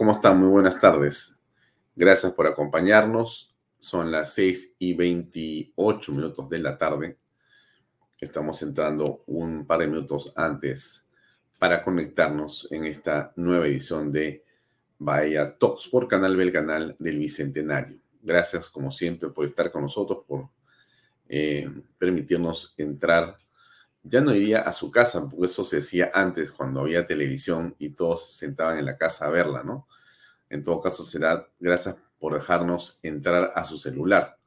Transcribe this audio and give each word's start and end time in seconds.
¿Cómo 0.00 0.12
están? 0.12 0.40
Muy 0.40 0.48
buenas 0.48 0.80
tardes. 0.80 1.38
Gracias 1.94 2.32
por 2.32 2.46
acompañarnos. 2.46 3.54
Son 3.78 4.10
las 4.10 4.32
6 4.32 4.76
y 4.78 4.94
28 4.94 6.12
minutos 6.12 6.48
de 6.48 6.58
la 6.58 6.78
tarde. 6.78 7.18
Estamos 8.18 8.62
entrando 8.62 9.24
un 9.26 9.66
par 9.66 9.80
de 9.80 9.88
minutos 9.88 10.32
antes 10.36 11.06
para 11.58 11.82
conectarnos 11.82 12.66
en 12.72 12.86
esta 12.86 13.34
nueva 13.36 13.66
edición 13.66 14.10
de 14.10 14.42
Bahía 14.98 15.58
Talks 15.58 15.88
por 15.88 16.08
Canal 16.08 16.34
B, 16.34 16.44
el 16.44 16.52
canal 16.52 16.96
del 16.98 17.18
Bicentenario. 17.18 18.00
Gracias, 18.22 18.70
como 18.70 18.90
siempre, 18.90 19.28
por 19.28 19.44
estar 19.44 19.70
con 19.70 19.82
nosotros, 19.82 20.24
por 20.26 20.48
eh, 21.28 21.70
permitirnos 21.98 22.72
entrar. 22.78 23.36
Ya 24.02 24.20
no 24.20 24.34
iría 24.34 24.60
a 24.60 24.72
su 24.72 24.90
casa, 24.90 25.28
porque 25.28 25.46
eso 25.46 25.64
se 25.64 25.76
decía 25.76 26.10
antes, 26.14 26.52
cuando 26.52 26.80
había 26.80 27.06
televisión 27.06 27.74
y 27.78 27.90
todos 27.90 28.30
se 28.30 28.46
sentaban 28.46 28.78
en 28.78 28.86
la 28.86 28.96
casa 28.96 29.26
a 29.26 29.30
verla, 29.30 29.62
¿no? 29.62 29.86
En 30.48 30.62
todo 30.62 30.80
caso, 30.80 31.04
será 31.04 31.48
gracias 31.58 31.96
por 32.18 32.34
dejarnos 32.34 32.98
entrar 33.02 33.52
a 33.54 33.64
su 33.64 33.78
celular, 33.78 34.38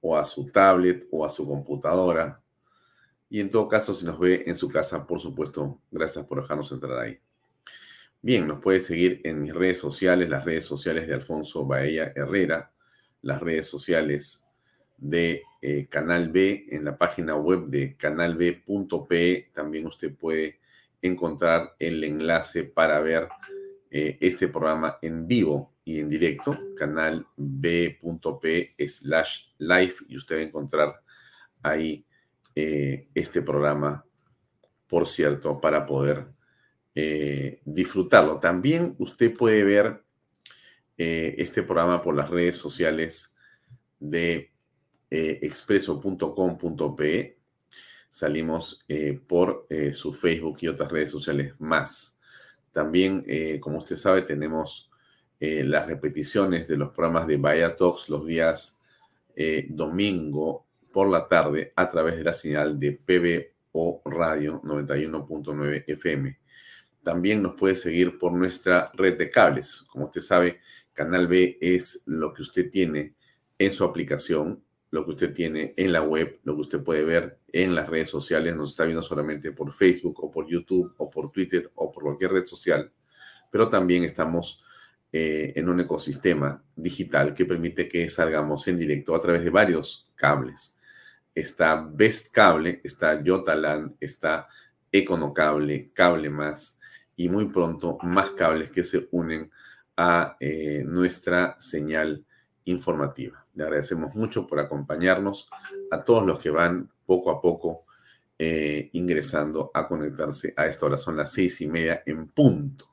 o 0.00 0.16
a 0.16 0.24
su 0.24 0.50
tablet, 0.50 1.06
o 1.10 1.24
a 1.24 1.28
su 1.28 1.46
computadora. 1.46 2.40
Y 3.28 3.40
en 3.40 3.50
todo 3.50 3.68
caso, 3.68 3.92
si 3.92 4.06
nos 4.06 4.18
ve 4.18 4.44
en 4.46 4.56
su 4.56 4.68
casa, 4.68 5.06
por 5.06 5.20
supuesto, 5.20 5.80
gracias 5.90 6.24
por 6.24 6.40
dejarnos 6.40 6.70
entrar 6.70 6.98
ahí. 6.98 7.18
Bien, 8.22 8.46
nos 8.46 8.60
puede 8.60 8.80
seguir 8.80 9.20
en 9.24 9.42
mis 9.42 9.54
redes 9.54 9.78
sociales, 9.78 10.28
las 10.28 10.44
redes 10.44 10.64
sociales 10.64 11.06
de 11.06 11.14
Alfonso 11.14 11.64
Baella 11.64 12.12
Herrera, 12.14 12.72
las 13.22 13.40
redes 13.40 13.66
sociales 13.68 14.45
de 14.98 15.42
eh, 15.60 15.86
Canal 15.88 16.30
B, 16.30 16.66
en 16.70 16.84
la 16.84 16.96
página 16.96 17.36
web 17.36 17.66
de 17.66 17.96
canalb.pe 17.96 19.50
también 19.52 19.86
usted 19.86 20.14
puede 20.14 20.60
encontrar 21.02 21.74
el 21.78 22.02
enlace 22.04 22.64
para 22.64 23.00
ver 23.00 23.28
eh, 23.90 24.16
este 24.20 24.48
programa 24.48 24.98
en 25.02 25.26
vivo 25.26 25.74
y 25.84 26.00
en 26.00 26.08
directo, 26.08 26.58
canal 26.76 27.26
b.p 27.36 28.74
slash 28.88 29.46
live, 29.58 29.94
y 30.08 30.16
usted 30.16 30.36
va 30.36 30.40
a 30.40 30.44
encontrar 30.44 31.02
ahí 31.62 32.04
eh, 32.54 33.08
este 33.14 33.42
programa, 33.42 34.04
por 34.86 35.06
cierto, 35.06 35.60
para 35.60 35.86
poder 35.86 36.28
disfrutarlo. 37.66 38.40
También 38.40 38.94
usted 38.98 39.34
puede 39.36 39.62
ver 39.64 40.02
este 40.96 41.62
programa 41.62 42.00
por 42.00 42.16
las 42.16 42.30
redes 42.30 42.56
sociales 42.56 43.34
de 44.00 44.55
eh, 45.10 45.38
expreso.com.pe. 45.42 47.38
Salimos 48.10 48.84
eh, 48.88 49.20
por 49.26 49.66
eh, 49.68 49.92
su 49.92 50.12
Facebook 50.12 50.58
y 50.60 50.68
otras 50.68 50.90
redes 50.90 51.10
sociales 51.10 51.54
más. 51.58 52.18
También, 52.72 53.24
como 53.58 53.78
usted 53.78 53.96
sabe, 53.96 54.20
tenemos 54.20 54.90
las 55.40 55.86
repeticiones 55.86 56.68
de 56.68 56.76
los 56.76 56.90
programas 56.90 57.26
de 57.26 57.38
Bahía 57.38 57.74
Talks 57.74 58.10
los 58.10 58.26
días 58.26 58.78
domingo 59.70 60.66
por 60.92 61.08
la 61.08 61.26
tarde 61.26 61.72
a 61.74 61.88
través 61.88 62.18
de 62.18 62.24
la 62.24 62.34
señal 62.34 62.78
de 62.78 62.92
PBO 62.92 64.02
Radio 64.04 64.60
91.9 64.60 65.84
FM. 65.86 66.38
También 67.02 67.40
nos 67.40 67.54
puede 67.54 67.76
seguir 67.76 68.18
por 68.18 68.32
nuestra 68.32 68.90
red 68.92 69.16
de 69.16 69.30
cables. 69.30 69.82
Como 69.88 70.06
usted 70.06 70.20
sabe, 70.20 70.60
Canal 70.92 71.28
B 71.28 71.56
es 71.60 72.02
lo 72.04 72.34
que 72.34 72.42
usted 72.42 72.70
tiene 72.70 73.14
en 73.58 73.72
su 73.72 73.84
aplicación, 73.84 74.62
lo 74.96 75.04
que 75.04 75.10
usted 75.10 75.34
tiene 75.34 75.74
en 75.76 75.92
la 75.92 76.00
web, 76.00 76.40
lo 76.44 76.54
que 76.54 76.62
usted 76.62 76.82
puede 76.82 77.04
ver 77.04 77.38
en 77.52 77.74
las 77.74 77.86
redes 77.86 78.08
sociales, 78.08 78.56
nos 78.56 78.70
está 78.70 78.84
viendo 78.84 79.02
solamente 79.02 79.52
por 79.52 79.70
Facebook 79.74 80.24
o 80.24 80.30
por 80.30 80.48
YouTube 80.48 80.94
o 80.96 81.10
por 81.10 81.30
Twitter 81.30 81.70
o 81.74 81.92
por 81.92 82.04
cualquier 82.04 82.32
red 82.32 82.46
social, 82.46 82.90
pero 83.52 83.68
también 83.68 84.04
estamos 84.04 84.64
eh, 85.12 85.52
en 85.54 85.68
un 85.68 85.80
ecosistema 85.80 86.64
digital 86.74 87.34
que 87.34 87.44
permite 87.44 87.86
que 87.86 88.08
salgamos 88.08 88.66
en 88.68 88.78
directo 88.78 89.14
a 89.14 89.20
través 89.20 89.44
de 89.44 89.50
varios 89.50 90.10
cables. 90.14 90.78
Está 91.34 91.86
Best 91.92 92.32
Cable, 92.32 92.80
está 92.82 93.22
Yotaland, 93.22 93.96
está 94.00 94.48
Econocable, 94.90 95.90
Cable 95.92 96.30
Más 96.30 96.78
y 97.16 97.28
muy 97.28 97.48
pronto 97.48 97.98
más 98.02 98.30
cables 98.30 98.70
que 98.70 98.82
se 98.82 99.08
unen 99.10 99.50
a 99.94 100.38
eh, 100.40 100.82
nuestra 100.86 101.54
señal 101.60 102.24
informativa. 102.64 103.45
Le 103.56 103.64
agradecemos 103.64 104.14
mucho 104.14 104.46
por 104.46 104.60
acompañarnos 104.60 105.50
a 105.90 106.04
todos 106.04 106.24
los 106.24 106.38
que 106.38 106.50
van 106.50 106.88
poco 107.04 107.30
a 107.30 107.40
poco 107.40 107.86
eh, 108.38 108.90
ingresando 108.92 109.70
a 109.74 109.88
conectarse 109.88 110.54
a 110.56 110.66
esta 110.66 110.86
hora. 110.86 110.96
Son 110.96 111.16
las 111.16 111.32
seis 111.32 111.60
y 111.62 111.66
media 111.66 112.02
en 112.06 112.28
punto. 112.28 112.88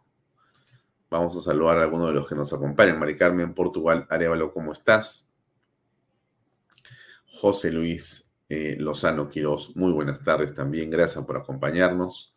Vamos 1.10 1.38
a 1.38 1.42
saludar 1.42 1.78
a 1.78 1.84
algunos 1.84 2.08
de 2.08 2.14
los 2.14 2.28
que 2.28 2.34
nos 2.34 2.52
acompañan. 2.54 2.98
Mari 2.98 3.16
Carmen, 3.16 3.54
Portugal, 3.54 4.08
Arevalo, 4.10 4.52
¿cómo 4.52 4.74
estás? 4.74 5.30
José 7.28 7.72
Luis 7.72 8.32
eh, 8.50 8.78
Lozano 8.80 9.28
Quiroz, 9.28 9.76
muy 9.76 9.92
buenas 9.92 10.24
tardes 10.24 10.54
también. 10.54 10.90
Gracias 10.90 11.26
por 11.26 11.38
acompañarnos. 11.38 12.34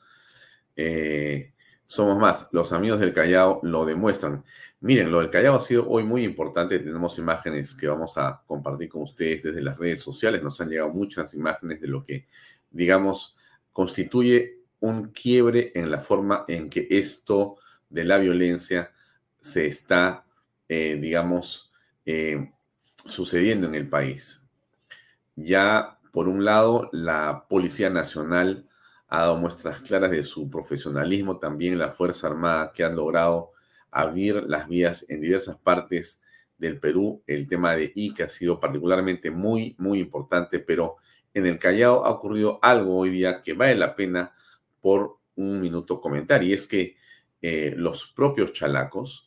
Eh, 0.75 1.53
somos 1.85 2.19
más. 2.19 2.49
Los 2.53 2.73
amigos 2.73 3.01
del 3.01 3.13
Callao 3.13 3.61
lo 3.63 3.85
demuestran. 3.85 4.45
Miren, 4.87 5.11
lo 5.11 5.19
del 5.19 5.31
Callao 5.31 5.57
ha 5.57 5.61
sido 5.61 5.89
hoy 5.89 6.05
muy 6.05 6.23
importante. 6.23 6.79
Tenemos 6.79 7.19
imágenes 7.19 7.75
que 7.75 7.89
vamos 7.89 8.17
a 8.19 8.41
compartir 8.47 8.89
con 8.89 9.03
ustedes 9.03 9.43
desde 9.43 9.61
las 9.61 9.77
redes 9.77 10.01
sociales. 10.01 10.45
Nos 10.45 10.61
han 10.61 10.69
llegado 10.69 10.91
muchas 10.91 11.35
imágenes 11.35 11.81
de 11.81 11.89
lo 11.89 12.05
que, 12.05 12.29
digamos, 12.71 13.35
constituye 13.73 14.61
un 14.79 15.09
quiebre 15.09 15.73
en 15.75 15.91
la 15.91 15.99
forma 15.99 16.45
en 16.47 16.71
que 16.71 16.87
esto 16.89 17.57
de 17.91 18.05
la 18.05 18.19
violencia 18.19 18.93
se 19.41 19.67
está, 19.67 20.25
eh, 20.69 20.97
digamos, 21.01 21.73
eh, 22.05 22.53
sucediendo 23.07 23.67
en 23.67 23.75
el 23.75 23.89
país. 23.89 24.47
Ya, 25.35 25.99
por 26.13 26.29
un 26.29 26.45
lado, 26.45 26.91
la 26.93 27.47
Policía 27.49 27.91
Nacional 27.91 28.69
ha 29.09 29.23
dado 29.23 29.37
muestras 29.37 29.81
claras 29.81 30.13
de 30.13 30.23
su 30.23 30.49
profesionalismo, 30.49 31.41
también 31.41 31.77
la 31.77 31.91
Fuerza 31.91 32.29
Armada 32.29 32.71
que 32.73 32.85
han 32.85 32.95
logrado 32.95 33.56
abrir 33.91 34.45
las 34.47 34.69
vías 34.69 35.05
en 35.09 35.21
diversas 35.21 35.57
partes 35.57 36.21
del 36.59 36.79
Perú. 36.79 37.23
El 37.27 37.47
tema 37.47 37.75
de 37.75 37.93
que 37.93 38.23
ha 38.23 38.29
sido 38.29 38.59
particularmente 38.61 39.31
muy, 39.31 39.75
muy 39.79 39.99
importante, 39.99 40.59
pero 40.59 40.97
en 41.35 41.47
el 41.47 41.59
Callao 41.59 42.05
ha 42.05 42.11
ocurrido 42.11 42.59
algo 42.63 42.99
hoy 42.99 43.11
día 43.11 43.43
que 43.43 43.53
vale 43.53 43.75
la 43.75 43.95
pena 43.95 44.35
por 44.81 45.19
un 45.35 45.61
minuto 45.61 46.01
comentar, 46.01 46.43
y 46.43 46.53
es 46.53 46.67
que 46.67 46.97
eh, 47.43 47.75
los 47.77 48.07
propios 48.17 48.53
chalacos, 48.53 49.27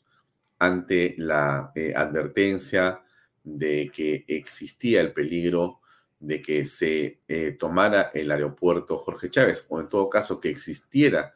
ante 0.59 1.15
la 1.17 1.71
eh, 1.73 1.93
advertencia 1.95 3.01
de 3.43 3.89
que 3.93 4.25
existía 4.27 5.01
el 5.01 5.13
peligro 5.13 5.79
de 6.19 6.41
que 6.41 6.65
se 6.65 7.21
eh, 7.27 7.55
tomara 7.57 8.11
el 8.13 8.29
aeropuerto 8.29 8.97
Jorge 8.97 9.29
Chávez, 9.29 9.65
o 9.69 9.79
en 9.79 9.87
todo 9.87 10.09
caso 10.09 10.39
que 10.39 10.49
existiera 10.49 11.33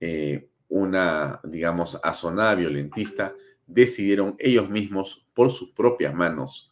eh, 0.00 0.48
una, 0.68 1.40
digamos, 1.44 1.98
azonada 2.02 2.54
violentista, 2.54 3.34
decidieron 3.66 4.36
ellos 4.38 4.68
mismos, 4.68 5.26
por 5.34 5.50
sus 5.50 5.70
propias 5.72 6.14
manos, 6.14 6.70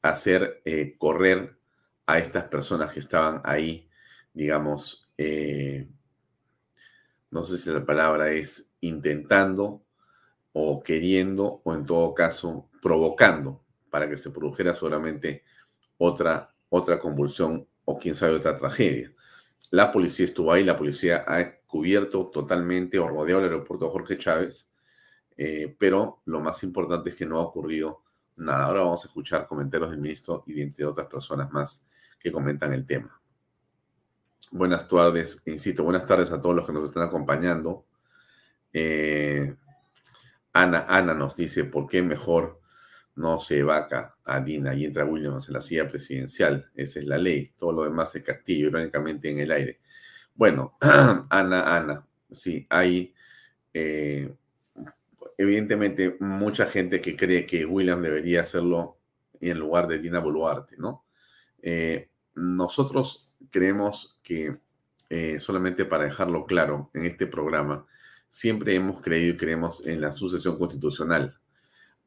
hacer 0.00 0.62
eh, 0.64 0.96
correr 0.98 1.56
a 2.06 2.18
estas 2.18 2.44
personas 2.44 2.92
que 2.92 3.00
estaban 3.00 3.40
ahí, 3.44 3.88
digamos, 4.32 5.08
no 7.30 7.44
sé 7.44 7.56
si 7.56 7.70
la 7.70 7.84
palabra 7.84 8.30
es 8.30 8.70
intentando 8.80 9.82
o 10.52 10.82
queriendo, 10.82 11.62
o 11.64 11.74
en 11.74 11.86
todo 11.86 12.12
caso, 12.14 12.68
provocando, 12.82 13.64
para 13.90 14.08
que 14.08 14.18
se 14.18 14.30
produjera 14.30 14.74
seguramente 14.74 15.44
otra, 15.96 16.54
otra 16.68 16.98
convulsión 16.98 17.66
o 17.84 17.98
quién 17.98 18.14
sabe 18.14 18.34
otra 18.34 18.56
tragedia. 18.56 19.12
La 19.70 19.90
policía 19.90 20.26
estuvo 20.26 20.52
ahí, 20.52 20.64
la 20.64 20.76
policía 20.76 21.24
ha 21.26 21.40
cubierto 21.72 22.26
totalmente 22.26 22.98
o 22.98 23.08
rodeado 23.08 23.40
el 23.40 23.46
aeropuerto 23.46 23.88
Jorge 23.88 24.18
Chávez, 24.18 24.70
eh, 25.38 25.74
pero 25.78 26.20
lo 26.26 26.38
más 26.38 26.62
importante 26.64 27.08
es 27.08 27.16
que 27.16 27.24
no 27.24 27.38
ha 27.38 27.44
ocurrido 27.44 28.02
nada. 28.36 28.66
Ahora 28.66 28.80
vamos 28.82 29.02
a 29.02 29.08
escuchar 29.08 29.46
comentarios 29.46 29.90
del 29.90 29.98
ministro 29.98 30.44
y 30.46 30.62
de 30.62 30.84
otras 30.84 31.06
personas 31.06 31.50
más 31.50 31.86
que 32.20 32.30
comentan 32.30 32.74
el 32.74 32.84
tema. 32.84 33.18
Buenas 34.50 34.86
tardes, 34.86 35.42
insisto, 35.46 35.82
buenas 35.82 36.04
tardes 36.04 36.30
a 36.30 36.42
todos 36.42 36.54
los 36.54 36.66
que 36.66 36.74
nos 36.74 36.90
están 36.90 37.04
acompañando. 37.04 37.86
Eh, 38.70 39.56
Ana, 40.52 40.84
Ana 40.86 41.14
nos 41.14 41.34
dice, 41.36 41.64
¿por 41.64 41.86
qué 41.86 42.02
mejor 42.02 42.60
no 43.14 43.40
se 43.40 43.62
vaca 43.62 44.18
a 44.26 44.40
Dina 44.40 44.74
y 44.74 44.84
entra 44.84 45.06
Williams 45.06 45.48
en 45.48 45.54
la 45.54 45.62
silla 45.62 45.88
presidencial? 45.88 46.70
Esa 46.74 47.00
es 47.00 47.06
la 47.06 47.16
ley. 47.16 47.54
Todo 47.56 47.72
lo 47.72 47.84
demás 47.84 48.14
es 48.14 48.22
castillo, 48.22 48.68
irónicamente 48.68 49.30
en 49.30 49.38
el 49.40 49.50
aire. 49.50 49.80
Bueno, 50.34 50.76
Ana, 50.80 51.76
Ana, 51.76 52.06
sí, 52.30 52.66
hay 52.70 53.14
eh, 53.74 54.32
evidentemente 55.36 56.16
mucha 56.20 56.66
gente 56.66 57.00
que 57.00 57.16
cree 57.16 57.46
que 57.46 57.64
William 57.66 58.00
debería 58.02 58.42
hacerlo 58.42 58.98
en 59.40 59.58
lugar 59.58 59.88
de 59.88 59.98
Dina 59.98 60.20
Boluarte, 60.20 60.76
¿no? 60.78 61.04
Eh, 61.62 62.08
nosotros 62.34 63.30
creemos 63.50 64.18
que, 64.22 64.56
eh, 65.10 65.38
solamente 65.38 65.84
para 65.84 66.04
dejarlo 66.04 66.46
claro 66.46 66.90
en 66.94 67.06
este 67.06 67.26
programa, 67.26 67.86
siempre 68.28 68.74
hemos 68.74 69.00
creído 69.00 69.34
y 69.34 69.36
creemos 69.36 69.86
en 69.86 70.00
la 70.00 70.12
sucesión 70.12 70.58
constitucional. 70.58 71.38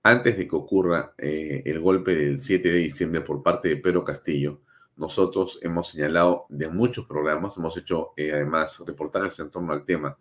Antes 0.02 0.38
de 0.38 0.48
que 0.48 0.56
ocurra 0.56 1.14
el 1.18 1.80
golpe 1.80 2.16
del 2.16 2.40
7 2.40 2.70
de 2.70 2.78
diciembre 2.78 3.22
por 3.22 3.42
parte 3.42 3.70
de 3.70 3.78
Pedro 3.78 4.04
Castillo, 4.04 4.62
nosotros 4.98 5.60
hemos 5.62 5.90
señalado 5.90 6.46
de 6.50 6.70
muchos 6.70 7.06
programas, 7.06 7.58
hemos 7.58 7.76
hecho 7.78 8.14
además 8.18 8.82
reportajes 8.86 9.40
en 9.40 9.52
torno 9.52 9.74
al 9.74 9.86
tema, 9.86 10.18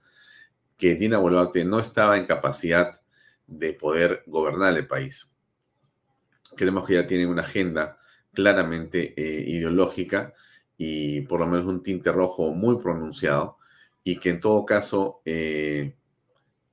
que 0.77 0.95
Dina 0.97 1.19
Boluarte 1.19 1.65
no 1.65 1.79
estaba 1.79 2.19
en 2.19 2.27
capacidad 2.27 3.01
de 3.47 3.73
poder 3.73 4.25
gobernar 4.27 4.77
el 4.77 4.87
país. 4.87 5.33
Creemos 6.57 6.87
que 6.87 6.95
ya 6.95 7.07
tienen 7.07 7.29
una 7.29 7.43
agenda 7.43 7.99
claramente 8.33 9.15
eh, 9.17 9.45
ideológica 9.49 10.33
y 10.77 11.21
por 11.23 11.41
lo 11.41 11.47
menos 11.47 11.67
un 11.67 11.83
tinte 11.83 12.11
rojo 12.11 12.53
muy 12.53 12.79
pronunciado 12.79 13.59
y 14.03 14.19
que 14.19 14.31
en 14.31 14.41
todo 14.41 14.67
caso 14.67 15.21
eh, 15.25 15.97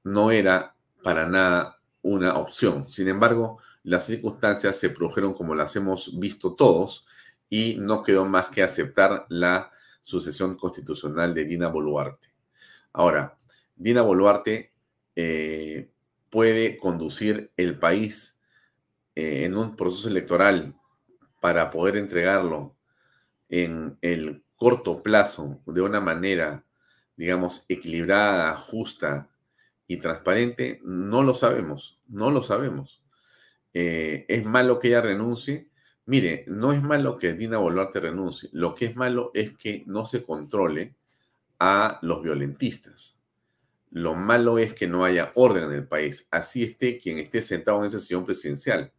no 0.04 0.31
era 0.31 0.75
para 1.04 1.27
nada 1.27 1.80
una 2.01 2.36
opción. 2.36 2.89
Sin 2.89 3.07
embargo, 3.07 3.59
las 3.83 4.06
circunstancias 4.06 4.77
se 4.77 4.89
produjeron 4.89 5.33
como 5.33 5.56
las 5.56 5.75
hemos 5.75 6.19
visto 6.19 6.56
todos 6.56 7.06
y 7.51 7.75
no 7.80 8.01
quedó 8.01 8.25
más 8.25 8.48
que 8.48 8.63
aceptar 8.63 9.25
la 9.27 9.71
sucesión 10.00 10.56
constitucional 10.56 11.33
de 11.33 11.44
Dina 11.44 11.68
Boluarte. 11.68 12.30
Ahora, 12.94 13.38
Dina 13.75 14.01
Boluarte 14.01 14.71
eh, 15.18 15.92
puede 16.30 16.77
conducir 16.77 17.51
el 17.57 17.77
país 17.77 18.39
eh, 19.15 19.44
en 19.44 19.57
un 19.57 19.75
proceso 19.75 20.07
electoral 20.07 20.74
para 21.42 21.69
poder 21.69 21.98
entregarlo 21.98 22.77
en 23.50 23.97
el 24.01 24.45
corto 24.56 25.04
plazo 25.04 25.62
de 25.65 25.81
una 25.81 26.00
manera, 26.00 26.63
digamos, 27.18 27.65
equilibrada, 27.68 28.56
justa 28.56 29.30
y 29.88 29.97
transparente, 29.97 30.80
no 30.86 31.21
lo 31.21 31.36
sabemos, 31.36 32.00
no 32.07 32.31
lo 32.31 32.44
sabemos. 32.44 33.04
Eh, 33.74 34.25
¿Es 34.30 34.45
malo 34.45 34.80
que 34.80 34.88
ella 34.88 35.01
renuncie? 35.01 35.70
Mire, 36.06 36.45
no 36.48 36.74
es 36.74 36.81
malo 36.81 37.18
que 37.18 37.33
Dina 37.33 37.57
Boluarte 37.57 38.00
renuncie, 38.00 38.50
lo 38.53 38.74
que 38.74 38.86
es 38.86 38.95
malo 38.95 39.31
es 39.33 39.56
que 39.56 39.83
no 39.86 40.06
se 40.06 40.24
controle 40.24 40.95
a 41.59 42.00
los 42.01 42.24
violentistas. 42.24 43.19
Lo 43.92 44.15
malo 44.15 44.57
es 44.57 44.74
que 44.74 44.88
no 44.88 45.06
haya 45.06 45.31
orden 45.36 45.65
en 45.65 45.74
el 45.74 45.88
país, 45.88 46.27
así 46.31 46.63
esté 46.63 46.98
quien 46.98 47.19
esté 47.19 47.42
sentado 47.42 47.80
en 47.80 47.86
esa 47.86 48.00
sesión 48.00 48.25
presidencial. 48.25 48.92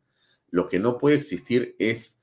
Lo 0.51 0.69
que 0.69 0.79
no 0.79 0.99
puede 0.99 1.17
existir 1.17 1.75
es 1.79 2.23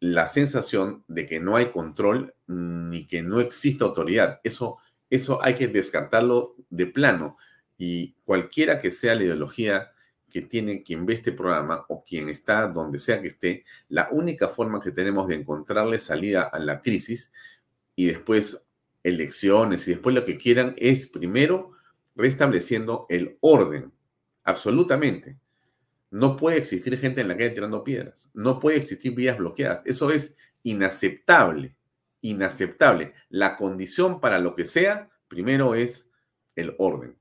la 0.00 0.28
sensación 0.28 1.04
de 1.08 1.26
que 1.26 1.40
no 1.40 1.56
hay 1.56 1.66
control 1.66 2.34
ni 2.46 3.06
que 3.06 3.22
no 3.22 3.40
exista 3.40 3.84
autoridad. 3.84 4.40
Eso, 4.44 4.78
eso 5.10 5.42
hay 5.42 5.54
que 5.54 5.68
descartarlo 5.68 6.56
de 6.70 6.86
plano. 6.86 7.36
Y 7.76 8.14
cualquiera 8.24 8.80
que 8.80 8.90
sea 8.90 9.14
la 9.14 9.24
ideología 9.24 9.92
que 10.30 10.42
tiene 10.42 10.82
quien 10.82 11.06
ve 11.06 11.14
este 11.14 11.32
programa 11.32 11.84
o 11.88 12.04
quien 12.04 12.28
está 12.28 12.68
donde 12.68 12.98
sea 12.98 13.20
que 13.20 13.28
esté, 13.28 13.64
la 13.88 14.08
única 14.10 14.48
forma 14.48 14.80
que 14.80 14.92
tenemos 14.92 15.28
de 15.28 15.36
encontrarle 15.36 15.98
salida 15.98 16.42
a 16.42 16.58
la 16.58 16.80
crisis 16.80 17.32
y 17.94 18.06
después 18.06 18.64
elecciones 19.02 19.86
y 19.88 19.92
después 19.92 20.14
lo 20.14 20.24
que 20.24 20.38
quieran 20.38 20.74
es 20.76 21.06
primero 21.06 21.72
restableciendo 22.14 23.06
el 23.08 23.38
orden, 23.40 23.92
absolutamente. 24.44 25.36
No 26.10 26.36
puede 26.36 26.58
existir 26.58 26.98
gente 26.98 27.20
en 27.20 27.28
la 27.28 27.36
calle 27.36 27.50
tirando 27.50 27.84
piedras, 27.84 28.30
no 28.34 28.58
puede 28.58 28.78
existir 28.78 29.14
vías 29.14 29.38
bloqueadas. 29.38 29.82
Eso 29.84 30.10
es 30.10 30.36
inaceptable, 30.62 31.74
inaceptable. 32.22 33.14
La 33.28 33.56
condición 33.56 34.20
para 34.20 34.38
lo 34.38 34.54
que 34.54 34.66
sea, 34.66 35.10
primero 35.28 35.74
es 35.74 36.08
el 36.56 36.74
orden. 36.78 37.16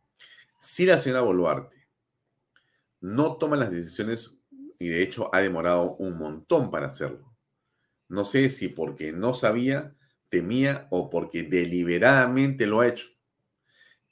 Si 0.60 0.86
la 0.86 0.98
señora 0.98 1.22
Boluarte 1.22 1.77
no 3.02 3.38
toma 3.38 3.56
las 3.56 3.72
decisiones, 3.72 4.40
y 4.80 4.88
de 4.88 5.02
hecho 5.04 5.34
ha 5.34 5.42
demorado 5.42 5.96
un 5.98 6.18
montón 6.18 6.72
para 6.72 6.88
hacerlo, 6.88 7.36
no 8.10 8.26
sé 8.26 8.50
si 8.50 8.68
porque 8.68 9.12
no 9.12 9.34
sabía, 9.34 9.96
temía 10.30 10.88
o 10.92 11.10
porque 11.10 11.44
deliberadamente 11.44 12.68
lo 12.68 12.82
ha 12.82 12.88
hecho 12.88 13.08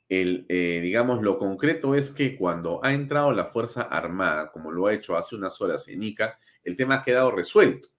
el, 0.09 0.45
eh, 0.49 0.79
digamos, 0.81 1.23
lo 1.23 1.37
concreto 1.37 1.95
es 1.95 2.11
que 2.11 2.37
cuando 2.37 2.79
ha 2.83 2.93
entrado 2.93 3.31
la 3.31 3.45
Fuerza 3.45 3.83
Armada, 3.83 4.51
como 4.51 4.71
lo 4.71 4.87
ha 4.87 4.93
hecho 4.93 5.15
hace 5.17 5.35
unas 5.35 5.59
horas 5.61 5.87
en 5.87 6.03
ICA, 6.03 6.37
el 6.63 6.75
tema 6.75 6.95
ha 6.95 7.03
quedado 7.03 7.31
resuelto, 7.31 7.89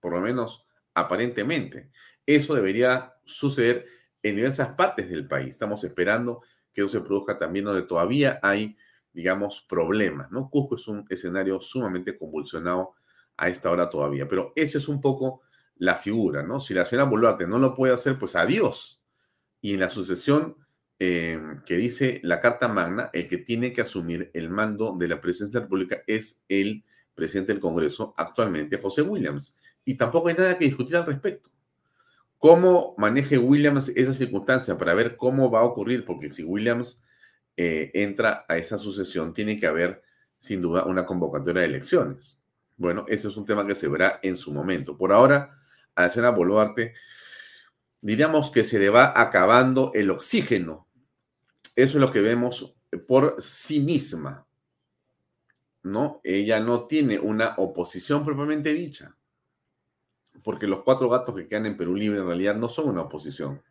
por 0.00 0.12
lo 0.14 0.20
menos 0.20 0.66
aparentemente. 0.94 1.90
Eso 2.24 2.54
debería 2.54 3.14
suceder 3.24 3.86
en 4.22 4.36
diversas 4.36 4.70
partes 4.70 5.10
del 5.10 5.26
país. 5.26 5.48
Estamos 5.48 5.84
esperando 5.84 6.42
que 6.72 6.82
eso 6.82 6.88
se 6.88 7.00
produzca 7.00 7.38
también 7.38 7.64
donde 7.66 7.82
todavía 7.82 8.38
hay, 8.42 8.76
digamos, 9.12 9.66
problemas, 9.68 10.30
¿no? 10.30 10.48
Cusco 10.48 10.76
es 10.76 10.86
un 10.88 11.04
escenario 11.08 11.60
sumamente 11.60 12.16
convulsionado 12.16 12.94
a 13.36 13.48
esta 13.48 13.70
hora 13.70 13.88
todavía, 13.88 14.28
pero 14.28 14.52
esa 14.54 14.78
es 14.78 14.88
un 14.88 15.00
poco 15.00 15.42
la 15.76 15.96
figura, 15.96 16.42
¿no? 16.42 16.60
Si 16.60 16.74
la 16.74 16.84
señora 16.84 17.08
Boluarte 17.08 17.46
no 17.46 17.58
lo 17.58 17.74
puede 17.74 17.94
hacer, 17.94 18.18
pues 18.18 18.36
adiós. 18.36 19.02
Y 19.60 19.74
en 19.74 19.80
la 19.80 19.90
sucesión 19.90 20.56
Em, 21.02 21.62
que 21.64 21.78
dice 21.78 22.20
la 22.24 22.40
Carta 22.40 22.68
Magna, 22.68 23.08
el 23.14 23.26
que 23.26 23.38
tiene 23.38 23.72
que 23.72 23.80
asumir 23.80 24.30
el 24.34 24.50
mando 24.50 24.94
de 24.98 25.08
la 25.08 25.18
presidencia 25.18 25.54
de 25.54 25.60
la 25.60 25.64
República 25.64 26.02
es 26.06 26.44
el 26.46 26.84
presidente 27.14 27.54
del 27.54 27.60
Congreso, 27.62 28.12
actualmente 28.18 28.76
José 28.76 29.00
Williams. 29.00 29.56
Y 29.82 29.94
tampoco 29.94 30.28
hay 30.28 30.34
nada 30.34 30.58
que 30.58 30.66
discutir 30.66 30.96
al 30.96 31.06
respecto. 31.06 31.50
¿Cómo 32.36 32.94
maneje 32.98 33.38
Williams 33.38 33.90
esa 33.96 34.12
circunstancia 34.12 34.76
para 34.76 34.92
ver 34.92 35.16
cómo 35.16 35.50
va 35.50 35.60
a 35.60 35.64
ocurrir? 35.64 36.04
Porque 36.04 36.28
si 36.28 36.44
Williams 36.44 37.00
eh, 37.56 37.90
entra 37.94 38.44
a 38.48 38.56
esa 38.56 38.78
sucesión, 38.78 39.32
tiene 39.32 39.58
que 39.58 39.66
haber, 39.66 40.02
sin 40.38 40.62
duda, 40.62 40.84
una 40.84 41.06
convocatoria 41.06 41.62
de 41.62 41.68
elecciones. 41.68 42.42
Bueno, 42.76 43.04
ese 43.08 43.28
es 43.28 43.36
un 43.36 43.44
tema 43.44 43.66
que 43.66 43.74
se 43.74 43.88
verá 43.88 44.20
en 44.22 44.36
su 44.36 44.52
momento. 44.52 44.96
Por 44.96 45.12
ahora, 45.12 45.58
a 45.94 46.02
la 46.02 46.08
señora 46.08 46.30
Boluarte, 46.30 46.94
diríamos 48.00 48.50
que 48.50 48.64
se 48.64 48.78
le 48.78 48.88
va 48.88 49.12
acabando 49.14 49.92
el 49.94 50.10
oxígeno 50.10 50.88
eso 51.76 51.96
es 51.96 52.00
lo 52.02 52.10
que 52.10 52.20
vemos 52.20 52.74
por 53.06 53.36
sí 53.40 53.80
misma. 53.80 54.46
¿No? 55.82 56.20
Ella 56.22 56.60
no 56.60 56.86
tiene 56.86 57.18
una 57.18 57.54
oposición 57.56 58.22
propiamente 58.22 58.74
dicha. 58.74 59.16
Porque 60.42 60.66
los 60.66 60.82
cuatro 60.82 61.08
gatos 61.08 61.34
que 61.34 61.48
quedan 61.48 61.66
en 61.66 61.76
Perú 61.78 61.94
Libre 61.94 62.20
en 62.20 62.26
realidad 62.26 62.56
no 62.56 62.68
son 62.68 62.88
una 62.88 63.02
oposición. 63.02 63.62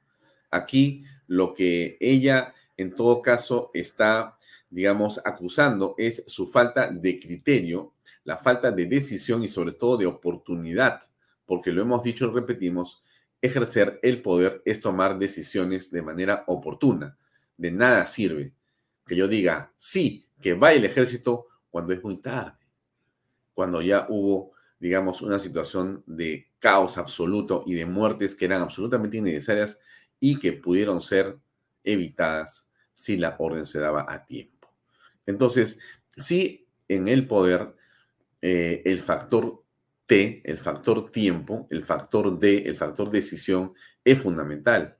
Aquí 0.50 1.04
lo 1.28 1.54
que 1.54 1.98
ella 2.00 2.54
en 2.82 2.96
todo 2.96 3.22
caso 3.22 3.72
está, 3.74 4.38
digamos, 4.70 5.20
acusando 5.26 5.96
es 5.98 6.24
su 6.28 6.48
falta 6.48 6.90
de 6.90 7.20
criterio, 7.20 7.94
la 8.24 8.38
falta 8.38 8.72
de 8.72 8.86
decisión 8.86 9.44
y 9.44 9.50
sobre 9.50 9.74
todo 9.74 9.98
de 9.98 10.06
oportunidad, 10.06 11.02
porque 11.46 11.74
lo 11.74 11.82
hemos 11.82 12.04
dicho 12.04 12.26
y 12.26 12.32
repetimos, 12.32 13.04
ejercer 13.42 14.00
el 14.02 14.22
poder 14.22 14.62
es 14.64 14.80
tomar 14.80 15.20
decisiones 15.20 15.92
de 15.92 16.02
manera 16.02 16.46
oportuna. 16.48 17.18
De 17.58 17.70
nada 17.70 18.06
sirve 18.06 18.54
que 19.06 19.18
yo 19.18 19.28
diga, 19.28 19.74
sí, 19.76 20.26
que 20.40 20.54
vaya 20.54 20.78
el 20.78 20.86
ejército 20.86 21.48
cuando 21.70 21.92
es 21.92 22.02
muy 22.02 22.18
tarde, 22.18 22.60
cuando 23.54 23.82
ya 23.82 24.06
hubo, 24.08 24.54
digamos, 24.80 25.22
una 25.22 25.38
situación 25.38 26.02
de 26.06 26.48
caos 26.60 26.98
absoluto 26.98 27.64
y 27.66 27.74
de 27.74 27.86
muertes 27.86 28.36
que 28.36 28.46
eran 28.46 28.62
absolutamente 28.62 29.18
innecesarias 29.18 29.82
y 30.18 30.40
que 30.40 30.54
pudieron 30.54 31.02
ser 31.02 31.38
evitadas 31.84 32.69
si 33.04 33.18
la 33.18 33.36
orden 33.40 33.66
se 33.66 33.80
daba 33.80 34.06
a 34.08 34.26
tiempo. 34.26 34.72
Entonces, 35.26 35.80
sí, 36.18 36.68
en 36.88 37.08
el 37.08 37.28
poder 37.28 37.76
eh, 38.42 38.82
el 38.86 39.00
factor 39.00 39.64
T, 40.06 40.42
el 40.44 40.58
factor 40.58 41.12
tiempo, 41.12 41.68
el 41.70 41.84
factor 41.84 42.40
D, 42.40 42.64
el 42.66 42.76
factor 42.76 43.10
decisión 43.10 43.74
es 44.04 44.20
fundamental. 44.20 44.98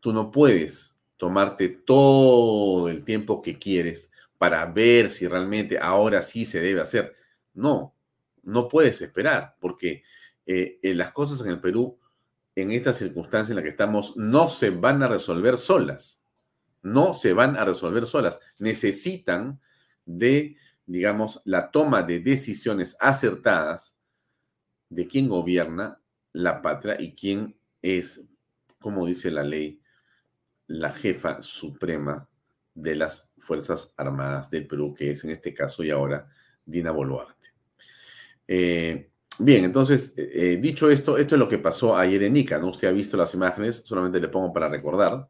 Tú 0.00 0.12
no 0.12 0.30
puedes 0.30 0.96
tomarte 1.16 1.68
todo 1.68 2.88
el 2.88 3.04
tiempo 3.04 3.42
que 3.42 3.58
quieres 3.58 4.10
para 4.38 4.64
ver 4.66 5.10
si 5.10 5.26
realmente 5.26 5.78
ahora 5.78 6.22
sí 6.22 6.44
se 6.44 6.60
debe 6.60 6.80
hacer. 6.80 7.14
No, 7.54 7.94
no 8.42 8.68
puedes 8.68 9.02
esperar, 9.02 9.56
porque 9.60 10.02
eh, 10.46 10.78
las 10.82 11.12
cosas 11.12 11.40
en 11.40 11.48
el 11.48 11.60
Perú, 11.60 11.98
en 12.54 12.70
esta 12.70 12.94
circunstancia 12.94 13.52
en 13.52 13.56
la 13.56 13.62
que 13.62 13.70
estamos, 13.70 14.16
no 14.16 14.48
se 14.48 14.70
van 14.70 15.02
a 15.02 15.08
resolver 15.08 15.58
solas. 15.58 16.22
No 16.86 17.14
se 17.14 17.32
van 17.32 17.56
a 17.56 17.64
resolver 17.64 18.06
solas. 18.06 18.38
Necesitan 18.58 19.60
de, 20.04 20.56
digamos, 20.86 21.42
la 21.44 21.70
toma 21.70 22.02
de 22.02 22.20
decisiones 22.20 22.96
acertadas 23.00 23.98
de 24.88 25.06
quién 25.08 25.28
gobierna 25.28 26.00
la 26.32 26.62
patria 26.62 27.00
y 27.00 27.14
quién 27.14 27.56
es, 27.82 28.24
como 28.78 29.06
dice 29.06 29.30
la 29.30 29.42
ley, 29.42 29.80
la 30.68 30.92
jefa 30.92 31.42
suprema 31.42 32.28
de 32.74 32.94
las 32.94 33.30
Fuerzas 33.38 33.94
Armadas 33.96 34.50
del 34.50 34.66
Perú, 34.66 34.94
que 34.94 35.10
es 35.10 35.24
en 35.24 35.30
este 35.30 35.54
caso 35.54 35.82
y 35.82 35.90
ahora 35.90 36.28
Dina 36.64 36.90
Boluarte. 36.90 37.50
Eh, 38.46 39.10
bien, 39.38 39.64
entonces, 39.64 40.14
eh, 40.16 40.30
eh, 40.34 40.56
dicho 40.60 40.90
esto, 40.90 41.16
esto 41.16 41.34
es 41.34 41.38
lo 41.38 41.48
que 41.48 41.58
pasó 41.58 41.96
ayer 41.96 42.22
en 42.24 42.36
Ica, 42.36 42.58
¿no? 42.58 42.68
Usted 42.68 42.88
ha 42.88 42.92
visto 42.92 43.16
las 43.16 43.34
imágenes, 43.34 43.82
solamente 43.84 44.20
le 44.20 44.28
pongo 44.28 44.52
para 44.52 44.68
recordar. 44.68 45.28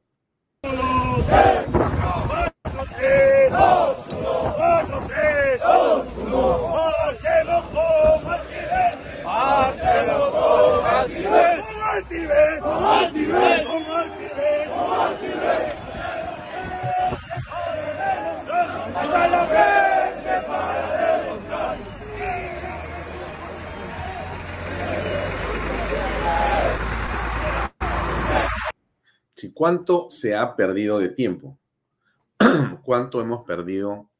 Martínez! 19.26 19.86
¿Cuánto 29.52 30.11
se 30.11 30.35
ha 30.35 30.57
perdido 30.57 30.99
de 30.99 31.11
tiempo? 31.11 31.59
¿Cuánto 32.83 33.21
hemos 33.21 33.45
perdido 33.45 34.11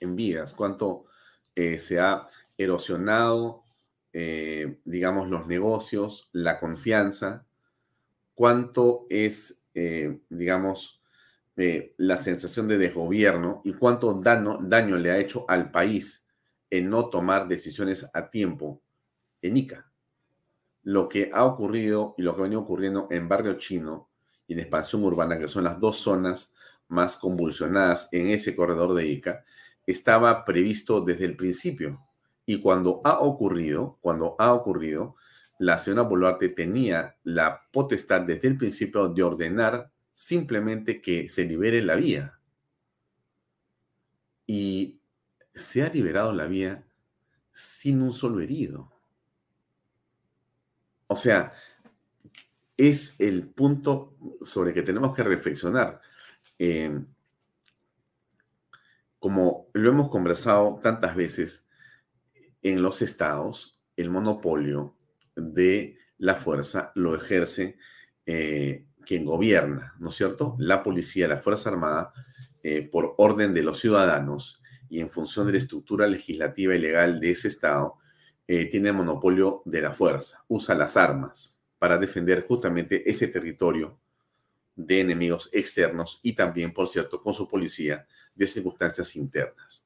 en 0.00 0.16
vidas? 0.16 0.52
¿Cuánto 0.52 1.06
eh, 1.54 1.78
se 1.78 1.98
ha 1.98 2.28
erosionado, 2.58 3.64
eh, 4.12 4.80
digamos, 4.84 5.30
los 5.30 5.46
negocios, 5.46 6.28
la 6.32 6.60
confianza? 6.60 7.46
¿Cuánto 8.34 9.06
es, 9.08 9.62
eh, 9.74 10.20
digamos, 10.28 11.00
la 11.56 12.16
sensación 12.16 12.66
de 12.66 12.78
desgobierno 12.78 13.62
y 13.64 13.74
cuánto 13.74 14.12
daño, 14.14 14.58
daño 14.60 14.96
le 14.98 15.12
ha 15.12 15.18
hecho 15.18 15.44
al 15.48 15.70
país 15.70 16.26
en 16.68 16.90
no 16.90 17.08
tomar 17.08 17.46
decisiones 17.46 18.10
a 18.12 18.28
tiempo 18.28 18.82
en 19.40 19.56
ICA? 19.56 19.93
Lo 20.84 21.08
que 21.08 21.30
ha 21.32 21.44
ocurrido 21.44 22.14
y 22.16 22.22
lo 22.22 22.34
que 22.34 22.42
ha 22.42 22.44
venido 22.44 22.60
ocurriendo 22.60 23.08
en 23.10 23.28
Barrio 23.28 23.54
Chino 23.54 24.08
y 24.46 24.52
en 24.52 24.60
Expansión 24.60 25.02
Urbana, 25.02 25.38
que 25.38 25.48
son 25.48 25.64
las 25.64 25.80
dos 25.80 25.96
zonas 25.96 26.54
más 26.88 27.16
convulsionadas 27.16 28.08
en 28.12 28.28
ese 28.28 28.54
corredor 28.54 28.94
de 28.94 29.06
Ica, 29.08 29.44
estaba 29.86 30.44
previsto 30.44 31.00
desde 31.00 31.24
el 31.24 31.36
principio. 31.36 32.00
Y 32.46 32.60
cuando 32.60 33.00
ha 33.04 33.20
ocurrido, 33.20 33.98
cuando 34.02 34.36
ha 34.38 34.52
ocurrido, 34.52 35.16
la 35.58 35.78
señora 35.78 36.02
Boluarte 36.02 36.50
tenía 36.50 37.16
la 37.24 37.62
potestad 37.72 38.20
desde 38.20 38.48
el 38.48 38.58
principio 38.58 39.08
de 39.08 39.22
ordenar 39.22 39.90
simplemente 40.12 41.00
que 41.00 41.28
se 41.30 41.44
libere 41.44 41.82
la 41.82 41.94
vía. 41.94 42.38
Y 44.46 45.00
se 45.54 45.82
ha 45.82 45.88
liberado 45.88 46.32
la 46.32 46.46
vía 46.46 46.84
sin 47.52 48.02
un 48.02 48.12
solo 48.12 48.40
herido. 48.40 48.93
O 51.14 51.16
sea, 51.16 51.52
es 52.76 53.14
el 53.20 53.46
punto 53.46 54.16
sobre 54.42 54.74
que 54.74 54.82
tenemos 54.82 55.14
que 55.14 55.22
reflexionar. 55.22 56.00
Eh, 56.58 57.04
como 59.20 59.68
lo 59.74 59.90
hemos 59.90 60.10
conversado 60.10 60.80
tantas 60.82 61.14
veces, 61.14 61.68
en 62.62 62.82
los 62.82 63.00
estados, 63.00 63.80
el 63.96 64.10
monopolio 64.10 64.96
de 65.36 65.98
la 66.18 66.34
fuerza 66.34 66.90
lo 66.96 67.14
ejerce 67.14 67.78
eh, 68.26 68.84
quien 69.06 69.24
gobierna, 69.24 69.94
¿no 70.00 70.08
es 70.08 70.16
cierto? 70.16 70.56
La 70.58 70.82
policía, 70.82 71.28
la 71.28 71.38
Fuerza 71.38 71.70
Armada, 71.70 72.12
eh, 72.64 72.82
por 72.82 73.14
orden 73.18 73.54
de 73.54 73.62
los 73.62 73.78
ciudadanos 73.78 74.60
y 74.88 74.98
en 74.98 75.10
función 75.10 75.46
de 75.46 75.52
la 75.52 75.58
estructura 75.58 76.08
legislativa 76.08 76.74
y 76.74 76.80
legal 76.80 77.20
de 77.20 77.30
ese 77.30 77.46
estado, 77.46 77.98
eh, 78.46 78.66
tiene 78.66 78.90
el 78.90 78.94
monopolio 78.94 79.62
de 79.64 79.82
la 79.82 79.92
fuerza, 79.92 80.44
usa 80.48 80.74
las 80.74 80.96
armas 80.96 81.58
para 81.78 81.98
defender 81.98 82.46
justamente 82.46 83.08
ese 83.08 83.28
territorio 83.28 83.98
de 84.76 85.00
enemigos 85.00 85.48
externos 85.52 86.20
y 86.22 86.34
también, 86.34 86.72
por 86.72 86.88
cierto, 86.88 87.22
con 87.22 87.32
su 87.34 87.48
policía 87.48 88.06
de 88.34 88.46
circunstancias 88.46 89.16
internas. 89.16 89.84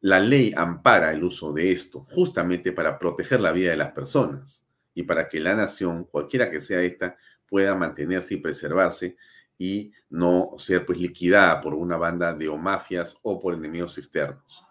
La 0.00 0.20
ley 0.20 0.54
ampara 0.56 1.10
el 1.12 1.24
uso 1.24 1.52
de 1.52 1.72
esto 1.72 2.06
justamente 2.10 2.72
para 2.72 2.98
proteger 2.98 3.40
la 3.40 3.52
vida 3.52 3.70
de 3.70 3.76
las 3.76 3.90
personas 3.92 4.66
y 4.94 5.02
para 5.02 5.28
que 5.28 5.40
la 5.40 5.54
nación, 5.54 6.04
cualquiera 6.04 6.50
que 6.50 6.60
sea 6.60 6.80
esta, 6.82 7.16
pueda 7.48 7.74
mantenerse 7.74 8.34
y 8.34 8.38
preservarse 8.38 9.16
y 9.58 9.92
no 10.08 10.50
ser 10.56 10.86
pues 10.86 11.00
liquidada 11.00 11.60
por 11.60 11.74
una 11.74 11.96
banda 11.96 12.32
de 12.32 12.48
mafias 12.56 13.16
o 13.22 13.40
por 13.40 13.54
enemigos 13.54 13.98
externos. 13.98 14.62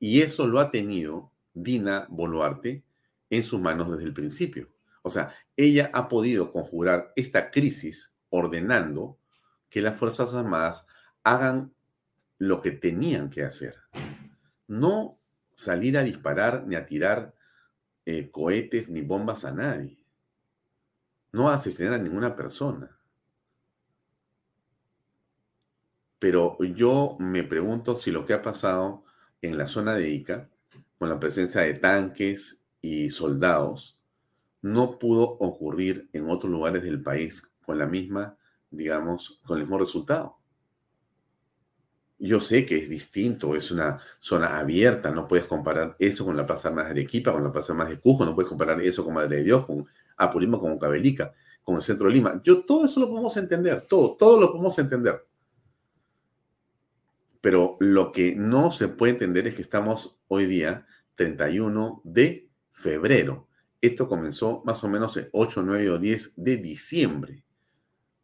Y 0.00 0.20
eso 0.20 0.46
lo 0.46 0.58
ha 0.58 0.70
tenido 0.70 1.30
Dina 1.56 2.06
Boluarte 2.10 2.84
en 3.30 3.42
sus 3.42 3.58
manos 3.60 3.90
desde 3.90 4.04
el 4.04 4.12
principio. 4.12 4.68
O 5.02 5.10
sea, 5.10 5.34
ella 5.56 5.90
ha 5.94 6.06
podido 6.06 6.52
conjurar 6.52 7.12
esta 7.16 7.50
crisis 7.50 8.14
ordenando 8.28 9.18
que 9.70 9.80
las 9.80 9.96
Fuerzas 9.96 10.34
Armadas 10.34 10.86
hagan 11.24 11.72
lo 12.38 12.60
que 12.60 12.72
tenían 12.72 13.30
que 13.30 13.42
hacer. 13.42 13.76
No 14.68 15.18
salir 15.54 15.96
a 15.96 16.02
disparar 16.02 16.66
ni 16.66 16.76
a 16.76 16.84
tirar 16.84 17.34
eh, 18.04 18.30
cohetes 18.30 18.90
ni 18.90 19.00
bombas 19.00 19.44
a 19.44 19.52
nadie. 19.52 19.98
No 21.32 21.48
asesinar 21.48 21.94
a 21.94 21.98
ninguna 21.98 22.36
persona. 22.36 22.98
Pero 26.18 26.62
yo 26.62 27.16
me 27.18 27.44
pregunto 27.44 27.96
si 27.96 28.10
lo 28.10 28.26
que 28.26 28.34
ha 28.34 28.42
pasado 28.42 29.04
en 29.40 29.56
la 29.56 29.66
zona 29.66 29.94
de 29.94 30.10
Ica 30.10 30.50
con 30.98 31.08
la 31.08 31.20
presencia 31.20 31.62
de 31.62 31.74
tanques 31.74 32.62
y 32.80 33.10
soldados, 33.10 33.98
no 34.62 34.98
pudo 34.98 35.22
ocurrir 35.22 36.08
en 36.12 36.28
otros 36.30 36.50
lugares 36.50 36.82
del 36.82 37.02
país 37.02 37.42
con 37.64 37.78
la 37.78 37.86
misma, 37.86 38.36
digamos, 38.70 39.40
con 39.44 39.58
el 39.58 39.64
mismo 39.64 39.78
resultado. 39.78 40.38
Yo 42.18 42.40
sé 42.40 42.64
que 42.64 42.78
es 42.78 42.88
distinto, 42.88 43.54
es 43.54 43.70
una 43.70 43.98
zona 44.18 44.58
abierta, 44.58 45.10
no 45.10 45.28
puedes 45.28 45.44
comparar 45.44 45.96
eso 45.98 46.24
con 46.24 46.36
la 46.36 46.46
Plaza 46.46 46.70
Más 46.70 46.86
de 46.86 46.92
Arequipa, 46.92 47.30
con 47.30 47.44
la 47.44 47.52
Plaza 47.52 47.74
Más 47.74 47.90
de 47.90 48.00
Cujo, 48.00 48.24
no 48.24 48.34
puedes 48.34 48.48
comparar 48.48 48.80
eso 48.80 49.04
con 49.04 49.14
Madre 49.14 49.36
de 49.36 49.44
Dios, 49.44 49.66
con 49.66 49.86
Apurímac, 50.16 50.60
con 50.60 50.78
Cabelica, 50.78 51.34
con 51.62 51.76
el 51.76 51.82
centro 51.82 52.08
de 52.08 52.14
Lima. 52.14 52.40
Yo 52.42 52.64
todo 52.64 52.86
eso 52.86 53.00
lo 53.00 53.10
podemos 53.10 53.36
entender, 53.36 53.82
todo, 53.82 54.16
todo 54.16 54.40
lo 54.40 54.50
podemos 54.50 54.78
entender. 54.78 55.26
Pero 57.46 57.76
lo 57.78 58.10
que 58.10 58.34
no 58.34 58.72
se 58.72 58.88
puede 58.88 59.12
entender 59.12 59.46
es 59.46 59.54
que 59.54 59.62
estamos 59.62 60.18
hoy 60.26 60.46
día 60.46 60.84
31 61.14 62.00
de 62.02 62.48
febrero. 62.72 63.46
Esto 63.80 64.08
comenzó 64.08 64.64
más 64.64 64.82
o 64.82 64.88
menos 64.88 65.16
el 65.16 65.28
8, 65.30 65.62
9 65.62 65.90
o 65.90 65.98
10 66.00 66.32
de 66.34 66.56
diciembre. 66.56 67.44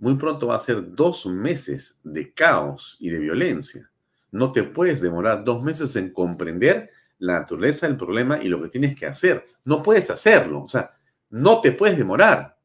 Muy 0.01 0.17
pronto 0.17 0.49
va 0.49 0.57
a 0.57 0.59
ser 0.59 0.93
dos 0.93 1.25
meses 1.27 2.01
de 2.03 2.35
caos 2.35 2.97
y 2.99 3.11
de 3.11 3.21
violencia. 3.21 3.89
No 4.33 4.51
te 4.51 4.65
puedes 4.65 5.01
demorar 5.01 5.45
dos 5.45 5.63
meses 5.63 5.95
en 5.95 6.13
comprender 6.13 6.91
la 7.21 7.35
naturaleza 7.35 7.87
del 7.87 7.97
problema 7.97 8.43
y 8.43 8.49
lo 8.49 8.61
que 8.61 8.71
tienes 8.71 8.97
que 8.97 9.07
hacer. 9.07 9.47
No 9.65 9.85
puedes 9.85 10.11
hacerlo. 10.11 10.65
O 10.65 10.69
sea, 10.69 10.97
no 11.31 11.61
te 11.61 11.71
puedes 11.71 11.97
demorar. 11.97 12.59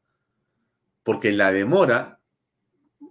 Porque 1.04 1.30
la 1.30 1.52
demora 1.52 2.17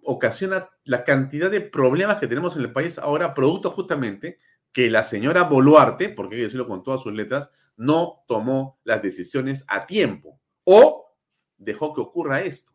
ocasiona 0.07 0.69
la 0.85 1.03
cantidad 1.03 1.51
de 1.51 1.61
problemas 1.61 2.17
que 2.17 2.27
tenemos 2.27 2.55
en 2.55 2.63
el 2.63 2.71
país 2.71 2.97
ahora, 2.97 3.33
producto 3.33 3.71
justamente 3.71 4.37
que 4.71 4.89
la 4.89 5.03
señora 5.03 5.43
Boluarte, 5.43 6.09
porque 6.09 6.35
hay 6.35 6.41
que 6.41 6.45
decirlo 6.45 6.67
con 6.67 6.83
todas 6.83 7.01
sus 7.01 7.13
letras, 7.13 7.51
no 7.75 8.23
tomó 8.27 8.79
las 8.83 9.01
decisiones 9.01 9.65
a 9.67 9.85
tiempo 9.85 10.39
o 10.63 11.15
dejó 11.57 11.93
que 11.93 12.01
ocurra 12.01 12.41
esto. 12.41 12.71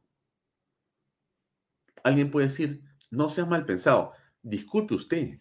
Alguien 2.05 2.31
puede 2.31 2.47
decir, 2.49 2.83
no 3.11 3.29
sea 3.29 3.47
mal 3.47 3.65
pensado, 3.65 4.13
disculpe 4.43 4.95
usted, 4.95 5.39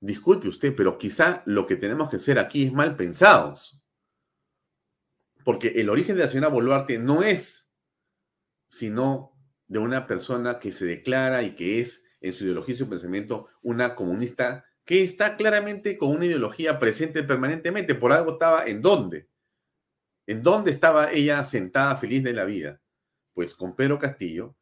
Disculpe 0.00 0.48
usted, 0.48 0.74
pero 0.76 0.98
quizá 0.98 1.42
lo 1.46 1.66
que 1.66 1.76
tenemos 1.76 2.10
que 2.10 2.16
hacer 2.16 2.38
aquí 2.38 2.64
es 2.64 2.72
mal 2.72 2.96
pensados. 2.96 3.80
Porque 5.44 5.68
el 5.68 5.88
origen 5.88 6.16
de 6.16 6.24
la 6.24 6.28
señora 6.28 6.48
Boluarte 6.48 6.98
no 6.98 7.22
es 7.22 7.70
sino 8.68 9.35
de 9.68 9.78
una 9.78 10.06
persona 10.06 10.58
que 10.58 10.72
se 10.72 10.86
declara 10.86 11.42
y 11.42 11.54
que 11.54 11.80
es 11.80 12.04
en 12.20 12.32
su 12.32 12.44
ideología 12.44 12.74
y 12.74 12.78
su 12.78 12.88
pensamiento 12.88 13.48
una 13.62 13.94
comunista 13.94 14.64
que 14.84 15.02
está 15.02 15.36
claramente 15.36 15.96
con 15.96 16.10
una 16.10 16.26
ideología 16.26 16.78
presente 16.78 17.24
permanentemente. 17.24 17.94
Por 17.94 18.12
algo 18.12 18.32
estaba 18.32 18.64
en 18.64 18.80
dónde. 18.80 19.28
¿En 20.26 20.42
dónde 20.42 20.70
estaba 20.70 21.12
ella 21.12 21.42
sentada 21.44 21.96
feliz 21.96 22.22
de 22.22 22.32
la 22.32 22.44
vida? 22.44 22.80
Pues 23.34 23.54
con 23.54 23.74
Pedro 23.74 23.98
Castillo 23.98 24.56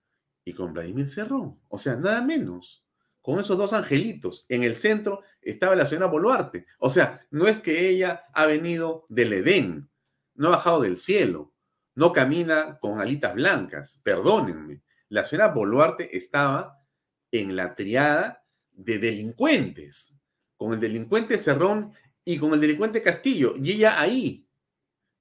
y 0.44 0.54
con 0.54 0.72
Vladimir 0.72 1.08
Cerrón. 1.08 1.60
O 1.68 1.78
sea, 1.78 1.96
nada 1.96 2.22
menos. 2.22 2.84
Con 3.20 3.38
esos 3.38 3.56
dos 3.56 3.72
angelitos. 3.72 4.44
En 4.48 4.64
el 4.64 4.76
centro 4.76 5.22
estaba 5.40 5.74
la 5.74 5.86
señora 5.86 6.06
Boluarte. 6.06 6.66
O 6.78 6.90
sea, 6.90 7.26
no 7.30 7.46
es 7.46 7.60
que 7.60 7.88
ella 7.88 8.24
ha 8.34 8.46
venido 8.46 9.06
del 9.08 9.32
Edén, 9.32 9.90
no 10.34 10.48
ha 10.48 10.52
bajado 10.52 10.82
del 10.82 10.98
cielo, 10.98 11.54
no 11.94 12.12
camina 12.12 12.78
con 12.80 13.00
alitas 13.00 13.34
blancas. 13.34 14.00
Perdónenme. 14.02 14.82
La 15.14 15.22
señora 15.22 15.52
Boluarte 15.52 16.16
estaba 16.16 16.84
en 17.30 17.54
la 17.54 17.76
triada 17.76 18.44
de 18.72 18.98
delincuentes, 18.98 20.18
con 20.56 20.72
el 20.72 20.80
delincuente 20.80 21.38
Cerrón 21.38 21.92
y 22.24 22.36
con 22.36 22.52
el 22.52 22.60
delincuente 22.60 23.00
Castillo, 23.00 23.54
y 23.56 23.70
ella 23.70 24.00
ahí. 24.00 24.44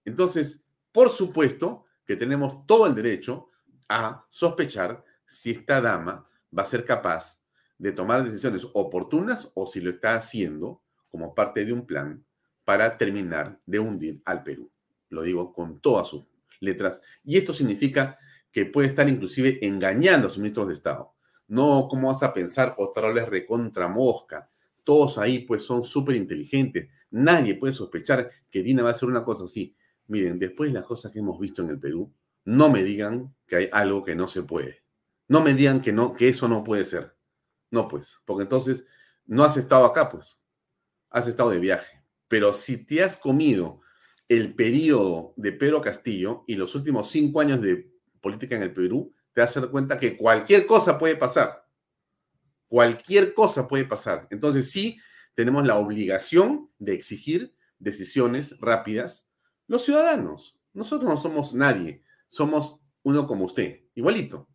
Entonces, 0.04 0.66
por 0.92 1.12
supuesto 1.12 1.86
que 2.08 2.16
tenemos 2.16 2.66
todo 2.66 2.88
el 2.88 2.96
derecho 2.96 3.52
a 3.88 4.26
sospechar 4.30 5.06
si 5.28 5.52
esta 5.52 5.80
dama 5.80 6.28
va 6.58 6.64
a 6.64 6.66
ser 6.66 6.86
capaz 6.86 7.40
de 7.78 7.92
tomar 7.92 8.24
decisiones 8.24 8.66
oportunas 8.74 9.52
o 9.54 9.68
si 9.68 9.80
lo 9.80 9.92
está 9.92 10.16
haciendo 10.16 10.82
como 11.12 11.36
parte 11.36 11.66
de 11.66 11.72
un 11.72 11.86
plan 11.86 12.26
para 12.66 12.98
terminar 12.98 13.60
de 13.68 13.78
hundir 13.78 14.24
al 14.26 14.42
Perú. 14.42 14.72
Lo 15.10 15.22
digo 15.22 15.54
con 15.54 15.80
todas 15.80 16.08
sus 16.08 16.24
letras. 16.62 17.00
Y 17.24 17.38
esto 17.38 17.54
significa 17.54 18.18
que 18.54 18.68
puede 18.68 18.88
estar 18.88 19.10
inclusive 19.10 19.58
engañando 19.66 20.28
a 20.28 20.30
sus 20.30 20.38
ministros 20.38 20.68
de 20.68 20.76
Estado. 20.76 21.14
No, 21.48 21.88
¿cómo 21.90 22.08
vas 22.08 22.22
a 22.24 22.34
pensar 22.34 22.76
otra 22.78 23.12
vez 23.12 23.28
recontra 23.28 23.88
mosca? 23.88 24.50
Todos 24.84 25.18
ahí 25.18 25.40
pues 25.40 25.64
son 25.64 25.84
súper 25.84 26.16
inteligentes. 26.16 26.88
Nadie 27.10 27.56
puede 27.56 27.74
sospechar 27.74 28.30
que 28.50 28.62
Dina 28.62 28.84
va 28.84 28.90
a 28.90 28.92
hacer 28.92 29.10
una 29.10 29.24
cosa 29.24 29.46
así. 29.46 29.76
Miren, 30.08 30.38
después 30.38 30.72
de 30.72 30.80
las 30.80 30.86
cosas 30.86 31.12
que 31.12 31.20
hemos 31.20 31.40
visto 31.40 31.64
en 31.64 31.70
el 31.70 31.80
Perú, 31.80 32.14
no 32.46 32.70
me 32.70 32.84
digan 32.84 33.34
que 33.48 33.56
hay 33.56 33.70
algo 33.72 34.04
que 34.04 34.16
no 34.16 34.28
se 34.28 34.44
puede. 34.44 34.84
No 35.28 35.42
me 35.42 35.54
digan 35.56 35.82
que 35.82 35.92
no, 35.92 36.14
que 36.14 36.30
eso 36.30 36.48
no 36.48 36.64
puede 36.64 36.86
ser. 36.86 37.16
No, 37.72 37.88
pues, 37.88 38.22
porque 38.26 38.44
entonces 38.44 38.86
no 39.26 39.44
has 39.44 39.58
estado 39.58 39.86
acá, 39.86 40.10
pues. 40.10 40.42
Has 41.10 41.28
estado 41.28 41.50
de 41.50 41.60
viaje. 41.60 42.04
Pero 42.28 42.54
si 42.54 42.78
te 42.78 43.02
has 43.02 43.18
comido 43.18 43.82
el 44.28 44.54
periodo 44.54 45.34
de 45.38 45.54
Pedro 45.54 45.82
Castillo 45.82 46.44
y 46.48 46.56
los 46.56 46.76
últimos 46.76 47.10
cinco 47.10 47.42
años 47.42 47.62
de 47.62 47.93
política 48.24 48.56
en 48.56 48.64
el 48.64 48.74
Perú, 48.74 49.14
te 49.34 49.42
a 49.42 49.46
dar 49.46 49.70
cuenta 49.70 50.00
que 50.00 50.18
cualquier 50.18 50.66
cosa 50.66 50.98
puede 50.98 51.16
pasar. 51.16 51.68
Cualquier 52.68 53.34
cosa 53.34 53.68
puede 53.68 53.86
pasar. 53.86 54.28
Entonces 54.32 54.72
sí, 54.72 54.98
tenemos 55.36 55.68
la 55.68 55.78
obligación 55.78 56.72
de 56.80 56.94
exigir 56.94 57.54
decisiones 57.78 58.58
rápidas. 58.60 59.30
Los 59.68 59.84
ciudadanos, 59.86 60.58
nosotros 60.74 61.10
no 61.10 61.18
somos 61.18 61.54
nadie, 61.54 62.04
somos 62.28 62.80
uno 63.04 63.28
como 63.28 63.46
usted, 63.46 63.82
igualito. 63.94 64.48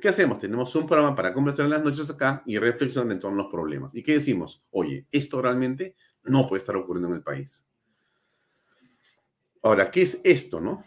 ¿Qué 0.00 0.08
hacemos? 0.08 0.38
Tenemos 0.38 0.74
un 0.74 0.86
programa 0.86 1.14
para 1.14 1.32
conversar 1.32 1.64
en 1.64 1.70
las 1.70 1.82
noches 1.82 2.10
acá 2.10 2.42
y 2.44 2.58
reflexionar 2.58 3.10
en 3.12 3.20
torno 3.20 3.40
a 3.40 3.42
los 3.44 3.52
problemas. 3.52 3.94
¿Y 3.94 4.02
qué 4.02 4.14
decimos? 4.14 4.62
Oye, 4.70 5.06
esto 5.10 5.40
realmente 5.40 5.96
no 6.24 6.46
puede 6.46 6.60
estar 6.60 6.76
ocurriendo 6.76 7.08
en 7.08 7.14
el 7.14 7.22
país. 7.22 7.66
Ahora, 9.62 9.90
¿qué 9.90 10.02
es 10.02 10.20
esto, 10.24 10.60
no? 10.60 10.84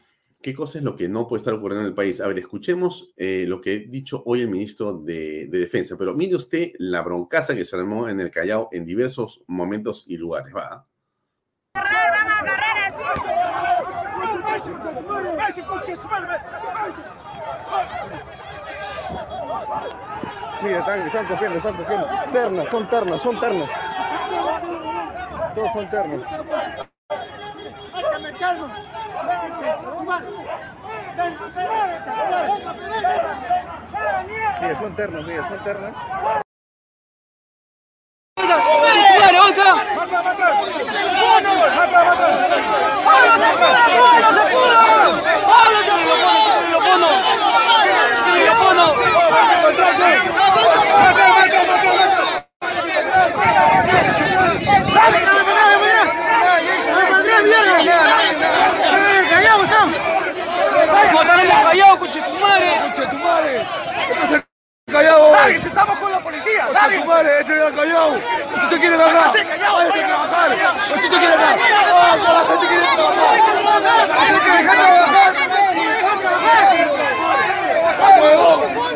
¿Qué 0.47 0.55
cosa 0.55 0.77
es 0.77 0.83
lo 0.85 0.95
que 0.95 1.09
no 1.09 1.27
puede 1.27 1.41
estar 1.41 1.53
ocurriendo 1.53 1.81
en 1.81 1.89
el 1.89 1.93
país? 1.93 2.21
A 2.21 2.27
ver, 2.27 2.39
escuchemos 2.39 3.11
eh, 3.17 3.43
lo 3.45 3.59
que 3.59 3.73
ha 3.73 3.91
dicho 3.91 4.23
hoy 4.25 4.39
el 4.39 4.47
ministro 4.47 4.97
de, 4.97 5.47
Defensa, 5.47 5.97
pero 5.97 6.13
mire 6.13 6.37
usted 6.37 6.71
la 6.79 7.01
broncaza 7.01 7.53
que 7.53 7.65
se 7.65 7.75
armó 7.75 8.07
en 8.07 8.21
el 8.21 8.31
Callao 8.31 8.69
en 8.71 8.85
diversos 8.85 9.43
momentos 9.47 10.05
y 10.07 10.15
lugares. 10.15 10.55
Va. 10.55 10.87
Mira, 20.63 20.79
están, 20.79 21.01
están 21.01 21.27
cogiendo, 21.27 21.57
están 21.57 21.75
cogiendo. 21.75 22.07
Ternas, 22.31 22.69
son 22.69 22.89
ternas, 22.89 23.21
son 23.21 23.39
ternas. 23.41 23.69
Todos 25.53 25.73
son 25.73 25.89
ternas. 25.89 26.96
Mira, 34.61 34.79
son 34.79 34.95
ternas, 34.95 35.25
mira, 35.25 35.49
son 35.49 35.63
ternas. 61.01 61.27
también 61.27 61.49
el 61.49 61.63
Callao, 61.63 61.99
coche 61.99 62.21
su 62.21 62.33
madre. 62.33 62.69
Coche 62.95 63.07
tu 63.07 63.17
madre. 63.17 63.61
Esto 63.61 64.25
es 64.25 64.31
el 64.31 64.43
Callao. 64.91 65.31
Lárguese, 65.31 65.67
estamos 65.67 65.97
con 65.99 66.11
la 66.11 66.19
policía. 66.19 66.67
Tu 66.67 67.05
madre, 67.05 67.39
esto 67.39 67.53
es 67.53 67.61
el 67.61 67.75
Callao. 67.75 68.19
Quiere 68.69 68.97
ganar. 68.97 69.15
Váyase, 69.15 69.45
Callao. 69.45 69.77
Váyase 69.77 70.03
a 70.03 70.07
trabajar. 70.07 70.51
Esto 70.51 70.95
te 70.95 71.09
quiere 71.09 71.37
ganar. 71.37 71.57
La 71.57 72.45
gente 72.45 72.67
quiere 72.67 72.85
trabajar. 72.95 73.27
La 74.07 74.25
gente 74.25 74.45
quiere 74.45 74.63
trabajar. 74.63 75.17
¡Huevón! 78.19 78.86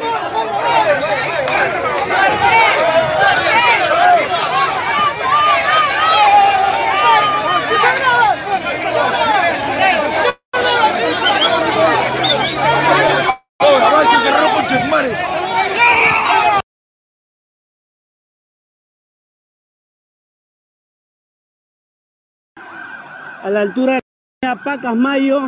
A 23.43 23.49
la 23.49 23.61
altura 23.61 23.93
de 23.93 24.47
la 24.47 24.55
Pacas 24.63 24.95
Mayo, 24.95 25.41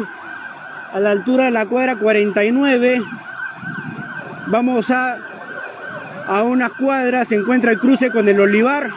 a 0.93 0.99
la 0.99 1.11
altura 1.11 1.45
de 1.45 1.51
la 1.51 1.65
cuadra 1.65 1.95
49. 1.95 3.01
Vamos 4.47 4.89
a, 4.89 5.17
a 6.27 6.43
unas 6.43 6.71
cuadras, 6.73 7.27
se 7.27 7.35
encuentra 7.35 7.71
el 7.71 7.79
cruce 7.79 8.09
con 8.09 8.27
el 8.27 8.39
Olivar. 8.39 8.89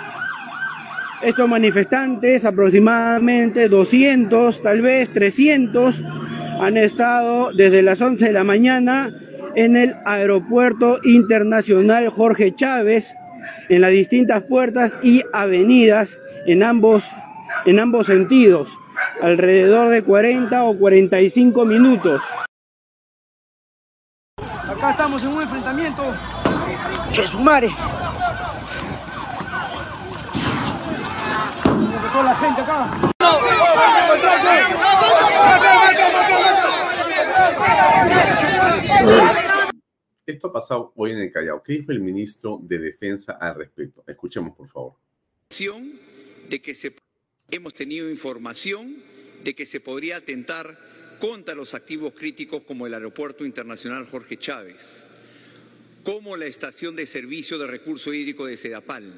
Estos 1.23 1.49
manifestantes, 1.49 2.45
aproximadamente 2.45 3.69
200, 3.69 4.63
tal 4.63 4.83
vez 4.83 5.13
300, 5.13 6.03
han 6.61 6.77
estado 6.77 7.53
desde 7.53 7.83
las 7.83 8.01
11 8.01 8.27
de 8.27 8.33
la 8.33 8.45
mañana 8.45 9.15
en 9.55 9.77
el 9.77 9.95
Aeropuerto 10.05 10.99
Internacional 11.05 12.09
Jorge 12.09 12.55
Chávez, 12.55 13.15
en 13.69 13.81
las 13.81 13.91
distintas 13.91 14.43
puertas 14.43 14.95
y 15.03 15.23
avenidas 15.33 16.19
en 16.47 16.63
ambos, 16.63 17.03
en 17.65 17.79
ambos 17.79 18.07
sentidos 18.07 18.69
alrededor 19.21 19.88
de 19.88 20.03
40 20.03 20.64
o 20.64 20.77
45 20.77 21.64
minutos. 21.64 22.23
Acá 24.38 24.90
estamos 24.90 25.23
en 25.25 25.31
un 25.31 25.42
enfrentamiento. 25.42 26.03
¡Que 27.12 27.27
sumare! 27.27 27.69
toda 32.16 32.25
la 32.25 32.37
gente 32.37 32.61
acá. 32.62 33.12
Esto 40.25 40.49
ha 40.49 40.53
pasado 40.53 40.92
hoy 40.97 41.12
en 41.12 41.19
el 41.19 41.33
Callao. 41.33 41.62
¿Qué 41.62 41.75
dijo 41.75 41.92
el 41.92 42.01
ministro 42.01 42.59
de 42.62 42.79
Defensa 42.79 43.33
al 43.33 43.57
respecto? 43.57 44.03
Escuchemos, 44.07 44.57
por 44.57 44.69
favor. 44.69 44.95
De 46.49 46.62
que 46.62 46.75
se 46.75 46.97
Hemos 47.51 47.75
tenido 47.75 48.11
información 48.11 48.97
de 49.45 49.55
que 49.55 49.67
se 49.67 49.79
podría 49.79 50.17
atentar 50.17 50.77
contra 51.21 51.55
los 51.55 51.75
activos 51.75 52.13
críticos 52.13 52.63
como 52.63 52.87
el 52.87 52.95
Aeropuerto 52.95 53.47
Internacional 53.47 54.07
Jorge 54.07 54.37
Chávez, 54.37 55.05
como 56.03 56.37
la 56.37 56.47
Estación 56.47 56.97
de 56.97 57.07
Servicio 57.07 57.57
de 57.59 57.69
Recurso 57.69 58.13
Hídrico 58.13 58.47
de 58.47 58.57
Sedapal, 58.57 59.15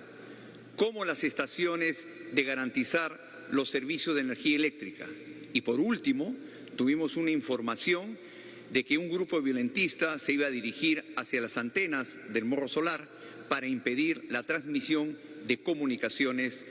como 0.76 1.06
las 1.06 1.24
estaciones 1.24 2.06
de 2.32 2.42
garantizar 2.42 3.18
los 3.50 3.70
servicios 3.70 4.14
de 4.14 4.20
energía 4.20 4.56
eléctrica. 4.56 5.06
Y 5.54 5.62
por 5.62 5.80
último, 5.80 6.36
tuvimos 6.76 7.16
una 7.16 7.30
información 7.30 8.18
de 8.70 8.84
que 8.84 8.98
un 8.98 9.08
grupo 9.08 9.40
violentista 9.40 10.18
se 10.18 10.34
iba 10.34 10.46
a 10.48 10.50
dirigir 10.50 11.02
hacia 11.16 11.40
las 11.40 11.56
antenas 11.56 12.18
del 12.28 12.44
morro 12.44 12.68
solar 12.68 13.08
para 13.48 13.66
impedir 13.66 14.26
la 14.28 14.42
transmisión 14.42 15.16
de 15.46 15.62
comunicaciones 15.62 16.66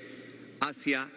hacia 0.59 1.09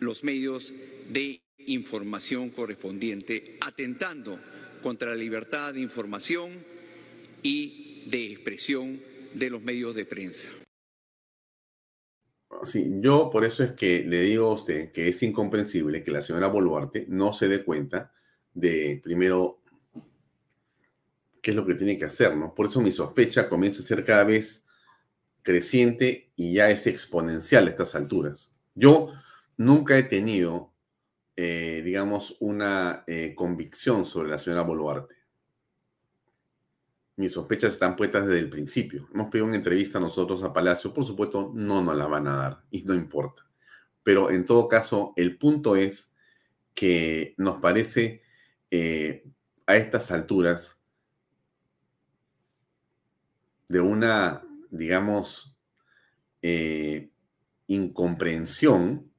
los 0.00 0.24
medios 0.24 0.72
de 1.08 1.40
información 1.66 2.50
correspondiente, 2.50 3.58
atentando 3.60 4.38
contra 4.82 5.10
la 5.10 5.16
libertad 5.16 5.74
de 5.74 5.80
información 5.80 6.52
y 7.42 8.04
de 8.08 8.32
expresión 8.32 9.00
de 9.34 9.50
los 9.50 9.62
medios 9.62 9.94
de 9.94 10.04
prensa. 10.04 10.48
Sí, 12.64 12.90
yo 13.00 13.28
por 13.30 13.44
eso 13.44 13.64
es 13.64 13.72
que 13.72 14.04
le 14.04 14.22
digo 14.22 14.48
a 14.48 14.54
usted 14.54 14.92
que 14.92 15.08
es 15.08 15.22
incomprensible 15.22 16.02
que 16.02 16.10
la 16.10 16.22
señora 16.22 16.46
Boluarte 16.46 17.04
no 17.08 17.32
se 17.32 17.48
dé 17.48 17.62
cuenta 17.62 18.12
de, 18.54 19.00
primero, 19.02 19.60
qué 21.42 21.50
es 21.50 21.56
lo 21.56 21.66
que 21.66 21.74
tiene 21.74 21.98
que 21.98 22.06
hacer, 22.06 22.36
¿no? 22.36 22.54
Por 22.54 22.66
eso 22.66 22.80
mi 22.80 22.92
sospecha 22.92 23.48
comienza 23.48 23.82
a 23.82 23.84
ser 23.84 24.04
cada 24.04 24.24
vez 24.24 24.66
creciente 25.42 26.30
y 26.34 26.54
ya 26.54 26.70
es 26.70 26.86
exponencial 26.86 27.66
a 27.66 27.70
estas 27.70 27.94
alturas. 27.94 28.56
Yo 28.74 29.12
nunca 29.56 29.96
he 29.96 30.02
tenido, 30.02 30.72
eh, 31.36 31.82
digamos, 31.84 32.36
una 32.40 33.04
eh, 33.06 33.34
convicción 33.34 34.04
sobre 34.04 34.30
la 34.30 34.38
señora 34.38 34.62
Boluarte. 34.62 35.16
Mis 37.16 37.32
sospechas 37.32 37.72
están 37.72 37.96
puestas 37.96 38.26
desde 38.26 38.40
el 38.40 38.50
principio. 38.50 39.08
Hemos 39.12 39.30
pedido 39.30 39.46
una 39.46 39.56
entrevista 39.56 39.98
nosotros 39.98 40.42
a 40.42 40.52
Palacio, 40.52 40.92
por 40.92 41.04
supuesto, 41.04 41.50
no 41.54 41.82
nos 41.82 41.96
la 41.96 42.06
van 42.06 42.26
a 42.26 42.36
dar 42.36 42.62
y 42.70 42.82
no 42.82 42.94
importa. 42.94 43.46
Pero 44.02 44.30
en 44.30 44.44
todo 44.44 44.68
caso, 44.68 45.14
el 45.16 45.38
punto 45.38 45.76
es 45.76 46.12
que 46.74 47.34
nos 47.38 47.58
parece 47.60 48.22
eh, 48.70 49.24
a 49.64 49.76
estas 49.76 50.10
alturas 50.10 50.82
de 53.68 53.80
una 53.80 54.42
digamos, 54.70 55.56
incomprensión, 57.66 59.10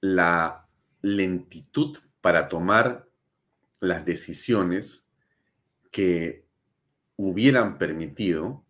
la 0.00 0.68
lentitud 1.02 1.98
para 2.20 2.48
tomar 2.48 3.08
las 3.80 4.04
decisiones 4.04 5.08
que 5.90 6.46
hubieran 7.16 7.78
permitido 7.78 8.64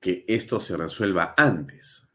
que 0.00 0.24
esto 0.26 0.60
se 0.60 0.76
resuelva 0.76 1.34
antes. 1.36 2.10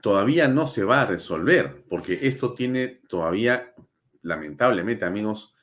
Todavía 0.00 0.48
no 0.48 0.66
se 0.66 0.84
va 0.84 1.02
a 1.02 1.06
resolver, 1.06 1.84
porque 1.88 2.20
esto 2.22 2.54
tiene 2.54 2.88
todavía, 3.08 3.74
lamentablemente, 4.22 5.04
amigos, 5.04 5.54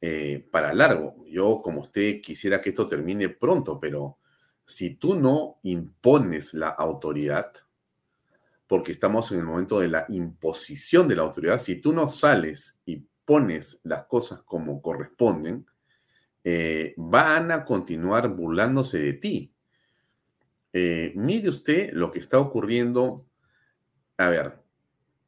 eh, 0.00 0.46
para 0.50 0.74
largo. 0.74 1.24
Yo, 1.28 1.60
como 1.62 1.80
usted, 1.80 2.20
quisiera 2.20 2.60
que 2.60 2.70
esto 2.70 2.86
termine 2.86 3.30
pronto, 3.30 3.78
pero 3.80 4.18
si 4.66 4.96
tú 4.96 5.14
no 5.14 5.60
impones 5.62 6.54
la 6.54 6.68
autoridad, 6.68 7.52
porque 8.74 8.90
estamos 8.90 9.30
en 9.30 9.38
el 9.38 9.44
momento 9.44 9.78
de 9.78 9.86
la 9.86 10.04
imposición 10.08 11.06
de 11.06 11.14
la 11.14 11.22
autoridad, 11.22 11.60
si 11.60 11.76
tú 11.76 11.92
no 11.92 12.10
sales 12.10 12.76
y 12.84 13.06
pones 13.24 13.80
las 13.84 14.06
cosas 14.06 14.42
como 14.42 14.82
corresponden, 14.82 15.64
eh, 16.42 16.92
van 16.96 17.52
a 17.52 17.64
continuar 17.64 18.30
burlándose 18.30 18.98
de 18.98 19.12
ti. 19.12 19.54
Eh, 20.72 21.12
mire 21.14 21.50
usted 21.50 21.92
lo 21.92 22.10
que 22.10 22.18
está 22.18 22.40
ocurriendo. 22.40 23.24
A 24.16 24.26
ver, 24.26 24.58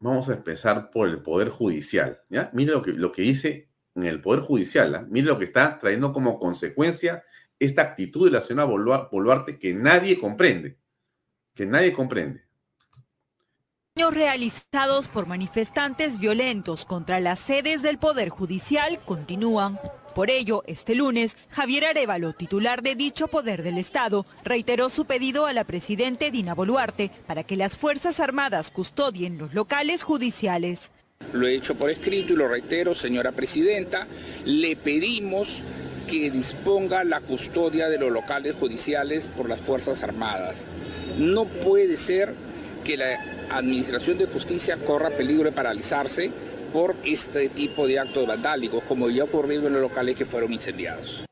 vamos 0.00 0.28
a 0.28 0.34
empezar 0.34 0.90
por 0.90 1.08
el 1.08 1.22
Poder 1.22 1.50
Judicial. 1.50 2.20
Mire 2.52 2.72
lo 2.72 2.82
que, 2.82 2.94
lo 2.94 3.12
que 3.12 3.22
dice 3.22 3.68
en 3.94 4.06
el 4.06 4.20
Poder 4.20 4.40
Judicial. 4.40 4.92
¿eh? 4.92 5.06
Mire 5.08 5.28
lo 5.28 5.38
que 5.38 5.44
está 5.44 5.78
trayendo 5.78 6.12
como 6.12 6.40
consecuencia 6.40 7.22
esta 7.60 7.82
actitud 7.82 8.26
de 8.26 8.32
la 8.32 8.42
señora 8.42 8.64
Boluarte 8.64 9.56
que 9.56 9.72
nadie 9.72 10.18
comprende, 10.18 10.78
que 11.54 11.64
nadie 11.64 11.92
comprende. 11.92 12.45
Realizados 13.96 15.08
por 15.08 15.26
manifestantes 15.26 16.20
violentos 16.20 16.84
contra 16.84 17.18
las 17.18 17.40
sedes 17.40 17.82
del 17.82 17.98
Poder 17.98 18.28
Judicial 18.28 19.00
continúan. 19.04 19.80
Por 20.14 20.30
ello, 20.30 20.62
este 20.66 20.94
lunes, 20.94 21.36
Javier 21.48 21.86
Arevalo, 21.86 22.32
titular 22.32 22.82
de 22.82 22.94
dicho 22.94 23.26
poder 23.28 23.62
del 23.62 23.78
Estado, 23.78 24.26
reiteró 24.44 24.90
su 24.90 25.06
pedido 25.06 25.46
a 25.46 25.52
la 25.52 25.64
presidente 25.64 26.30
Dina 26.30 26.54
Boluarte 26.54 27.10
para 27.26 27.42
que 27.42 27.56
las 27.56 27.76
Fuerzas 27.76 28.20
Armadas 28.20 28.70
custodien 28.70 29.38
los 29.38 29.54
locales 29.54 30.02
judiciales. 30.02 30.92
Lo 31.32 31.46
he 31.46 31.54
hecho 31.54 31.74
por 31.74 31.90
escrito 31.90 32.34
y 32.34 32.36
lo 32.36 32.48
reitero, 32.48 32.94
señora 32.94 33.32
presidenta, 33.32 34.06
le 34.44 34.76
pedimos 34.76 35.62
que 36.06 36.30
disponga 36.30 37.02
la 37.02 37.20
custodia 37.20 37.88
de 37.88 37.98
los 37.98 38.12
locales 38.12 38.54
judiciales 38.54 39.28
por 39.28 39.48
las 39.48 39.60
Fuerzas 39.60 40.02
Armadas. 40.02 40.66
No 41.18 41.46
puede 41.46 41.96
ser 41.96 42.34
que 42.84 42.96
la 42.96 43.35
Administración 43.50 44.18
de 44.18 44.26
Justicia 44.26 44.76
corra 44.76 45.10
peligro 45.10 45.44
de 45.44 45.52
paralizarse 45.52 46.30
por 46.72 46.94
este 47.04 47.48
tipo 47.48 47.86
de 47.86 47.98
actos 47.98 48.26
vandálicos, 48.26 48.82
como 48.84 49.08
ya 49.08 49.24
ocurrido 49.24 49.66
en 49.66 49.74
los 49.74 49.82
locales 49.82 50.16
que 50.16 50.26
fueron 50.26 50.52
incendiados. 50.52 51.24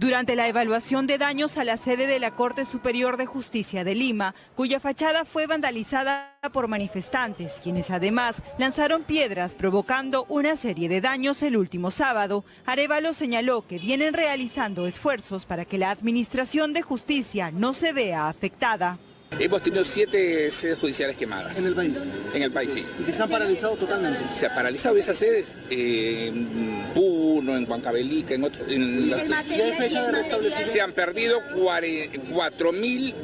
Durante 0.00 0.34
la 0.34 0.48
evaluación 0.48 1.06
de 1.06 1.18
daños 1.18 1.58
a 1.58 1.64
la 1.64 1.76
sede 1.76 2.06
de 2.06 2.18
la 2.20 2.30
Corte 2.30 2.64
Superior 2.64 3.18
de 3.18 3.26
Justicia 3.26 3.84
de 3.84 3.94
Lima, 3.94 4.34
cuya 4.56 4.80
fachada 4.80 5.26
fue 5.26 5.46
vandalizada 5.46 6.38
por 6.54 6.68
manifestantes, 6.68 7.60
quienes 7.62 7.90
además 7.90 8.42
lanzaron 8.56 9.02
piedras 9.02 9.54
provocando 9.54 10.24
una 10.30 10.56
serie 10.56 10.88
de 10.88 11.02
daños 11.02 11.42
el 11.42 11.54
último 11.58 11.90
sábado, 11.90 12.46
Arevalo 12.64 13.12
señaló 13.12 13.66
que 13.66 13.78
vienen 13.78 14.14
realizando 14.14 14.86
esfuerzos 14.86 15.44
para 15.44 15.66
que 15.66 15.76
la 15.76 15.90
Administración 15.90 16.72
de 16.72 16.80
Justicia 16.80 17.50
no 17.50 17.74
se 17.74 17.92
vea 17.92 18.30
afectada. 18.30 18.98
Hemos 19.38 19.62
tenido 19.62 19.84
siete 19.84 20.50
sedes 20.50 20.78
judiciales 20.78 21.16
quemadas. 21.16 21.56
¿En 21.58 21.66
el 21.66 21.74
país? 21.74 21.96
En 22.34 22.42
el 22.42 22.50
país, 22.50 22.72
sí. 22.72 22.84
¿Y 23.00 23.04
que 23.04 23.12
se 23.12 23.22
han 23.22 23.30
paralizado 23.30 23.76
totalmente? 23.76 24.20
Se 24.34 24.46
han 24.46 24.54
paralizado 24.54 24.96
esas 24.96 25.16
sedes 25.16 25.56
eh, 25.70 26.26
en 26.28 26.92
Puno, 26.94 27.56
en 27.56 27.70
Huancavelica, 27.70 28.34
en 28.34 28.44
otros... 28.44 28.66
Se 30.66 30.80
han 30.80 30.92
perdido 30.92 31.40
4.000 31.54 33.14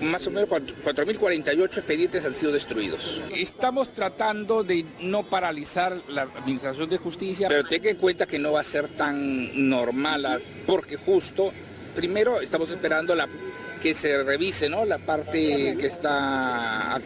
más 0.00 0.26
o 0.26 0.30
menos 0.30 0.48
4.048 0.48 1.64
expedientes 1.64 2.24
han 2.24 2.34
sido 2.34 2.52
destruidos. 2.52 3.20
Estamos 3.34 3.92
tratando 3.92 4.62
de 4.62 4.84
no 5.00 5.24
paralizar 5.24 5.96
la 6.08 6.22
Administración 6.22 6.88
de 6.88 6.98
Justicia, 6.98 7.48
pero 7.48 7.64
tenga 7.64 7.90
en 7.90 7.96
cuenta 7.96 8.26
que 8.26 8.38
no 8.38 8.52
va 8.52 8.60
a 8.60 8.64
ser 8.64 8.88
tan 8.88 9.68
normal, 9.68 10.40
porque 10.66 10.96
justo, 10.96 11.52
primero 11.96 12.40
estamos 12.40 12.70
esperando 12.70 13.14
la 13.14 13.28
que 13.78 13.94
se 13.94 14.22
revise 14.22 14.68
¿no? 14.68 14.84
la 14.84 14.98
parte 14.98 15.76
que 15.78 15.86
está 15.86 17.00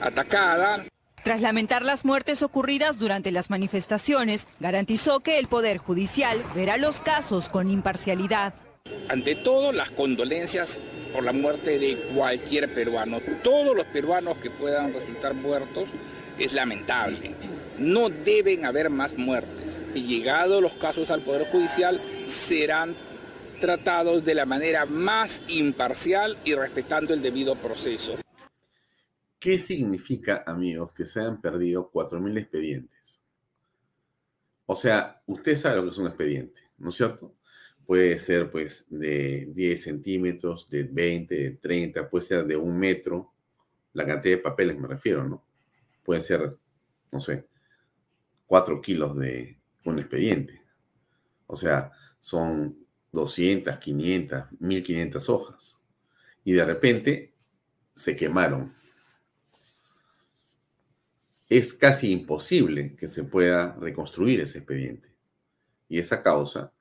atacada. 0.00 0.84
Tras 1.22 1.40
lamentar 1.40 1.82
las 1.82 2.04
muertes 2.04 2.42
ocurridas 2.42 2.98
durante 2.98 3.30
las 3.30 3.48
manifestaciones, 3.48 4.46
garantizó 4.60 5.20
que 5.20 5.38
el 5.38 5.46
Poder 5.46 5.78
Judicial 5.78 6.38
verá 6.54 6.76
los 6.76 7.00
casos 7.00 7.48
con 7.48 7.70
imparcialidad. 7.70 8.52
Ante 9.08 9.34
todo, 9.34 9.72
las 9.72 9.90
condolencias 9.90 10.78
por 11.14 11.24
la 11.24 11.32
muerte 11.32 11.78
de 11.78 11.96
cualquier 12.14 12.74
peruano. 12.74 13.20
Todos 13.42 13.74
los 13.74 13.86
peruanos 13.86 14.36
que 14.36 14.50
puedan 14.50 14.92
resultar 14.92 15.32
muertos 15.32 15.88
es 16.38 16.52
lamentable. 16.52 17.34
No 17.78 18.10
deben 18.10 18.66
haber 18.66 18.90
más 18.90 19.16
muertes. 19.16 19.82
Y 19.94 20.02
llegados 20.02 20.60
los 20.60 20.74
casos 20.74 21.10
al 21.10 21.22
Poder 21.22 21.46
Judicial, 21.50 22.00
serán 22.26 22.94
tratados 23.54 24.24
de 24.24 24.34
la 24.34 24.46
manera 24.46 24.86
más 24.86 25.42
imparcial 25.48 26.36
y 26.44 26.54
respetando 26.54 27.14
el 27.14 27.22
debido 27.22 27.54
proceso. 27.56 28.16
¿Qué 29.38 29.58
significa, 29.58 30.42
amigos, 30.46 30.94
que 30.94 31.06
se 31.06 31.20
hayan 31.20 31.40
perdido 31.40 31.90
4.000 31.92 32.38
expedientes? 32.38 33.22
O 34.66 34.74
sea, 34.74 35.22
usted 35.26 35.56
sabe 35.56 35.76
lo 35.76 35.84
que 35.84 35.90
es 35.90 35.98
un 35.98 36.06
expediente, 36.06 36.60
¿no 36.78 36.88
es 36.88 36.94
cierto? 36.94 37.34
Puede 37.84 38.18
ser, 38.18 38.50
pues, 38.50 38.86
de 38.88 39.50
10 39.54 39.82
centímetros, 39.82 40.70
de 40.70 40.84
20, 40.84 41.34
de 41.34 41.50
30, 41.50 42.08
puede 42.08 42.24
ser 42.24 42.46
de 42.46 42.56
un 42.56 42.78
metro, 42.78 43.34
la 43.92 44.06
cantidad 44.06 44.36
de 44.36 44.42
papeles 44.42 44.78
me 44.78 44.88
refiero, 44.88 45.28
¿no? 45.28 45.44
Puede 46.02 46.22
ser, 46.22 46.56
no 47.12 47.20
sé, 47.20 47.46
4 48.46 48.80
kilos 48.80 49.16
de 49.16 49.58
un 49.84 49.98
expediente. 49.98 50.62
O 51.46 51.54
sea, 51.54 51.92
son 52.18 52.83
200, 53.14 53.78
500, 53.78 54.44
1500 54.60 55.28
hojas. 55.30 55.80
Y 56.44 56.52
de 56.52 56.64
repente 56.64 57.32
se 57.94 58.14
quemaron. 58.14 58.74
Es 61.48 61.72
casi 61.72 62.10
imposible 62.10 62.94
que 62.96 63.08
se 63.08 63.24
pueda 63.24 63.74
reconstruir 63.80 64.40
ese 64.40 64.58
expediente. 64.58 65.08
Y 65.88 65.98
esa 65.98 66.22
causa 66.22 66.72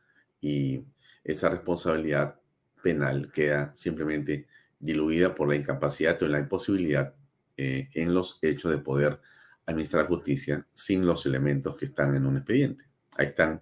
y 0.42 0.84
esa 1.24 1.50
responsabilidad 1.50 2.40
penal 2.82 3.32
queda 3.32 3.72
simplemente 3.76 4.48
diluida 4.80 5.34
por 5.34 5.48
la 5.48 5.56
incapacidad 5.56 6.22
o 6.22 6.28
la 6.28 6.40
imposibilidad 6.40 7.14
eh, 7.56 7.88
en 7.94 8.14
los 8.14 8.40
hechos 8.42 8.72
de 8.72 8.80
poder 8.80 9.22
administrar 9.66 10.08
justicia 10.08 10.66
sin 10.74 11.06
los 11.06 11.26
elementos 11.26 11.78
que 11.78 11.86
están 11.86 12.16
en 12.16 12.26
un 12.26 12.38
expediente. 12.38 12.86
Ahí 13.16 13.28
están, 13.28 13.62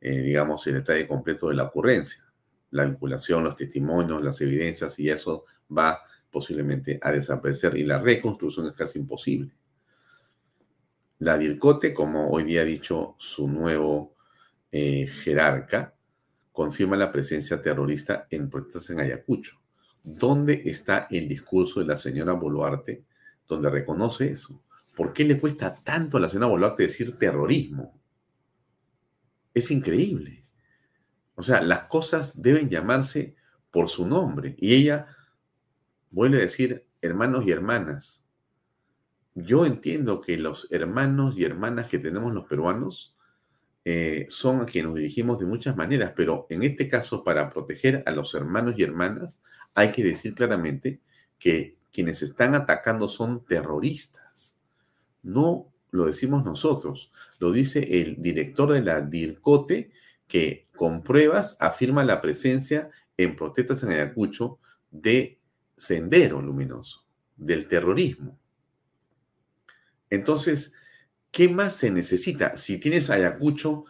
eh, 0.00 0.22
digamos, 0.22 0.66
el 0.66 0.74
detalle 0.74 1.06
completo 1.06 1.48
de 1.48 1.54
la 1.54 1.64
ocurrencia, 1.64 2.24
la 2.70 2.84
vinculación, 2.84 3.44
los 3.44 3.56
testimonios, 3.56 4.22
las 4.22 4.40
evidencias, 4.40 4.98
y 4.98 5.10
eso 5.10 5.44
va 5.76 6.00
posiblemente 6.30 6.98
a 7.02 7.10
desaparecer 7.10 7.76
y 7.76 7.84
la 7.84 7.98
reconstrucción 7.98 8.68
es 8.68 8.74
casi 8.74 8.98
imposible. 8.98 9.52
La 11.18 11.36
DIRCOTE, 11.36 11.92
como 11.92 12.30
hoy 12.30 12.44
día 12.44 12.62
ha 12.62 12.64
dicho 12.64 13.14
su 13.18 13.46
nuevo 13.46 14.14
eh, 14.72 15.06
jerarca, 15.06 15.94
confirma 16.52 16.96
la 16.96 17.12
presencia 17.12 17.60
terrorista 17.60 18.26
en 18.30 18.48
protestas 18.48 18.90
en 18.90 19.00
Ayacucho. 19.00 19.60
¿Dónde 20.02 20.62
está 20.64 21.08
el 21.10 21.28
discurso 21.28 21.80
de 21.80 21.86
la 21.86 21.96
señora 21.96 22.32
Boluarte 22.32 23.04
donde 23.46 23.68
reconoce 23.68 24.30
eso? 24.30 24.62
¿Por 24.96 25.12
qué 25.12 25.24
le 25.24 25.38
cuesta 25.38 25.78
tanto 25.82 26.16
a 26.16 26.20
la 26.20 26.28
señora 26.28 26.46
Boluarte 26.46 26.84
decir 26.84 27.18
terrorismo? 27.18 27.99
Es 29.54 29.70
increíble. 29.70 30.44
O 31.34 31.42
sea, 31.42 31.62
las 31.62 31.84
cosas 31.84 32.40
deben 32.40 32.68
llamarse 32.68 33.34
por 33.70 33.88
su 33.88 34.06
nombre. 34.06 34.54
Y 34.58 34.74
ella 34.74 35.06
vuelve 36.10 36.38
a 36.38 36.42
decir, 36.42 36.86
hermanos 37.00 37.44
y 37.46 37.50
hermanas, 37.50 38.28
yo 39.34 39.64
entiendo 39.64 40.20
que 40.20 40.36
los 40.36 40.70
hermanos 40.70 41.36
y 41.36 41.44
hermanas 41.44 41.86
que 41.86 41.98
tenemos 41.98 42.34
los 42.34 42.46
peruanos 42.46 43.16
eh, 43.84 44.26
son 44.28 44.60
a 44.60 44.66
quienes 44.66 44.90
nos 44.90 44.98
dirigimos 44.98 45.38
de 45.38 45.46
muchas 45.46 45.76
maneras, 45.76 46.12
pero 46.14 46.46
en 46.50 46.62
este 46.62 46.88
caso, 46.88 47.24
para 47.24 47.48
proteger 47.48 48.02
a 48.06 48.10
los 48.10 48.34
hermanos 48.34 48.74
y 48.76 48.82
hermanas, 48.82 49.40
hay 49.74 49.92
que 49.92 50.04
decir 50.04 50.34
claramente 50.34 51.00
que 51.38 51.78
quienes 51.92 52.22
están 52.22 52.54
atacando 52.54 53.08
son 53.08 53.44
terroristas. 53.44 54.58
No 55.22 55.69
lo 55.90 56.06
decimos 56.06 56.44
nosotros, 56.44 57.10
lo 57.38 57.52
dice 57.52 58.00
el 58.00 58.20
director 58.20 58.72
de 58.72 58.82
la 58.82 59.00
DIRCOTE, 59.00 59.90
que 60.26 60.68
con 60.76 61.02
pruebas 61.02 61.56
afirma 61.60 62.04
la 62.04 62.20
presencia 62.20 62.90
en 63.16 63.36
protestas 63.36 63.82
en 63.82 63.90
Ayacucho 63.90 64.58
de 64.90 65.38
Sendero 65.76 66.40
Luminoso, 66.40 67.04
del 67.36 67.66
terrorismo. 67.68 68.38
Entonces, 70.08 70.72
¿qué 71.30 71.48
más 71.48 71.74
se 71.74 71.90
necesita? 71.90 72.56
Si 72.56 72.78
tienes 72.78 73.10
Ayacucho, 73.10 73.84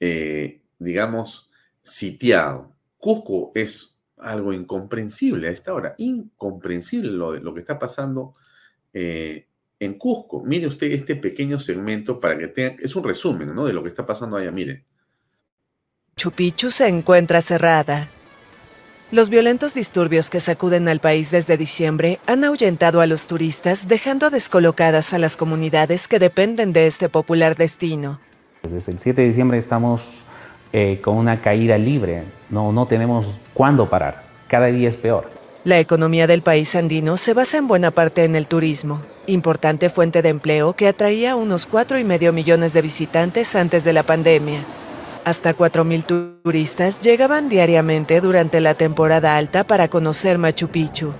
eh, 0.00 0.62
digamos, 0.78 1.50
sitiado, 1.82 2.76
Cusco 2.98 3.52
es 3.54 3.96
algo 4.16 4.52
incomprensible 4.52 5.48
a 5.48 5.52
esta 5.52 5.72
hora, 5.72 5.94
incomprensible 5.98 7.10
lo, 7.10 7.34
lo 7.38 7.54
que 7.54 7.60
está 7.60 7.78
pasando 7.78 8.34
eh, 8.92 9.47
en 9.80 9.94
Cusco. 9.94 10.42
Mire 10.44 10.66
usted 10.66 10.90
este 10.92 11.16
pequeño 11.16 11.58
segmento 11.58 12.20
para 12.20 12.38
que 12.38 12.48
tenga, 12.48 12.76
es 12.80 12.94
un 12.96 13.04
resumen 13.04 13.54
¿no? 13.54 13.64
de 13.64 13.72
lo 13.72 13.82
que 13.82 13.88
está 13.88 14.04
pasando 14.04 14.36
allá, 14.36 14.50
mire. 14.50 14.84
Chupichu 16.16 16.70
se 16.70 16.88
encuentra 16.88 17.40
cerrada. 17.40 18.08
Los 19.10 19.30
violentos 19.30 19.72
disturbios 19.72 20.28
que 20.28 20.40
sacuden 20.40 20.86
al 20.88 21.00
país 21.00 21.30
desde 21.30 21.56
diciembre 21.56 22.18
han 22.26 22.44
ahuyentado 22.44 23.00
a 23.00 23.06
los 23.06 23.26
turistas, 23.26 23.88
dejando 23.88 24.28
descolocadas 24.28 25.14
a 25.14 25.18
las 25.18 25.36
comunidades 25.36 26.08
que 26.08 26.18
dependen 26.18 26.74
de 26.74 26.86
este 26.86 27.08
popular 27.08 27.56
destino. 27.56 28.20
Desde 28.68 28.92
el 28.92 28.98
7 28.98 29.22
de 29.22 29.28
diciembre 29.28 29.56
estamos 29.56 30.24
eh, 30.74 31.00
con 31.02 31.16
una 31.16 31.40
caída 31.40 31.78
libre, 31.78 32.24
no, 32.50 32.70
no 32.72 32.86
tenemos 32.86 33.38
cuándo 33.54 33.88
parar, 33.88 34.24
cada 34.46 34.66
día 34.66 34.90
es 34.90 34.96
peor. 34.96 35.30
La 35.64 35.78
economía 35.78 36.26
del 36.26 36.42
país 36.42 36.74
andino 36.74 37.16
se 37.16 37.32
basa 37.32 37.56
en 37.56 37.68
buena 37.68 37.90
parte 37.90 38.24
en 38.24 38.36
el 38.36 38.46
turismo, 38.46 39.00
importante 39.28 39.90
fuente 39.90 40.22
de 40.22 40.30
empleo 40.30 40.74
que 40.74 40.88
atraía 40.88 41.36
unos 41.36 41.66
cuatro 41.66 41.98
y 41.98 42.04
medio 42.04 42.32
millones 42.32 42.72
de 42.72 42.82
visitantes 42.82 43.54
antes 43.54 43.84
de 43.84 43.92
la 43.92 44.02
pandemia. 44.02 44.60
Hasta 45.24 45.54
4.000 45.54 46.40
turistas 46.42 47.00
llegaban 47.00 47.48
diariamente 47.48 48.20
durante 48.20 48.60
la 48.60 48.74
temporada 48.74 49.36
alta 49.36 49.64
para 49.64 49.88
conocer 49.88 50.38
Machu 50.38 50.68
Picchu. 50.68 51.12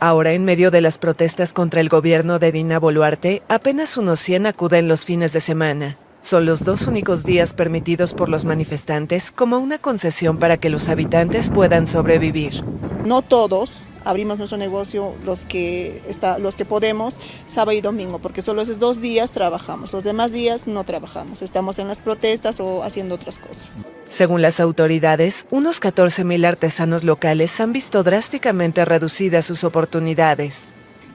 Ahora, 0.00 0.32
en 0.32 0.44
medio 0.44 0.70
de 0.70 0.80
las 0.80 0.98
protestas 0.98 1.52
contra 1.52 1.80
el 1.80 1.88
gobierno 1.88 2.38
de 2.38 2.52
Dina 2.52 2.78
Boluarte, 2.78 3.42
apenas 3.48 3.96
unos 3.96 4.20
100 4.20 4.46
acuden 4.46 4.86
los 4.86 5.04
fines 5.04 5.32
de 5.32 5.40
semana. 5.40 5.96
Son 6.20 6.46
los 6.46 6.64
dos 6.64 6.86
únicos 6.86 7.24
días 7.24 7.52
permitidos 7.52 8.12
por 8.12 8.28
los 8.28 8.44
manifestantes 8.44 9.30
como 9.30 9.58
una 9.58 9.78
concesión 9.78 10.38
para 10.38 10.56
que 10.56 10.68
los 10.68 10.88
habitantes 10.88 11.48
puedan 11.48 11.86
sobrevivir. 11.86 12.62
No 13.04 13.22
todos, 13.22 13.86
abrimos 14.04 14.38
nuestro 14.38 14.58
negocio 14.58 15.14
los 15.24 15.44
que, 15.44 16.02
está, 16.06 16.38
los 16.38 16.56
que 16.56 16.64
podemos 16.64 17.16
sábado 17.46 17.76
y 17.76 17.80
domingo, 17.80 18.18
porque 18.18 18.42
solo 18.42 18.62
esos 18.62 18.78
dos 18.78 19.00
días 19.00 19.32
trabajamos, 19.32 19.92
los 19.92 20.04
demás 20.04 20.32
días 20.32 20.66
no 20.66 20.84
trabajamos, 20.84 21.42
estamos 21.42 21.78
en 21.78 21.88
las 21.88 22.00
protestas 22.00 22.60
o 22.60 22.82
haciendo 22.82 23.14
otras 23.14 23.38
cosas. 23.38 23.78
Según 24.08 24.40
las 24.40 24.60
autoridades, 24.60 25.46
unos 25.50 25.80
14.000 25.82 26.46
artesanos 26.46 27.04
locales 27.04 27.60
han 27.60 27.72
visto 27.72 28.02
drásticamente 28.02 28.84
reducidas 28.84 29.44
sus 29.44 29.64
oportunidades. 29.64 30.74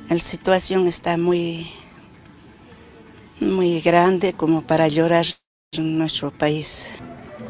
La 0.10 0.20
situación 0.20 0.88
está 0.88 1.18
muy, 1.18 1.72
muy 3.40 3.82
grande 3.82 4.34
como 4.34 4.62
para 4.62 4.88
llorar 4.88 5.26
en 5.72 5.98
nuestro 5.98 6.32
país. 6.32 6.92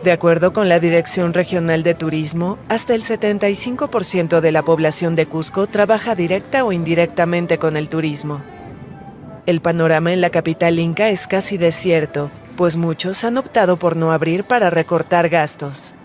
De 0.04 0.12
acuerdo 0.12 0.52
con 0.52 0.68
la 0.68 0.82
Dirección 0.82 1.34
Regional 1.34 1.82
de 1.82 1.94
Turismo, 1.94 2.58
hasta 2.68 2.94
el 2.94 3.04
75% 3.04 4.42
de 4.42 4.52
la 4.52 4.62
población 4.62 5.16
de 5.16 5.28
Cusco 5.28 5.66
trabaja 5.66 6.14
directa 6.14 6.66
o 6.66 6.74
indirectamente 6.74 7.58
con 7.58 7.78
el 7.78 7.88
turismo. 7.88 8.42
El 9.46 9.62
panorama 9.62 10.12
en 10.12 10.20
la 10.20 10.30
capital 10.30 10.78
inca 10.78 11.08
es 11.08 11.26
casi 11.26 11.58
desierto, 11.58 12.32
pues 12.58 12.76
muchos 12.76 13.24
han 13.24 13.38
optado 13.38 13.78
por 13.78 13.96
no 13.96 14.12
abrir 14.12 14.44
para 14.44 14.70
recortar 14.70 15.30
gastos. 15.30 15.96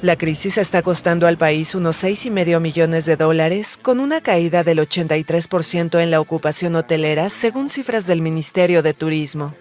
La 0.00 0.16
crisis 0.16 0.56
está 0.56 0.80
costando 0.80 1.26
al 1.26 1.36
país 1.36 1.74
unos 1.74 2.02
6,5 2.02 2.58
millones 2.58 3.04
de 3.04 3.16
dólares, 3.16 3.78
con 3.82 4.00
una 4.00 4.22
caída 4.22 4.64
del 4.64 4.78
83% 4.78 6.00
en 6.00 6.10
la 6.10 6.22
ocupación 6.22 6.74
hotelera, 6.74 7.28
según 7.28 7.68
cifras 7.68 8.06
del 8.06 8.22
Ministerio 8.22 8.82
de 8.82 8.94
Turismo. 8.94 9.54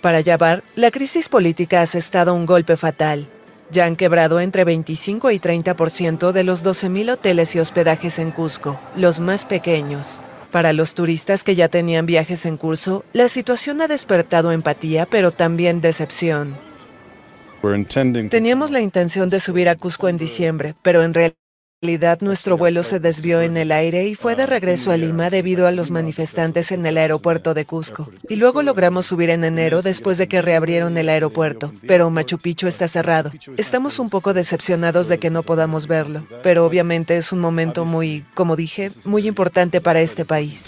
Para 0.00 0.20
Yabar, 0.20 0.64
la 0.76 0.90
crisis 0.90 1.28
política 1.28 1.80
ha 1.80 1.82
asestado 1.82 2.34
un 2.34 2.46
golpe 2.46 2.76
fatal. 2.76 3.28
Ya 3.70 3.84
han 3.84 3.96
quebrado 3.96 4.40
entre 4.40 4.64
25 4.64 5.30
y 5.30 5.38
30% 5.38 6.32
de 6.32 6.42
los 6.42 6.64
12.000 6.64 7.12
hoteles 7.12 7.54
y 7.54 7.60
hospedajes 7.60 8.18
en 8.18 8.30
Cusco, 8.30 8.80
los 8.96 9.20
más 9.20 9.44
pequeños. 9.44 10.22
Para 10.50 10.72
los 10.72 10.94
turistas 10.94 11.44
que 11.44 11.54
ya 11.54 11.68
tenían 11.68 12.06
viajes 12.06 12.46
en 12.46 12.56
curso, 12.56 13.04
la 13.12 13.28
situación 13.28 13.80
ha 13.82 13.88
despertado 13.88 14.50
empatía, 14.50 15.06
pero 15.06 15.30
también 15.30 15.80
decepción. 15.80 16.56
Teníamos 18.30 18.70
la 18.70 18.80
intención 18.80 19.28
de 19.28 19.38
subir 19.38 19.68
a 19.68 19.76
Cusco 19.76 20.08
en 20.08 20.16
diciembre, 20.16 20.74
pero 20.82 21.02
en 21.02 21.12
realidad 21.12 21.39
realidad 21.82 22.18
nuestro 22.20 22.58
vuelo 22.58 22.82
se 22.82 23.00
desvió 23.00 23.40
en 23.40 23.56
el 23.56 23.72
aire 23.72 24.06
y 24.06 24.14
fue 24.14 24.36
de 24.36 24.44
regreso 24.44 24.90
a 24.90 24.98
Lima 24.98 25.30
debido 25.30 25.66
a 25.66 25.72
los 25.72 25.90
manifestantes 25.90 26.72
en 26.72 26.84
el 26.84 26.98
aeropuerto 26.98 27.54
de 27.54 27.64
Cusco. 27.64 28.10
Y 28.28 28.36
luego 28.36 28.62
logramos 28.62 29.06
subir 29.06 29.30
en 29.30 29.44
enero 29.44 29.80
después 29.80 30.18
de 30.18 30.28
que 30.28 30.42
reabrieron 30.42 30.98
el 30.98 31.08
aeropuerto, 31.08 31.72
pero 31.86 32.10
Machu 32.10 32.36
Picchu 32.36 32.66
está 32.66 32.86
cerrado. 32.86 33.32
Estamos 33.56 33.98
un 33.98 34.10
poco 34.10 34.34
decepcionados 34.34 35.08
de 35.08 35.18
que 35.18 35.30
no 35.30 35.42
podamos 35.42 35.86
verlo, 35.86 36.26
pero 36.42 36.66
obviamente 36.66 37.16
es 37.16 37.32
un 37.32 37.38
momento 37.38 37.86
muy, 37.86 38.26
como 38.34 38.56
dije, 38.56 38.90
muy 39.06 39.26
importante 39.26 39.80
para 39.80 40.02
este 40.02 40.26
país. 40.26 40.66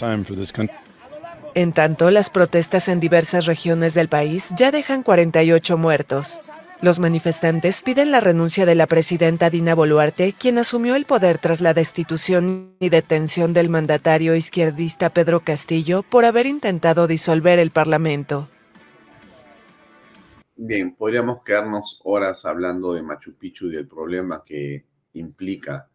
En 1.53 1.73
tanto, 1.73 2.09
las 2.09 2.31
protestas 2.31 2.87
en 2.87 2.99
diversas 2.99 3.45
regiones 3.45 3.93
del 3.93 4.09
país 4.09 4.47
ya 4.57 4.71
dejan 4.71 5.03
48 5.03 5.77
muertos. 5.77 6.41
Los 6.83 6.99
manifestantes 6.99 7.81
piden 7.81 8.11
la 8.11 8.19
renuncia 8.19 8.65
de 8.65 8.75
la 8.75 8.87
presidenta 8.87 9.49
Dina 9.49 9.73
Boluarte, 9.73 10.33
quien 10.33 10.57
asumió 10.57 10.95
el 10.95 11.05
poder 11.05 11.37
tras 11.37 11.61
la 11.61 11.73
destitución 11.73 12.75
y 12.81 12.89
detención 12.89 13.53
del 13.53 13.69
mandatario 13.69 14.35
izquierdista 14.35 15.09
Pedro 15.09 15.39
Castillo 15.39 16.03
por 16.03 16.25
haber 16.25 16.45
intentado 16.45 17.07
disolver 17.07 17.57
el 17.57 17.71
Parlamento. 17.71 18.49
Bien, 20.57 20.93
podríamos 20.93 21.41
quedarnos 21.45 22.01
horas 22.03 22.43
hablando 22.43 22.93
de 22.93 23.01
Machu 23.01 23.33
Picchu 23.35 23.67
y 23.67 23.75
del 23.75 23.87
problema 23.87 24.43
que 24.43 24.83
implica 25.13 25.87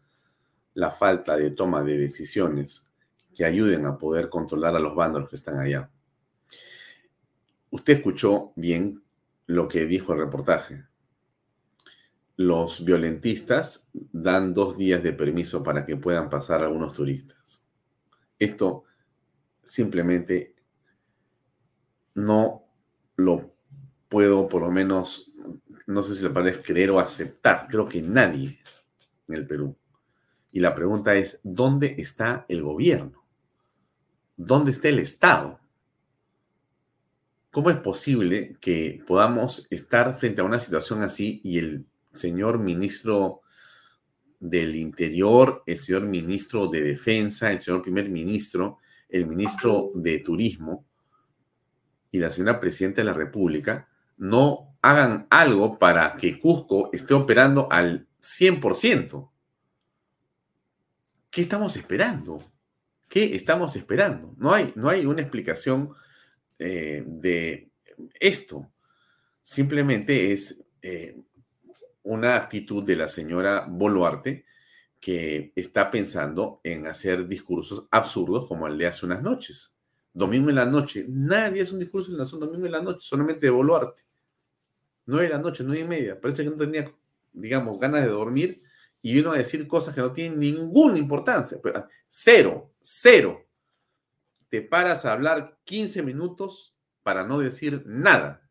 la 0.72 0.90
falta 0.90 1.36
de 1.36 1.50
toma 1.50 1.82
de 1.82 1.98
decisiones 1.98 2.86
que 3.34 3.44
ayuden 3.44 3.84
a 3.84 3.98
poder 3.98 4.30
controlar 4.30 4.74
a 4.74 4.80
los 4.80 4.94
bandos 4.94 5.28
que 5.28 5.36
están 5.36 5.58
allá. 5.58 5.90
Usted 7.68 7.98
escuchó 7.98 8.52
bien 8.56 9.02
lo 9.48 9.66
que 9.66 9.86
dijo 9.86 10.12
el 10.12 10.20
reportaje. 10.20 10.84
Los 12.36 12.84
violentistas 12.84 13.88
dan 13.92 14.54
dos 14.54 14.76
días 14.76 15.02
de 15.02 15.12
permiso 15.12 15.62
para 15.64 15.84
que 15.84 15.96
puedan 15.96 16.30
pasar 16.30 16.62
algunos 16.62 16.92
turistas. 16.92 17.64
Esto 18.38 18.84
simplemente 19.64 20.54
no 22.14 22.62
lo 23.16 23.54
puedo, 24.08 24.48
por 24.48 24.62
lo 24.62 24.70
menos, 24.70 25.32
no 25.86 26.02
sé 26.02 26.14
si 26.14 26.22
le 26.22 26.30
parece 26.30 26.62
creer 26.62 26.90
o 26.90 27.00
aceptar. 27.00 27.66
Creo 27.68 27.88
que 27.88 28.02
nadie 28.02 28.58
en 29.26 29.34
el 29.34 29.46
Perú 29.46 29.76
Y 30.52 30.60
la 30.60 30.74
pregunta 30.74 31.14
es, 31.14 31.40
¿dónde 31.42 31.96
está 31.98 32.44
el 32.48 32.62
gobierno? 32.62 33.24
¿Dónde 34.36 34.72
está 34.72 34.88
el 34.88 34.98
Estado? 34.98 35.57
¿Cómo 37.50 37.70
es 37.70 37.76
posible 37.78 38.56
que 38.60 39.02
podamos 39.06 39.66
estar 39.70 40.18
frente 40.18 40.42
a 40.42 40.44
una 40.44 40.60
situación 40.60 41.02
así 41.02 41.40
y 41.42 41.58
el 41.58 41.86
señor 42.12 42.58
ministro 42.58 43.40
del 44.38 44.76
Interior, 44.76 45.62
el 45.66 45.78
señor 45.78 46.02
ministro 46.02 46.68
de 46.68 46.82
Defensa, 46.82 47.50
el 47.50 47.60
señor 47.60 47.82
primer 47.82 48.10
ministro, 48.10 48.78
el 49.08 49.26
ministro 49.26 49.90
de 49.94 50.18
Turismo 50.18 50.84
y 52.10 52.18
la 52.18 52.30
señora 52.30 52.60
presidenta 52.60 53.00
de 53.00 53.06
la 53.06 53.14
República 53.14 53.88
no 54.18 54.76
hagan 54.82 55.26
algo 55.30 55.78
para 55.78 56.16
que 56.16 56.38
Cusco 56.38 56.90
esté 56.92 57.14
operando 57.14 57.68
al 57.70 58.06
100%. 58.20 59.30
¿Qué 61.30 61.40
estamos 61.40 61.76
esperando? 61.76 62.42
¿Qué 63.08 63.34
estamos 63.34 63.74
esperando? 63.76 64.34
No 64.36 64.52
hay, 64.52 64.72
no 64.76 64.88
hay 64.88 65.06
una 65.06 65.22
explicación 65.22 65.94
eh, 66.58 67.04
de 67.06 67.70
esto. 68.18 68.70
Simplemente 69.42 70.32
es 70.32 70.60
eh, 70.82 71.16
una 72.02 72.36
actitud 72.36 72.82
de 72.82 72.96
la 72.96 73.08
señora 73.08 73.66
Boluarte 73.68 74.44
que 75.00 75.52
está 75.54 75.90
pensando 75.90 76.60
en 76.64 76.86
hacer 76.86 77.26
discursos 77.26 77.86
absurdos 77.90 78.46
como 78.46 78.66
el 78.66 78.76
de 78.76 78.86
hace 78.86 79.06
unas 79.06 79.22
noches. 79.22 79.74
Domingo 80.12 80.50
en 80.50 80.56
la 80.56 80.66
noche. 80.66 81.04
Nadie 81.08 81.62
hace 81.62 81.74
un 81.74 81.80
discurso 81.80 82.10
en 82.10 82.18
la 82.18 82.24
zona 82.24 82.46
domingo 82.46 82.66
en 82.66 82.72
la 82.72 82.82
noche, 82.82 83.00
solamente 83.02 83.46
de 83.46 83.50
Boluarte. 83.50 84.02
Nueve 85.06 85.28
de 85.28 85.34
la 85.34 85.38
noche, 85.38 85.62
nueve 85.64 85.82
y 85.82 85.88
media. 85.88 86.20
Parece 86.20 86.44
que 86.44 86.50
no 86.50 86.56
tenía, 86.56 86.84
digamos, 87.32 87.78
ganas 87.78 88.02
de 88.02 88.08
dormir 88.08 88.62
y 89.00 89.14
vino 89.14 89.32
a 89.32 89.38
decir 89.38 89.66
cosas 89.68 89.94
que 89.94 90.00
no 90.00 90.12
tienen 90.12 90.40
ninguna 90.40 90.98
importancia. 90.98 91.58
Cero, 92.08 92.72
cero. 92.80 93.47
Te 94.48 94.62
paras 94.62 95.04
a 95.04 95.12
hablar 95.12 95.58
15 95.64 96.02
minutos 96.02 96.74
para 97.02 97.24
no 97.24 97.38
decir 97.38 97.82
nada. 97.86 98.48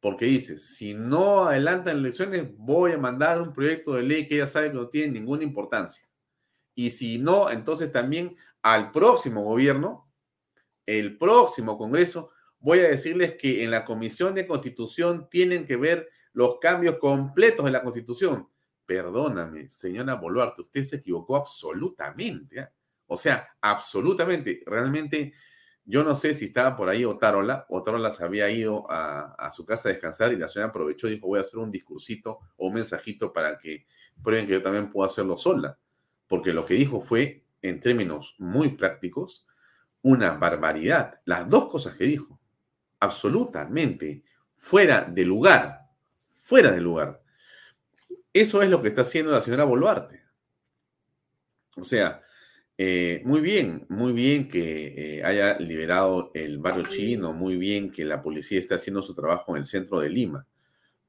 Porque 0.00 0.24
dices, 0.24 0.76
si 0.76 0.94
no 0.94 1.44
adelantan 1.44 1.98
elecciones, 1.98 2.48
voy 2.56 2.92
a 2.92 2.98
mandar 2.98 3.42
un 3.42 3.52
proyecto 3.52 3.94
de 3.94 4.02
ley 4.02 4.26
que 4.26 4.38
ya 4.38 4.46
sabe 4.46 4.68
que 4.68 4.76
no 4.76 4.88
tiene 4.88 5.12
ninguna 5.12 5.44
importancia. 5.44 6.08
Y 6.74 6.90
si 6.90 7.18
no, 7.18 7.50
entonces 7.50 7.92
también 7.92 8.36
al 8.62 8.90
próximo 8.90 9.44
gobierno, 9.44 10.10
el 10.86 11.18
próximo 11.18 11.76
Congreso, 11.76 12.30
voy 12.58 12.80
a 12.80 12.88
decirles 12.88 13.34
que 13.36 13.62
en 13.62 13.70
la 13.70 13.84
Comisión 13.84 14.34
de 14.34 14.46
Constitución 14.46 15.28
tienen 15.30 15.66
que 15.66 15.76
ver 15.76 16.08
los 16.32 16.58
cambios 16.58 16.98
completos 16.98 17.66
de 17.66 17.72
la 17.72 17.82
Constitución. 17.82 18.48
Perdóname, 18.86 19.68
señora 19.68 20.14
Boluarte, 20.14 20.62
usted 20.62 20.84
se 20.84 20.96
equivocó 20.96 21.36
absolutamente. 21.36 22.60
¿ah? 22.60 22.72
O 23.12 23.16
sea, 23.16 23.48
absolutamente. 23.60 24.62
Realmente 24.64 25.32
yo 25.84 26.04
no 26.04 26.14
sé 26.14 26.32
si 26.32 26.44
estaba 26.44 26.76
por 26.76 26.88
ahí 26.88 27.04
Otárola. 27.04 27.66
Otárola 27.68 28.12
se 28.12 28.22
había 28.22 28.48
ido 28.48 28.86
a, 28.88 29.50
su 29.52 29.66
casa 29.66 29.88
a 29.88 29.92
descansar 29.92 30.32
y 30.32 30.36
la 30.36 30.46
señora 30.46 30.70
aprovechó 30.70 31.08
y 31.08 31.16
dijo, 31.16 31.26
voy 31.26 31.38
a 31.38 31.42
hacer 31.42 31.58
un 31.58 31.72
discursito 31.72 32.38
o 32.56 32.68
un 32.68 32.74
mensajito 32.74 33.32
para 33.32 33.58
que 33.58 33.86
prueben 34.22 34.46
que 34.46 34.52
yo 34.52 34.62
también 34.62 34.92
puedo 34.92 35.10
hacerlo 35.10 35.36
sola. 35.36 35.76
Porque 36.28 36.52
lo 36.52 36.64
que 36.64 36.74
dijo 36.74 37.00
fue, 37.00 37.44
en 37.62 37.80
términos 37.80 38.36
muy 38.38 38.76
prácticos, 38.76 39.44
una 40.02 40.34
barbaridad. 40.34 41.20
Las 41.24 41.48
dos 41.48 41.66
cosas 41.66 41.96
que 41.96 42.04
dijo, 42.04 42.40
absolutamente 43.00 44.22
fuera 44.56 45.02
de 45.02 45.24
lugar, 45.24 45.88
fuera 46.44 46.70
de 46.70 46.80
lugar. 46.80 47.20
Eso 48.32 48.62
es 48.62 48.70
lo 48.70 48.80
que 48.80 48.88
está 48.88 49.00
haciendo 49.00 49.32
la 49.32 49.40
señora 49.40 49.64
Boluarte. 49.64 50.22
O 51.76 51.84
sea, 51.84 52.22
eh, 52.82 53.20
muy 53.26 53.42
bien, 53.42 53.84
muy 53.90 54.14
bien 54.14 54.48
que 54.48 55.18
eh, 55.18 55.22
haya 55.22 55.58
liberado 55.58 56.30
el 56.32 56.56
barrio 56.56 56.84
chino, 56.88 57.34
muy 57.34 57.58
bien 57.58 57.92
que 57.92 58.06
la 58.06 58.22
policía 58.22 58.58
esté 58.58 58.74
haciendo 58.74 59.02
su 59.02 59.14
trabajo 59.14 59.54
en 59.54 59.60
el 59.60 59.66
centro 59.66 60.00
de 60.00 60.08
Lima, 60.08 60.46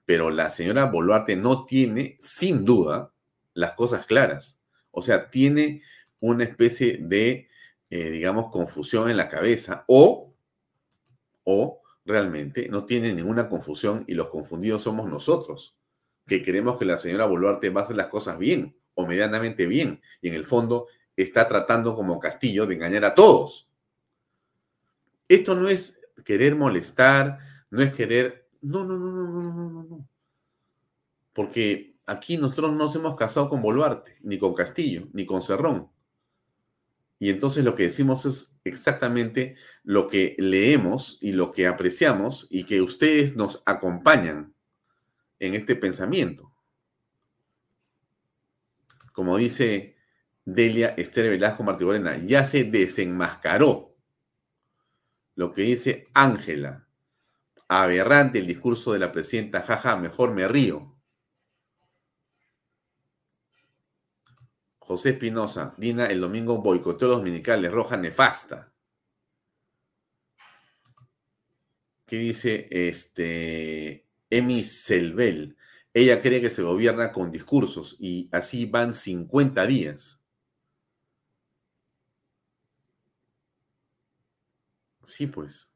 pero 0.03 0.29
la 0.29 0.49
señora 0.49 0.87
Boluarte 0.87 1.37
no 1.37 1.65
tiene, 1.65 2.17
sin 2.19 2.65
duda, 2.65 3.13
las 3.53 3.71
cosas 3.71 4.05
claras. 4.05 4.59
O 4.91 5.01
sea, 5.01 5.29
tiene 5.29 5.81
una 6.19 6.43
especie 6.43 6.97
de, 7.01 7.47
eh, 7.89 8.09
digamos, 8.09 8.51
confusión 8.51 9.09
en 9.09 9.15
la 9.15 9.29
cabeza 9.29 9.85
o, 9.87 10.33
o 11.45 11.81
realmente 12.03 12.67
no 12.67 12.83
tiene 12.83 13.13
ninguna 13.13 13.47
confusión 13.47 14.03
y 14.07 14.15
los 14.15 14.27
confundidos 14.27 14.83
somos 14.83 15.09
nosotros, 15.09 15.77
que 16.27 16.41
queremos 16.41 16.77
que 16.77 16.83
la 16.83 16.97
señora 16.97 17.27
Boluarte 17.27 17.69
va 17.69 17.79
a 17.79 17.83
hacer 17.85 17.95
las 17.95 18.09
cosas 18.09 18.37
bien 18.37 18.75
o 18.93 19.07
medianamente 19.07 19.67
bien 19.67 20.01
y 20.21 20.27
en 20.27 20.33
el 20.33 20.45
fondo 20.45 20.87
está 21.23 21.47
tratando 21.47 21.95
como 21.95 22.19
Castillo 22.19 22.65
de 22.65 22.75
engañar 22.75 23.05
a 23.05 23.13
todos. 23.13 23.69
Esto 25.27 25.55
no 25.55 25.69
es 25.69 25.99
querer 26.25 26.55
molestar, 26.55 27.39
no 27.69 27.81
es 27.81 27.93
querer... 27.93 28.49
No, 28.61 28.83
no, 28.83 28.97
no, 28.97 29.11
no, 29.11 29.27
no, 29.27 29.41
no, 29.41 29.69
no, 29.69 29.83
no. 29.83 30.09
Porque 31.33 31.95
aquí 32.05 32.37
nosotros 32.37 32.71
no 32.71 32.77
nos 32.77 32.95
hemos 32.95 33.15
casado 33.15 33.49
con 33.49 33.61
Boluarte, 33.61 34.17
ni 34.21 34.37
con 34.37 34.53
Castillo, 34.53 35.07
ni 35.13 35.25
con 35.25 35.41
Cerrón. 35.41 35.89
Y 37.19 37.29
entonces 37.29 37.63
lo 37.63 37.75
que 37.75 37.83
decimos 37.83 38.25
es 38.25 38.51
exactamente 38.63 39.55
lo 39.83 40.07
que 40.07 40.35
leemos 40.39 41.17
y 41.21 41.33
lo 41.33 41.51
que 41.51 41.67
apreciamos 41.67 42.47
y 42.49 42.63
que 42.63 42.81
ustedes 42.81 43.35
nos 43.35 43.61
acompañan 43.65 44.53
en 45.39 45.55
este 45.55 45.75
pensamiento. 45.75 46.51
Como 49.13 49.37
dice 49.37 49.97
Delia 50.45 50.95
Esther 50.97 51.29
Velasco 51.29 51.63
Martigorena, 51.63 52.17
ya 52.17 52.43
se 52.43 52.63
desenmascaró. 52.63 53.95
Lo 55.35 55.51
que 55.51 55.61
dice 55.61 56.03
Ángela, 56.13 56.87
aberrante 57.67 58.39
el 58.39 58.47
discurso 58.47 58.93
de 58.93 58.99
la 58.99 59.11
presidenta, 59.11 59.61
jaja, 59.61 59.95
mejor 59.95 60.31
me 60.31 60.47
río. 60.47 60.95
José 64.79 65.11
Espinosa, 65.11 65.73
Dina, 65.77 66.07
el 66.07 66.19
domingo 66.19 66.57
boicoteó 66.61 67.07
los 67.07 67.17
dominicales, 67.17 67.71
roja 67.71 67.95
nefasta. 67.95 68.73
¿Qué 72.05 72.17
dice 72.17 72.67
este 72.69 74.05
Emi 74.29 74.65
Selvel? 74.65 75.55
Ella 75.93 76.21
cree 76.21 76.41
que 76.41 76.49
se 76.49 76.61
gobierna 76.61 77.13
con 77.13 77.31
discursos 77.31 77.95
y 77.99 78.27
así 78.33 78.65
van 78.65 78.93
50 78.93 79.65
días. 79.65 80.20
Sí, 85.15 85.27
pues. 85.27 85.69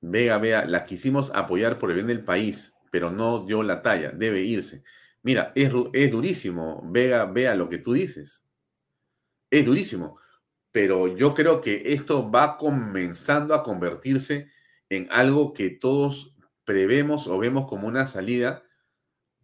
Vega, 0.00 0.38
vea, 0.38 0.64
la 0.64 0.84
quisimos 0.86 1.30
apoyar 1.34 1.78
por 1.78 1.90
el 1.90 1.96
bien 1.96 2.06
del 2.06 2.24
país, 2.24 2.74
pero 2.90 3.10
no 3.10 3.44
dio 3.44 3.62
la 3.62 3.82
talla, 3.82 4.10
debe 4.10 4.40
irse. 4.42 4.82
Mira, 5.22 5.52
es, 5.54 5.70
es 5.92 6.10
durísimo, 6.10 6.80
Vega, 6.90 7.24
vea 7.26 7.54
lo 7.54 7.68
que 7.68 7.78
tú 7.78 7.92
dices. 7.92 8.44
Es 9.50 9.64
durísimo, 9.64 10.18
pero 10.72 11.16
yo 11.16 11.34
creo 11.34 11.60
que 11.60 11.94
esto 11.94 12.30
va 12.30 12.56
comenzando 12.56 13.54
a 13.54 13.62
convertirse 13.62 14.50
en 14.90 15.08
algo 15.10 15.52
que 15.52 15.70
todos 15.70 16.36
prevemos 16.64 17.28
o 17.28 17.38
vemos 17.38 17.66
como 17.68 17.88
una 17.88 18.06
salida, 18.06 18.64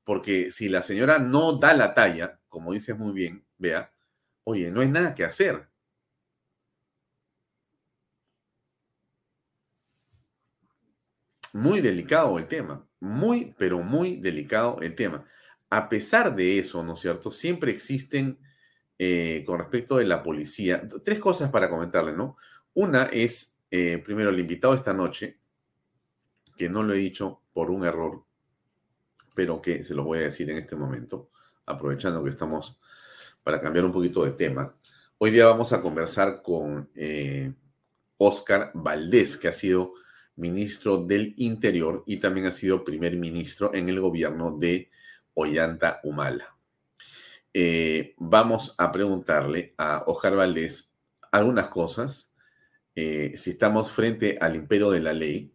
porque 0.04 0.50
si 0.52 0.68
la 0.68 0.82
señora 0.82 1.18
no 1.20 1.54
da 1.54 1.74
la 1.74 1.94
talla, 1.94 2.40
como 2.48 2.72
dices 2.72 2.98
muy 2.98 3.12
bien, 3.14 3.46
vea, 3.58 3.91
Oye, 4.44 4.70
no 4.70 4.80
hay 4.80 4.88
nada 4.88 5.14
que 5.14 5.24
hacer. 5.24 5.68
Muy 11.52 11.80
delicado 11.80 12.38
el 12.38 12.46
tema, 12.48 12.86
muy, 13.00 13.54
pero 13.58 13.82
muy 13.82 14.16
delicado 14.16 14.80
el 14.80 14.94
tema. 14.94 15.24
A 15.70 15.88
pesar 15.88 16.34
de 16.34 16.58
eso, 16.58 16.82
¿no 16.82 16.94
es 16.94 17.00
cierto? 17.00 17.30
Siempre 17.30 17.70
existen, 17.70 18.38
eh, 18.98 19.42
con 19.46 19.58
respecto 19.58 19.96
de 19.98 20.04
la 20.06 20.22
policía, 20.22 20.86
tres 21.04 21.18
cosas 21.18 21.50
para 21.50 21.68
comentarle, 21.68 22.12
¿no? 22.14 22.36
Una 22.74 23.04
es, 23.04 23.58
eh, 23.70 23.98
primero, 23.98 24.30
el 24.30 24.40
invitado 24.40 24.74
esta 24.74 24.94
noche, 24.94 25.38
que 26.56 26.68
no 26.68 26.82
lo 26.82 26.94
he 26.94 26.98
dicho 26.98 27.42
por 27.52 27.70
un 27.70 27.84
error, 27.84 28.24
pero 29.34 29.60
que 29.60 29.84
se 29.84 29.94
lo 29.94 30.04
voy 30.04 30.20
a 30.20 30.22
decir 30.22 30.48
en 30.50 30.58
este 30.58 30.76
momento, 30.76 31.30
aprovechando 31.66 32.22
que 32.22 32.30
estamos 32.30 32.78
para 33.42 33.60
cambiar 33.60 33.84
un 33.84 33.92
poquito 33.92 34.24
de 34.24 34.32
tema. 34.32 34.74
Hoy 35.18 35.30
día 35.30 35.46
vamos 35.46 35.72
a 35.72 35.80
conversar 35.80 36.42
con 36.42 36.90
Oscar 38.16 38.62
eh, 38.62 38.70
Valdés, 38.74 39.36
que 39.36 39.48
ha 39.48 39.52
sido 39.52 39.94
ministro 40.36 41.04
del 41.04 41.34
Interior 41.36 42.02
y 42.06 42.18
también 42.18 42.46
ha 42.46 42.52
sido 42.52 42.84
primer 42.84 43.16
ministro 43.16 43.74
en 43.74 43.88
el 43.88 44.00
gobierno 44.00 44.56
de 44.58 44.90
Ollanta 45.34 46.00
Humala. 46.04 46.56
Eh, 47.54 48.14
vamos 48.18 48.74
a 48.78 48.90
preguntarle 48.90 49.74
a 49.76 50.04
Oscar 50.06 50.36
Valdés 50.36 50.94
algunas 51.30 51.68
cosas, 51.68 52.34
eh, 52.94 53.32
si 53.36 53.50
estamos 53.50 53.90
frente 53.90 54.38
al 54.40 54.56
imperio 54.56 54.90
de 54.90 55.00
la 55.00 55.12
ley 55.12 55.52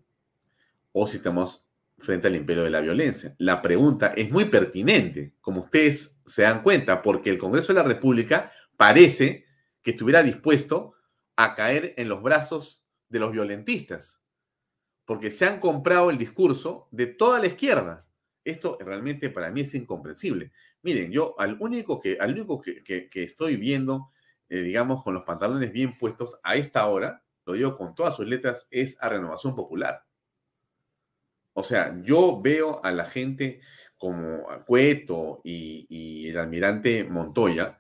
o 0.92 1.06
si 1.06 1.18
estamos 1.18 1.67
frente 1.98 2.28
al 2.28 2.36
imperio 2.36 2.64
de 2.64 2.70
la 2.70 2.82
violencia. 2.82 3.36
La 3.40 3.62
pregunta 3.62 4.14
es 4.16 4.30
muy 4.32 4.46
pertinente, 4.46 5.34
como 5.42 5.62
ustedes 5.62 6.20
se 6.26 6.44
dan 6.44 6.62
cuenta, 6.62 7.02
porque 7.02 7.30
el 7.30 7.38
Congreso 7.38 7.74
de 7.74 7.80
la 7.80 7.88
República 7.88 8.52
parece 8.76 9.46
que 9.82 9.92
estuviera 9.92 10.24
dispuesto 10.24 10.94
a 11.36 11.56
caer 11.56 11.94
en 11.98 12.10
los 12.10 12.22
brazos 12.22 12.86
de 13.10 13.20
los 13.20 13.32
violentistas, 13.32 14.22
porque 15.06 15.32
se 15.32 15.46
han 15.46 15.60
comprado 15.60 16.10
el 16.10 16.18
discurso 16.18 16.88
de 16.92 17.08
toda 17.08 17.40
la 17.40 17.48
izquierda. 17.48 18.06
Esto 18.44 18.78
realmente 18.80 19.30
para 19.30 19.52
mí 19.52 19.62
es 19.62 19.74
incomprensible. 19.76 20.52
Miren, 20.82 21.12
yo 21.12 21.36
al 21.40 21.58
único 21.60 22.00
que, 22.00 22.18
al 22.20 22.32
único 22.34 22.62
que, 22.62 23.10
estoy 23.14 23.56
viendo, 23.56 24.12
eh, 24.50 24.62
digamos, 24.62 25.04
con 25.04 25.14
los 25.14 25.26
pantalones 25.26 25.72
bien 25.72 25.98
puestos 25.98 26.40
a 26.44 26.56
esta 26.56 26.86
hora, 26.88 27.24
lo 27.46 27.54
digo 27.54 27.78
con 27.78 27.96
todas 27.96 28.16
sus 28.16 28.28
letras, 28.28 28.68
es 28.72 28.98
a 29.00 29.10
Renovación 29.10 29.56
Popular. 29.56 30.07
O 31.58 31.64
sea, 31.64 32.00
yo 32.04 32.40
veo 32.40 32.80
a 32.84 32.92
la 32.92 33.06
gente 33.06 33.62
como 33.98 34.44
Cueto 34.68 35.42
y, 35.44 36.30
el 36.30 36.38
almirante 36.38 37.04
Montoya 37.04 37.80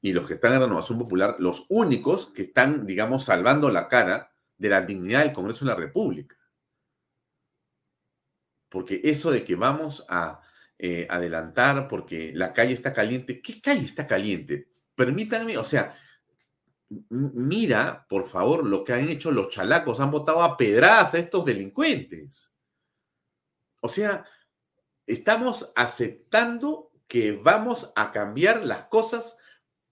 y 0.00 0.14
los 0.14 0.26
que 0.26 0.34
están 0.34 0.54
en 0.54 0.60
Renovación 0.60 0.98
Popular, 0.98 1.36
los 1.38 1.66
únicos 1.68 2.32
que 2.32 2.40
están, 2.40 2.86
digamos, 2.86 3.26
salvando 3.26 3.68
la 3.68 3.86
cara 3.86 4.32
de 4.56 4.70
la 4.70 4.80
dignidad 4.80 5.24
del 5.24 5.34
Congreso 5.34 5.66
de 5.66 5.72
la 5.72 5.76
República. 5.76 6.36
Porque 8.70 9.02
eso 9.04 9.30
de 9.30 9.44
que 9.44 9.56
vamos 9.56 10.06
a 10.08 10.40
eh, 10.78 11.06
adelantar 11.10 11.86
porque 11.86 12.32
la 12.34 12.54
calle 12.54 12.72
está 12.72 12.94
caliente, 12.94 13.42
¿qué 13.42 13.60
calle 13.60 13.84
está 13.84 14.06
caliente? 14.06 14.70
Permítanme, 14.94 15.58
o 15.58 15.64
sea, 15.64 15.94
mira, 17.10 18.06
por 18.08 18.26
favor, 18.26 18.66
lo 18.66 18.84
que 18.84 18.94
han 18.94 19.06
hecho 19.10 19.30
los 19.30 19.50
chalacos, 19.50 20.00
han 20.00 20.10
votado 20.10 20.42
a 20.42 20.56
pedradas 20.56 21.12
a 21.12 21.18
estos 21.18 21.44
delincuentes. 21.44 22.54
O 23.80 23.88
sea, 23.88 24.24
estamos 25.06 25.72
aceptando 25.74 26.92
que 27.06 27.32
vamos 27.32 27.92
a 27.96 28.12
cambiar 28.12 28.64
las 28.64 28.86
cosas 28.86 29.36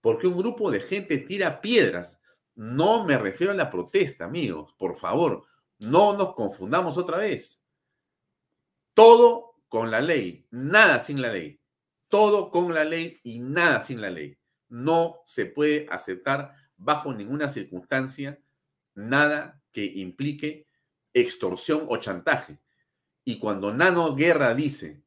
porque 0.01 0.27
un 0.27 0.37
grupo 0.37 0.71
de 0.71 0.81
gente 0.81 1.19
tira 1.19 1.61
piedras. 1.61 2.21
No 2.55 3.05
me 3.05 3.19
refiero 3.19 3.53
a 3.53 3.57
la 3.57 3.71
protesta, 3.71 4.25
amigos, 4.25 4.75
por 4.79 4.97
favor, 4.97 5.45
no 5.79 6.17
nos 6.17 6.35
confundamos 6.35 6.97
otra 6.97 7.19
vez. 7.19 7.65
Todo 8.95 9.57
con 9.69 9.91
la 9.91 10.01
ley, 10.01 10.47
nada 10.51 11.01
sin 11.01 11.21
la 11.21 11.33
ley. 11.33 11.61
Todo 12.09 12.51
con 12.51 12.73
la 12.73 12.85
ley 12.85 13.21
y 13.25 13.41
nada 13.41 13.81
sin 13.81 14.01
la 14.01 14.11
ley. 14.11 14.39
No 14.69 15.23
se 15.27 15.47
puede 15.47 15.87
aceptar 15.91 16.55
bajo 16.77 17.13
ninguna 17.13 17.49
circunstancia 17.49 18.41
nada 18.95 19.63
que 19.71 19.85
implique 19.85 20.67
extorsión 21.13 21.87
o 21.89 21.99
chantaje. 21.99 22.59
Y 23.29 23.41
cuando 23.41 23.75
Nano 23.75 24.15
Guerra 24.15 24.55
dice, 24.55 25.03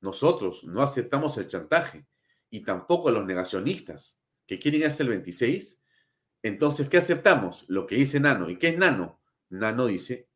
nosotros 0.00 0.62
no 0.62 0.80
aceptamos 0.80 1.36
el 1.38 1.48
chantaje 1.48 2.06
y 2.50 2.60
tampoco 2.62 3.10
los 3.10 3.26
negacionistas 3.26 4.20
que 4.46 4.60
quieren 4.60 4.84
hacer 4.84 5.06
el 5.06 5.10
26, 5.10 5.82
entonces, 6.44 6.88
¿qué 6.88 6.98
aceptamos? 6.98 7.64
Lo 7.66 7.84
que 7.84 7.96
dice 7.96 8.20
Nano. 8.20 8.48
¿Y 8.48 8.58
qué 8.58 8.68
es 8.68 8.78
Nano? 8.78 9.20
Nano 9.48 9.86
dice, 9.86 10.28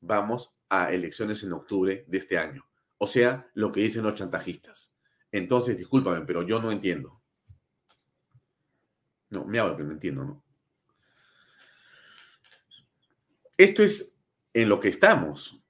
vamos 0.00 0.54
a 0.68 0.92
elecciones 0.92 1.42
en 1.42 1.52
octubre 1.52 2.04
de 2.06 2.18
este 2.18 2.38
año. 2.38 2.64
O 2.96 3.08
sea, 3.08 3.50
lo 3.54 3.72
que 3.72 3.80
dicen 3.80 4.04
los 4.04 4.14
chantajistas. 4.14 4.94
Entonces, 5.32 5.76
discúlpame, 5.76 6.24
pero 6.24 6.44
yo 6.44 6.62
no 6.62 6.70
entiendo. 6.70 7.20
No, 9.30 9.44
me 9.46 9.58
hago 9.58 9.76
que 9.76 9.82
no 9.82 9.90
entiendo, 9.90 10.24
¿no? 10.24 10.44
Esto 13.56 13.82
es 13.82 14.14
en 14.52 14.68
lo 14.68 14.78
que 14.78 14.90
estamos. 14.90 15.61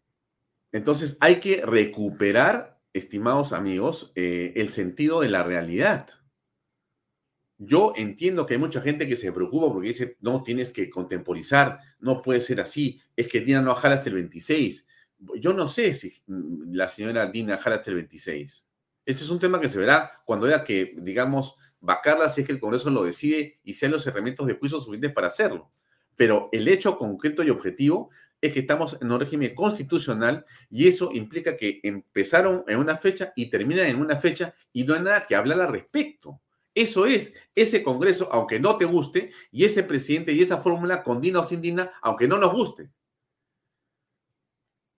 Entonces 0.73 1.17
hay 1.21 1.37
que 1.37 1.65
recuperar, 1.65 2.81
estimados 2.93 3.53
amigos, 3.53 4.13
eh, 4.15 4.53
el 4.57 4.71
sentido 4.71 5.21
de 5.21 5.29
la 5.29 5.43
realidad. 5.43 6.09
Yo 7.59 7.93
entiendo 7.97 8.45
que 8.45 8.55
hay 8.55 8.61
mucha 8.61 8.81
gente 8.81 9.07
que 9.07 9.15
se 9.15 9.31
preocupa 9.31 9.73
porque 9.73 9.89
dice, 9.89 10.17
no, 10.21 10.43
tienes 10.43 10.73
que 10.73 10.91
contemporizar, 10.91 11.79
no 12.01 12.21
puede 12.21 12.41
ser 12.41 12.61
así, 12.61 13.01
es 13.15 13.29
que 13.29 13.41
Dina 13.41 13.63
no 13.63 13.75
jala 13.75 13.97
hasta 13.97 14.09
el 14.09 14.17
26. 14.17 14.87
Yo 15.39 15.53
no 15.53 15.69
sé 15.69 15.95
si 15.95 16.21
mm, 16.27 16.73
la 16.75 16.89
señora 16.89 17.27
Dina 17.27 17.59
jala 17.59 17.77
hasta 17.77 17.91
el 17.91 17.97
26. 17.97 18.67
Ese 19.05 19.25
es 19.25 19.31
un 19.31 19.39
tema 19.39 19.61
que 19.61 19.69
se 19.69 19.79
verá 19.79 20.23
cuando 20.25 20.47
haya 20.47 20.65
que, 20.65 20.95
digamos, 20.99 21.55
vacarla 21.81 22.29
si 22.29 22.41
es 22.41 22.47
que 22.47 22.53
el 22.53 22.61
Congreso 22.61 22.91
lo 22.91 23.05
decide 23.05 23.61
y 23.63 23.75
sean 23.75 23.93
los 23.93 24.07
herramientas 24.07 24.47
de 24.47 24.55
juicio 24.55 24.79
suficientes 24.79 25.13
para 25.13 25.29
hacerlo. 25.29 25.71
Pero 26.17 26.49
el 26.53 26.67
hecho 26.69 26.97
concreto 26.97 27.43
y 27.43 27.51
objetivo 27.51 28.11
es 28.43 28.53
que 28.53 28.61
estamos 28.61 28.99
en 29.01 29.11
un 29.11 29.21
régimen 29.21 29.55
constitucional 29.55 30.45
y 30.69 30.89
eso 30.89 31.11
implica 31.13 31.57
que 31.57 31.81
empezaron 31.85 32.65
en 32.67 32.79
una 32.79 32.99
fecha 32.99 33.33
y 33.37 33.47
terminan 33.47 33.87
en 33.87 34.01
una 34.01 34.21
fecha 34.21 34.53
y 34.73 34.83
no 34.83 34.95
hay 34.95 35.03
nada 35.03 35.25
que 35.25 35.37
hablar 35.37 35.61
al 35.61 35.73
respecto. 35.73 36.43
Eso 36.75 37.07
es, 37.07 37.33
ese 37.55 37.85
Congreso, 37.85 38.29
aunque 38.33 38.59
no 38.59 38.77
te 38.79 38.85
guste, 38.85 39.31
y 39.53 39.65
ese 39.65 39.85
presidente 39.85 40.33
y 40.33 40.41
esa 40.41 40.59
fórmula 40.59 41.03
con 41.03 41.21
Dina 41.21 41.41
o 41.41 41.49
sin 41.49 41.63
Dina, 41.63 41.93
aunque 42.03 42.27
no 42.27 42.37
nos 42.39 42.53
guste. 42.53 42.91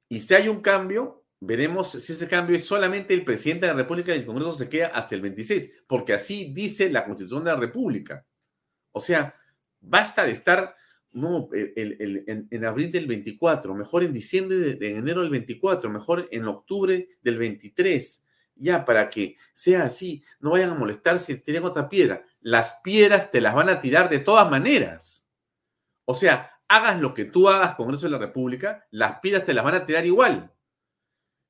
Y 0.08 0.20
si 0.20 0.34
hay 0.34 0.48
un 0.48 0.62
cambio, 0.62 1.24
veremos 1.40 1.92
si 1.92 2.12
ese 2.12 2.28
cambio 2.28 2.56
es 2.56 2.64
solamente 2.64 3.12
el 3.12 3.24
presidente 3.24 3.66
de 3.66 3.72
la 3.72 3.78
República 3.78 4.14
y 4.14 4.20
el 4.20 4.26
Congreso 4.26 4.54
se 4.54 4.68
queda 4.68 4.86
hasta 4.88 5.14
el 5.16 5.20
26, 5.20 5.84
porque 5.86 6.14
así 6.14 6.50
dice 6.54 6.88
la 6.88 7.04
Constitución 7.04 7.44
de 7.44 7.50
la 7.50 7.58
República. 7.58 8.24
O 8.92 9.00
sea, 9.00 9.34
basta 9.80 10.24
de 10.24 10.32
estar 10.32 10.74
no, 11.14 11.48
en, 11.52 12.64
abril 12.64 12.90
del 12.90 13.06
24, 13.06 13.74
mejor 13.74 14.02
en 14.02 14.12
diciembre 14.12 14.56
de, 14.56 14.96
enero 14.96 15.22
del 15.22 15.30
24, 15.30 15.88
mejor 15.88 16.28
en 16.30 16.46
octubre 16.46 17.08
del 17.22 17.38
23, 17.38 18.24
ya 18.56 18.84
para 18.84 19.08
que 19.08 19.36
sea 19.52 19.84
así, 19.84 20.22
no 20.40 20.50
vayan 20.50 20.70
a 20.70 20.74
molestar 20.74 21.20
si 21.20 21.36
tienen 21.36 21.64
otra 21.64 21.88
piedra. 21.88 22.24
Las 22.40 22.80
piedras 22.82 23.30
te 23.30 23.40
las 23.40 23.54
van 23.54 23.68
a 23.68 23.80
tirar 23.80 24.10
de 24.10 24.18
todas 24.18 24.50
maneras. 24.50 25.28
O 26.04 26.14
sea, 26.14 26.50
hagas 26.68 27.00
lo 27.00 27.14
que 27.14 27.24
tú 27.24 27.48
hagas, 27.48 27.76
Congreso 27.76 28.06
de 28.06 28.12
la 28.12 28.18
República, 28.18 28.86
las 28.90 29.20
piedras 29.20 29.44
te 29.44 29.54
las 29.54 29.64
van 29.64 29.76
a 29.76 29.86
tirar 29.86 30.04
igual. 30.04 30.52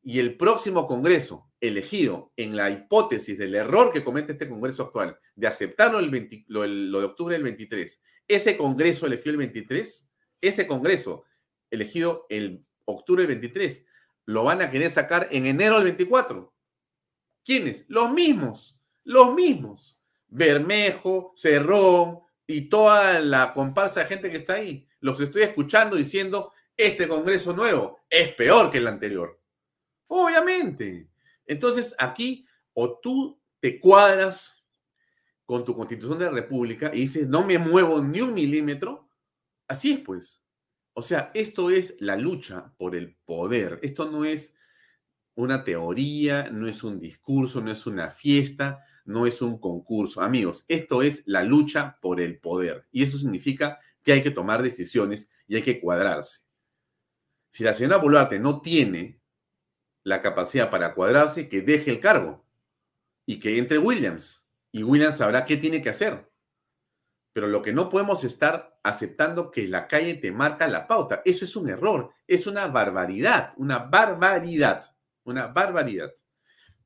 Y 0.02 0.18
el 0.18 0.36
próximo 0.36 0.86
Congreso 0.86 1.50
elegido 1.58 2.32
en 2.36 2.54
la 2.54 2.70
hipótesis 2.70 3.38
del 3.38 3.54
error 3.54 3.90
que 3.90 4.04
comete 4.04 4.32
este 4.32 4.48
Congreso 4.48 4.82
actual 4.82 5.18
de 5.34 5.46
aceptarlo 5.46 5.98
el 5.98 6.44
lo, 6.48 6.66
lo 6.66 7.00
de 7.00 7.06
octubre 7.06 7.34
del 7.34 7.44
23 7.44 8.02
ese 8.28 8.56
Congreso 8.56 9.06
elegido 9.06 9.32
el 9.32 9.36
23, 9.38 10.10
ese 10.40 10.66
Congreso 10.66 11.24
elegido 11.70 12.26
el 12.28 12.64
octubre 12.84 13.22
del 13.22 13.38
23, 13.38 13.86
lo 14.26 14.44
van 14.44 14.62
a 14.62 14.70
querer 14.70 14.90
sacar 14.90 15.28
en 15.30 15.46
enero 15.46 15.76
del 15.76 15.84
24. 15.84 16.52
¿Quiénes? 17.44 17.84
Los 17.88 18.10
mismos, 18.12 18.78
los 19.04 19.34
mismos. 19.34 20.00
Bermejo, 20.28 21.32
Cerrón 21.36 22.20
y 22.46 22.68
toda 22.68 23.20
la 23.20 23.54
comparsa 23.54 24.00
de 24.00 24.06
gente 24.06 24.30
que 24.30 24.36
está 24.36 24.54
ahí. 24.54 24.88
Los 25.00 25.20
estoy 25.20 25.42
escuchando 25.42 25.96
diciendo, 25.96 26.52
este 26.76 27.06
Congreso 27.06 27.52
nuevo 27.52 28.00
es 28.10 28.34
peor 28.34 28.70
que 28.70 28.78
el 28.78 28.88
anterior. 28.88 29.40
Obviamente. 30.08 31.08
Entonces 31.46 31.94
aquí 31.98 32.46
o 32.72 32.98
tú 32.98 33.40
te 33.60 33.78
cuadras 33.78 34.63
con 35.46 35.64
tu 35.64 35.74
constitución 35.76 36.18
de 36.18 36.26
la 36.26 36.30
República 36.30 36.90
y 36.94 37.00
dices, 37.00 37.28
no 37.28 37.44
me 37.44 37.58
muevo 37.58 38.02
ni 38.02 38.20
un 38.20 38.34
milímetro, 38.34 39.08
así 39.68 39.92
es 39.92 40.00
pues. 40.00 40.42
O 40.94 41.02
sea, 41.02 41.30
esto 41.34 41.70
es 41.70 41.96
la 42.00 42.16
lucha 42.16 42.72
por 42.78 42.94
el 42.94 43.16
poder. 43.24 43.80
Esto 43.82 44.10
no 44.10 44.24
es 44.24 44.56
una 45.34 45.64
teoría, 45.64 46.50
no 46.50 46.68
es 46.68 46.84
un 46.84 47.00
discurso, 47.00 47.60
no 47.60 47.72
es 47.72 47.86
una 47.86 48.10
fiesta, 48.10 48.80
no 49.04 49.26
es 49.26 49.42
un 49.42 49.58
concurso. 49.58 50.20
Amigos, 50.20 50.64
esto 50.68 51.02
es 51.02 51.24
la 51.26 51.42
lucha 51.42 51.98
por 52.00 52.20
el 52.20 52.38
poder. 52.38 52.86
Y 52.92 53.02
eso 53.02 53.18
significa 53.18 53.80
que 54.04 54.12
hay 54.12 54.22
que 54.22 54.30
tomar 54.30 54.62
decisiones 54.62 55.30
y 55.48 55.56
hay 55.56 55.62
que 55.62 55.80
cuadrarse. 55.80 56.40
Si 57.50 57.64
la 57.64 57.72
señora 57.72 57.96
Boluarte 57.98 58.38
no 58.38 58.60
tiene 58.60 59.20
la 60.04 60.22
capacidad 60.22 60.70
para 60.70 60.94
cuadrarse, 60.94 61.48
que 61.48 61.62
deje 61.62 61.90
el 61.90 62.00
cargo 62.00 62.44
y 63.26 63.38
que 63.40 63.58
entre 63.58 63.78
Williams 63.78 64.43
y 64.74 64.82
Williams 64.82 65.18
sabrá 65.18 65.44
qué 65.44 65.56
tiene 65.56 65.80
que 65.80 65.90
hacer. 65.90 66.28
Pero 67.32 67.46
lo 67.46 67.62
que 67.62 67.72
no 67.72 67.88
podemos 67.88 68.24
estar 68.24 68.76
aceptando 68.82 69.52
que 69.52 69.68
la 69.68 69.86
calle 69.86 70.14
te 70.14 70.32
marca 70.32 70.66
la 70.66 70.88
pauta. 70.88 71.22
Eso 71.24 71.44
es 71.44 71.54
un 71.54 71.68
error, 71.68 72.10
es 72.26 72.48
una 72.48 72.66
barbaridad, 72.66 73.52
una 73.56 73.78
barbaridad, 73.78 74.84
una 75.22 75.46
barbaridad. 75.46 76.12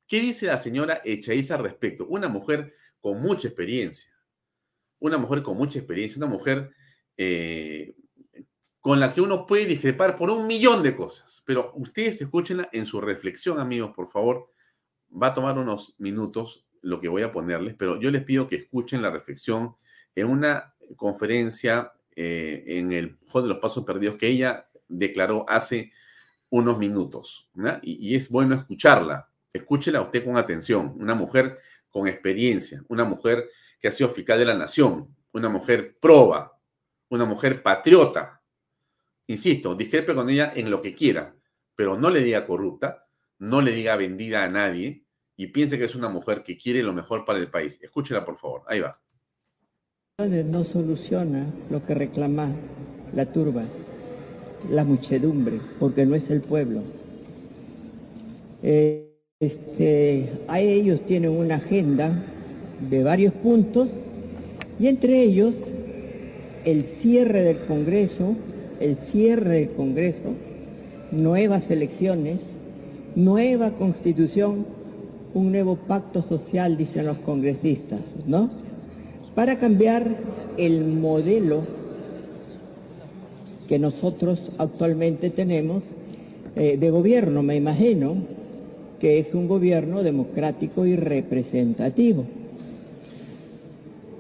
¿Qué 0.07 0.21
dice 0.21 0.45
la 0.47 0.59
señora 0.59 1.01
Echaiza 1.03 1.55
al 1.55 1.63
respecto? 1.63 2.07
Una 2.09 2.29
mujer 2.29 2.75
con 3.01 3.23
mucha 3.23 3.49
experiencia, 3.49 4.13
una 4.99 5.17
mujer 5.17 5.43
con 5.43 5.57
mucha 5.57 5.79
experiencia, 5.79 6.19
una 6.19 6.31
mujer 6.31 6.71
eh, 7.17 7.97
con 8.81 9.01
la 9.01 9.15
que 9.15 9.23
uno 9.23 9.47
puede 9.47 9.65
discrepar 9.65 10.15
por 10.15 10.29
un 10.29 10.47
millón 10.47 10.83
de 10.83 10.95
cosas. 10.95 11.43
Pero 11.47 11.73
ustedes 11.75 12.21
escúchenla 12.21 12.69
en 12.71 12.85
su 12.85 13.01
reflexión, 13.01 13.59
amigos, 13.59 13.93
por 13.97 14.11
favor. 14.11 14.53
Va 15.11 15.29
a 15.29 15.35
tomar 15.35 15.57
unos 15.57 15.95
minutos 15.97 16.68
lo 16.83 17.01
que 17.01 17.09
voy 17.09 17.23
a 17.23 17.33
ponerles, 17.33 17.75
pero 17.79 18.01
yo 18.01 18.11
les 18.11 18.25
pido 18.25 18.49
que 18.49 18.57
escuchen 18.57 19.03
la 19.03 19.11
reflexión 19.11 19.75
en 20.15 20.29
una 20.29 20.75
conferencia 20.97 21.93
eh, 22.15 22.65
en 22.67 22.93
el 22.93 23.17
Juego 23.29 23.47
de 23.47 23.55
los 23.55 23.63
Pasos 23.63 23.85
Perdidos 23.85 24.17
que 24.17 24.29
ella 24.29 24.69
declaró 24.89 25.45
hace 25.49 25.93
unos 26.51 26.79
minutos. 26.79 27.51
Y, 27.83 28.15
es 28.15 28.29
bueno 28.29 28.55
escucharla. 28.55 29.29
Escúchela 29.53 30.01
usted 30.01 30.25
con 30.25 30.37
atención. 30.37 30.95
Una 30.99 31.15
mujer 31.15 31.59
con 31.91 32.09
experiencia, 32.09 32.83
una 32.89 33.05
mujer 33.05 33.49
que 33.81 33.89
ha 33.89 33.93
sido 33.93 34.11
fiscal 34.11 34.39
de 34.39 34.45
la 34.47 34.55
nación, 34.55 35.15
una 35.33 35.49
mujer 35.49 35.97
proba, 36.01 36.59
una 37.09 37.25
mujer 37.25 37.63
patriota. 37.63 38.43
Insisto, 39.27 39.75
discrepe 39.75 40.15
con 40.15 40.29
ella 40.29 40.53
en 40.57 40.71
lo 40.71 40.81
que 40.83 40.95
quiera, 40.95 41.35
pero 41.75 41.97
no 41.99 42.11
le 42.11 42.23
diga 42.23 42.47
corrupta, 42.47 43.07
no 43.39 43.61
le 43.61 43.73
diga 43.73 43.97
vendida 43.97 44.45
a 44.45 44.49
nadie 44.49 45.05
y 45.39 45.47
piense 45.47 45.79
que 45.79 45.85
es 45.85 45.95
una 45.95 46.09
mujer 46.09 46.43
que 46.43 46.59
quiere 46.59 46.83
lo 46.83 46.93
mejor 46.93 47.25
para 47.25 47.39
el 47.39 47.49
país. 47.49 47.79
Escúchela, 47.81 48.25
por 48.25 48.37
favor. 48.39 48.63
Ahí 48.67 48.81
va. 48.81 49.01
No 50.19 50.65
soluciona 50.65 51.55
lo 51.71 51.87
que 51.87 51.95
reclama 51.95 52.53
la 53.15 53.25
turba, 53.33 53.63
la 54.69 54.85
muchedumbre, 54.85 55.61
porque 55.79 56.05
no 56.05 56.17
es 56.17 56.29
el 56.29 56.41
pueblo. 56.41 56.83
Eh, 58.65 59.15
este, 59.39 60.29
a 60.49 60.59
ellos 60.59 61.07
tienen 61.07 61.31
una 61.31 61.55
agenda 61.55 62.21
de 62.91 63.05
varios 63.05 63.33
puntos 63.35 63.89
y 64.81 64.89
entre 64.89 65.23
ellos 65.23 65.55
el 66.65 66.83
cierre 66.83 67.43
del 67.43 67.65
Congreso, 67.67 68.35
el 68.81 68.97
cierre 68.97 69.61
del 69.61 69.71
Congreso, 69.71 70.35
nuevas 71.13 71.71
elecciones, 71.71 72.41
nueva 73.15 73.71
constitución, 73.71 74.67
un 75.35 75.53
nuevo 75.53 75.77
pacto 75.77 76.23
social, 76.23 76.77
dicen 76.77 77.07
los 77.07 77.19
congresistas, 77.19 78.01
¿no? 78.27 78.51
Para 79.35 79.59
cambiar 79.59 80.17
el 80.57 80.85
modelo 80.85 81.63
que 83.69 83.79
nosotros 83.79 84.41
actualmente 84.59 85.31
tenemos 85.31 85.85
eh, 86.57 86.77
de 86.79 86.91
gobierno, 86.91 87.43
me 87.43 87.57
imagino, 87.57 88.17
que 88.99 89.19
es 89.19 89.35
un 89.35 89.47
gobierno 89.47 90.03
democrático 90.03 90.87
y 90.87 90.97
representativo. 90.97 92.25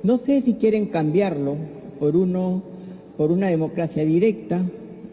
No 0.02 0.18
sé 0.18 0.42
si 0.42 0.54
quieren 0.54 0.86
cambiarlo 0.86 1.56
por, 1.98 2.16
uno, 2.16 2.62
por 3.16 3.32
una 3.32 3.48
democracia 3.48 4.04
directa 4.04 4.62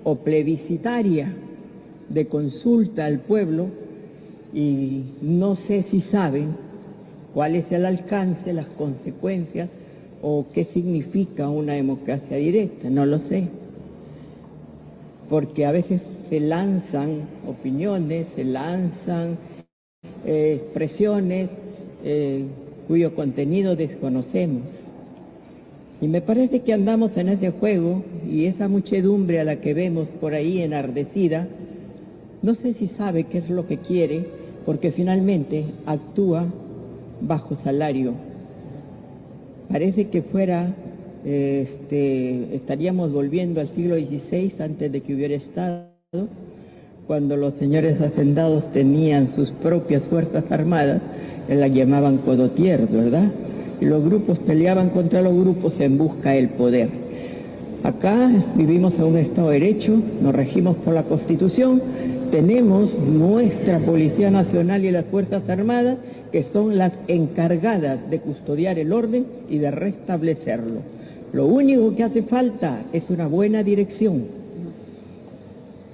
o 0.03 0.17
plebiscitaria 0.17 1.33
de 2.09 2.27
consulta 2.27 3.05
al 3.05 3.19
pueblo 3.19 3.84
y 4.55 5.03
no 5.21 5.57
sé 5.57 5.83
si 5.83 5.99
saben 5.99 6.55
cuál 7.33 7.55
es 7.55 7.73
el 7.73 7.85
alcance, 7.85 8.53
las 8.53 8.67
consecuencias 8.67 9.67
o 10.21 10.45
qué 10.53 10.63
significa 10.63 11.49
una 11.49 11.73
democracia 11.73 12.37
directa, 12.37 12.89
no 12.89 13.05
lo 13.05 13.19
sé. 13.19 13.49
Porque 15.29 15.65
a 15.65 15.73
veces 15.73 16.01
se 16.29 16.39
lanzan 16.39 17.23
opiniones, 17.45 18.27
se 18.33 18.45
lanzan 18.45 19.37
eh, 20.25 20.61
expresiones 20.61 21.49
eh, 22.05 22.45
cuyo 22.87 23.13
contenido 23.13 23.75
desconocemos. 23.75 24.63
Y 25.99 26.07
me 26.07 26.21
parece 26.21 26.61
que 26.61 26.71
andamos 26.71 27.17
en 27.17 27.27
ese 27.27 27.51
juego 27.51 28.05
y 28.25 28.45
esa 28.45 28.69
muchedumbre 28.69 29.41
a 29.41 29.43
la 29.43 29.59
que 29.59 29.73
vemos 29.73 30.07
por 30.21 30.33
ahí 30.33 30.61
enardecida, 30.61 31.45
no 32.41 32.55
sé 32.55 32.73
si 32.73 32.87
sabe 32.87 33.25
qué 33.25 33.39
es 33.39 33.49
lo 33.49 33.67
que 33.67 33.79
quiere, 33.79 34.44
porque 34.65 34.91
finalmente 34.91 35.65
actúa 35.85 36.45
bajo 37.21 37.55
salario. 37.63 38.13
Parece 39.69 40.07
que 40.07 40.21
fuera, 40.21 40.73
este, 41.23 42.55
estaríamos 42.55 43.11
volviendo 43.11 43.61
al 43.61 43.69
siglo 43.69 43.95
XVI 43.95 44.53
antes 44.59 44.91
de 44.91 45.01
que 45.01 45.15
hubiera 45.15 45.35
Estado, 45.35 45.87
cuando 47.07 47.37
los 47.37 47.53
señores 47.55 48.01
hacendados 48.01 48.71
tenían 48.71 49.33
sus 49.35 49.51
propias 49.51 50.03
fuerzas 50.03 50.51
armadas, 50.51 51.01
las 51.47 51.71
llamaban 51.71 52.17
codotier, 52.17 52.87
¿verdad? 52.87 53.31
y 53.81 53.85
los 53.85 54.03
grupos 54.03 54.39
peleaban 54.39 54.89
contra 54.89 55.21
los 55.21 55.33
grupos 55.35 55.79
en 55.79 55.97
busca 55.97 56.31
del 56.31 56.49
poder. 56.49 56.89
Acá 57.83 58.31
vivimos 58.55 58.95
en 58.95 59.03
un 59.03 59.17
Estado 59.17 59.49
de 59.49 59.59
Derecho, 59.59 60.01
nos 60.21 60.33
regimos 60.33 60.75
por 60.77 60.93
la 60.93 61.03
Constitución, 61.03 61.81
tenemos 62.31 62.93
nuestra 62.97 63.79
Policía 63.79 64.31
Nacional 64.31 64.85
y 64.85 64.91
las 64.91 65.05
Fuerzas 65.05 65.47
Armadas 65.49 65.97
que 66.31 66.45
son 66.51 66.77
las 66.77 66.91
encargadas 67.07 68.09
de 68.09 68.19
custodiar 68.19 68.77
el 68.77 68.91
orden 68.91 69.25
y 69.49 69.57
de 69.57 69.71
restablecerlo. 69.71 70.81
Lo 71.31 71.45
único 71.47 71.95
que 71.95 72.03
hace 72.03 72.23
falta 72.23 72.83
es 72.93 73.09
una 73.09 73.27
buena 73.27 73.63
dirección, 73.63 74.25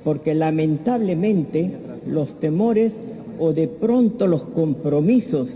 porque 0.04 0.34
lamentablemente 0.34 1.72
los 2.08 2.40
temores 2.40 2.94
o 3.40 3.54
de 3.54 3.68
pronto 3.68 4.28
los 4.28 4.44
compromisos 4.44 5.50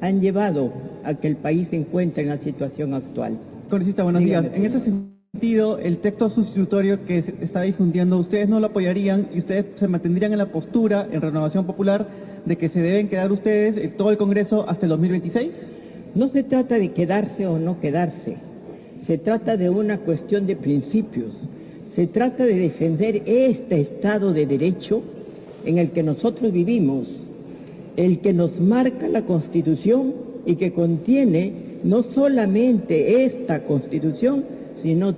han 0.00 0.20
llevado 0.20 0.72
a 1.04 1.14
que 1.14 1.28
el 1.28 1.36
país 1.36 1.68
se 1.70 1.76
encuentre 1.76 2.22
en 2.22 2.30
la 2.30 2.38
situación 2.38 2.94
actual. 2.94 3.36
Congresista, 3.68 4.02
buenos 4.02 4.22
días. 4.22 4.46
En 4.54 4.64
ese 4.64 4.80
sentido, 4.80 5.19
el 5.40 5.98
texto 5.98 6.28
sustitutorio 6.28 7.04
que 7.04 7.22
se 7.22 7.34
está 7.40 7.62
difundiendo, 7.62 8.18
¿ustedes 8.18 8.48
no 8.48 8.58
lo 8.58 8.66
apoyarían 8.66 9.28
y 9.32 9.38
ustedes 9.38 9.66
se 9.76 9.88
mantendrían 9.88 10.32
en 10.32 10.38
la 10.38 10.46
postura, 10.46 11.08
en 11.10 11.20
Renovación 11.20 11.66
Popular, 11.66 12.08
de 12.44 12.58
que 12.58 12.68
se 12.68 12.80
deben 12.80 13.08
quedar 13.08 13.30
ustedes 13.30 13.76
en 13.76 13.96
todo 13.96 14.10
el 14.10 14.18
Congreso 14.18 14.68
hasta 14.68 14.86
el 14.86 14.90
2026? 14.90 15.68
No 16.14 16.28
se 16.28 16.42
trata 16.42 16.78
de 16.78 16.90
quedarse 16.90 17.46
o 17.46 17.58
no 17.58 17.80
quedarse. 17.80 18.36
Se 19.00 19.18
trata 19.18 19.56
de 19.56 19.70
una 19.70 19.98
cuestión 19.98 20.46
de 20.46 20.56
principios. 20.56 21.32
Se 21.88 22.06
trata 22.06 22.44
de 22.44 22.56
defender 22.56 23.22
este 23.24 23.80
Estado 23.80 24.32
de 24.32 24.46
Derecho 24.46 25.02
en 25.64 25.78
el 25.78 25.92
que 25.92 26.02
nosotros 26.02 26.52
vivimos, 26.52 27.08
el 27.96 28.20
que 28.20 28.32
nos 28.32 28.58
marca 28.60 29.08
la 29.08 29.22
Constitución 29.22 30.12
y 30.44 30.56
que 30.56 30.72
contiene 30.72 31.52
no 31.82 32.02
solamente 32.02 33.24
esta 33.24 33.64
constitución, 33.64 34.59
sino 34.82 35.14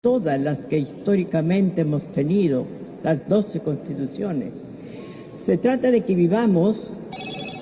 todas 0.00 0.40
las 0.40 0.58
que 0.66 0.78
históricamente 0.78 1.82
hemos 1.82 2.02
tenido, 2.12 2.64
las 3.02 3.28
doce 3.28 3.60
constituciones. 3.60 4.50
Se 5.44 5.56
trata 5.58 5.90
de 5.90 6.02
que 6.02 6.14
vivamos 6.14 6.76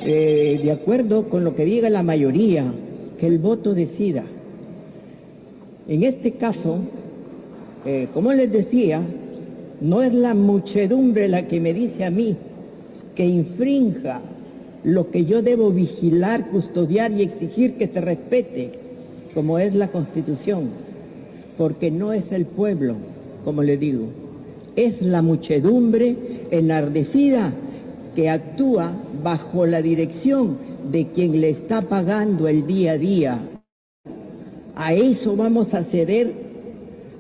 eh, 0.03 0.61
de 0.63 0.71
acuerdo 0.71 1.29
con 1.29 1.45
lo 1.45 1.55
que 1.55 1.65
diga 1.65 1.91
la 1.91 2.03
mayoría, 2.03 2.73
que 3.19 3.27
el 3.27 3.39
voto 3.39 3.75
decida. 3.75 4.25
En 5.89 6.03
este 6.05 6.33
caso, 6.33 6.79
eh, 7.85 8.09
como 8.13 8.33
les 8.33 8.53
decía, 8.53 9.03
no 9.81 10.03
es 10.03 10.13
la 10.13 10.35
muchedumbre 10.35 11.29
la 11.29 11.47
que 11.47 11.61
me 11.61 11.73
dice 11.73 12.05
a 12.05 12.11
mí 12.11 12.37
que 13.15 13.27
infrinja 13.27 14.21
lo 14.85 15.11
que 15.11 15.25
yo 15.25 15.43
debo 15.43 15.71
vigilar, 15.71 16.51
custodiar 16.51 17.11
y 17.13 17.23
exigir 17.23 17.75
que 17.75 17.89
se 17.89 18.01
respete, 18.01 18.73
como 19.35 19.59
es 19.59 19.75
la 19.75 19.89
Constitución, 19.89 20.71
porque 21.59 21.91
no 21.91 22.13
es 22.13 22.31
el 22.31 22.47
pueblo, 22.47 22.95
como 23.45 23.63
le 23.63 23.77
digo, 23.77 24.07
es 24.77 25.03
la 25.03 25.21
muchedumbre 25.23 26.17
enardecida 26.53 27.53
que 28.15 28.31
actúa 28.31 28.93
bajo 29.23 29.67
la 29.67 29.83
dirección 29.83 30.57
de 30.91 31.09
quien 31.09 31.41
le 31.41 31.51
está 31.51 31.83
pagando 31.83 32.47
el 32.47 32.67
día 32.67 32.93
a 32.93 32.99
día. 32.99 33.39
A 34.77 34.95
eso 34.95 35.37
vamos 35.37 35.75
a 35.75 35.83
ceder, 35.83 36.33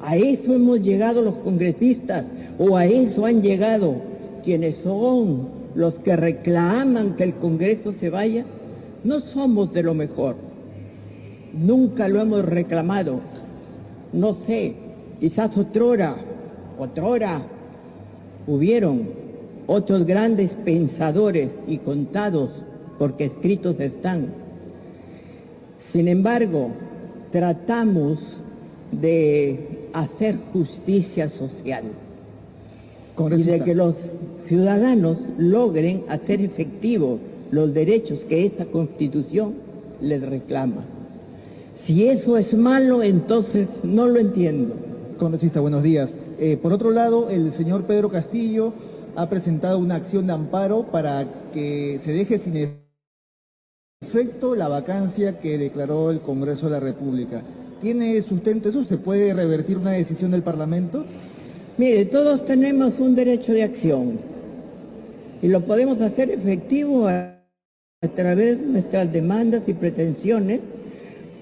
a 0.00 0.16
eso 0.16 0.54
hemos 0.54 0.80
llegado 0.80 1.20
los 1.20 1.34
congresistas 1.34 2.24
o 2.58 2.76
a 2.76 2.86
eso 2.86 3.26
han 3.26 3.42
llegado 3.42 3.96
quienes 4.44 4.76
son 4.84 5.48
los 5.74 5.94
que 5.94 6.16
reclaman 6.16 7.16
que 7.16 7.24
el 7.24 7.34
Congreso 7.34 7.92
se 7.98 8.08
vaya, 8.08 8.44
no 9.04 9.20
somos 9.20 9.72
de 9.72 9.82
lo 9.82 9.94
mejor. 9.94 10.36
Nunca 11.52 12.08
lo 12.08 12.20
hemos 12.20 12.44
reclamado. 12.44 13.20
No 14.12 14.36
sé, 14.46 14.74
quizás 15.20 15.56
otrora, 15.56 16.16
otrora, 16.78 17.42
hubieron 18.46 19.08
otros 19.66 20.06
grandes 20.06 20.54
pensadores 20.54 21.50
y 21.66 21.78
contados 21.78 22.50
porque 22.98 23.26
escritos 23.26 23.78
están. 23.78 24.28
Sin 25.78 26.08
embargo, 26.08 26.70
tratamos 27.30 28.18
de 28.90 29.88
hacer 29.92 30.36
justicia 30.52 31.28
social 31.28 31.84
y 33.36 33.42
de 33.42 33.60
que 33.60 33.74
los 33.74 33.94
ciudadanos 34.46 35.18
logren 35.36 36.04
hacer 36.08 36.40
efectivos 36.40 37.20
los 37.50 37.74
derechos 37.74 38.20
que 38.20 38.46
esta 38.46 38.64
Constitución 38.66 39.54
les 40.00 40.22
reclama. 40.22 40.84
Si 41.82 42.06
eso 42.08 42.36
es 42.36 42.54
malo, 42.54 43.02
entonces 43.02 43.68
no 43.82 44.06
lo 44.06 44.18
entiendo. 44.18 44.74
Congresista, 45.18 45.60
buenos 45.60 45.82
días. 45.82 46.14
Eh, 46.38 46.56
por 46.56 46.72
otro 46.72 46.90
lado, 46.90 47.30
el 47.30 47.50
señor 47.52 47.84
Pedro 47.84 48.10
Castillo 48.10 48.72
ha 49.16 49.28
presentado 49.28 49.78
una 49.78 49.96
acción 49.96 50.26
de 50.26 50.32
amparo 50.32 50.84
para 50.84 51.26
que 51.52 51.98
se 52.00 52.12
deje 52.12 52.38
sin 52.38 52.78
efecto 54.00 54.54
la 54.54 54.68
vacancia 54.68 55.40
que 55.40 55.58
declaró 55.58 56.10
el 56.10 56.20
Congreso 56.20 56.66
de 56.66 56.72
la 56.72 56.80
República. 56.80 57.42
¿Tiene 57.80 58.20
sustento 58.22 58.68
eso? 58.68 58.84
¿Se 58.84 58.98
puede 58.98 59.32
revertir 59.32 59.78
una 59.78 59.92
decisión 59.92 60.30
del 60.30 60.42
Parlamento? 60.42 61.04
Mire, 61.78 62.04
todos 62.06 62.44
tenemos 62.44 62.98
un 62.98 63.14
derecho 63.14 63.52
de 63.52 63.62
acción 63.62 64.18
Y 65.40 65.46
lo 65.46 65.64
podemos 65.64 66.00
hacer 66.00 66.30
efectivo 66.30 67.06
a, 67.06 67.40
a 68.02 68.08
través 68.08 68.60
de 68.60 68.66
nuestras 68.66 69.12
demandas 69.12 69.62
y 69.66 69.74
pretensiones 69.74 70.60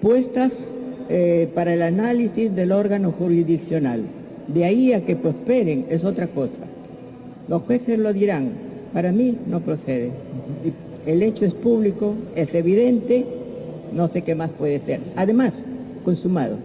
puestas 0.00 0.52
eh, 1.08 1.48
para 1.54 1.74
el 1.74 1.82
análisis 1.82 2.54
del 2.54 2.72
órgano 2.72 3.12
jurisdiccional. 3.12 4.02
De 4.48 4.64
ahí 4.64 4.92
a 4.92 5.04
que 5.04 5.16
prosperen 5.16 5.86
es 5.88 6.04
otra 6.04 6.26
cosa. 6.28 6.60
Los 7.48 7.62
jueces 7.62 7.98
lo 7.98 8.12
dirán, 8.12 8.50
para 8.92 9.12
mí 9.12 9.38
no 9.46 9.60
procede. 9.60 10.10
El 11.06 11.22
hecho 11.22 11.44
es 11.44 11.54
público, 11.54 12.14
es 12.34 12.52
evidente, 12.54 13.24
no 13.92 14.08
sé 14.08 14.22
qué 14.22 14.34
más 14.34 14.50
puede 14.50 14.80
ser. 14.80 15.00
Además, 15.14 15.52
consumado. 16.04 16.56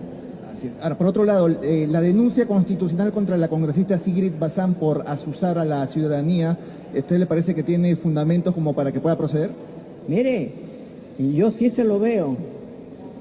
Ahora, 0.82 0.98
por 0.98 1.08
otro 1.08 1.24
lado, 1.24 1.48
eh, 1.48 1.88
la 1.90 2.02
denuncia 2.02 2.46
constitucional 2.46 3.12
contra 3.12 3.38
la 3.38 3.48
congresista 3.48 3.98
Sigrid 3.98 4.34
Bazán 4.40 4.76
por 4.76 5.04
asusar 5.08 5.58
a 5.58 5.66
la 5.66 5.86
ciudadanía, 5.88 6.58
¿usted 6.96 7.18
le 7.18 7.26
parece 7.26 7.56
que 7.56 7.64
tiene 7.64 7.96
fundamentos 7.96 8.54
como 8.54 8.74
para 8.74 8.92
que 8.92 9.00
pueda 9.00 9.18
proceder? 9.18 9.50
Mire, 10.08 10.52
yo 11.18 11.52
sí 11.52 11.72
se 11.72 11.84
lo 11.84 12.00
veo 12.00 12.38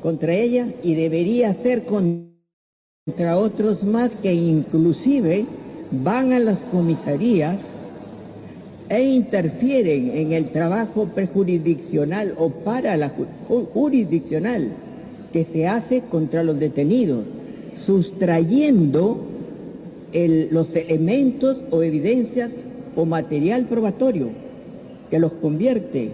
contra 0.02 0.34
ella 0.34 0.68
y 0.82 0.94
debería 0.94 1.54
ser 1.62 1.84
contra 1.84 3.36
otros 3.36 3.82
más 3.82 4.10
que 4.22 4.32
inclusive 4.32 5.44
van 5.90 6.32
a 6.32 6.38
las 6.38 6.58
comisarías 6.70 7.58
e 8.88 9.04
interfieren 9.04 10.10
en 10.14 10.32
el 10.32 10.50
trabajo 10.50 11.06
prejurisdiccional 11.06 12.34
o 12.38 12.50
para 12.50 12.96
la 12.96 13.12
jurisdiccional 13.48 14.68
que 15.32 15.44
se 15.44 15.68
hace 15.68 16.02
contra 16.02 16.42
los 16.42 16.58
detenidos, 16.58 17.24
sustrayendo 17.86 19.26
los 20.12 20.74
elementos 20.74 21.58
o 21.70 21.82
evidencias 21.82 22.50
o 22.96 23.04
material 23.04 23.66
probatorio 23.66 24.28
que 25.08 25.20
los 25.20 25.32
convierte 25.34 26.10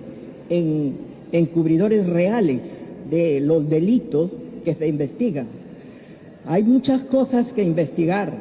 en 0.51 0.99
encubridores 1.33 2.07
reales 2.07 2.86
de 3.11 3.41
los 3.41 3.69
delitos 3.69 4.31
que 4.65 4.75
se 4.75 4.89
investigan. 4.89 5.47
Hay 6.47 6.63
muchas 6.63 7.03
cosas 7.03 7.47
que 7.53 7.63
investigar. 7.63 8.33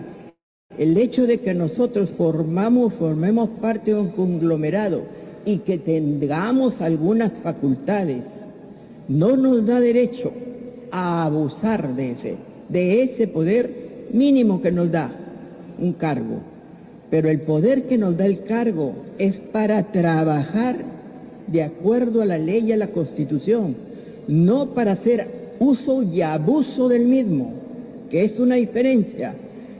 El 0.77 0.97
hecho 0.97 1.25
de 1.25 1.39
que 1.39 1.53
nosotros 1.53 2.09
formamos, 2.17 2.93
formemos 2.93 3.49
parte 3.61 3.93
de 3.93 3.99
un 3.99 4.09
conglomerado 4.09 5.03
y 5.45 5.59
que 5.59 5.77
tengamos 5.77 6.81
algunas 6.81 7.31
facultades, 7.43 8.25
no 9.07 9.37
nos 9.37 9.65
da 9.65 9.79
derecho 9.79 10.31
a 10.91 11.25
abusar 11.25 11.95
de 11.95 12.11
ese, 12.11 12.35
de 12.69 13.03
ese 13.03 13.27
poder 13.27 14.07
mínimo 14.11 14.61
que 14.61 14.71
nos 14.71 14.91
da 14.91 15.11
un 15.79 15.93
cargo. 15.93 16.39
Pero 17.09 17.29
el 17.29 17.41
poder 17.41 17.83
que 17.83 17.97
nos 17.97 18.17
da 18.17 18.25
el 18.25 18.43
cargo 18.43 18.93
es 19.19 19.35
para 19.35 19.83
trabajar 19.91 20.77
de 21.47 21.63
acuerdo 21.63 22.21
a 22.21 22.25
la 22.25 22.39
ley 22.39 22.65
y 22.67 22.71
a 22.71 22.77
la 22.77 22.87
constitución 22.87 23.84
no 24.27 24.73
para 24.73 24.93
hacer 24.93 25.55
uso 25.59 26.03
y 26.03 26.21
abuso 26.21 26.89
del 26.89 27.05
mismo, 27.05 27.53
que 28.09 28.25
es 28.25 28.39
una 28.39 28.55
diferencia. 28.55 29.35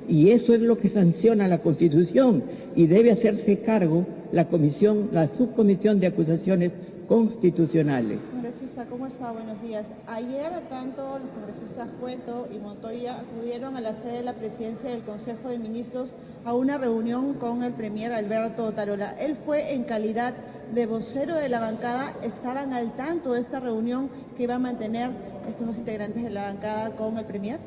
Y 0.08 0.30
eso 0.30 0.54
es 0.54 0.62
lo 0.62 0.78
que 0.78 0.90
sanciona 0.90 1.48
la 1.48 1.60
Constitución 1.60 2.44
y 2.76 2.88
debe 2.88 3.12
hacerse 3.12 3.60
cargo 3.60 4.06
la 4.32 4.46
comisión, 4.46 5.10
la 5.12 5.28
subcomisión 5.28 6.00
de 6.00 6.08
acusaciones 6.08 6.72
constitucionales. 7.08 8.20
Congresista, 8.32 8.86
¿cómo 8.86 9.08
está? 9.08 9.32
Buenos 9.32 9.62
días. 9.62 9.86
Ayer 10.08 10.52
tanto 10.70 11.20
los 11.20 11.30
congresistas 11.32 11.88
Cueto 12.00 12.48
y 12.54 12.58
Montoya 12.60 13.20
acudieron 13.20 13.78
a 13.78 13.82
la 13.82 13.94
sede 13.94 14.18
de 14.18 14.24
la 14.24 14.34
presidencia 14.34 14.90
del 14.90 15.02
Consejo 15.02 15.50
de 15.50 15.60
Ministros 15.60 16.10
a 16.44 16.54
una 16.54 16.78
reunión 16.78 17.34
con 17.36 17.64
el 17.64 17.74
premier 17.74 18.12
Alberto 18.12 18.72
Tarola. 18.72 19.16
Él 19.20 19.36
fue 19.46 19.74
en 19.74 19.84
calidad 19.84 20.34
de 20.74 20.86
vocero 20.86 21.36
de 21.36 21.50
la 21.50 21.60
bancada, 21.60 22.14
estaban 22.24 22.74
al 22.74 22.96
tanto 22.96 23.34
de 23.34 23.42
esta 23.42 23.60
reunión 23.60 24.10
que 24.36 24.44
iba 24.44 24.56
a 24.56 24.60
mantener 24.60 25.10
estos 25.50 25.68
dos 25.68 25.78
integrantes 25.78 26.24
de 26.24 26.30
la 26.30 26.44
bancada 26.44 26.92
con 26.92 27.18
el 27.18 27.26
premier. 27.26 27.60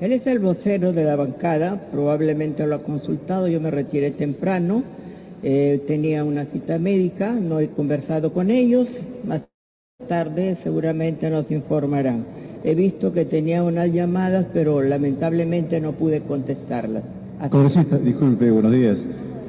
Él 0.00 0.12
es 0.12 0.26
el 0.26 0.38
vocero 0.38 0.92
de 0.92 1.04
la 1.04 1.16
bancada, 1.16 1.88
probablemente 1.90 2.66
lo 2.66 2.76
ha 2.76 2.82
consultado, 2.82 3.48
yo 3.48 3.60
me 3.60 3.70
retiré 3.70 4.10
temprano, 4.10 4.82
eh, 5.42 5.82
tenía 5.86 6.24
una 6.24 6.46
cita 6.46 6.78
médica, 6.78 7.32
no 7.32 7.60
he 7.60 7.68
conversado 7.68 8.32
con 8.32 8.50
ellos, 8.50 8.88
más 9.24 9.42
tarde 10.08 10.56
seguramente 10.62 11.28
nos 11.28 11.50
informarán. 11.50 12.24
He 12.64 12.74
visto 12.74 13.12
que 13.12 13.24
tenía 13.24 13.62
unas 13.62 13.92
llamadas, 13.92 14.46
pero 14.52 14.82
lamentablemente 14.82 15.80
no 15.80 15.92
pude 15.92 16.22
contestarlas. 16.22 17.04
Congresista, 17.50 17.96
disculpe, 17.96 18.50
buenos 18.50 18.72
días. 18.72 18.98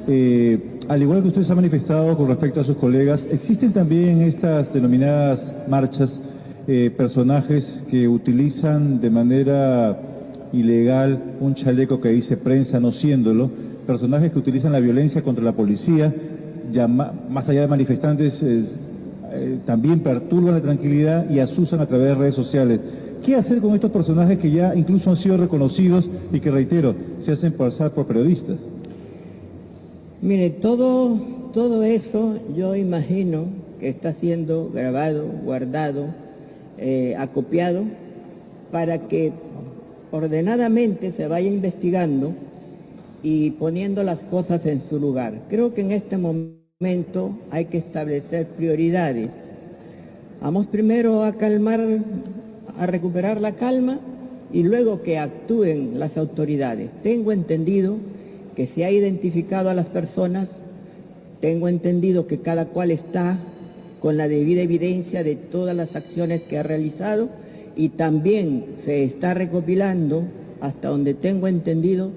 Eh, 0.08 0.58
al 0.88 1.02
igual 1.02 1.22
que 1.22 1.28
usted 1.28 1.44
se 1.44 1.52
ha 1.52 1.56
manifestado 1.56 2.16
con 2.16 2.28
respecto 2.28 2.60
a 2.60 2.64
sus 2.64 2.76
colegas, 2.76 3.26
¿existen 3.30 3.72
también 3.72 4.22
estas 4.22 4.72
denominadas 4.72 5.50
marchas 5.68 6.20
eh, 6.66 6.90
personajes 6.96 7.78
que 7.90 8.08
utilizan 8.08 9.00
de 9.00 9.10
manera 9.10 9.98
ilegal 10.52 11.20
un 11.40 11.54
chaleco 11.54 12.00
que 12.00 12.10
dice 12.10 12.36
prensa 12.36 12.80
no 12.80 12.92
siéndolo, 12.92 13.50
personajes 13.86 14.32
que 14.32 14.38
utilizan 14.38 14.72
la 14.72 14.80
violencia 14.80 15.22
contra 15.22 15.44
la 15.44 15.52
policía, 15.52 16.14
más 17.28 17.48
allá 17.48 17.62
de 17.62 17.68
manifestantes, 17.68 18.42
eh, 18.42 19.58
también 19.64 20.00
perturban 20.00 20.54
la 20.54 20.60
tranquilidad 20.60 21.28
y 21.30 21.38
asusan 21.38 21.80
a 21.80 21.86
través 21.86 22.08
de 22.08 22.14
redes 22.14 22.34
sociales? 22.34 22.80
¿Qué 23.24 23.36
hacer 23.36 23.60
con 23.60 23.74
estos 23.74 23.90
personajes 23.90 24.38
que 24.38 24.50
ya 24.50 24.74
incluso 24.74 25.10
han 25.10 25.16
sido 25.16 25.36
reconocidos 25.36 26.08
y 26.32 26.40
que, 26.40 26.50
reitero, 26.50 26.94
se 27.20 27.32
hacen 27.32 27.52
pasar 27.52 27.92
por 27.92 28.06
periodistas? 28.06 28.56
Mire, 30.22 30.50
todo, 30.50 31.18
todo 31.52 31.82
eso 31.82 32.38
yo 32.56 32.76
imagino 32.76 33.46
que 33.80 33.88
está 33.88 34.12
siendo 34.12 34.70
grabado, 34.70 35.26
guardado, 35.26 36.14
eh, 36.78 37.16
acopiado, 37.18 37.82
para 38.70 39.08
que 39.08 39.32
ordenadamente 40.12 41.10
se 41.10 41.26
vaya 41.26 41.50
investigando 41.50 42.34
y 43.24 43.50
poniendo 43.50 44.04
las 44.04 44.20
cosas 44.20 44.64
en 44.64 44.82
su 44.88 45.00
lugar. 45.00 45.42
Creo 45.48 45.74
que 45.74 45.80
en 45.80 45.90
este 45.90 46.16
momento 46.16 47.36
hay 47.50 47.64
que 47.64 47.78
establecer 47.78 48.46
prioridades. 48.46 49.30
Vamos 50.40 50.68
primero 50.68 51.24
a 51.24 51.32
calmar 51.32 51.80
a 52.78 52.86
recuperar 52.86 53.40
la 53.40 53.56
calma 53.56 53.98
y 54.52 54.62
luego 54.62 55.02
que 55.02 55.18
actúen 55.18 55.98
las 55.98 56.16
autoridades. 56.16 56.90
Tengo 57.02 57.32
entendido 57.32 57.96
que 58.54 58.66
se 58.66 58.84
ha 58.84 58.90
identificado 58.90 59.70
a 59.70 59.74
las 59.74 59.86
personas, 59.86 60.48
tengo 61.40 61.68
entendido 61.68 62.26
que 62.26 62.40
cada 62.40 62.66
cual 62.66 62.90
está 62.90 63.38
con 64.00 64.16
la 64.16 64.28
debida 64.28 64.62
evidencia 64.62 65.22
de 65.22 65.36
todas 65.36 65.76
las 65.76 65.94
acciones 65.96 66.42
que 66.42 66.58
ha 66.58 66.62
realizado 66.62 67.28
y 67.76 67.90
también 67.90 68.76
se 68.84 69.04
está 69.04 69.34
recopilando, 69.34 70.24
hasta 70.60 70.88
donde 70.88 71.14
tengo 71.14 71.48
entendido, 71.48 72.10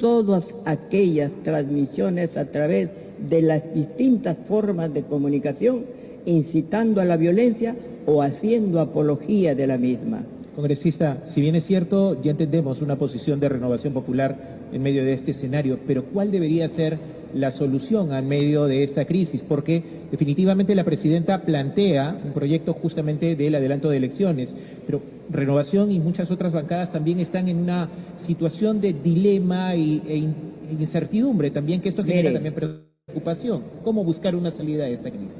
todas 0.00 0.44
aquellas 0.64 1.30
transmisiones 1.42 2.36
a 2.36 2.46
través 2.46 2.88
de 3.28 3.42
las 3.42 3.74
distintas 3.74 4.36
formas 4.48 4.92
de 4.94 5.02
comunicación 5.02 5.84
incitando 6.24 7.00
a 7.00 7.04
la 7.04 7.16
violencia 7.16 7.76
o 8.06 8.22
haciendo 8.22 8.80
apología 8.80 9.54
de 9.54 9.66
la 9.66 9.78
misma. 9.78 10.24
Congresista, 10.54 11.22
si 11.26 11.40
bien 11.40 11.54
es 11.54 11.66
cierto, 11.66 12.20
ya 12.20 12.32
entendemos 12.32 12.82
una 12.82 12.96
posición 12.96 13.38
de 13.40 13.48
renovación 13.48 13.92
popular 13.92 14.57
en 14.72 14.82
medio 14.82 15.04
de 15.04 15.12
este 15.12 15.32
escenario, 15.32 15.78
pero 15.86 16.04
¿cuál 16.04 16.30
debería 16.30 16.68
ser 16.68 16.98
la 17.34 17.50
solución 17.50 18.12
en 18.12 18.26
medio 18.28 18.66
de 18.66 18.82
esta 18.82 19.04
crisis? 19.04 19.42
Porque 19.46 19.82
definitivamente 20.10 20.74
la 20.74 20.84
presidenta 20.84 21.42
plantea 21.42 22.18
un 22.24 22.32
proyecto 22.32 22.72
justamente 22.74 23.36
del 23.36 23.54
adelanto 23.54 23.90
de 23.90 23.96
elecciones, 23.96 24.54
pero 24.86 25.00
Renovación 25.30 25.92
y 25.92 26.00
muchas 26.00 26.30
otras 26.30 26.54
bancadas 26.54 26.90
también 26.90 27.20
están 27.20 27.48
en 27.48 27.58
una 27.58 27.90
situación 28.16 28.80
de 28.80 28.94
dilema 28.94 29.74
y, 29.74 30.02
e 30.06 30.72
incertidumbre 30.72 31.50
también, 31.50 31.82
que 31.82 31.90
esto 31.90 32.02
genera 32.02 32.32
también 32.32 32.54
preocupación. 32.54 33.62
¿Cómo 33.84 34.04
buscar 34.04 34.34
una 34.34 34.50
salida 34.50 34.84
de 34.84 34.94
esta 34.94 35.10
crisis? 35.10 35.36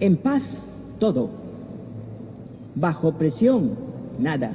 En 0.00 0.16
paz, 0.16 0.42
todo 0.98 1.30
bajo 2.74 3.12
presión, 3.16 3.70
nada. 4.18 4.54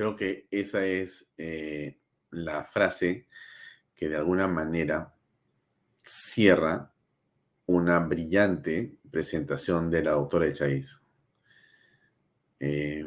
Creo 0.00 0.16
que 0.16 0.46
esa 0.50 0.82
es 0.86 1.28
eh, 1.36 1.98
la 2.30 2.64
frase 2.64 3.26
que 3.94 4.08
de 4.08 4.16
alguna 4.16 4.48
manera 4.48 5.12
cierra 6.02 6.90
una 7.66 7.98
brillante 7.98 8.96
presentación 9.10 9.90
de 9.90 10.02
la 10.02 10.12
doctora 10.12 10.46
Echaiz. 10.46 11.02
Eh, 12.60 13.06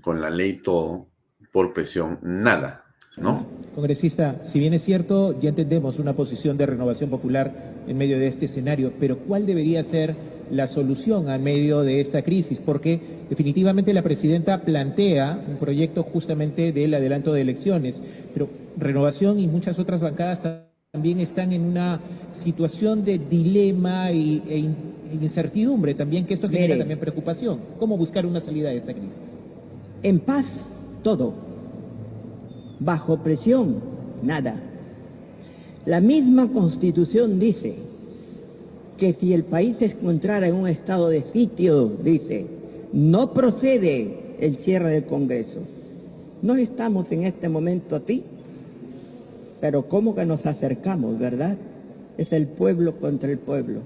con 0.00 0.20
la 0.20 0.28
ley 0.28 0.54
todo, 0.54 1.06
por 1.52 1.72
presión, 1.72 2.18
nada, 2.22 2.84
¿no? 3.16 3.46
Congresista, 3.76 4.44
si 4.44 4.58
bien 4.58 4.74
es 4.74 4.82
cierto, 4.82 5.38
ya 5.38 5.50
entendemos 5.50 6.00
una 6.00 6.16
posición 6.16 6.56
de 6.56 6.66
renovación 6.66 7.10
popular 7.10 7.76
en 7.86 7.96
medio 7.96 8.18
de 8.18 8.26
este 8.26 8.46
escenario, 8.46 8.92
pero 8.98 9.18
¿cuál 9.18 9.46
debería 9.46 9.84
ser 9.84 10.16
la 10.52 10.66
solución 10.66 11.30
a 11.30 11.38
medio 11.38 11.82
de 11.82 12.00
esta 12.00 12.22
crisis, 12.22 12.60
porque 12.64 13.00
definitivamente 13.30 13.94
la 13.94 14.02
presidenta 14.02 14.60
plantea 14.60 15.42
un 15.48 15.56
proyecto 15.56 16.02
justamente 16.02 16.72
del 16.72 16.92
adelanto 16.94 17.32
de 17.32 17.40
elecciones, 17.40 18.00
pero 18.34 18.48
Renovación 18.76 19.38
y 19.38 19.46
muchas 19.46 19.78
otras 19.78 20.00
bancadas 20.00 20.40
también 20.90 21.20
están 21.20 21.52
en 21.52 21.62
una 21.62 22.00
situación 22.32 23.04
de 23.04 23.18
dilema 23.18 24.10
y, 24.12 24.42
e 24.48 25.14
incertidumbre 25.14 25.94
también, 25.94 26.26
que 26.26 26.34
esto 26.34 26.48
genera 26.48 26.78
también 26.78 26.98
preocupación. 26.98 27.58
¿Cómo 27.78 27.98
buscar 27.98 28.24
una 28.24 28.40
salida 28.40 28.70
de 28.70 28.76
esta 28.76 28.94
crisis? 28.94 29.18
En 30.02 30.20
paz, 30.20 30.46
todo. 31.02 31.34
Bajo 32.80 33.18
presión, 33.18 33.76
nada. 34.22 34.56
La 35.84 36.00
misma 36.00 36.48
constitución 36.48 37.38
dice 37.38 37.76
que 38.98 39.14
si 39.14 39.32
el 39.32 39.44
país 39.44 39.76
se 39.78 39.86
encontrara 39.86 40.46
en 40.46 40.54
un 40.54 40.68
estado 40.68 41.08
de 41.08 41.22
sitio, 41.32 41.92
dice, 42.02 42.46
no 42.92 43.32
procede 43.32 44.36
el 44.40 44.56
cierre 44.58 44.90
del 44.90 45.04
Congreso. 45.04 45.60
No 46.42 46.56
estamos 46.56 47.10
en 47.12 47.24
este 47.24 47.48
momento 47.48 47.96
así, 47.96 48.22
pero 49.60 49.88
¿cómo 49.88 50.14
que 50.14 50.26
nos 50.26 50.44
acercamos, 50.44 51.18
verdad? 51.18 51.56
Es 52.18 52.32
el 52.32 52.46
pueblo 52.46 52.96
contra 52.96 53.30
el 53.30 53.38
pueblo. 53.38 53.80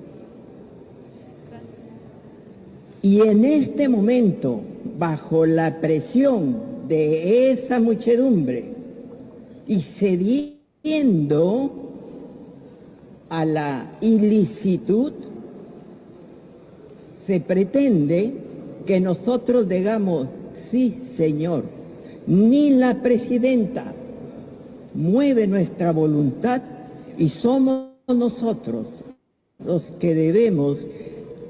Y 3.02 3.20
en 3.20 3.44
este 3.44 3.88
momento, 3.88 4.60
bajo 4.98 5.46
la 5.46 5.80
presión 5.80 6.56
de 6.88 7.52
esa 7.52 7.78
muchedumbre 7.78 8.64
y 9.68 9.80
cediendo 9.82 10.56
a 13.28 13.44
la 13.44 13.90
ilicitud, 14.00 15.12
se 17.26 17.40
pretende 17.40 18.34
que 18.86 19.00
nosotros 19.00 19.68
digamos, 19.68 20.28
sí, 20.70 21.00
señor, 21.16 21.64
ni 22.26 22.70
la 22.70 23.02
presidenta 23.02 23.92
mueve 24.94 25.46
nuestra 25.46 25.92
voluntad 25.92 26.62
y 27.18 27.28
somos 27.28 27.90
nosotros 28.08 28.86
los 29.64 29.82
que 29.96 30.14
debemos 30.14 30.78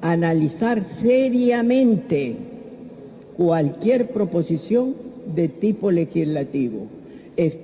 analizar 0.01 0.83
seriamente 1.01 2.37
cualquier 3.37 4.09
proposición 4.09 4.95
de 5.35 5.49
tipo 5.49 5.91
legislativo. 5.91 6.89
Es... 7.37 7.57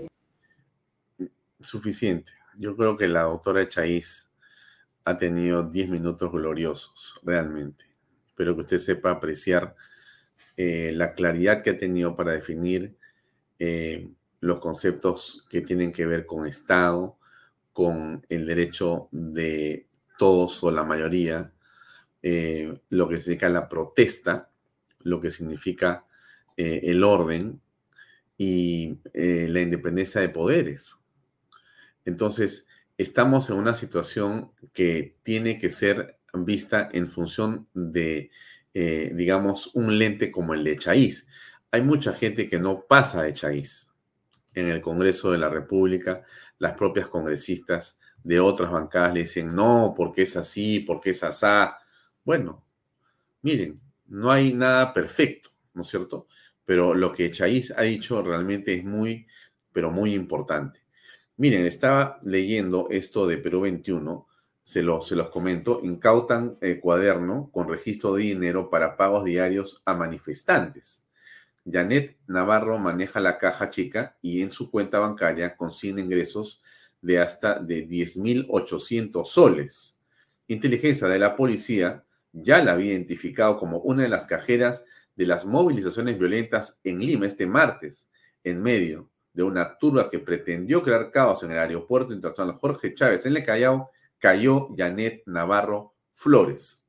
Suficiente. 1.61 2.33
Yo 2.63 2.77
creo 2.77 2.97
que 2.97 3.09
la 3.09 3.23
doctora 3.23 3.69
Chaís 3.69 4.31
ha 5.05 5.17
tenido 5.17 5.65
10 5.65 5.91
minutos 5.91 6.31
gloriosos, 6.31 7.19
realmente. 7.25 7.87
Espero 8.29 8.55
que 8.55 8.61
usted 8.61 8.79
sepa 8.79 9.11
apreciar 9.11 9.75
eh, 10.57 10.93
la 10.95 11.13
claridad 11.15 11.61
que 11.61 11.71
ha 11.71 11.77
tenido 11.77 12.15
para 12.15 12.31
definir 12.31 12.97
eh, 13.59 14.09
los 14.39 14.61
conceptos 14.61 15.45
que 15.51 15.63
tienen 15.63 15.91
que 15.91 16.07
ver 16.07 16.25
con 16.25 16.47
Estado, 16.47 17.19
con 17.73 18.25
el 18.29 18.47
derecho 18.47 19.09
de 19.11 19.89
todos 20.17 20.63
o 20.63 20.71
la 20.71 20.85
mayoría, 20.85 21.53
eh, 22.23 22.79
lo 22.91 23.09
que 23.09 23.17
significa 23.17 23.49
la 23.49 23.69
protesta, 23.69 24.53
lo 25.01 25.21
que 25.21 25.33
significa 25.33 26.07
el 26.57 27.03
orden 27.03 27.61
y 28.39 28.99
la 29.15 29.61
independencia 29.61 30.21
de 30.21 30.29
poderes. 30.29 31.02
Entonces, 32.05 32.67
estamos 32.99 33.51
en 33.51 33.57
una 33.57 33.75
situación 33.75 34.53
que 34.73 35.17
tiene 35.23 35.59
que 35.59 35.71
ser 35.71 36.19
vista 36.35 36.89
en 36.93 37.07
función 37.07 37.69
de, 37.75 38.31
eh, 38.75 39.13
digamos, 39.15 39.75
un 39.75 39.99
lente 39.99 40.31
como 40.31 40.55
el 40.55 40.65
de 40.65 40.77
Chaís. 40.77 41.29
Hay 41.71 41.83
mucha 41.83 42.13
gente 42.13 42.49
que 42.49 42.59
no 42.59 42.85
pasa 42.87 43.23
de 43.23 43.35
Chaís 43.35 43.93
en 44.55 44.69
el 44.69 44.81
Congreso 44.81 45.33
de 45.33 45.39
la 45.39 45.49
República. 45.49 46.25
Las 46.59 46.75
propias 46.75 47.09
congresistas 47.09 47.99
de 48.23 48.41
otras 48.41 48.71
bancadas 48.71 49.15
le 49.15 49.21
dicen, 49.21 49.55
no, 49.55 49.95
porque 49.97 50.23
es 50.23 50.37
así, 50.37 50.81
porque 50.81 51.11
es 51.11 51.23
asá. 51.25 51.79
Bueno, 52.25 52.65
miren, 53.43 53.75
no 54.07 54.31
hay 54.31 54.53
nada 54.53 54.93
perfecto, 54.95 55.51
¿no 55.75 55.83
es 55.83 55.89
cierto? 55.89 56.27
Pero 56.65 56.95
lo 56.95 57.13
que 57.13 57.31
Chaís 57.31 57.73
ha 57.77 57.83
dicho 57.83 58.23
realmente 58.23 58.75
es 58.75 58.85
muy, 58.85 59.27
pero 59.73 59.91
muy 59.91 60.15
importante. 60.15 60.82
Miren, 61.37 61.67
estaba 61.67 62.19
leyendo 62.23 62.89
esto 62.91 63.27
de 63.27 63.39
Perú 63.39 63.63
21, 63.63 64.27
se, 64.65 64.85
se 65.01 65.17
los 65.17 65.31
comento, 65.31 65.81
incautan 65.83 66.59
eh, 66.61 66.79
cuaderno 66.79 67.51
con 67.53 67.69
registro 67.69 68.15
de 68.15 68.23
dinero 68.25 68.71
para 68.71 68.97
pagos 68.97 69.25
diarios 69.25 69.83
a 69.85 69.95
manifestantes. 69.95 71.05
Janet 71.65 72.19
Navarro 72.27 72.79
maneja 72.79 73.21
la 73.21 73.39
caja 73.39 73.71
chica 73.71 74.17
y 74.21 74.43
en 74.43 74.51
su 74.51 74.71
cuenta 74.71 74.99
bancaria 74.99 75.57
consigna 75.57 76.01
ingresos 76.01 76.63
de 77.01 77.19
hasta 77.21 77.59
de 77.59 77.89
10.800 77.89 79.25
soles. 79.25 79.99
Inteligencia 80.49 81.09
de 81.09 81.19
la 81.19 81.37
policía 81.37 82.05
ya 82.33 82.63
la 82.63 82.73
había 82.73 82.93
identificado 82.93 83.59
como 83.59 83.79
una 83.79 84.03
de 84.03 84.09
las 84.09 84.27
cajeras 84.27 84.85
de 85.17 85.27
las 85.27 85.45
movilizaciones 85.45 86.19
violentas 86.19 86.81
en 86.85 86.99
Lima 86.99 87.27
este 87.27 87.47
martes, 87.47 88.11
en 88.45 88.61
medio 88.61 89.12
de 89.33 89.43
una 89.43 89.79
turba 89.79 90.11
que 90.11 90.19
pretendió 90.19 90.83
crear 90.83 91.11
caos 91.11 91.43
en 91.43 91.53
el 91.53 91.59
aeropuerto 91.59 92.13
internacional 92.13 92.59
Jorge 92.61 92.95
Chávez 92.95 93.25
en 93.27 93.37
el 93.37 93.45
Callao, 93.45 93.91
cayó 94.19 94.69
Janet 94.77 95.23
Navarro 95.27 95.95
Flores. 96.13 96.87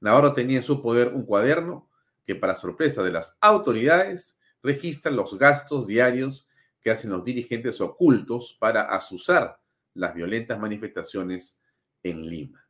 Navarro 0.00 0.32
tenía 0.32 0.58
en 0.58 0.62
su 0.62 0.80
poder 0.82 1.08
un 1.08 1.24
cuaderno 1.24 1.88
que, 2.24 2.34
para 2.34 2.54
sorpresa 2.54 3.02
de 3.02 3.12
las 3.12 3.36
autoridades, 3.40 4.38
registra 4.62 5.10
los 5.10 5.38
gastos 5.38 5.86
diarios 5.86 6.46
que 6.80 6.90
hacen 6.90 7.10
los 7.10 7.24
dirigentes 7.24 7.80
ocultos 7.80 8.56
para 8.60 8.82
asusar 8.82 9.58
las 9.94 10.14
violentas 10.14 10.58
manifestaciones 10.58 11.60
en 12.02 12.28
Lima. 12.28 12.68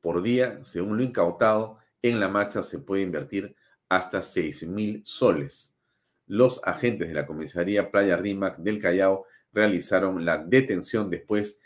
Por 0.00 0.22
día, 0.22 0.60
según 0.62 0.96
lo 0.96 1.02
incautado, 1.02 1.78
en 2.00 2.20
la 2.20 2.28
marcha 2.28 2.62
se 2.62 2.78
puede 2.78 3.02
invertir 3.02 3.54
hasta 3.88 4.22
6 4.22 4.66
mil 4.68 5.02
soles 5.04 5.75
los 6.26 6.60
agentes 6.64 7.08
de 7.08 7.14
la 7.14 7.26
comisaría 7.26 7.90
Playa 7.90 8.16
Rímac 8.16 8.58
del 8.58 8.80
Callao 8.80 9.26
realizaron 9.52 10.24
la 10.24 10.38
detención 10.38 11.08
después 11.08 11.60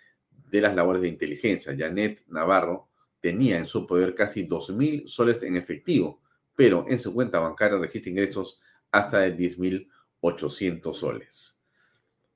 de 0.50 0.60
las 0.60 0.74
labores 0.74 1.02
de 1.02 1.08
inteligencia. 1.08 1.74
Janet 1.76 2.24
Navarro 2.28 2.88
tenía 3.20 3.58
en 3.58 3.66
su 3.66 3.86
poder 3.86 4.14
casi 4.14 4.46
2.000 4.46 5.06
soles 5.06 5.42
en 5.42 5.56
efectivo, 5.56 6.20
pero 6.54 6.84
en 6.88 6.98
su 6.98 7.14
cuenta 7.14 7.38
bancaria 7.38 7.78
registra 7.78 8.10
ingresos 8.10 8.60
hasta 8.90 9.20
de 9.20 9.36
10.800 9.36 10.94
soles. 10.94 11.58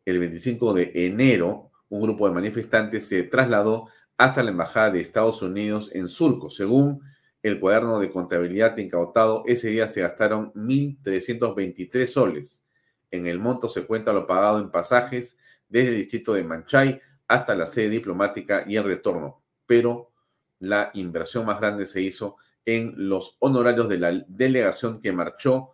El 0.04 0.18
25 0.18 0.74
de 0.74 0.92
enero, 0.94 1.70
un 1.88 2.02
grupo 2.02 2.28
de 2.28 2.34
manifestantes 2.34 3.06
se 3.06 3.22
trasladó 3.24 3.88
hasta 4.16 4.42
la 4.42 4.50
Embajada 4.50 4.90
de 4.90 5.00
Estados 5.00 5.42
Unidos 5.42 5.90
en 5.92 6.08
Surco, 6.08 6.50
según 6.50 7.02
el 7.44 7.60
cuaderno 7.60 8.00
de 8.00 8.10
contabilidad 8.10 8.76
incautado, 8.78 9.44
ese 9.46 9.68
día 9.68 9.86
se 9.86 10.00
gastaron 10.00 10.50
1.323 10.54 12.06
soles. 12.06 12.64
En 13.10 13.26
el 13.26 13.38
monto 13.38 13.68
se 13.68 13.84
cuenta 13.84 14.14
lo 14.14 14.26
pagado 14.26 14.58
en 14.60 14.70
pasajes 14.70 15.36
desde 15.68 15.90
el 15.90 15.96
distrito 15.96 16.32
de 16.32 16.42
Manchay 16.42 17.02
hasta 17.28 17.54
la 17.54 17.66
sede 17.66 17.90
diplomática 17.90 18.64
y 18.66 18.76
el 18.76 18.84
retorno. 18.84 19.42
Pero 19.66 20.10
la 20.58 20.90
inversión 20.94 21.44
más 21.44 21.60
grande 21.60 21.84
se 21.84 22.00
hizo 22.00 22.36
en 22.64 22.94
los 22.96 23.36
honorarios 23.40 23.90
de 23.90 23.98
la 23.98 24.24
delegación 24.26 24.98
que 24.98 25.12
marchó 25.12 25.72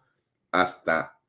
hasta 0.51 1.21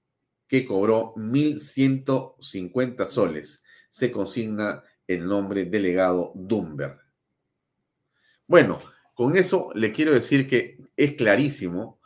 que 0.47 0.65
cobró 0.65 1.13
1.150 1.17 3.05
soles. 3.05 3.63
Se 3.91 4.11
consigna 4.11 4.83
el 5.05 5.23
nombre 5.27 5.65
delegado 5.65 6.31
Dumber. 6.33 6.97
Bueno, 8.47 8.79
con 9.21 9.37
eso 9.37 9.69
le 9.75 9.91
quiero 9.91 10.13
decir 10.13 10.47
que 10.47 10.79
es 10.97 11.13
clarísimo 11.13 11.99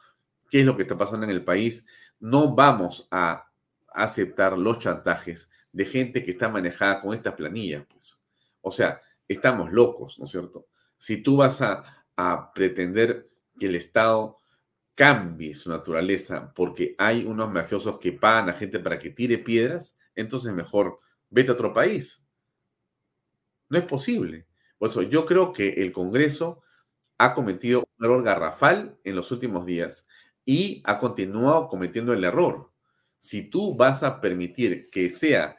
qué 0.50 0.60
es 0.60 0.66
lo 0.66 0.76
que 0.76 0.82
está 0.82 0.98
pasando 0.98 1.26
en 1.26 1.32
el 1.32 1.46
país. 1.46 1.88
No 2.20 2.54
vamos 2.54 3.08
a 3.10 3.50
aceptar 3.88 4.58
los 4.58 4.80
chantajes 4.80 5.50
de 5.72 5.86
gente 5.86 6.22
que 6.22 6.32
está 6.32 6.50
manejada 6.50 7.00
con 7.00 7.14
estas 7.14 7.36
planillas, 7.36 7.86
pues. 7.90 8.22
O 8.60 8.70
sea, 8.70 9.02
estamos 9.30 9.72
locos, 9.72 10.20
¿no 10.20 10.26
es 10.26 10.32
cierto? 10.32 10.68
Si 10.98 11.24
tú 11.24 11.38
vas 11.38 11.62
a, 11.62 12.06
a 12.18 12.52
pretender 12.52 13.30
que 13.58 13.68
el 13.68 13.76
Estado 13.76 14.38
cambie 14.94 15.56
su 15.56 15.70
naturaleza 15.70 16.52
porque 16.54 16.96
hay 16.98 17.24
unos 17.24 17.50
mafiosos 17.50 17.98
que 17.98 18.12
pagan 18.12 18.50
a 18.50 18.54
gente 18.56 18.78
para 18.82 19.00
que 19.00 19.12
tire 19.12 19.38
piedras, 19.38 19.98
entonces 20.16 20.52
mejor 20.52 21.00
vete 21.30 21.52
a 21.52 21.54
otro 21.54 21.72
país. 21.72 22.28
No 23.70 23.78
es 23.78 23.86
posible. 23.86 24.48
Por 24.78 24.90
eso 24.90 25.02
yo 25.02 25.24
creo 25.24 25.54
que 25.54 25.70
el 25.82 25.94
Congreso 25.94 26.62
ha 27.18 27.34
cometido 27.34 27.88
un 27.98 28.06
error 28.06 28.24
garrafal 28.24 28.98
en 29.04 29.16
los 29.16 29.32
últimos 29.32 29.66
días 29.66 30.08
y 30.46 30.82
ha 30.86 31.00
continuado 31.00 31.68
cometiendo 31.68 32.14
el 32.14 32.24
error. 32.24 32.72
Si 33.20 33.44
tú 33.44 33.76
vas 33.76 34.04
a 34.04 34.22
permitir 34.22 34.90
que 34.90 35.10
sea 35.10 35.58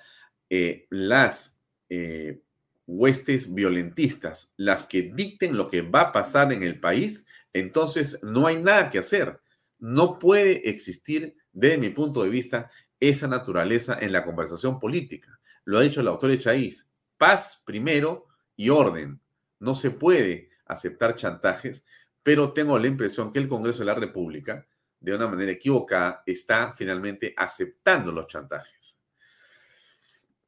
eh, 0.49 0.87
las, 0.91 1.59
eh, 1.89 2.41
huestes 2.87 3.53
violentistas 3.53 4.53
las 4.57 4.87
que 4.87 5.03
dicten 5.03 5.57
lo 5.57 5.69
que 5.69 5.83
va 5.83 6.03
a 6.03 6.13
pasar 6.13 6.53
en 6.53 6.63
el 6.63 6.79
país, 6.79 7.27
entonces 7.53 8.19
no 8.23 8.47
hay 8.47 8.63
nada 8.63 8.91
que 8.91 8.99
hacer. 8.99 9.41
No 9.79 10.19
puede 10.19 10.69
existir, 10.71 11.37
desde 11.53 11.79
mi 11.79 11.91
punto 11.91 12.23
de 12.23 12.31
vista, 12.31 12.71
esa 13.01 13.27
naturaleza 13.27 13.99
en 14.01 14.13
la 14.13 14.25
conversación 14.25 14.79
política. 14.79 15.39
Lo 15.65 15.79
ha 15.79 15.83
dicho 15.83 16.01
el 16.01 16.09
autor 16.09 16.31
Echaíz, 16.31 16.89
paz 17.19 17.61
primero 17.65 18.27
y 18.57 18.71
orden. 18.71 19.21
No 19.59 19.75
se 19.75 19.91
puede 19.91 20.51
aceptar 20.67 21.15
chantajes, 21.15 21.85
pero 22.23 22.53
tengo 22.53 22.79
la 22.79 22.89
impresión 22.89 23.33
que 23.33 23.39
el 23.39 23.49
Congreso 23.49 23.81
de 23.81 23.87
la 23.87 23.95
República, 23.95 24.67
de 25.01 25.15
una 25.15 25.29
manera 25.29 25.53
equivocada, 25.53 26.23
está 26.27 26.75
finalmente 26.77 27.35
aceptando 27.37 28.13
los 28.13 28.27
chantajes. 28.27 29.01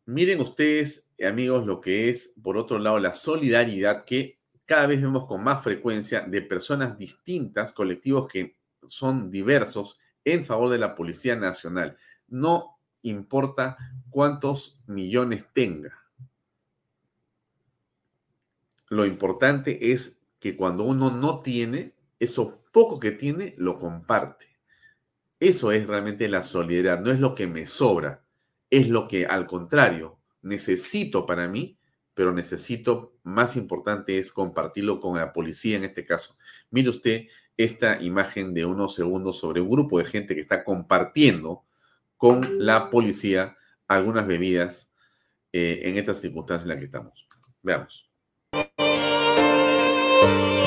Miren 0.06 0.40
ustedes, 0.40 1.08
amigos, 1.22 1.66
lo 1.66 1.80
que 1.80 2.08
es, 2.08 2.34
por 2.42 2.56
otro 2.56 2.78
lado, 2.78 2.98
la 2.98 3.14
solidaridad 3.14 4.04
que 4.04 4.38
cada 4.64 4.86
vez 4.86 5.00
vemos 5.00 5.26
con 5.26 5.44
más 5.44 5.62
frecuencia 5.62 6.22
de 6.22 6.42
personas 6.42 6.96
distintas, 6.96 7.72
colectivos 7.72 8.26
que 8.26 8.56
son 8.86 9.30
diversos 9.30 9.98
en 10.24 10.44
favor 10.44 10.68
de 10.68 10.78
la 10.78 10.94
Policía 10.94 11.36
Nacional. 11.36 11.96
No 12.26 12.78
importa 13.02 13.76
cuántos 14.10 14.80
millones 14.86 15.46
tenga. 15.52 16.07
Lo 18.90 19.04
importante 19.04 19.92
es 19.92 20.18
que 20.40 20.56
cuando 20.56 20.84
uno 20.84 21.10
no 21.10 21.40
tiene, 21.40 21.94
eso 22.18 22.62
poco 22.72 22.98
que 22.98 23.10
tiene, 23.10 23.54
lo 23.58 23.78
comparte. 23.78 24.46
Eso 25.40 25.70
es 25.72 25.86
realmente 25.86 26.28
la 26.28 26.42
solidaridad, 26.42 27.00
no 27.00 27.10
es 27.10 27.20
lo 27.20 27.34
que 27.34 27.46
me 27.46 27.66
sobra, 27.66 28.24
es 28.70 28.88
lo 28.88 29.06
que 29.06 29.26
al 29.26 29.46
contrario 29.46 30.18
necesito 30.42 31.26
para 31.26 31.48
mí, 31.48 31.78
pero 32.14 32.32
necesito, 32.32 33.14
más 33.22 33.56
importante 33.56 34.18
es 34.18 34.32
compartirlo 34.32 34.98
con 34.98 35.16
la 35.16 35.32
policía 35.32 35.76
en 35.76 35.84
este 35.84 36.04
caso. 36.04 36.36
Mire 36.70 36.88
usted 36.88 37.26
esta 37.56 38.00
imagen 38.02 38.54
de 38.54 38.64
unos 38.64 38.94
segundos 38.94 39.38
sobre 39.38 39.60
un 39.60 39.70
grupo 39.70 39.98
de 39.98 40.04
gente 40.04 40.34
que 40.34 40.40
está 40.40 40.64
compartiendo 40.64 41.64
con 42.16 42.64
la 42.64 42.90
policía 42.90 43.56
algunas 43.86 44.26
bebidas 44.26 44.92
eh, 45.52 45.82
en 45.84 45.96
estas 45.96 46.20
circunstancias 46.20 46.64
en 46.64 46.68
las 46.68 46.78
que 46.78 46.84
estamos. 46.84 47.26
Veamos. 47.62 48.07
Sí, 50.20 50.57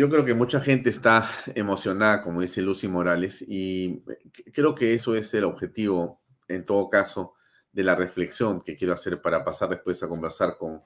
yo 0.00 0.08
creo 0.08 0.24
que 0.24 0.32
mucha 0.32 0.60
gente 0.60 0.88
está 0.88 1.30
emocionada, 1.54 2.22
como 2.22 2.40
dice 2.40 2.62
Lucy 2.62 2.88
Morales, 2.88 3.44
y 3.46 4.02
creo 4.50 4.74
que 4.74 4.94
eso 4.94 5.14
es 5.14 5.34
el 5.34 5.44
objetivo, 5.44 6.22
en 6.48 6.64
todo 6.64 6.88
caso, 6.88 7.34
de 7.70 7.84
la 7.84 7.94
reflexión 7.94 8.62
que 8.62 8.76
quiero 8.76 8.94
hacer 8.94 9.20
para 9.20 9.44
pasar 9.44 9.68
después 9.68 10.02
a 10.02 10.08
conversar 10.08 10.56
con 10.56 10.82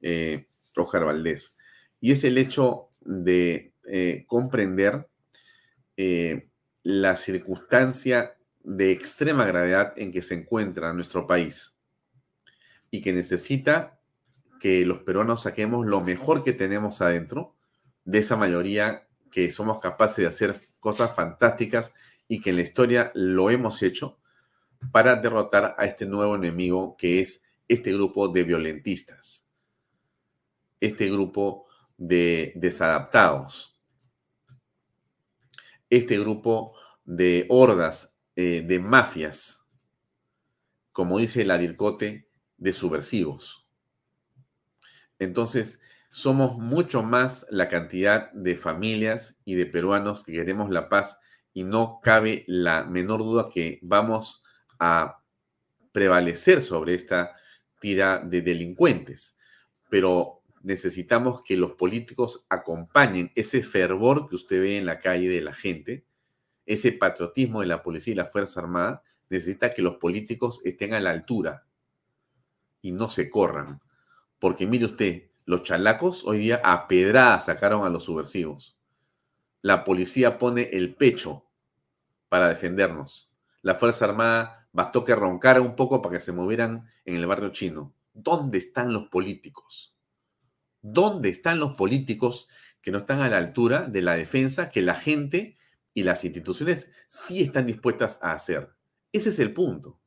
eh, 0.00 0.46
Roger 0.76 1.04
Valdés. 1.04 1.56
Y 2.00 2.12
es 2.12 2.22
el 2.22 2.38
hecho 2.38 2.90
de 3.00 3.72
eh, 3.84 4.26
comprender 4.28 5.08
eh, 5.96 6.48
la 6.84 7.16
circunstancia 7.16 8.36
de 8.62 8.92
extrema 8.92 9.44
gravedad 9.44 9.92
en 9.96 10.12
que 10.12 10.22
se 10.22 10.34
encuentra 10.34 10.92
nuestro 10.92 11.26
país 11.26 11.76
y 12.92 13.02
que 13.02 13.12
necesita 13.12 13.98
que 14.60 14.86
los 14.86 14.98
peruanos 14.98 15.42
saquemos 15.42 15.84
lo 15.84 16.00
mejor 16.00 16.44
que 16.44 16.52
tenemos 16.52 17.02
adentro 17.02 17.56
de 18.04 18.18
esa 18.18 18.36
mayoría 18.36 19.06
que 19.30 19.50
somos 19.50 19.78
capaces 19.80 20.18
de 20.18 20.26
hacer 20.26 20.68
cosas 20.80 21.14
fantásticas 21.14 21.94
y 22.28 22.40
que 22.40 22.50
en 22.50 22.56
la 22.56 22.62
historia 22.62 23.12
lo 23.14 23.50
hemos 23.50 23.82
hecho 23.82 24.18
para 24.90 25.16
derrotar 25.16 25.76
a 25.78 25.84
este 25.84 26.06
nuevo 26.06 26.34
enemigo 26.34 26.96
que 26.96 27.20
es 27.20 27.44
este 27.68 27.92
grupo 27.92 28.28
de 28.28 28.42
violentistas, 28.42 29.46
este 30.80 31.10
grupo 31.10 31.66
de 31.96 32.52
desadaptados, 32.56 33.78
este 35.88 36.18
grupo 36.18 36.74
de 37.04 37.46
hordas, 37.48 38.14
eh, 38.34 38.64
de 38.66 38.78
mafias, 38.78 39.64
como 40.92 41.18
dice 41.18 41.44
la 41.44 41.58
DIRCOTE, 41.58 42.28
de 42.56 42.72
subversivos. 42.72 43.66
Entonces, 45.18 45.80
somos 46.12 46.58
mucho 46.58 47.02
más 47.02 47.46
la 47.48 47.70
cantidad 47.70 48.30
de 48.32 48.54
familias 48.54 49.38
y 49.46 49.54
de 49.54 49.64
peruanos 49.64 50.22
que 50.22 50.32
queremos 50.32 50.68
la 50.68 50.90
paz 50.90 51.18
y 51.54 51.64
no 51.64 52.00
cabe 52.02 52.44
la 52.46 52.84
menor 52.84 53.20
duda 53.20 53.48
que 53.50 53.78
vamos 53.80 54.42
a 54.78 55.22
prevalecer 55.90 56.60
sobre 56.60 56.92
esta 56.92 57.34
tira 57.80 58.18
de 58.18 58.42
delincuentes. 58.42 59.38
Pero 59.88 60.42
necesitamos 60.60 61.40
que 61.40 61.56
los 61.56 61.72
políticos 61.72 62.44
acompañen 62.50 63.32
ese 63.34 63.62
fervor 63.62 64.28
que 64.28 64.34
usted 64.34 64.60
ve 64.60 64.76
en 64.76 64.84
la 64.84 65.00
calle 65.00 65.30
de 65.30 65.40
la 65.40 65.54
gente, 65.54 66.04
ese 66.66 66.92
patriotismo 66.92 67.62
de 67.62 67.68
la 67.68 67.82
policía 67.82 68.12
y 68.12 68.16
la 68.16 68.26
Fuerza 68.26 68.60
Armada, 68.60 69.02
necesita 69.30 69.72
que 69.72 69.80
los 69.80 69.96
políticos 69.96 70.60
estén 70.62 70.92
a 70.92 71.00
la 71.00 71.08
altura 71.08 71.64
y 72.82 72.92
no 72.92 73.08
se 73.08 73.30
corran. 73.30 73.80
Porque 74.38 74.66
mire 74.66 74.84
usted, 74.84 75.31
los 75.44 75.62
chalacos 75.62 76.24
hoy 76.24 76.38
día 76.38 76.60
a 76.64 76.86
pedradas 76.86 77.46
sacaron 77.46 77.84
a 77.84 77.90
los 77.90 78.04
subversivos. 78.04 78.78
La 79.60 79.84
policía 79.84 80.38
pone 80.38 80.70
el 80.72 80.94
pecho 80.94 81.46
para 82.28 82.48
defendernos. 82.48 83.32
La 83.62 83.74
Fuerza 83.76 84.06
Armada 84.06 84.68
bastó 84.72 85.04
que 85.04 85.14
roncara 85.14 85.60
un 85.60 85.76
poco 85.76 86.02
para 86.02 86.14
que 86.14 86.20
se 86.20 86.32
movieran 86.32 86.88
en 87.04 87.16
el 87.16 87.26
barrio 87.26 87.50
chino. 87.50 87.94
¿Dónde 88.12 88.58
están 88.58 88.92
los 88.92 89.08
políticos? 89.08 89.96
¿Dónde 90.80 91.28
están 91.28 91.60
los 91.60 91.74
políticos 91.74 92.48
que 92.80 92.90
no 92.90 92.98
están 92.98 93.20
a 93.20 93.28
la 93.28 93.38
altura 93.38 93.82
de 93.82 94.02
la 94.02 94.14
defensa 94.14 94.70
que 94.70 94.82
la 94.82 94.94
gente 94.94 95.56
y 95.94 96.02
las 96.02 96.24
instituciones 96.24 96.90
sí 97.06 97.42
están 97.42 97.66
dispuestas 97.66 98.18
a 98.22 98.32
hacer? 98.32 98.74
Ese 99.12 99.28
es 99.28 99.38
el 99.38 99.54
punto. 99.54 100.00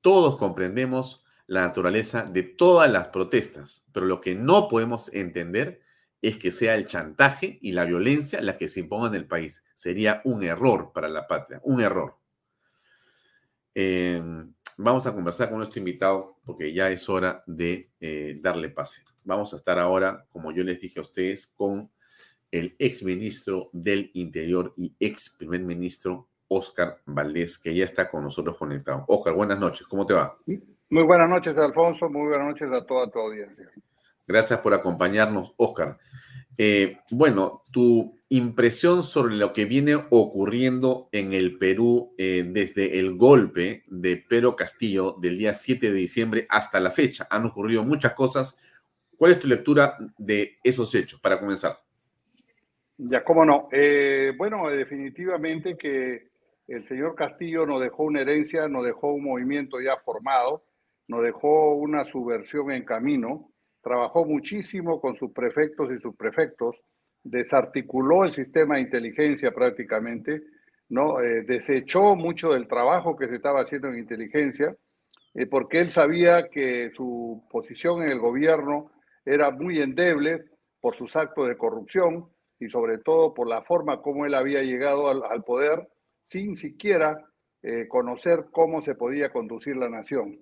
Todos 0.00 0.38
comprendemos 0.38 1.25
la 1.46 1.62
naturaleza 1.62 2.22
de 2.22 2.42
todas 2.42 2.90
las 2.90 3.08
protestas, 3.08 3.88
pero 3.92 4.06
lo 4.06 4.20
que 4.20 4.34
no 4.34 4.68
podemos 4.68 5.12
entender 5.12 5.80
es 6.22 6.38
que 6.38 6.50
sea 6.50 6.74
el 6.74 6.86
chantaje 6.86 7.58
y 7.60 7.72
la 7.72 7.84
violencia 7.84 8.40
la 8.40 8.56
que 8.56 8.68
se 8.68 8.80
imponga 8.80 9.08
en 9.08 9.14
el 9.14 9.26
país. 9.26 9.62
Sería 9.74 10.22
un 10.24 10.42
error 10.42 10.92
para 10.92 11.08
la 11.08 11.26
patria, 11.26 11.60
un 11.62 11.80
error. 11.80 12.16
Em, 13.74 14.54
vamos 14.78 15.06
a 15.06 15.14
conversar 15.14 15.48
con 15.48 15.58
nuestro 15.58 15.78
invitado 15.78 16.38
porque 16.44 16.72
ya 16.72 16.90
es 16.90 17.08
hora 17.08 17.44
de 17.46 17.90
eh, 18.00 18.38
darle 18.40 18.70
pase. 18.70 19.02
Vamos 19.24 19.52
a 19.52 19.56
estar 19.56 19.78
ahora, 19.78 20.26
como 20.30 20.52
yo 20.52 20.64
les 20.64 20.80
dije 20.80 20.98
a 20.98 21.02
ustedes, 21.02 21.46
con 21.46 21.90
el 22.50 22.74
ex 22.78 23.02
ministro 23.02 23.70
del 23.72 24.10
Interior 24.14 24.72
y 24.76 24.96
ex 24.98 25.30
primer 25.30 25.60
ministro 25.60 26.28
Oscar 26.48 27.02
Valdés, 27.04 27.58
que 27.58 27.74
ya 27.74 27.84
está 27.84 28.10
con 28.10 28.24
nosotros 28.24 28.56
conectado. 28.56 29.04
Oscar, 29.08 29.34
buenas 29.34 29.58
noches, 29.58 29.86
¿cómo 29.86 30.06
te 30.06 30.14
va? 30.14 30.38
Muy 30.88 31.02
buenas 31.02 31.28
noches, 31.28 31.56
Alfonso, 31.58 32.08
muy 32.08 32.28
buenas 32.28 32.46
noches 32.46 32.70
a 32.70 32.86
toda 32.86 33.10
tu 33.10 33.18
audiencia. 33.18 33.70
Gracias 34.26 34.60
por 34.60 34.72
acompañarnos, 34.72 35.52
Oscar. 35.56 35.98
Eh, 36.56 36.98
bueno, 37.10 37.64
tu 37.72 38.16
impresión 38.28 39.02
sobre 39.02 39.34
lo 39.34 39.52
que 39.52 39.64
viene 39.64 39.96
ocurriendo 40.10 41.08
en 41.12 41.32
el 41.32 41.58
Perú 41.58 42.14
eh, 42.16 42.44
desde 42.46 42.98
el 42.98 43.16
golpe 43.16 43.84
de 43.88 44.16
Pedro 44.16 44.54
Castillo 44.54 45.16
del 45.20 45.38
día 45.38 45.54
7 45.54 45.90
de 45.90 45.96
diciembre 45.96 46.46
hasta 46.48 46.78
la 46.78 46.90
fecha. 46.90 47.26
Han 47.30 47.46
ocurrido 47.46 47.84
muchas 47.84 48.14
cosas. 48.14 48.58
¿Cuál 49.16 49.32
es 49.32 49.40
tu 49.40 49.48
lectura 49.48 49.96
de 50.16 50.58
esos 50.62 50.94
hechos, 50.94 51.20
para 51.20 51.38
comenzar? 51.38 51.78
Ya, 52.98 53.24
cómo 53.24 53.44
no. 53.44 53.68
Eh, 53.72 54.32
bueno, 54.38 54.68
definitivamente 54.70 55.76
que 55.76 56.28
el 56.68 56.86
señor 56.88 57.14
Castillo 57.14 57.66
nos 57.66 57.80
dejó 57.80 58.04
una 58.04 58.20
herencia, 58.20 58.68
nos 58.68 58.84
dejó 58.84 59.12
un 59.12 59.24
movimiento 59.24 59.80
ya 59.80 59.96
formado, 59.96 60.62
nos 61.08 61.22
dejó 61.22 61.74
una 61.74 62.04
subversión 62.06 62.70
en 62.72 62.84
camino 62.84 63.50
trabajó 63.86 64.24
muchísimo 64.24 65.00
con 65.00 65.14
sus 65.14 65.30
prefectos 65.30 65.92
y 65.92 66.00
sus 66.00 66.16
prefectos, 66.16 66.74
desarticuló 67.22 68.24
el 68.24 68.34
sistema 68.34 68.74
de 68.74 68.80
inteligencia 68.80 69.52
prácticamente, 69.52 70.42
¿no? 70.88 71.20
Eh, 71.20 71.44
desechó 71.46 72.16
mucho 72.16 72.52
del 72.52 72.66
trabajo 72.66 73.16
que 73.16 73.28
se 73.28 73.36
estaba 73.36 73.60
haciendo 73.60 73.86
en 73.86 73.98
inteligencia, 73.98 74.74
eh, 75.34 75.46
porque 75.46 75.78
él 75.78 75.92
sabía 75.92 76.48
que 76.48 76.90
su 76.96 77.46
posición 77.48 78.02
en 78.02 78.08
el 78.08 78.18
gobierno 78.18 78.90
era 79.24 79.52
muy 79.52 79.80
endeble 79.80 80.46
por 80.80 80.96
sus 80.96 81.14
actos 81.14 81.46
de 81.46 81.56
corrupción 81.56 82.26
y 82.58 82.68
sobre 82.68 82.98
todo 82.98 83.34
por 83.34 83.46
la 83.46 83.62
forma 83.62 84.02
como 84.02 84.26
él 84.26 84.34
había 84.34 84.62
llegado 84.62 85.08
al, 85.10 85.44
poder 85.44 85.86
sin 86.24 86.56
siquiera 86.56 87.24
eh, 87.62 87.86
conocer 87.86 88.46
cómo 88.50 88.82
se 88.82 88.96
podía 88.96 89.30
conducir 89.30 89.76
la 89.76 89.88
nación. 89.88 90.40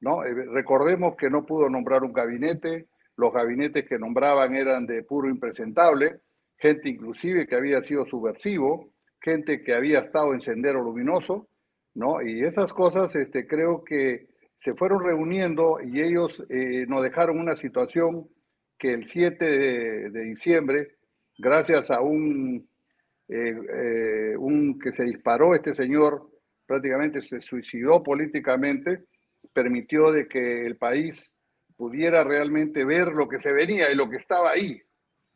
¿No? 0.00 0.24
Eh, 0.24 0.34
recordemos 0.52 1.16
que 1.16 1.30
no 1.30 1.44
pudo 1.44 1.68
nombrar 1.68 2.02
un 2.02 2.12
gabinete, 2.12 2.86
los 3.16 3.32
gabinetes 3.32 3.88
que 3.88 3.98
nombraban 3.98 4.54
eran 4.54 4.86
de 4.86 5.02
puro 5.02 5.28
impresentable, 5.28 6.20
gente 6.58 6.88
inclusive 6.88 7.46
que 7.46 7.56
había 7.56 7.82
sido 7.82 8.06
subversivo, 8.06 8.92
gente 9.20 9.62
que 9.62 9.74
había 9.74 10.00
estado 10.00 10.34
en 10.34 10.40
sendero 10.40 10.82
luminoso, 10.82 11.48
¿no? 11.94 12.20
Y 12.22 12.44
esas 12.44 12.72
cosas 12.72 13.14
este, 13.14 13.46
creo 13.46 13.82
que 13.84 14.26
se 14.62 14.74
fueron 14.74 15.02
reuniendo 15.02 15.78
y 15.80 16.00
ellos 16.00 16.42
eh, 16.48 16.86
nos 16.86 17.02
dejaron 17.02 17.38
una 17.38 17.56
situación 17.56 18.28
que 18.78 18.92
el 18.92 19.08
7 19.08 20.10
de, 20.10 20.20
diciembre, 20.20 20.96
gracias 21.38 21.90
a 21.90 22.00
un, 22.00 22.68
eh, 23.28 24.36
un 24.38 24.78
que 24.78 24.92
se 24.92 25.04
disparó 25.04 25.54
este 25.54 25.74
señor, 25.74 26.28
prácticamente 26.66 27.22
se 27.22 27.40
suicidó 27.40 28.02
políticamente, 28.02 29.04
permitió 29.56 30.12
de 30.12 30.28
que 30.28 30.66
el 30.66 30.76
país 30.76 31.32
pudiera 31.78 32.22
realmente 32.24 32.84
ver 32.84 33.08
lo 33.08 33.26
que 33.26 33.38
se 33.38 33.54
venía 33.54 33.90
y 33.90 33.94
lo 33.94 34.10
que 34.10 34.18
estaba 34.18 34.50
ahí, 34.50 34.82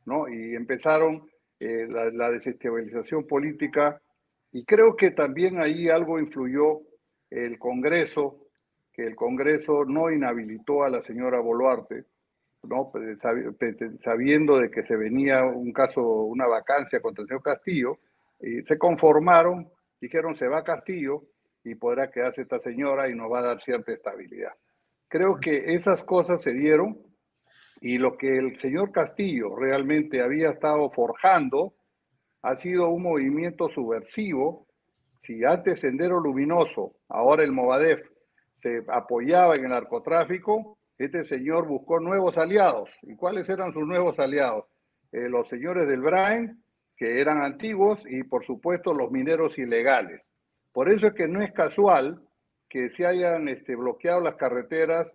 ¿no? 0.04 0.28
Y 0.28 0.54
empezaron 0.54 1.26
eh, 1.58 1.86
la, 1.88 2.30
desestabilización 2.30 3.26
política 3.26 3.98
y 4.52 4.66
creo 4.66 4.94
que 4.94 5.12
también 5.12 5.58
ahí 5.58 5.88
algo 5.88 6.18
influyó 6.18 6.82
el 7.30 7.58
Congreso, 7.58 8.48
que 8.92 9.06
el 9.06 9.16
Congreso 9.16 9.86
no 9.86 10.10
inhabilitó 10.10 10.82
a 10.82 10.90
la 10.90 11.00
señora 11.00 11.40
Boluarte, 11.40 12.04
¿no? 12.64 12.90
Pues, 12.92 13.18
sabiendo 14.04 14.58
de 14.58 14.70
que 14.70 14.82
se 14.82 14.96
venía 14.96 15.44
un 15.44 15.72
caso, 15.72 16.02
una 16.02 16.46
vacancia 16.46 17.00
contra 17.00 17.22
el 17.22 17.28
señor 17.28 17.42
Castillo, 17.42 17.98
y 18.38 18.60
se 18.64 18.76
conformaron, 18.76 19.70
dijeron 19.98 20.36
se 20.36 20.46
va 20.46 20.62
Castillo, 20.62 21.22
y 21.64 21.74
podrá 21.74 22.10
quedarse 22.10 22.42
esta 22.42 22.58
señora 22.60 23.08
y 23.08 23.14
nos 23.14 23.30
va 23.30 23.40
a 23.40 23.42
dar 23.42 23.62
cierta 23.62 23.92
estabilidad. 23.92 24.52
Creo 25.08 25.38
que 25.40 25.74
esas 25.74 26.02
cosas 26.04 26.42
se 26.42 26.52
dieron 26.52 26.98
y 27.80 27.98
lo 27.98 28.16
que 28.16 28.36
el 28.36 28.58
señor 28.60 28.92
Castillo 28.92 29.56
realmente 29.56 30.22
había 30.22 30.50
estado 30.50 30.90
forjando 30.90 31.74
ha 32.42 32.56
sido 32.56 32.88
un 32.88 33.02
movimiento 33.02 33.68
subversivo. 33.68 34.66
Si 35.22 35.44
antes 35.44 35.80
Sendero 35.80 36.20
Luminoso, 36.20 36.94
ahora 37.08 37.42
el 37.42 37.52
Movadef, 37.52 38.00
se 38.62 38.84
apoyaba 38.88 39.54
en 39.54 39.64
el 39.64 39.70
narcotráfico, 39.70 40.78
este 40.98 41.24
señor 41.24 41.66
buscó 41.66 41.98
nuevos 41.98 42.36
aliados. 42.36 42.90
¿Y 43.02 43.16
cuáles 43.16 43.48
eran 43.48 43.72
sus 43.72 43.86
nuevos 43.86 44.18
aliados? 44.18 44.66
Eh, 45.12 45.28
los 45.28 45.48
señores 45.48 45.88
del 45.88 46.02
Brain, 46.02 46.62
que 46.96 47.20
eran 47.20 47.42
antiguos, 47.42 48.02
y 48.06 48.22
por 48.22 48.44
supuesto 48.44 48.92
los 48.92 49.10
mineros 49.10 49.58
ilegales. 49.58 50.20
Por 50.72 50.90
eso 50.92 51.08
es 51.08 51.14
que 51.14 51.28
no 51.28 51.42
es 51.42 51.52
casual 51.52 52.20
que 52.68 52.90
se 52.90 53.04
hayan 53.04 53.48
este, 53.48 53.74
bloqueado 53.74 54.20
las 54.20 54.36
carreteras 54.36 55.08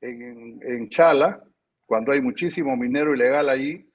en, 0.00 0.88
Chala, 0.90 1.42
cuando 1.86 2.12
hay 2.12 2.20
muchísimo 2.20 2.76
minero 2.76 3.14
ilegal 3.14 3.48
allí, 3.48 3.86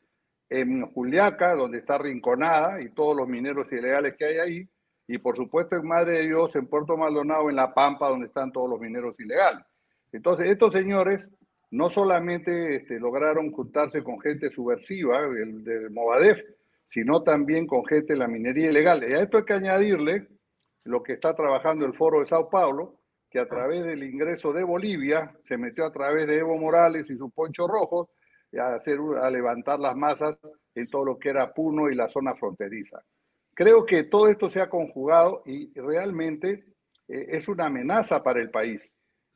en 0.50 0.86
Juliaca, 0.92 1.56
donde 1.56 1.80
está 1.80 1.98
Rinconada 1.98 2.82
y 2.82 2.90
todos 2.90 3.16
los 3.16 3.28
mineros 3.28 3.72
ilegales 3.72 4.16
que 4.18 4.26
hay 4.26 4.38
ahí, 4.38 4.70
y 5.08 5.18
por 5.18 5.36
supuesto 5.36 5.76
en 5.76 5.88
Madre 5.88 6.20
de 6.20 6.28
Dios, 6.28 6.56
en 6.56 6.68
Puerto 6.68 6.98
Maldonado, 6.98 7.50
en 7.50 7.56
La 7.56 7.74
Pampa, 7.74 8.10
donde 8.10 8.28
están 8.28 8.52
todos 8.52 8.70
los 8.70 8.80
mineros 8.80 9.20
ilegales. 9.20 9.66
Entonces, 10.12 10.48
estos 10.48 10.74
señores 10.74 11.28
no 11.72 11.90
solamente 11.90 12.76
este, 12.76 13.00
lograron 13.00 13.52
juntarse 13.52 14.04
con 14.04 14.20
gente 14.20 14.50
subversiva 14.50 15.22
del, 15.22 15.64
del 15.64 15.90
Movadef, 15.90 16.40
sino 16.88 17.24
también 17.24 17.66
con 17.66 17.86
gente 17.86 18.14
de 18.14 18.20
la 18.20 18.28
minería 18.28 18.70
ilegal. 18.70 19.04
Y 19.04 19.14
a 19.14 19.24
esto 19.24 19.38
hay 19.38 19.46
que 19.46 19.54
añadirle 19.54 20.28
lo 20.86 21.04
que 21.04 21.14
está 21.14 21.36
trabajando 21.36 21.86
el 21.86 21.94
Foro 21.94 22.20
de 22.20 22.28
Sao 22.28 22.50
Paulo, 22.50 23.00
que 23.30 23.40
a 23.40 23.48
través 23.48 23.84
del 23.84 24.04
ingreso 24.04 24.54
de 24.54 24.64
Bolivia 24.64 25.36
se 25.48 25.58
metió 25.58 25.86
a 25.86 25.92
través 25.92 26.28
de 26.28 26.38
Evo 26.38 26.58
Morales 26.58 27.10
y 27.10 27.18
su 27.18 27.32
poncho 27.32 27.68
rojo 27.68 28.10
a, 28.58 28.76
hacer, 28.76 28.98
a 29.22 29.30
levantar 29.30 29.80
las 29.80 29.96
masas 29.96 30.38
en 30.74 30.88
todo 30.88 31.04
lo 31.04 31.20
que 31.20 31.30
era 31.30 31.54
Puno 31.54 31.90
y 31.90 31.96
la 31.96 32.08
zona 32.08 32.36
fronteriza. 32.36 33.02
Creo 33.54 33.86
que 33.86 34.04
todo 34.04 34.30
esto 34.30 34.50
se 34.50 34.62
ha 34.62 34.70
conjugado 34.70 35.42
y 35.46 35.74
realmente 35.80 36.66
eh, 37.08 37.26
es 37.30 37.48
una 37.48 37.66
amenaza 37.66 38.22
para 38.24 38.40
el 38.40 38.52
país. 38.52 38.82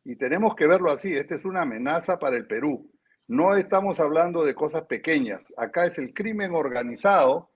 Y 0.06 0.16
tenemos 0.16 0.56
que 0.56 0.68
verlo 0.68 0.91
así, 0.91 1.14
esta 1.14 1.36
es 1.36 1.45
una 1.45 1.62
amenaza 1.62 2.20
para 2.20 2.38
el 2.38 2.45
Perú. 2.45 2.89
No 3.28 3.56
estamos 3.56 4.00
hablando 4.00 4.43
de 4.43 4.56
cosas 4.56 4.86
pequeñas. 4.86 5.41
Acá 5.58 5.86
es 5.86 5.97
el 5.97 6.14
crimen 6.14 6.54
organizado, 6.54 7.50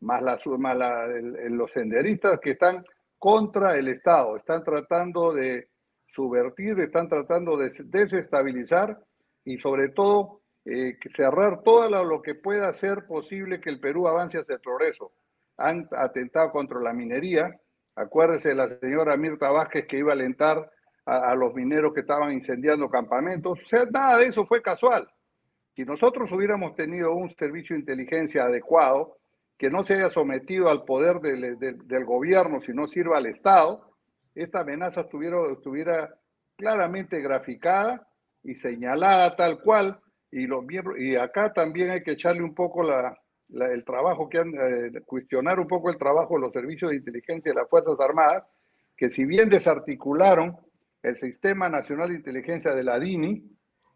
más, 0.00 0.22
la, 0.22 0.38
más 0.58 0.76
los 1.48 1.70
senderistas 1.72 2.40
que 2.40 2.52
están 2.52 2.84
contra 3.22 3.76
el 3.76 3.86
Estado, 3.86 4.36
están 4.36 4.64
tratando 4.64 5.32
de 5.32 5.68
subvertir, 6.08 6.80
están 6.80 7.08
tratando 7.08 7.56
de 7.56 7.70
desestabilizar 7.84 8.98
y 9.44 9.58
sobre 9.58 9.90
todo 9.90 10.40
eh, 10.64 10.98
cerrar 11.14 11.62
todo 11.62 11.88
lo, 11.88 12.20
que 12.20 12.34
pueda 12.34 12.68
hacer 12.68 13.06
posible 13.06 13.60
que 13.60 13.70
el 13.70 13.78
Perú 13.78 14.08
avance 14.08 14.38
hacia 14.38 14.56
el 14.56 14.60
progreso. 14.60 15.12
Han 15.58 15.88
atentado 15.92 16.50
contra 16.50 16.80
la 16.80 16.92
minería. 16.92 17.56
Acuérdese 17.94 18.48
de 18.48 18.54
la 18.56 18.76
señora 18.80 19.16
Mirta 19.16 19.52
Vázquez 19.52 19.86
que 19.86 19.98
iba 19.98 20.10
a 20.10 20.14
alentar 20.14 20.68
a, 21.06 21.30
a, 21.30 21.36
los 21.36 21.54
mineros 21.54 21.94
que 21.94 22.00
estaban 22.00 22.32
incendiando 22.32 22.90
campamentos. 22.90 23.56
O 23.64 23.68
sea, 23.68 23.84
nada 23.84 24.18
de 24.18 24.26
eso 24.26 24.44
fue 24.46 24.60
casual. 24.60 25.08
Si 25.76 25.84
nosotros 25.84 26.32
hubiéramos 26.32 26.74
tenido 26.74 27.14
un 27.14 27.30
servicio 27.30 27.76
de 27.76 27.82
inteligencia 27.82 28.42
adecuado, 28.42 29.18
que 29.62 29.70
no 29.70 29.84
se 29.84 29.94
haya 29.94 30.10
sometido 30.10 30.68
al 30.68 30.82
poder 30.82 31.20
del, 31.20 31.56
del, 31.56 32.04
gobierno, 32.04 32.60
sino 32.62 32.88
sirva 32.88 33.18
al 33.18 33.26
Estado, 33.26 33.94
esta 34.34 34.62
amenaza 34.62 35.02
estuviera, 35.02 35.36
estuviera 35.52 36.12
claramente 36.56 37.20
graficada 37.20 38.08
y 38.42 38.56
señalada 38.56 39.36
tal 39.36 39.60
cual, 39.60 40.00
y, 40.32 40.48
los 40.48 40.64
miembros, 40.64 40.98
y 40.98 41.14
acá 41.14 41.52
también 41.52 41.90
hay 41.90 42.02
que 42.02 42.10
echarle 42.10 42.42
un 42.42 42.56
poco 42.56 42.82
la, 42.82 43.16
el 43.50 43.84
trabajo 43.84 44.28
que 44.28 44.38
han, 44.38 44.52
eh, 44.52 45.00
cuestionar 45.06 45.60
un 45.60 45.68
poco 45.68 45.90
el 45.90 45.96
trabajo 45.96 46.34
de 46.34 46.40
los 46.40 46.52
servicios 46.52 46.90
de 46.90 46.96
inteligencia 46.96 47.52
de 47.52 47.60
las 47.60 47.70
Fuerzas 47.70 47.94
Armadas, 48.00 48.42
que 48.96 49.10
si 49.10 49.24
bien 49.24 49.48
desarticularon 49.48 50.56
el 51.04 51.16
Sistema 51.18 51.68
Nacional 51.68 52.08
de 52.08 52.16
Inteligencia 52.16 52.74
de 52.74 52.82
la 52.82 52.98
DINI, 52.98 53.44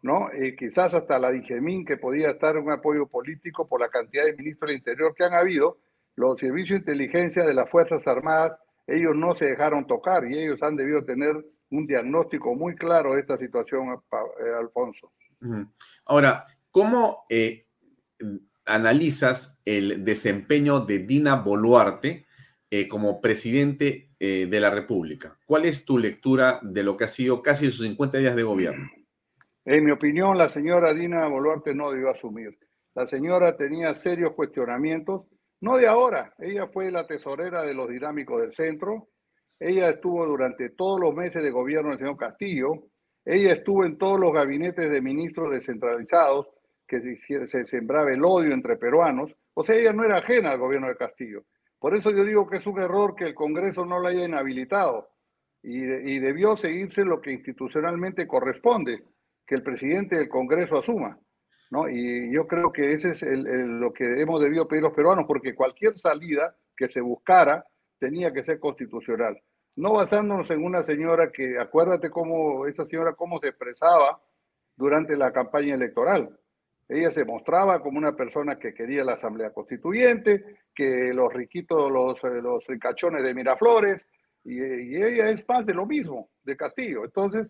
¿no? 0.07 0.31
Eh, 0.31 0.55
quizás 0.57 0.93
hasta 0.93 1.19
la 1.19 1.31
DIGEMIN, 1.31 1.85
que 1.85 1.97
podía 1.97 2.31
estar 2.31 2.57
un 2.57 2.71
apoyo 2.71 3.07
político 3.07 3.67
por 3.67 3.81
la 3.81 3.89
cantidad 3.89 4.23
de 4.23 4.35
ministros 4.35 4.69
del 4.69 4.77
Interior 4.77 5.13
que 5.13 5.25
han 5.25 5.33
habido, 5.33 5.79
los 6.15 6.39
servicios 6.39 6.83
de 6.83 6.93
inteligencia 6.93 7.45
de 7.45 7.53
las 7.53 7.69
Fuerzas 7.69 8.07
Armadas, 8.07 8.57
ellos 8.87 9.15
no 9.15 9.35
se 9.35 9.45
dejaron 9.45 9.85
tocar 9.85 10.25
y 10.25 10.39
ellos 10.39 10.63
han 10.63 10.77
debido 10.77 11.03
tener 11.03 11.35
un 11.69 11.85
diagnóstico 11.85 12.55
muy 12.55 12.73
claro 12.75 13.13
de 13.13 13.21
esta 13.21 13.37
situación, 13.37 13.89
eh, 13.89 14.51
Alfonso. 14.57 15.11
Ahora, 16.05 16.45
¿cómo 16.71 17.25
eh, 17.29 17.67
analizas 18.65 19.59
el 19.65 20.05
desempeño 20.05 20.79
de 20.79 20.99
Dina 20.99 21.35
Boluarte 21.35 22.25
como 22.89 23.21
presidente 23.21 24.09
de 24.19 24.59
la 24.59 24.69
República. 24.69 25.37
¿Cuál 25.45 25.63
es 25.63 25.85
tu 25.85 25.97
lectura 25.97 26.59
de 26.61 26.83
lo 26.83 26.97
que 26.97 27.05
ha 27.05 27.07
sido 27.07 27.41
casi 27.41 27.71
sus 27.71 27.85
50 27.85 28.17
días 28.17 28.35
de 28.35 28.43
gobierno? 28.43 28.89
En 29.69 29.83
mi 29.83 29.91
opinión, 29.91 30.37
la 30.37 30.47
señora 30.47 30.93
Dina 30.93 31.27
Boluarte 31.27 31.75
no 31.75 31.91
debió 31.91 32.09
asumir. 32.09 32.57
La 32.95 33.05
señora 33.05 33.57
tenía 33.57 33.93
serios 33.95 34.31
cuestionamientos, 34.31 35.25
no 35.59 35.75
de 35.75 35.87
ahora, 35.87 36.33
ella 36.37 36.67
fue 36.67 36.89
la 36.89 37.05
tesorera 37.05 37.63
de 37.63 37.73
los 37.73 37.89
dinámicos 37.89 38.39
del 38.39 38.53
centro, 38.53 39.09
ella 39.59 39.89
estuvo 39.89 40.25
durante 40.25 40.69
todos 40.69 41.01
los 41.01 41.13
meses 41.13 41.43
de 41.43 41.51
gobierno 41.51 41.89
del 41.89 41.99
señor 41.99 42.15
Castillo, 42.15 42.85
ella 43.25 43.51
estuvo 43.51 43.83
en 43.83 43.97
todos 43.97 44.17
los 44.17 44.31
gabinetes 44.31 44.89
de 44.89 45.01
ministros 45.01 45.51
descentralizados 45.51 46.47
que 46.87 47.01
se, 47.01 47.47
se 47.49 47.67
sembraba 47.67 48.13
el 48.13 48.23
odio 48.23 48.53
entre 48.53 48.77
peruanos, 48.77 49.35
o 49.53 49.65
sea, 49.65 49.75
ella 49.75 49.91
no 49.91 50.05
era 50.05 50.19
ajena 50.19 50.51
al 50.51 50.59
gobierno 50.59 50.87
de 50.87 50.95
Castillo. 50.95 51.43
Por 51.77 51.93
eso 51.93 52.11
yo 52.11 52.23
digo 52.23 52.47
que 52.47 52.55
es 52.55 52.67
un 52.67 52.79
error 52.79 53.15
que 53.15 53.25
el 53.25 53.35
Congreso 53.35 53.85
no 53.85 53.99
la 53.99 54.09
haya 54.09 54.23
inhabilitado. 54.23 55.09
Y 55.61 56.19
debió 56.19 56.55
seguirse 56.55 57.03
lo 57.03 57.19
que 57.19 57.33
institucionalmente 57.33 58.25
corresponde, 58.25 59.03
que 59.47 59.55
el 59.55 59.63
presidente 59.63 60.17
del 60.17 60.29
Congreso 60.29 60.77
asuma. 60.77 61.17
¿no? 61.71 61.89
Y 61.89 62.31
yo 62.33 62.45
creo 62.47 62.71
que 62.71 62.93
ese 62.93 63.11
es 63.11 63.21
lo 63.21 63.93
que 63.93 64.21
hemos 64.21 64.41
debido 64.41 64.67
pedir 64.67 64.83
los 64.83 64.93
peruanos, 64.93 65.25
porque 65.27 65.55
cualquier 65.55 65.97
salida 65.99 66.55
que 66.75 66.87
se 66.89 67.01
buscara 67.01 67.65
tenía 67.99 68.31
que 68.31 68.43
ser 68.43 68.59
constitucional. 68.59 69.41
No 69.75 69.93
basándonos 69.93 70.49
en 70.51 70.63
una 70.63 70.83
señora 70.83 71.31
que, 71.31 71.57
acuérdate 71.59 72.09
cómo 72.09 72.65
esa 72.67 72.85
señora 72.85 73.13
cómo 73.13 73.39
se 73.39 73.49
expresaba 73.49 74.21
durante 74.75 75.15
la 75.15 75.31
campaña 75.31 75.75
electoral. 75.75 76.37
Ella 76.89 77.11
se 77.11 77.25
mostraba 77.25 77.81
como 77.81 77.97
una 77.97 78.15
persona 78.15 78.57
que 78.57 78.73
quería 78.73 79.03
la 79.03 79.13
Asamblea 79.13 79.51
Constituyente, 79.51 80.61
que 80.73 81.13
los 81.13 81.33
riquitos, 81.33 81.91
los, 81.91 82.15
eh, 82.23 82.41
los 82.41 82.65
ricachones 82.65 83.23
de 83.23 83.33
Miraflores, 83.33 84.05
y, 84.43 84.55
y 84.55 84.95
ella 84.95 85.29
es 85.29 85.47
más 85.47 85.65
de 85.65 85.73
lo 85.73 85.85
mismo, 85.85 86.29
de 86.43 86.55
Castillo. 86.55 87.03
Entonces, 87.03 87.47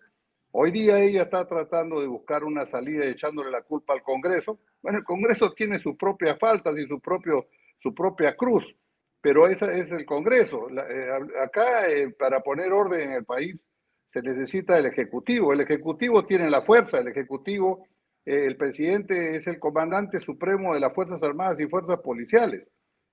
Hoy 0.60 0.72
día 0.72 0.98
ella 0.98 1.22
está 1.22 1.46
tratando 1.46 2.00
de 2.00 2.08
buscar 2.08 2.42
una 2.42 2.66
salida 2.66 3.04
echándole 3.04 3.48
la 3.48 3.62
culpa 3.62 3.92
al 3.92 4.02
Congreso. 4.02 4.58
Bueno, 4.82 4.98
el 4.98 5.04
Congreso 5.04 5.52
tiene 5.52 5.78
sus 5.78 5.94
propias 5.94 6.36
faltas 6.36 6.76
y 6.76 6.84
su, 6.88 6.98
propio, 6.98 7.46
su 7.80 7.94
propia 7.94 8.34
cruz, 8.34 8.74
pero 9.20 9.46
esa 9.46 9.70
es 9.70 9.88
el 9.92 10.04
Congreso. 10.04 10.66
Eh, 10.68 11.10
acá, 11.40 11.88
eh, 11.88 12.10
para 12.10 12.40
poner 12.40 12.72
orden 12.72 13.02
en 13.02 13.12
el 13.12 13.24
país, 13.24 13.64
se 14.12 14.20
necesita 14.20 14.76
el 14.76 14.86
Ejecutivo. 14.86 15.52
El 15.52 15.60
Ejecutivo 15.60 16.26
tiene 16.26 16.50
la 16.50 16.62
fuerza, 16.62 16.98
el 16.98 17.06
Ejecutivo, 17.06 17.86
eh, 18.26 18.46
el 18.46 18.56
presidente 18.56 19.36
es 19.36 19.46
el 19.46 19.60
comandante 19.60 20.18
supremo 20.18 20.74
de 20.74 20.80
las 20.80 20.92
Fuerzas 20.92 21.22
Armadas 21.22 21.60
y 21.60 21.68
Fuerzas 21.68 22.00
Policiales. 22.00 22.66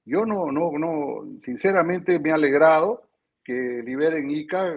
Yo 0.04 0.26
no, 0.26 0.52
no, 0.52 0.72
no, 0.80 1.40
sinceramente 1.44 2.20
me 2.20 2.32
ha 2.32 2.36
alegrado 2.36 3.04
que 3.46 3.54
liberen 3.86 4.30
ICA, 4.30 4.74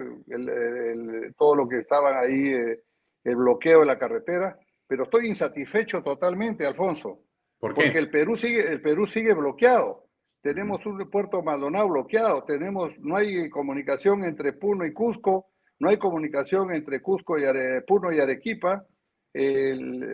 todo 1.35 1.55
lo 1.55 1.67
que 1.67 1.79
estaban 1.79 2.15
ahí, 2.23 2.53
eh, 2.53 2.83
el 3.23 3.35
bloqueo 3.35 3.79
de 3.79 3.87
la 3.87 3.97
carretera, 3.97 4.57
pero 4.87 5.03
estoy 5.03 5.27
insatisfecho 5.27 6.03
totalmente, 6.03 6.65
Alfonso. 6.67 7.23
¿Por 7.59 7.73
qué? 7.73 7.81
Porque 7.81 7.97
el 7.97 8.11
Perú 8.11 8.37
sigue, 8.37 8.61
el 8.61 8.81
Perú 8.81 9.07
sigue 9.07 9.33
bloqueado. 9.33 10.05
Tenemos 10.41 10.85
un 10.85 11.09
puerto 11.09 11.41
Maldonado 11.41 11.89
bloqueado, 11.89 12.43
tenemos, 12.43 12.91
no 12.99 13.17
hay 13.17 13.49
comunicación 13.49 14.23
entre 14.23 14.53
Puno 14.53 14.85
y 14.85 14.93
Cusco, 14.93 15.47
no 15.79 15.89
hay 15.89 15.97
comunicación 15.97 16.71
entre 16.71 17.01
Cusco 17.01 17.37
y 17.39 17.43
Puno 17.87 18.11
y 18.11 18.19
Arequipa. 18.19 18.85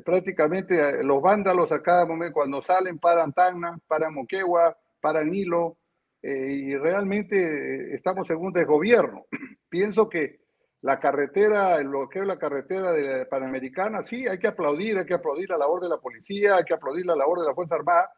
prácticamente 0.04 0.80
eh, 0.80 1.04
los 1.04 1.22
vándalos 1.22 1.72
a 1.74 1.82
cada 1.82 2.06
momento, 2.06 2.34
cuando 2.34 2.62
salen, 2.62 3.00
paran 3.00 3.34
Tacna, 3.34 3.78
paran 3.86 4.14
Moquegua, 4.14 4.78
paran 5.02 5.34
Hilo, 5.34 5.78
y 6.22 6.76
realmente 6.76 7.36
eh, 7.38 7.96
estamos 7.96 8.30
en 8.30 8.38
un 8.38 8.52
desgobierno. 8.52 9.26
Pienso 9.70 10.10
que 10.10 10.40
la 10.82 11.00
carretera, 11.00 11.78
el 11.78 11.88
bloqueo 11.88 12.22
de 12.22 12.28
la 12.28 12.38
carretera 12.38 12.92
de 12.92 13.26
Panamericana, 13.26 14.04
sí, 14.04 14.28
hay 14.28 14.38
que 14.38 14.48
aplaudir, 14.48 14.98
hay 14.98 15.06
que 15.06 15.16
aplaudir 15.16 15.50
la 15.50 15.58
labor 15.58 15.82
de 15.82 15.90
la 15.90 15.98
policía, 15.98 16.58
hay 16.58 16.64
que 16.64 16.76
aplaudir 16.76 17.06
la 17.06 17.16
labor 17.16 17.40
de 17.40 17.48
la 17.48 17.56
Fuerza 17.56 17.76
Armada, 17.76 18.10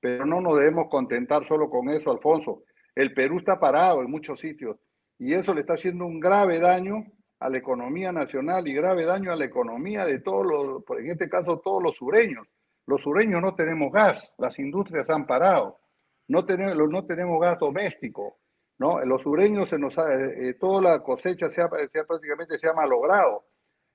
pero 0.00 0.24
no 0.24 0.40
nos 0.40 0.58
debemos 0.58 0.88
contentar 0.88 1.46
solo 1.48 1.68
con 1.68 1.88
eso, 1.88 2.10
Alfonso. 2.10 2.62
El 2.94 3.12
Perú 3.12 3.38
está 3.38 3.58
parado 3.58 4.02
en 4.02 4.10
muchos 4.10 4.38
sitios 4.38 4.76
y 5.18 5.34
eso 5.34 5.54
le 5.54 5.62
está 5.62 5.74
haciendo 5.74 6.04
un 6.04 6.20
grave 6.20 6.60
daño 6.60 7.04
a 7.40 7.48
la 7.48 7.58
economía 7.58 8.12
nacional 8.12 8.68
y 8.68 8.74
grave 8.74 9.04
daño 9.04 9.32
a 9.32 9.36
la 9.36 9.44
economía 9.44 10.04
de 10.04 10.20
todos 10.20 10.46
los, 10.46 10.98
en 11.00 11.10
este 11.10 11.28
caso 11.28 11.58
todos 11.58 11.82
los 11.82 11.96
sureños. 11.96 12.46
Los 12.86 13.02
sureños 13.02 13.42
no 13.42 13.54
tenemos 13.54 13.92
gas, 13.92 14.32
las 14.38 14.58
industrias 14.58 15.08
han 15.10 15.26
parado 15.26 15.78
no 16.32 16.46
tenemos, 16.46 16.90
no 16.90 17.04
tenemos 17.04 17.38
gas 17.38 17.58
doméstico, 17.58 18.38
¿no? 18.78 19.04
Los 19.04 19.20
sureños 19.20 19.68
se 19.68 19.76
eh, 19.76 20.48
eh, 20.48 20.54
toda 20.58 20.80
la 20.80 21.02
cosecha 21.02 21.50
se 21.50 21.60
ha, 21.60 21.68
prácticamente 21.68 22.56
se 22.58 22.68
ha 22.68 22.72
malogrado. 22.72 23.44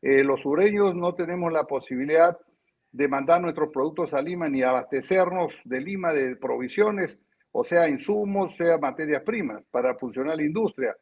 Eh, 0.03 0.23
los 0.23 0.41
sureños 0.41 0.93
no 0.93 1.15
tenemos 1.15 1.51
la 1.51 1.63
posibilidad 1.63 2.38
de 2.91 3.07
mandar 3.07 3.41
nuestros 3.41 3.71
productos 3.73 4.13
a 4.13 4.21
Lima 4.21 4.47
ni 4.47 4.61
abastecernos 4.61 5.51
de 5.65 5.81
Lima 5.81 6.13
de 6.13 6.35
provisiones, 6.35 7.17
o 7.51 7.63
sea, 7.63 7.89
insumos, 7.89 8.55
sea 8.55 8.77
materias 8.77 9.23
primas 9.23 9.63
para 9.71 9.95
funcionar 9.95 10.38
la 10.38 10.43
industria. 10.43 10.95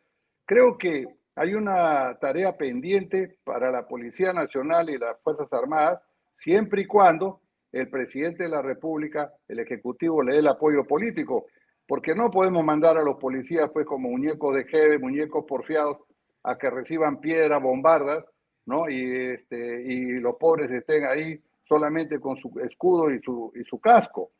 Creo 0.46 0.78
que 0.78 1.06
hay 1.36 1.54
una 1.54 2.18
tarea 2.18 2.56
pendiente 2.56 3.40
para 3.44 3.72
la 3.72 3.86
Policía 3.86 4.32
Nacional 4.32 4.90
y 4.90 4.98
las 4.98 5.20
Fuerzas 5.22 5.52
Armadas, 5.52 6.02
siempre 6.38 6.84
y 6.84 6.86
cuando 6.86 7.42
el 7.76 7.90
presidente 7.90 8.44
de 8.44 8.50
la 8.50 8.62
República, 8.62 9.34
el 9.50 9.60
Ejecutivo, 9.60 10.24
le 10.24 10.36
dé 10.36 10.40
el 10.40 10.48
apoyo 10.48 10.86
político, 10.86 11.48
porque 11.86 12.16
no 12.16 12.32
podemos 12.32 12.64
mandar 12.64 12.98
a 12.98 13.04
los 13.04 13.18
policías 13.18 13.70
pues 13.74 13.86
como 13.86 14.10
muñecos 14.10 14.56
de 14.56 14.64
jeve, 14.64 14.98
muñecos 14.98 15.44
porfiados, 15.46 15.98
a 16.44 16.58
que 16.58 16.70
reciban 16.70 17.20
piedras, 17.20 17.62
bombardas, 17.62 18.24
¿no? 18.66 18.90
Y, 18.90 19.34
este, 19.34 19.84
y 19.84 20.06
los 20.22 20.38
pobres 20.38 20.72
estén 20.72 21.06
ahí 21.06 21.38
solamente 21.66 22.18
con 22.18 22.38
su 22.38 22.58
escudo 22.62 23.12
y 23.12 23.22
su, 23.22 23.80
casco. 23.82 24.32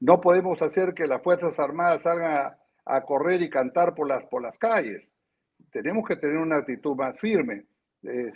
No 0.00 0.20
podemos 0.20 0.60
hacer 0.60 0.92
que 0.92 1.06
las 1.06 1.22
Fuerzas 1.22 1.56
Armadas 1.60 2.02
salgan 2.02 2.56
a, 2.86 3.00
correr 3.02 3.40
y 3.40 3.50
cantar 3.50 3.94
por 3.94 4.08
las, 4.08 4.58
calles. 4.58 5.12
Tenemos 5.70 6.04
que 6.08 6.16
tener 6.16 6.38
una 6.38 6.56
actitud 6.56 6.96
más 6.96 7.16
firme. 7.20 7.66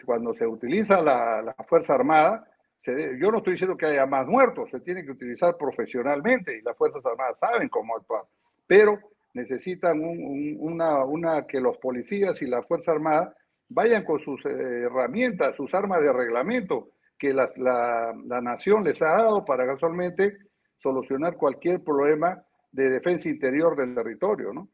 Cuando 0.05 0.33
se 0.35 0.47
utiliza 0.47 1.03
la 1.03 1.57
Fuerza 1.67 1.95
Armada, 1.95 2.47
yo 2.87 3.31
no 3.31 3.39
estoy 3.39 3.55
diciendo 3.55 3.77
que 3.77 3.87
haya 3.87 4.07
más 4.07 4.27
muertos, 4.27 4.71
se 4.71 4.81
tiene 4.81 5.05
que 5.05 5.13
utilizar 5.13 5.57
profesionalmente 5.57 6.59
y 6.59 6.63
las 6.63 6.77
Fuerzas 6.77 7.05
Armadas 7.05 7.39
saben 7.39 7.69
cómo 7.69 7.97
actuar, 7.97 8.23
pero 8.67 8.99
necesitan 9.33 10.01
una, 10.01 11.05
una, 11.05 11.47
que 11.47 11.61
los 11.61 11.79
policías 11.79 12.41
y 12.43 12.47
la 12.47 12.63
Fuerza 12.63 12.93
Armada 12.93 13.35
vayan 13.71 14.05
con 14.05 14.21
sus 14.21 14.45
eh, 14.45 14.83
herramientas, 14.85 15.57
sus 15.57 15.73
armas 15.75 16.03
de 16.03 16.13
reglamento 16.13 16.91
que 17.19 17.33
la, 17.33 17.51
la, 17.57 18.41
nación 18.41 18.85
les 18.85 19.01
ha 19.01 19.09
dado 19.09 19.45
para 19.45 19.67
casualmente 19.67 20.37
solucionar 20.83 21.37
cualquier 21.37 21.83
problema 21.83 22.45
de 22.71 22.91
defensa 22.91 23.29
interior 23.29 23.77
del 23.77 23.95
territorio, 23.95 24.53
¿no? 24.53 24.69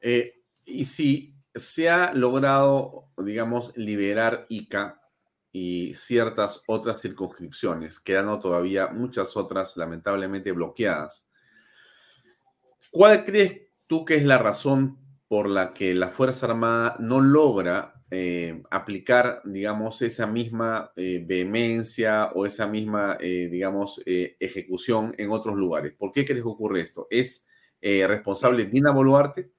Eh, 0.00 0.32
y 0.64 0.84
si 0.84 1.34
se 1.54 1.90
ha 1.90 2.14
logrado, 2.14 3.08
digamos, 3.18 3.76
liberar 3.76 4.46
ICA 4.48 5.00
y 5.52 5.94
ciertas 5.94 6.62
otras 6.66 7.00
circunscripciones, 7.00 8.00
quedando 8.00 8.38
todavía 8.38 8.88
muchas 8.88 9.36
otras 9.36 9.76
lamentablemente 9.76 10.52
bloqueadas. 10.52 11.30
¿Cuál 12.90 13.24
crees 13.24 13.62
tú 13.86 14.04
que 14.04 14.16
es 14.16 14.24
la 14.24 14.38
razón 14.38 14.98
por 15.28 15.48
la 15.48 15.74
que 15.74 15.94
la 15.94 16.08
Fuerza 16.08 16.46
Armada 16.46 16.96
no 17.00 17.20
logra 17.20 17.94
eh, 18.10 18.62
aplicar, 18.70 19.42
digamos, 19.44 20.00
esa 20.00 20.26
misma 20.26 20.92
eh, 20.96 21.22
vehemencia 21.26 22.30
o 22.34 22.46
esa 22.46 22.66
misma, 22.66 23.18
eh, 23.20 23.48
digamos, 23.50 24.00
ejecución 24.06 25.14
en 25.18 25.30
otros 25.30 25.56
lugares? 25.56 25.92
¿Por 25.92 26.10
qué 26.12 26.24
crees 26.24 26.42
que 26.42 26.48
ocurre 26.48 26.80
esto? 26.80 27.06
¿Es 27.10 27.46
responsable 27.80 28.64
Dina 28.64 28.90
Boluarte? 28.90 29.50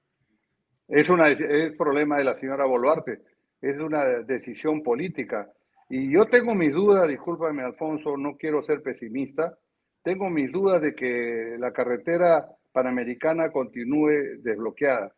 Es, 0.88 1.08
una, 1.08 1.28
es 1.28 1.72
problema 1.76 2.18
de 2.18 2.24
la 2.24 2.38
señora 2.38 2.66
Boluarte, 2.66 3.22
es 3.62 3.78
una 3.78 4.04
decisión 4.04 4.82
política 4.82 5.48
y 5.90 6.08
yo 6.12 6.26
tengo 6.26 6.54
mis 6.54 6.72
dudas, 6.72 7.08
discúlpame 7.08 7.64
Alfonso, 7.64 8.16
no 8.16 8.36
quiero 8.36 8.62
ser 8.62 8.80
pesimista, 8.80 9.58
tengo 10.04 10.30
mis 10.30 10.50
dudas 10.52 10.80
de 10.80 10.94
que 10.94 11.56
la 11.58 11.72
carretera 11.72 12.46
panamericana 12.72 13.50
continúe 13.50 14.38
desbloqueada, 14.38 15.12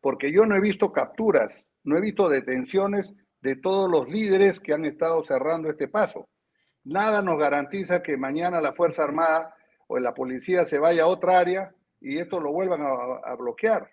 porque 0.00 0.32
yo 0.32 0.44
no 0.44 0.56
he 0.56 0.60
visto 0.60 0.92
capturas, 0.92 1.64
no 1.84 1.96
he 1.96 2.00
visto 2.00 2.28
detenciones 2.28 3.14
de 3.40 3.54
todos 3.56 3.88
los 3.88 4.08
líderes 4.08 4.58
que 4.58 4.74
han 4.74 4.84
estado 4.84 5.24
cerrando 5.24 5.70
este 5.70 5.86
paso. 5.86 6.28
Nada 6.82 7.22
nos 7.22 7.38
garantiza 7.38 8.02
que 8.02 8.16
mañana 8.16 8.60
la 8.60 8.72
Fuerza 8.72 9.04
Armada 9.04 9.54
o 9.86 10.00
la 10.00 10.14
policía 10.14 10.66
se 10.66 10.80
vaya 10.80 11.04
a 11.04 11.08
otra 11.08 11.38
área 11.38 11.72
y 12.00 12.18
esto 12.18 12.40
lo 12.40 12.52
vuelvan 12.52 12.82
a, 12.82 13.34
bloquear. 13.36 13.88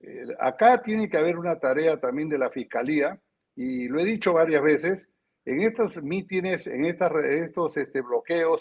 Eh, 0.00 0.24
acá 0.40 0.80
tiene 0.80 1.10
que 1.10 1.18
haber 1.18 1.36
una 1.36 1.58
tarea 1.58 2.00
también 2.00 2.30
de 2.30 2.38
la 2.38 2.48
Fiscalía, 2.48 3.20
y 3.54 3.88
lo 3.88 4.00
he 4.00 4.04
dicho 4.04 4.32
varias 4.32 4.62
veces, 4.62 5.08
en 5.48 5.62
estos 5.62 5.96
mítines, 6.02 6.66
en 6.66 6.84
estas, 6.84 7.10
estos 7.24 7.74
este, 7.78 8.02
bloqueos, 8.02 8.60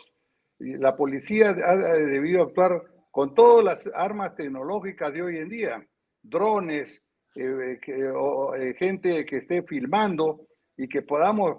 la 0.60 0.96
policía 0.96 1.50
ha 1.50 1.76
debido 1.76 2.44
actuar 2.44 2.82
con 3.12 3.36
todas 3.36 3.64
las 3.64 3.90
armas 3.94 4.36
tecnológicas 4.36 5.12
de 5.12 5.22
hoy 5.22 5.38
en 5.38 5.50
día, 5.50 5.86
drones, 6.22 7.04
eh, 7.36 7.78
eh, 7.86 8.74
gente 8.80 9.26
que 9.26 9.38
esté 9.38 9.64
filmando 9.64 10.48
y 10.78 10.88
que 10.88 11.02
podamos 11.02 11.58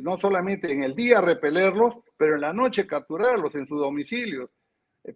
no 0.00 0.18
solamente 0.18 0.72
en 0.72 0.82
el 0.82 0.94
día 0.94 1.20
repelerlos, 1.20 1.94
pero 2.16 2.34
en 2.34 2.40
la 2.40 2.52
noche 2.52 2.86
capturarlos 2.86 3.54
en 3.54 3.66
su 3.66 3.76
domicilio, 3.76 4.50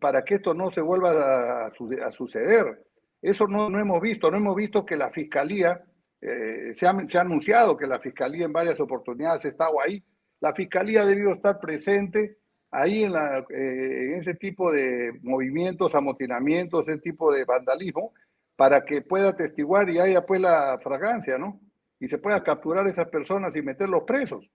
para 0.00 0.22
que 0.22 0.36
esto 0.36 0.54
no 0.54 0.70
se 0.70 0.82
vuelva 0.82 1.66
a, 1.66 2.10
suceder. 2.12 2.84
Eso 3.20 3.46
no, 3.48 3.68
no, 3.68 3.80
hemos 3.80 4.00
visto, 4.00 4.30
no 4.30 4.36
hemos 4.36 4.54
visto 4.54 4.84
que 4.84 4.96
la 4.96 5.10
Fiscalía, 5.10 5.82
se, 6.20 6.86
ha, 6.86 7.08
se, 7.08 7.18
ha, 7.18 7.20
anunciado 7.20 7.76
que 7.76 7.86
la 7.86 8.00
Fiscalía 8.00 8.44
en 8.44 8.52
varias 8.52 8.80
oportunidades 8.80 9.44
ha 9.44 9.48
estado 9.48 9.80
ahí, 9.80 10.02
la 10.40 10.54
Fiscalía 10.54 11.02
ha 11.02 11.06
debido 11.06 11.32
estar 11.32 11.58
presente 11.60 12.38
ahí 12.70 13.04
en, 13.04 13.14
eh, 13.14 14.18
ese 14.18 14.34
tipo 14.34 14.70
de 14.72 15.12
movimientos, 15.22 15.94
amotinamientos, 15.94 16.88
ese 16.88 17.00
tipo 17.00 17.32
de 17.32 17.44
vandalismo, 17.44 18.12
para 18.56 18.84
que 18.84 19.02
pueda 19.02 19.36
testiguar 19.36 19.88
y 19.88 19.98
haya 19.98 20.26
pues 20.26 20.40
la 20.40 20.78
fragancia, 20.82 21.38
¿no? 21.38 21.60
Y 22.00 22.08
se 22.08 22.18
pueda 22.18 22.42
capturar 22.42 22.86
a 22.86 22.90
esas 22.90 23.08
personas 23.08 23.54
y 23.56 23.62
meterlos 23.62 24.02
presos, 24.04 24.48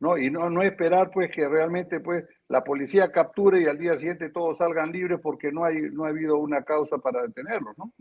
¿no? 0.00 0.16
Y 0.16 0.30
no, 0.30 0.48
no 0.50 0.62
esperar 0.62 1.10
pues 1.12 1.30
que 1.30 1.48
realmente 1.48 2.00
pues 2.00 2.24
la 2.48 2.62
policía 2.62 3.10
capture 3.10 3.60
y 3.60 3.66
al 3.66 3.78
día 3.78 3.98
siguiente 3.98 4.30
todos 4.30 4.58
salgan 4.58 4.92
libres 4.92 5.20
porque 5.22 5.50
no, 5.52 5.64
hay, 5.64 5.76
no 5.92 6.04
ha 6.04 6.08
habido 6.08 6.38
una 6.38 6.62
causa 6.62 6.98
para 6.98 7.22
detenerlos, 7.22 7.76
¿no? 7.78 7.92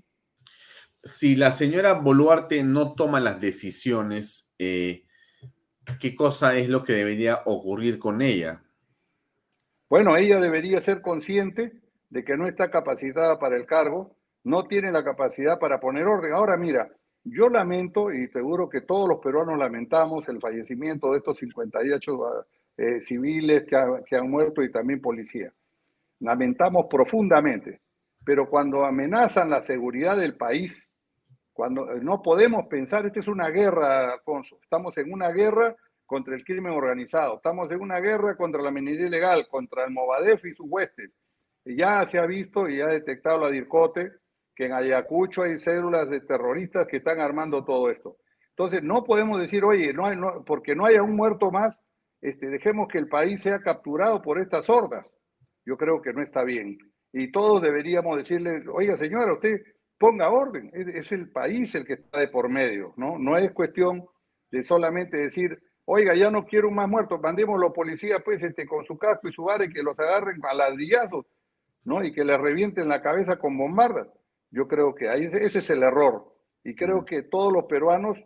Si 1.03 1.35
la 1.35 1.49
señora 1.49 1.93
Boluarte 1.93 2.63
no 2.63 2.93
toma 2.93 3.19
las 3.19 3.41
decisiones, 3.41 4.53
eh, 4.59 5.05
¿qué 5.99 6.13
cosa 6.13 6.55
es 6.55 6.69
lo 6.69 6.83
que 6.83 6.93
debería 6.93 7.41
ocurrir 7.45 7.97
con 7.97 8.21
ella? 8.21 8.61
Bueno, 9.89 10.15
ella 10.15 10.39
debería 10.39 10.79
ser 10.81 11.01
consciente 11.01 11.73
de 12.09 12.23
que 12.23 12.37
no 12.37 12.47
está 12.47 12.69
capacitada 12.69 13.39
para 13.39 13.57
el 13.57 13.65
cargo, 13.65 14.15
no 14.43 14.67
tiene 14.67 14.91
la 14.91 15.03
capacidad 15.03 15.57
para 15.59 15.79
poner 15.79 16.05
orden. 16.05 16.33
Ahora 16.33 16.55
mira, 16.55 16.87
yo 17.23 17.49
lamento 17.49 18.11
y 18.11 18.27
seguro 18.27 18.69
que 18.69 18.81
todos 18.81 19.09
los 19.09 19.19
peruanos 19.19 19.57
lamentamos 19.57 20.27
el 20.29 20.39
fallecimiento 20.39 21.11
de 21.11 21.17
estos 21.17 21.37
58 21.37 22.45
eh, 22.77 23.01
civiles 23.01 23.63
que, 23.67 23.77
que 24.05 24.15
han 24.17 24.29
muerto 24.29 24.61
y 24.61 24.71
también 24.71 25.01
policías. 25.01 25.53
Lamentamos 26.19 26.85
profundamente, 26.89 27.81
pero 28.23 28.49
cuando 28.49 28.85
amenazan 28.85 29.49
la 29.49 29.61
seguridad 29.63 30.15
del 30.15 30.35
país, 30.35 30.71
cuando 31.53 31.91
eh, 31.91 31.99
no 32.01 32.21
podemos 32.21 32.67
pensar, 32.67 33.05
esta 33.05 33.19
es 33.19 33.27
una 33.27 33.49
guerra, 33.49 34.13
Alfonso, 34.13 34.57
estamos 34.61 34.97
en 34.97 35.11
una 35.11 35.29
guerra 35.31 35.75
contra 36.05 36.35
el 36.35 36.43
crimen 36.43 36.73
organizado. 36.73 37.37
Estamos 37.37 37.71
en 37.71 37.81
una 37.81 37.99
guerra 37.99 38.35
contra 38.35 38.61
la 38.61 38.71
minería 38.71 39.07
ilegal, 39.07 39.47
contra 39.47 39.85
el 39.85 39.91
Movadef 39.91 40.43
y 40.45 40.53
sus 40.53 40.65
huestes. 40.69 41.11
Ya 41.63 42.07
se 42.09 42.17
ha 42.17 42.25
visto 42.25 42.67
y 42.67 42.81
ha 42.81 42.87
detectado 42.87 43.39
la 43.39 43.49
DIRCOTE 43.49 44.11
que 44.55 44.65
en 44.65 44.73
Ayacucho 44.73 45.43
hay 45.43 45.57
células 45.59 46.09
de 46.09 46.21
terroristas 46.21 46.87
que 46.87 46.97
están 46.97 47.19
armando 47.19 47.63
todo 47.63 47.89
esto. 47.89 48.17
Entonces, 48.49 48.83
no 48.83 49.03
podemos 49.03 49.39
decir, 49.39 49.63
oye, 49.63 49.93
no 49.93 50.43
porque 50.45 50.75
no 50.75 50.85
haya 50.85 51.01
un 51.01 51.15
muerto 51.15 51.49
más, 51.49 51.77
este, 52.21 52.47
dejemos 52.47 52.87
que 52.87 52.97
el 52.97 53.07
país 53.07 53.41
sea 53.41 53.59
capturado 53.59 54.21
por 54.21 54.39
estas 54.39 54.69
hordas. 54.69 55.07
Yo 55.65 55.77
creo 55.77 56.01
que 56.01 56.13
no 56.13 56.21
está 56.21 56.43
bien. 56.43 56.77
Y 57.13 57.31
todos 57.31 57.61
deberíamos 57.61 58.17
decirle, 58.17 58.63
oiga, 58.71 58.97
señora, 58.97 59.33
usted 59.33 59.61
ponga 60.01 60.31
orden. 60.31 60.71
Es, 60.73 60.87
es 60.87 61.11
el 61.11 61.29
país 61.29 61.75
el 61.75 61.85
que 61.85 61.93
está 61.93 62.19
de 62.19 62.27
por 62.27 62.49
medio, 62.49 62.93
¿no? 62.97 63.19
No 63.19 63.37
es 63.37 63.51
cuestión 63.51 64.03
de 64.49 64.63
solamente 64.63 65.17
decir, 65.17 65.61
Oiga, 65.85 66.15
ya 66.15 66.29
no 66.29 66.45
quiero 66.45 66.71
más 66.71 66.87
muertos, 66.87 67.19
mandemos 67.19 67.59
los 67.59 67.73
policías 67.73 68.21
pues 68.23 68.41
este, 68.41 68.65
con 68.65 68.85
su 68.85 68.97
casco 68.97 69.27
y 69.27 69.33
su 69.33 69.45
y 69.61 69.73
que 69.73 69.83
los 69.83 69.99
agarren 69.99 70.39
a 70.43 70.53
ladrillazos, 70.53 71.25
¿no? 71.83 72.03
Y 72.03 72.13
que 72.13 72.23
les 72.23 72.39
revienten 72.39 72.87
la 72.87 73.01
cabeza 73.01 73.37
con 73.37 73.57
bombardas. 73.57 74.07
Yo 74.51 74.67
creo 74.67 74.93
que 74.93 75.09
ahí, 75.09 75.25
ese 75.25 75.59
es 75.59 75.69
el 75.69 75.83
error. 75.83 76.33
Y 76.63 76.75
creo 76.75 77.03
que 77.03 77.23
todos 77.23 77.51
los 77.51 77.65
peruanos, 77.65 78.17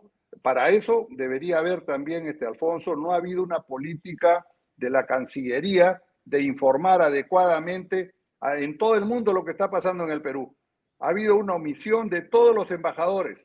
para 0.42 0.68
eso 0.68 1.06
debería 1.10 1.58
haber 1.58 1.84
también, 1.84 2.28
este 2.28 2.46
Alfonso, 2.46 2.94
no 2.94 3.12
ha 3.12 3.16
habido 3.16 3.42
una 3.42 3.60
política 3.60 4.46
de 4.76 4.90
la 4.90 5.06
Cancillería 5.06 6.02
de 6.24 6.42
informar 6.42 7.00
adecuadamente 7.02 8.14
en 8.42 8.76
todo 8.76 8.94
el 8.96 9.06
mundo 9.06 9.32
lo 9.32 9.44
que 9.44 9.52
está 9.52 9.70
pasando 9.70 10.04
en 10.04 10.10
el 10.10 10.22
Perú. 10.22 10.54
Ha 11.00 11.08
habido 11.08 11.36
una 11.36 11.54
omisión 11.54 12.08
de 12.08 12.22
todos 12.22 12.54
los 12.54 12.70
embajadores. 12.70 13.38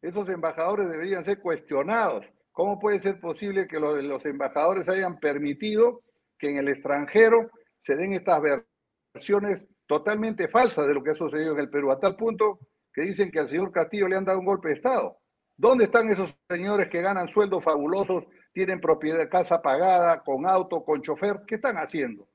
Esos 0.00 0.28
embajadores 0.28 0.88
deberían 0.88 1.24
ser 1.24 1.40
cuestionados 1.40 2.24
¿Cómo 2.52 2.78
puede 2.78 3.00
ser 3.00 3.18
posible 3.18 3.66
que 3.66 3.80
los, 3.80 4.24
embajadores 4.26 4.88
hayan 4.88 5.18
permitido 5.18 6.02
que 6.38 6.50
en 6.50 6.58
el 6.58 6.68
extranjero 6.68 7.50
se 7.82 7.96
den 7.96 8.12
estas 8.12 8.42
versiones 9.14 9.62
totalmente 9.86 10.48
falsas 10.48 10.86
de 10.86 10.94
lo 10.94 11.02
que 11.02 11.10
ha 11.10 11.14
sucedido 11.14 11.54
en 11.54 11.60
el 11.60 11.70
Perú, 11.70 11.90
a 11.90 11.98
tal 11.98 12.14
punto 12.16 12.58
que 12.92 13.02
dicen 13.02 13.30
que 13.30 13.40
al 13.40 13.48
señor 13.48 13.72
Castillo 13.72 14.06
le 14.06 14.16
han 14.16 14.26
dado 14.26 14.38
un 14.38 14.44
golpe 14.44 14.68
de 14.68 14.74
Estado? 14.74 15.16
¿Dónde 15.56 15.84
están 15.84 16.10
esos 16.10 16.34
señores 16.48 16.90
que 16.90 17.00
ganan 17.00 17.28
sueldos 17.28 17.64
fabulosos, 17.64 18.24
tienen 18.52 18.80
propiedad, 18.80 19.30
casa 19.30 19.62
pagada, 19.62 20.22
con 20.22 20.46
auto, 20.46 20.84
con 20.84 21.00
chofer? 21.00 21.40
¿Qué 21.46 21.54
están 21.54 21.76
haciendo? 21.76 22.28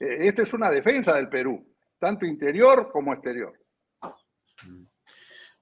Eh, 0.00 0.26
esta 0.26 0.42
es 0.42 0.52
una 0.52 0.70
defensa 0.70 1.14
del 1.14 1.28
Perú, 1.28 1.64
tanto 2.00 2.26
interior 2.26 2.90
como 2.90 3.12
exterior. 3.12 3.52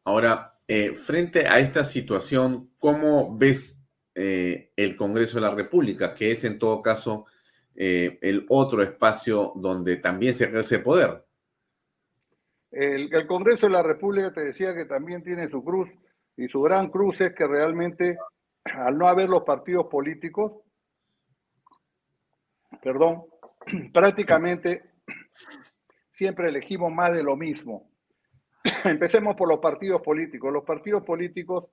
Ahora, 0.04 0.52
eh, 0.66 0.92
frente 0.94 1.46
a 1.46 1.58
esta 1.58 1.84
situación, 1.84 2.72
¿cómo 2.78 3.36
ves 3.36 3.80
eh, 4.14 4.72
el 4.76 4.96
Congreso 4.96 5.38
de 5.38 5.46
la 5.46 5.54
República, 5.54 6.14
que 6.14 6.32
es 6.32 6.44
en 6.44 6.58
todo 6.58 6.82
caso 6.82 7.26
eh, 7.76 8.18
el 8.22 8.44
otro 8.48 8.82
espacio 8.82 9.52
donde 9.54 9.96
también 9.96 10.34
se 10.34 10.44
ejerce 10.44 10.80
poder. 10.80 11.24
El, 12.70 13.12
el, 13.14 13.26
Congreso 13.26 13.66
de 13.66 13.72
la 13.72 13.82
República 13.82 14.32
te 14.32 14.44
decía 14.44 14.74
que 14.74 14.84
también 14.84 15.22
tiene 15.22 15.48
su 15.48 15.64
cruz 15.64 15.88
y 16.36 16.48
su 16.48 16.60
gran 16.60 16.90
cruz 16.90 17.20
es 17.20 17.34
que 17.34 17.46
realmente 17.46 18.18
al 18.64 18.98
no 18.98 19.08
haber 19.08 19.28
los 19.28 19.42
partidos 19.42 19.86
políticos, 19.86 20.52
perdón, 22.82 23.24
prácticamente 23.92 24.82
siempre 26.12 26.48
elegimos 26.48 26.92
más 26.92 27.12
de 27.12 27.22
lo 27.22 27.36
mismo. 27.36 27.89
Empecemos 28.84 29.36
por 29.36 29.48
los 29.48 29.58
partidos 29.58 30.02
políticos. 30.02 30.52
Los 30.52 30.64
partidos 30.64 31.02
políticos 31.04 31.66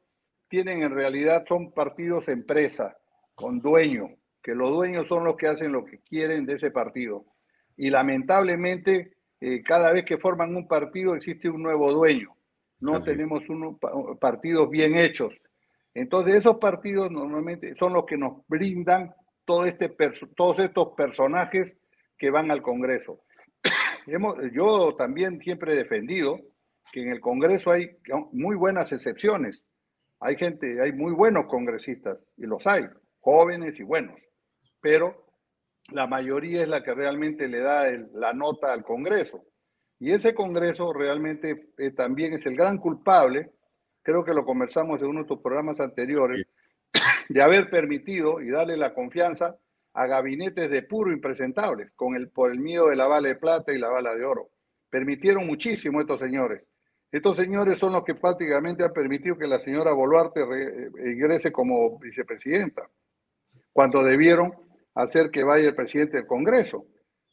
tienen 0.47 0.83
en 0.83 0.93
realidad 0.93 1.45
son 1.47 1.71
partidos 1.71 2.27
empresa, 2.27 2.97
con 3.35 3.59
dueño, 3.59 4.09
que 4.41 4.55
los 4.55 4.71
dueños 4.71 5.07
son 5.07 5.25
los 5.25 5.35
que 5.35 5.47
hacen 5.47 5.71
lo 5.71 5.83
que 5.83 5.99
quieren 5.99 6.45
de 6.45 6.53
ese 6.53 6.71
partido. 6.71 7.25
Y 7.75 7.89
lamentablemente, 7.89 9.13
eh, 9.39 9.61
cada 9.63 9.91
vez 9.91 10.05
que 10.05 10.17
forman 10.17 10.55
un 10.55 10.67
partido 10.67 11.15
existe 11.15 11.49
un 11.49 11.61
nuevo 11.61 11.91
dueño. 11.91 12.33
No 12.79 13.01
tenemos 13.01 13.47
unos 13.49 13.77
partidos 14.19 14.69
bien 14.69 14.95
hechos. 14.95 15.33
Entonces, 15.93 16.35
esos 16.35 16.57
partidos 16.57 17.11
normalmente 17.11 17.73
son 17.75 17.93
los 17.93 18.05
que 18.05 18.17
nos 18.17 18.47
brindan 18.47 19.13
todo 19.45 19.65
este, 19.65 19.89
todos 20.35 20.59
estos 20.59 20.89
personajes 20.95 21.73
que 22.17 22.29
van 22.29 22.51
al 22.51 22.61
Congreso. 22.61 23.21
yo 24.53 24.95
también 24.95 25.39
siempre 25.39 25.73
he 25.73 25.75
defendido 25.75 26.39
que 26.91 27.01
en 27.01 27.09
el 27.11 27.19
Congreso 27.19 27.71
hay 27.71 27.97
muy 28.31 28.55
buenas 28.55 28.91
excepciones 28.91 29.61
hay 30.19 30.35
gente, 30.35 30.81
hay 30.81 30.91
muy 30.91 31.11
buenos 31.13 31.45
congresistas, 31.45 32.17
y 32.37 32.45
los 32.45 32.65
hay, 32.65 32.85
jóvenes 33.19 33.79
y 33.79 33.83
buenos, 33.83 34.15
pero 34.81 35.25
la 35.89 36.07
mayoría 36.07 36.63
es 36.63 36.67
la 36.67 36.83
que 36.83 36.93
realmente 36.93 37.47
le 37.47 37.59
da 37.59 37.85
la 38.13 38.33
nota 38.33 38.73
al 38.73 38.83
Congreso. 38.83 39.43
Y 39.99 40.11
ese 40.11 40.33
Congreso 40.33 40.91
realmente 40.91 41.55
eh, 41.77 41.91
también 41.91 42.33
es 42.33 42.45
el 42.45 42.55
gran 42.55 42.77
culpable, 42.77 43.51
creo 44.01 44.23
que 44.23 44.33
lo 44.33 44.45
conversamos 44.45 45.01
en 45.01 45.07
uno 45.07 45.21
de 45.21 45.27
tus 45.27 45.41
programas 45.41 45.79
anteriores, 45.79 46.45
de 47.29 47.41
haber 47.41 47.69
permitido 47.69 48.41
y 48.41 48.49
darle 48.49 48.77
la 48.77 48.93
confianza 48.93 49.55
a 49.93 50.07
gabinetes 50.07 50.69
de 50.69 50.83
puro 50.83 51.11
impresentables, 51.11 51.91
con 51.95 52.15
el, 52.15 52.29
por 52.29 52.51
el 52.51 52.59
miedo 52.59 52.87
de 52.87 52.95
la 52.95 53.07
bala 53.07 53.29
de 53.29 53.35
plata 53.35 53.71
y 53.71 53.79
la 53.79 53.89
bala 53.89 54.13
de 54.15 54.25
oro. 54.25 54.49
Permitieron 54.89 55.45
muchísimo 55.47 56.01
estos 56.01 56.19
señores. 56.19 56.63
Estos 57.11 57.37
señores 57.37 57.79
son 57.79 57.93
los 57.93 58.03
que 58.03 58.15
prácticamente 58.15 58.83
han 58.83 58.91
permitido 58.91 59.37
que 59.37 59.47
la 59.47 59.59
señora 59.59 59.93
Boluarte 59.93 60.41
eh, 60.41 61.11
ingrese 61.11 61.51
como 61.51 61.97
vicepresidenta, 61.99 62.89
cuando 63.71 64.03
debieron 64.03 64.53
hacer 64.95 65.29
que 65.31 65.43
vaya 65.43 65.69
el 65.69 65.75
presidente 65.75 66.17
del 66.17 66.27
Congreso, 66.27 66.85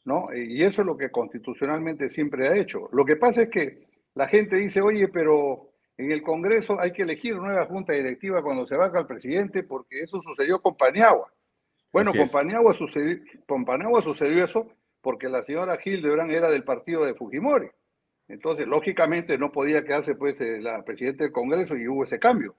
¿no? 0.05 0.25
Y 0.33 0.63
eso 0.63 0.81
es 0.81 0.87
lo 0.87 0.95
que 0.95 1.09
constitucionalmente 1.09 2.09
siempre 2.09 2.47
ha 2.47 2.55
hecho. 2.55 2.87
Lo 2.91 3.03
que 3.03 3.15
pasa 3.15 3.41
es 3.41 3.49
que 3.49 3.87
la 4.13 4.27
gente 4.27 4.55
dice, 4.55 4.81
oye, 4.81 5.07
pero 5.09 5.71
en 5.97 6.11
el 6.11 6.21
Congreso 6.21 6.79
hay 6.79 6.91
que 6.91 7.01
elegir 7.01 7.35
nueva 7.35 7.65
junta 7.65 7.93
directiva 7.93 8.43
cuando 8.43 8.67
se 8.67 8.75
baja 8.75 8.99
el 8.99 9.07
presidente, 9.07 9.63
porque 9.63 10.03
eso 10.03 10.21
sucedió 10.21 10.61
con 10.61 10.77
Paniagua. 10.77 11.31
Bueno, 11.91 12.11
con 12.13 12.29
Paniagua, 12.29 12.73
sucedió, 12.73 13.17
con 13.47 13.65
Paniagua 13.65 14.01
sucedió 14.01 14.43
eso 14.43 14.67
porque 15.01 15.29
la 15.29 15.43
señora 15.43 15.79
Hildebrand 15.83 16.31
era 16.31 16.49
del 16.49 16.63
partido 16.63 17.05
de 17.05 17.13
Fujimori. 17.13 17.69
Entonces, 18.27 18.67
lógicamente, 18.67 19.37
no 19.37 19.51
podía 19.51 19.83
quedarse 19.83 20.15
pues 20.15 20.39
eh, 20.41 20.59
la 20.61 20.83
presidenta 20.83 21.23
del 21.23 21.33
Congreso 21.33 21.75
y 21.75 21.87
hubo 21.87 22.03
ese 22.03 22.19
cambio. 22.19 22.55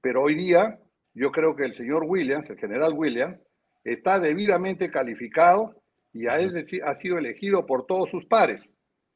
Pero 0.00 0.22
hoy 0.22 0.34
día, 0.34 0.78
yo 1.14 1.30
creo 1.30 1.54
que 1.56 1.64
el 1.64 1.76
señor 1.76 2.04
Williams, 2.06 2.48
el 2.48 2.58
general 2.58 2.94
Williams, 2.94 3.38
está 3.84 4.18
debidamente 4.18 4.90
calificado 4.90 5.74
y 6.12 6.26
a 6.26 6.38
él 6.38 6.66
ha 6.84 6.94
sido 6.96 7.18
elegido 7.18 7.66
por 7.66 7.86
todos 7.86 8.10
sus 8.10 8.24
pares. 8.26 8.68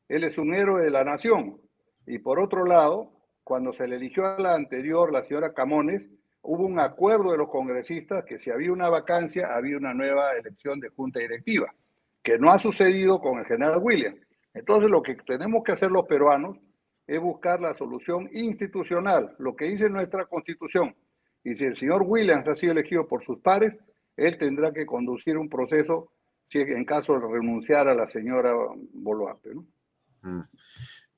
él 0.09 0.25
es 0.25 0.37
un 0.39 0.55
héroe 0.55 0.83
de 0.83 0.91
la 0.91 1.05
nación. 1.05 1.61
Y 2.07 2.19
por 2.19 2.39
otro 2.39 2.65
lado, 2.65 3.11
cuando 3.43 3.73
se 3.73 3.89
le 3.89 3.97
eligió 3.97 4.27
a 4.27 4.39
la 4.39 4.55
anterior, 4.55 5.13
la 5.13 5.25
señora 5.25 5.55
Camones, 5.55 6.09
hubo 6.43 6.65
un 6.65 6.79
acuerdo 6.79 7.33
de 7.33 7.39
los 7.39 7.49
congresistas 7.49 8.25
que 8.25 8.39
si 8.39 8.51
había 8.51 8.73
una 8.73 8.91
vacancia, 8.91 9.55
había 9.55 9.77
una 9.77 9.95
nueva 9.95 10.33
elección 10.33 10.79
de 10.81 10.91
junta 10.91 11.21
directiva, 11.21 11.75
que 12.23 12.39
no 12.39 12.51
ha 12.51 12.59
sucedido 12.59 13.21
con 13.21 13.39
el 13.39 13.47
general 13.47 13.79
William. 13.83 14.15
Entonces, 14.55 14.91
lo 14.91 15.03
que 15.03 15.17
tenemos 15.27 15.65
que 15.65 15.73
hacer 15.73 15.91
los 15.91 16.07
peruanos 16.07 16.57
es 17.07 17.21
buscar 17.21 17.61
la 17.61 17.77
solución 17.77 18.31
institucional, 18.33 19.35
lo 19.39 19.55
que 19.55 19.67
dice 19.67 19.91
nuestra 19.91 20.25
constitución. 20.25 20.95
Y 21.43 21.55
si 21.57 21.65
el 21.65 21.77
señor 21.77 22.03
Williams 22.07 22.49
ha 22.49 22.57
sido 22.57 22.73
elegido 22.73 23.07
por 23.07 23.25
sus 23.25 23.39
pares, 23.41 23.75
él 24.17 24.39
tendrá 24.39 24.73
que 24.73 24.87
conducir 24.87 25.37
un 25.37 25.49
proceso 25.49 26.11
si 26.49 26.59
en 26.59 26.85
caso 26.85 27.15
de 27.15 27.27
renunciar 27.27 27.89
a 27.89 27.95
la 27.95 28.09
señora 28.09 28.53
Boluarte. 28.93 29.55
¿no? 29.55 29.67
Mm. 30.23 30.43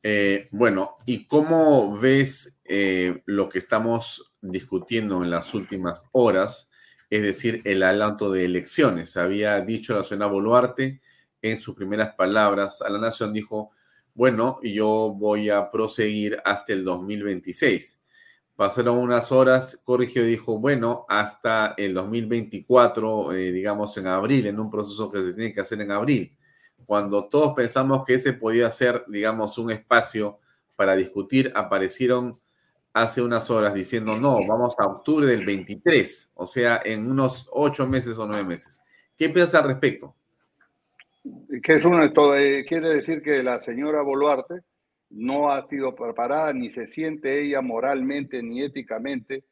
Eh, 0.02 0.48
bueno, 0.52 0.96
¿y 1.04 1.26
cómo 1.26 1.98
ves 1.98 2.58
eh, 2.64 3.22
lo 3.26 3.48
que 3.48 3.58
estamos 3.58 4.34
discutiendo 4.40 5.22
en 5.22 5.30
las 5.30 5.52
últimas 5.52 6.04
horas? 6.12 6.70
Es 7.10 7.22
decir, 7.22 7.60
el 7.64 7.82
adelanto 7.82 8.30
de 8.30 8.44
elecciones. 8.44 9.16
Había 9.16 9.60
dicho 9.60 9.94
la 9.94 10.04
señora 10.04 10.28
Boluarte 10.28 11.00
en 11.42 11.56
sus 11.58 11.74
primeras 11.74 12.14
palabras 12.14 12.82
a 12.82 12.88
la 12.88 12.98
nación, 12.98 13.32
dijo, 13.32 13.70
bueno, 14.14 14.58
yo 14.62 15.14
voy 15.16 15.50
a 15.50 15.70
proseguir 15.70 16.40
hasta 16.44 16.72
el 16.72 16.84
2026. 16.84 18.00
Pasaron 18.56 18.96
unas 18.96 19.30
horas, 19.30 19.80
corrigió 19.84 20.24
y 20.24 20.30
dijo, 20.30 20.58
bueno, 20.58 21.04
hasta 21.08 21.74
el 21.76 21.92
2024, 21.92 23.34
eh, 23.34 23.52
digamos 23.52 23.94
en 23.98 24.06
abril, 24.06 24.46
en 24.46 24.58
un 24.58 24.70
proceso 24.70 25.10
que 25.10 25.18
se 25.18 25.34
tiene 25.34 25.52
que 25.52 25.60
hacer 25.60 25.80
en 25.82 25.90
abril. 25.90 26.34
Cuando 26.86 27.28
todos 27.28 27.54
pensamos 27.54 28.04
que 28.06 28.14
ese 28.14 28.32
podía 28.32 28.70
ser, 28.70 29.04
digamos, 29.08 29.58
un 29.58 29.70
espacio 29.70 30.38
para 30.76 30.96
discutir, 30.96 31.52
aparecieron 31.54 32.34
hace 32.94 33.20
unas 33.20 33.50
horas 33.50 33.74
diciendo, 33.74 34.16
no, 34.16 34.38
vamos 34.46 34.74
a 34.78 34.86
octubre 34.86 35.26
del 35.26 35.44
23, 35.44 36.30
o 36.32 36.46
sea, 36.46 36.80
en 36.82 37.10
unos 37.10 37.46
ocho 37.52 37.86
meses 37.86 38.16
o 38.16 38.26
nueve 38.26 38.44
meses. 38.44 38.80
¿Qué 39.14 39.28
piensa 39.28 39.58
al 39.58 39.64
respecto? 39.64 40.14
Que 41.62 41.72
es 41.74 41.84
eh, 41.84 42.64
quiere 42.68 42.90
decir 42.94 43.22
que 43.22 43.42
la 43.42 43.60
señora 43.62 44.02
Boluarte 44.02 44.60
no 45.10 45.50
ha 45.50 45.66
sido 45.68 45.94
preparada 45.94 46.52
ni 46.52 46.70
se 46.70 46.86
siente 46.88 47.42
ella 47.42 47.60
moralmente 47.62 48.42
ni 48.42 48.62
éticamente 48.62 49.44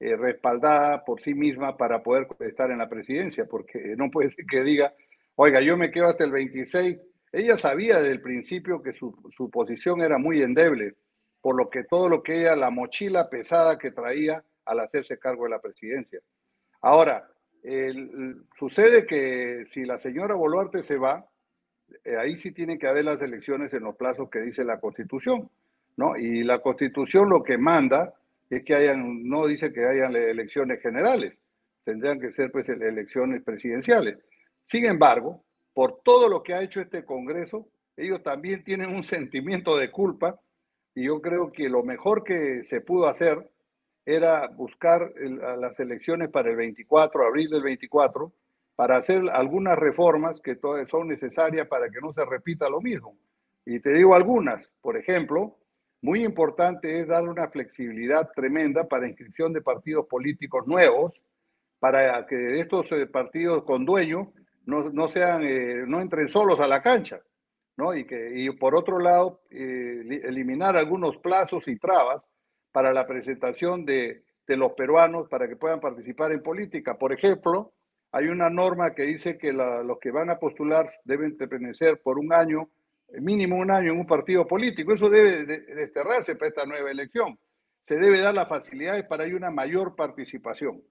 eh, 0.00 0.16
respaldada 0.16 1.04
por 1.04 1.20
sí 1.20 1.34
misma 1.34 1.76
para 1.76 2.02
poder 2.02 2.28
estar 2.40 2.70
en 2.70 2.78
la 2.78 2.88
presidencia, 2.88 3.46
porque 3.46 3.94
no 3.96 4.10
puede 4.10 4.30
ser 4.30 4.44
que 4.46 4.62
diga, 4.62 4.92
oiga, 5.34 5.60
yo 5.60 5.76
me 5.76 5.90
quedo 5.90 6.06
hasta 6.06 6.24
el 6.24 6.30
26. 6.30 6.98
Ella 7.32 7.58
sabía 7.58 7.96
desde 7.96 8.12
el 8.12 8.22
principio 8.22 8.82
que 8.82 8.92
su, 8.92 9.14
su 9.36 9.50
posición 9.50 10.00
era 10.00 10.18
muy 10.18 10.40
endeble, 10.40 10.94
por 11.40 11.56
lo 11.56 11.68
que 11.68 11.84
todo 11.84 12.08
lo 12.08 12.22
que 12.22 12.42
ella, 12.42 12.54
la 12.54 12.70
mochila 12.70 13.28
pesada 13.28 13.76
que 13.76 13.90
traía 13.90 14.42
al 14.64 14.80
hacerse 14.80 15.18
cargo 15.18 15.44
de 15.44 15.50
la 15.50 15.60
presidencia. 15.60 16.20
Ahora, 16.80 17.28
sucede 18.58 19.06
que 19.06 19.66
si 19.72 19.84
la 19.84 19.98
señora 19.98 20.34
Boluarte 20.34 20.82
se 20.82 20.96
va, 20.96 21.26
eh, 22.04 22.16
ahí 22.16 22.36
sí 22.38 22.52
tiene 22.52 22.78
que 22.78 22.86
haber 22.86 23.04
las 23.04 23.20
elecciones 23.20 23.72
en 23.72 23.84
los 23.84 23.96
plazos 23.96 24.30
que 24.30 24.40
dice 24.40 24.64
la 24.64 24.80
Constitución, 24.80 25.50
¿no? 25.96 26.16
Y 26.16 26.44
la 26.44 26.60
Constitución 26.60 27.28
lo 27.28 27.42
que 27.42 27.58
manda 27.58 28.14
es 28.50 28.64
que 28.64 28.74
hayan, 28.74 29.28
no 29.28 29.46
dice 29.46 29.72
que 29.72 29.86
hayan 29.86 30.14
elecciones 30.14 30.80
generales, 30.80 31.34
tendrían 31.84 32.20
que 32.20 32.32
ser 32.32 32.50
pues 32.50 32.68
elecciones 32.68 33.42
presidenciales. 33.42 34.18
Sin 34.66 34.86
embargo, 34.86 35.44
por 35.72 36.00
todo 36.02 36.28
lo 36.28 36.42
que 36.42 36.54
ha 36.54 36.62
hecho 36.62 36.80
este 36.80 37.04
Congreso, 37.04 37.68
ellos 37.96 38.22
también 38.22 38.64
tienen 38.64 38.94
un 38.94 39.04
sentimiento 39.04 39.76
de 39.76 39.90
culpa 39.90 40.40
y 40.94 41.04
yo 41.04 41.20
creo 41.20 41.52
que 41.52 41.68
lo 41.68 41.82
mejor 41.82 42.24
que 42.24 42.64
se 42.64 42.80
pudo 42.80 43.08
hacer 43.08 43.50
era 44.08 44.46
buscar 44.48 45.12
las 45.58 45.78
elecciones 45.78 46.30
para 46.30 46.48
el 46.48 46.56
24, 46.56 47.26
abril 47.26 47.50
del 47.50 47.62
24, 47.62 48.32
para 48.74 48.96
hacer 48.96 49.22
algunas 49.30 49.78
reformas 49.78 50.40
que 50.40 50.56
son 50.90 51.08
necesarias 51.08 51.68
para 51.68 51.90
que 51.90 52.00
no 52.00 52.14
se 52.14 52.24
repita 52.24 52.70
lo 52.70 52.80
mismo. 52.80 53.18
Y 53.66 53.80
te 53.80 53.92
digo 53.92 54.14
algunas, 54.14 54.66
por 54.80 54.96
ejemplo, 54.96 55.58
muy 56.00 56.24
importante 56.24 57.00
es 57.00 57.06
dar 57.06 57.28
una 57.28 57.48
flexibilidad 57.48 58.30
tremenda 58.34 58.84
para 58.84 59.06
inscripción 59.06 59.52
de 59.52 59.60
partidos 59.60 60.06
políticos 60.06 60.66
nuevos, 60.66 61.12
para 61.78 62.24
que 62.24 62.60
estos 62.60 62.90
eh, 62.92 63.06
partidos 63.06 63.64
con 63.64 63.84
dueño 63.84 64.32
no, 64.64 65.08
sean, 65.10 65.42
eh, 65.44 65.84
no 65.86 66.00
entren 66.00 66.28
solos 66.28 66.60
a 66.60 66.66
la 66.66 66.82
cancha, 66.82 67.20
¿no? 67.76 67.94
Y, 67.94 68.06
que, 68.06 68.32
y 68.34 68.50
por 68.52 68.74
otro 68.74 68.98
lado, 68.98 69.42
eh, 69.50 70.22
eliminar 70.24 70.78
algunos 70.78 71.18
plazos 71.18 71.68
y 71.68 71.76
trabas 71.78 72.22
para 72.72 72.92
la 72.92 73.06
presentación 73.06 73.84
de, 73.84 74.22
los 74.46 74.72
peruanos 74.72 75.28
para 75.28 75.46
que 75.46 75.56
puedan 75.56 75.80
participar 75.80 76.32
en 76.32 76.42
política. 76.42 76.96
Por 76.96 77.12
ejemplo, 77.12 77.72
hay 78.12 78.28
una 78.28 78.48
norma 78.48 78.94
que 78.94 79.02
dice 79.02 79.36
que 79.36 79.52
los 79.52 79.98
que 79.98 80.10
van 80.10 80.30
a 80.30 80.38
postular 80.38 80.90
deben 81.04 81.36
pertenecer 81.36 82.00
por 82.02 82.18
un 82.18 82.32
año, 82.32 82.70
mínimo 83.20 83.56
un 83.56 83.70
año 83.70 83.92
en 83.92 83.98
un 83.98 84.06
partido 84.06 84.46
político. 84.46 84.94
Eso 84.94 85.10
debe 85.10 85.44
desterrarse 85.44 86.34
para 86.36 86.48
esta 86.48 86.64
nueva 86.64 86.90
elección. 86.90 87.38
Se 87.86 87.96
debe 87.96 88.20
dar 88.20 88.34
las 88.34 88.48
facilidades 88.48 89.04
para 89.04 89.24
haya 89.24 89.36
una 89.36 89.50
mayor 89.50 89.94
participación. 89.94 90.82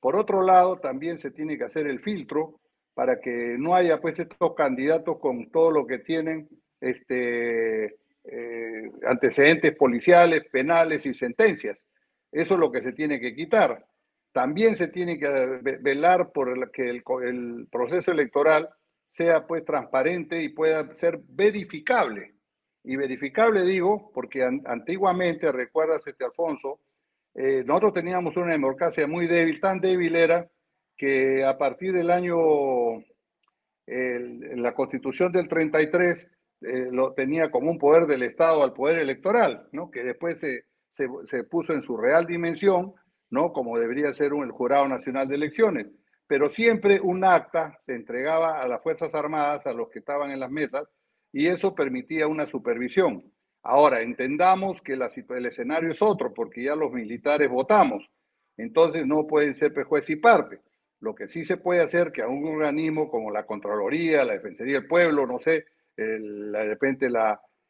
Por 0.00 0.14
otro 0.14 0.42
lado, 0.42 0.78
también 0.78 1.18
se 1.20 1.30
tiene 1.30 1.56
que 1.56 1.64
hacer 1.64 1.86
el 1.86 2.00
filtro 2.00 2.60
para 2.94 3.20
que 3.20 3.56
no 3.58 3.74
haya 3.74 4.00
pues 4.00 4.18
estos 4.18 4.54
candidatos 4.54 5.18
con 5.18 5.50
todo 5.50 5.70
lo 5.70 5.86
que 5.86 5.98
tienen 5.98 6.48
este, 6.80 7.96
eh, 8.30 8.90
antecedentes 9.06 9.74
policiales, 9.74 10.44
penales 10.50 11.06
y 11.06 11.14
sentencias. 11.14 11.78
Eso 12.30 12.54
es 12.54 12.60
lo 12.60 12.70
que 12.70 12.82
se 12.82 12.92
tiene 12.92 13.18
que 13.18 13.34
quitar. 13.34 13.86
También 14.32 14.76
se 14.76 14.88
tiene 14.88 15.18
que 15.18 15.28
velar 15.80 16.30
por 16.30 16.70
que 16.70 16.90
el, 16.90 17.66
proceso 17.72 18.10
electoral 18.10 18.68
sea 19.12 19.46
pues 19.46 19.64
transparente 19.64 20.42
y 20.42 20.50
pueda 20.50 20.94
ser 20.96 21.20
verificable. 21.26 22.34
Y 22.84 22.96
verificable 22.96 23.64
digo, 23.64 24.10
porque 24.12 24.42
antiguamente, 24.42 25.50
recuerdas 25.50 26.06
este 26.06 26.26
Alfonso, 26.26 26.80
eh, 27.34 27.64
nosotros 27.64 27.94
teníamos 27.94 28.36
una 28.36 28.52
democracia 28.52 29.06
muy 29.06 29.26
débil, 29.26 29.58
tan 29.58 29.80
débil 29.80 30.14
era 30.16 30.46
que 30.98 31.44
a 31.44 31.56
partir 31.56 31.94
del 31.94 32.10
año, 32.10 32.36
la 33.86 34.74
constitución 34.74 35.32
del 35.32 35.48
33 35.48 36.26
eh, 36.60 36.88
lo 36.90 37.12
tenía 37.14 37.50
como 37.50 37.70
un 37.70 37.78
poder 37.78 38.06
del 38.06 38.22
Estado 38.22 38.62
al 38.62 38.72
poder 38.72 38.98
electoral, 38.98 39.68
¿no? 39.72 39.90
que 39.90 40.02
después 40.02 40.40
se, 40.40 40.64
se, 40.92 41.08
se 41.30 41.44
puso 41.44 41.72
en 41.72 41.82
su 41.82 41.96
real 41.96 42.26
dimensión 42.26 42.94
¿no? 43.30 43.52
Como 43.52 43.78
debería 43.78 44.12
ser 44.14 44.32
un, 44.32 44.44
el 44.44 44.50
Jurado 44.50 44.88
Nacional 44.88 45.28
de 45.28 45.36
Elecciones. 45.36 45.86
Pero 46.26 46.50
siempre 46.50 47.00
un 47.00 47.24
acta 47.24 47.78
se 47.86 47.94
entregaba 47.94 48.60
a 48.60 48.68
las 48.68 48.82
Fuerzas 48.82 49.14
Armadas, 49.14 49.66
a 49.66 49.72
los 49.72 49.88
que 49.90 50.00
estaban 50.00 50.30
en 50.30 50.40
las 50.40 50.50
mesas, 50.50 50.86
y 51.32 51.46
eso 51.46 51.74
permitía 51.74 52.26
una 52.26 52.46
supervisión. 52.46 53.32
Ahora, 53.62 54.02
entendamos 54.02 54.80
que 54.82 54.96
la, 54.96 55.10
el 55.30 55.46
escenario 55.46 55.90
es 55.90 56.00
otro, 56.00 56.32
porque 56.32 56.64
ya 56.64 56.74
los 56.74 56.92
militares 56.92 57.50
votamos. 57.50 58.08
Entonces 58.56 59.06
no 59.06 59.26
pueden 59.26 59.56
ser 59.56 59.72
juez 59.84 60.08
y 60.10 60.16
parte. 60.16 60.60
Lo 61.00 61.14
que 61.14 61.28
sí 61.28 61.44
se 61.44 61.56
puede 61.56 61.82
hacer 61.82 62.12
que 62.12 62.22
a 62.22 62.28
un 62.28 62.44
organismo 62.46 63.08
como 63.08 63.30
la 63.30 63.46
Contraloría, 63.46 64.24
la 64.24 64.34
Defensoría 64.34 64.80
del 64.80 64.88
Pueblo, 64.88 65.26
no 65.26 65.38
sé, 65.38 65.66
de 66.02 66.64
repente 66.64 67.08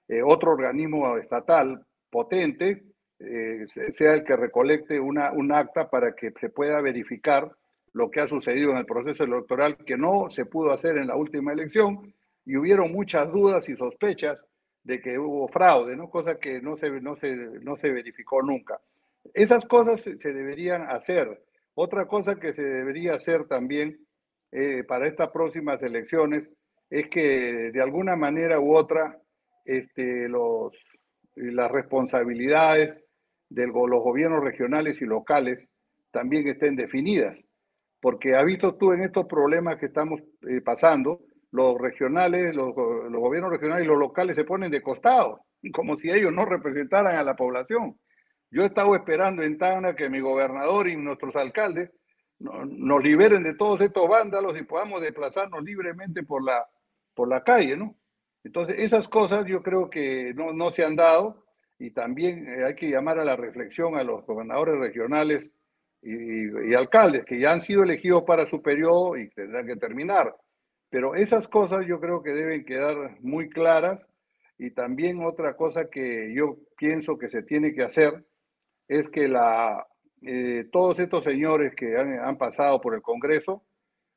eh, 0.09 0.22
otro 0.22 0.52
organismo 0.52 1.16
estatal 1.16 1.84
potente, 2.10 2.84
eh, 3.18 3.66
sea 3.94 4.14
el 4.14 4.24
que 4.24 4.36
recolecte 4.36 5.00
una, 5.00 5.32
un 5.32 5.52
acta 5.52 5.90
para 5.90 6.14
que 6.14 6.32
se 6.40 6.50
pueda 6.50 6.80
verificar 6.80 7.50
lo 7.92 8.10
que 8.10 8.20
ha 8.20 8.28
sucedido 8.28 8.70
en 8.70 8.78
el 8.78 8.86
proceso 8.86 9.24
electoral 9.24 9.76
que 9.84 9.96
no 9.96 10.30
se 10.30 10.46
pudo 10.46 10.70
hacer 10.70 10.98
en 10.98 11.09
la 11.09 11.16
última 11.16 11.52
elección 11.52 12.14
y 12.44 12.56
hubieron 12.56 12.92
muchas 12.92 13.30
dudas 13.32 13.68
y 13.68 13.76
sospechas 13.76 14.38
de 14.84 15.00
que 15.00 15.18
hubo 15.18 15.48
fraude, 15.48 15.96
¿no? 15.96 16.09
cosa 16.09 16.38
que 16.38 16.60
no 16.60 16.76
se, 16.76 16.90
no 17.00 17.16
se, 17.16 17.34
no 17.34 17.76
se 17.76 17.90
verificó 17.90 18.42
nunca. 18.42 18.80
Esas 19.34 19.66
cosas 19.66 20.00
se, 20.00 20.16
deberían 20.16 20.82
hacer. 20.90 21.42
Otra 21.74 22.06
cosa 22.06 22.36
que 22.36 22.55
se 22.55 22.62
debería 22.62 23.14
hacer 23.14 23.46
también 23.46 23.98
eh, 24.52 24.84
para 24.84 25.06
estas 25.06 25.30
próximas 25.30 25.82
elecciones 25.82 26.48
es 26.90 27.09
que 27.09 27.70
de 27.73 27.82
alguna 27.82 28.16
manera 28.16 28.60
u 28.60 28.77
otra 28.77 29.19
este, 29.65 30.28
los, 30.28 30.73
las 31.35 31.70
responsabilidades 31.70 33.05
de 33.51 33.66
los 33.66 34.02
gobiernos 34.02 34.43
regionales 34.43 35.01
y 35.01 35.05
locales 35.05 35.59
también 36.10 36.48
estén 36.48 36.77
definidas. 36.77 37.39
Porque 38.01 38.35
has 38.35 38.44
visto 38.44 38.77
tú 38.77 38.93
en 38.93 39.02
estos 39.02 39.27
problemas 39.27 39.78
que 39.78 39.86
estamos 39.86 40.20
eh, 40.48 40.60
pasando, 40.62 41.20
los 41.51 41.78
regionales, 41.78 42.55
los, 42.55 42.74
gobiernos 42.74 43.51
regionales 43.51 43.85
y 43.85 43.89
los 43.89 43.98
locales 43.98 44.36
se 44.36 44.44
ponen 44.44 44.70
de 44.70 44.82
costado, 44.82 45.40
como 45.73 45.97
si 45.97 46.10
ellos 46.10 46.32
no 46.32 46.44
representaran 46.44 47.16
a 47.16 47.24
la 47.24 47.35
población. 47.35 47.98
Yo 48.51 48.62
he 48.62 48.66
estado 48.66 48.94
esperando 48.94 49.43
en 49.43 49.59
Tana 49.59 49.94
que 49.94 50.09
mi 50.09 50.20
gobernador 50.20 50.89
y 50.89 50.97
nuestros 50.97 51.36
alcaldes 51.36 51.90
nos 52.39 53.02
liberen 53.02 53.43
de 53.43 53.56
todos 53.56 53.81
estos 53.81 54.09
vándalos 54.09 54.59
y 54.59 54.62
podamos 54.62 55.02
desplazarnos 55.02 55.62
libremente 55.65 56.23
por 56.23 56.43
la, 56.43 56.65
por 57.19 57.28
la 57.28 57.43
calle, 57.43 57.77
¿no? 57.77 57.97
Entonces, 58.45 58.77
esas 58.78 59.09
cosas 59.09 59.45
yo 59.45 59.61
creo 59.61 59.90
que 59.90 60.32
no, 60.36 60.53
no 60.53 60.70
se 60.70 60.85
han 60.85 60.95
dado 60.95 61.45
y 61.77 61.90
también 61.90 62.47
eh, 62.47 62.65
hay 62.65 62.77
que 62.77 62.89
llamar 62.89 63.19
a 63.19 63.24
la 63.24 63.35
reflexión 63.35 63.97
a 63.97 64.05
los 64.05 64.24
gobernadores 64.24 64.78
regionales 64.78 65.51
y, 66.01 66.73
alcaldes 66.74 67.24
que 67.24 67.40
ya 67.40 67.51
han 67.51 67.62
sido 67.62 67.82
elegidos 67.82 68.23
para 68.23 68.47
su 68.47 68.62
periodo 68.62 69.16
y 69.16 69.31
tendrán 69.31 69.66
que 69.66 69.74
terminar. 69.74 70.32
Pero 70.90 71.16
esas 71.16 71.49
cosas 71.49 71.85
yo 71.89 71.99
creo 71.99 72.23
que 72.23 72.31
deben 72.31 72.65
quedar 72.65 73.19
muy 73.20 73.49
claras 73.49 74.01
y 74.57 74.70
también 74.70 75.24
otra 75.24 75.57
cosa 75.57 75.90
que 75.90 76.32
yo 76.32 76.57
pienso 76.77 77.19
que 77.19 77.31
se 77.31 77.43
tiene 77.43 77.73
que 77.74 77.82
hacer 77.82 78.24
es 78.86 79.09
que 79.09 79.27
la, 79.27 79.85
eh, 80.23 80.69
todos 80.70 81.01
estos 81.01 81.24
señores 81.24 81.74
que 81.74 81.97
han, 81.97 82.39
pasado 82.39 82.81
por 82.81 82.95
el 82.95 83.03
Congreso 83.03 83.65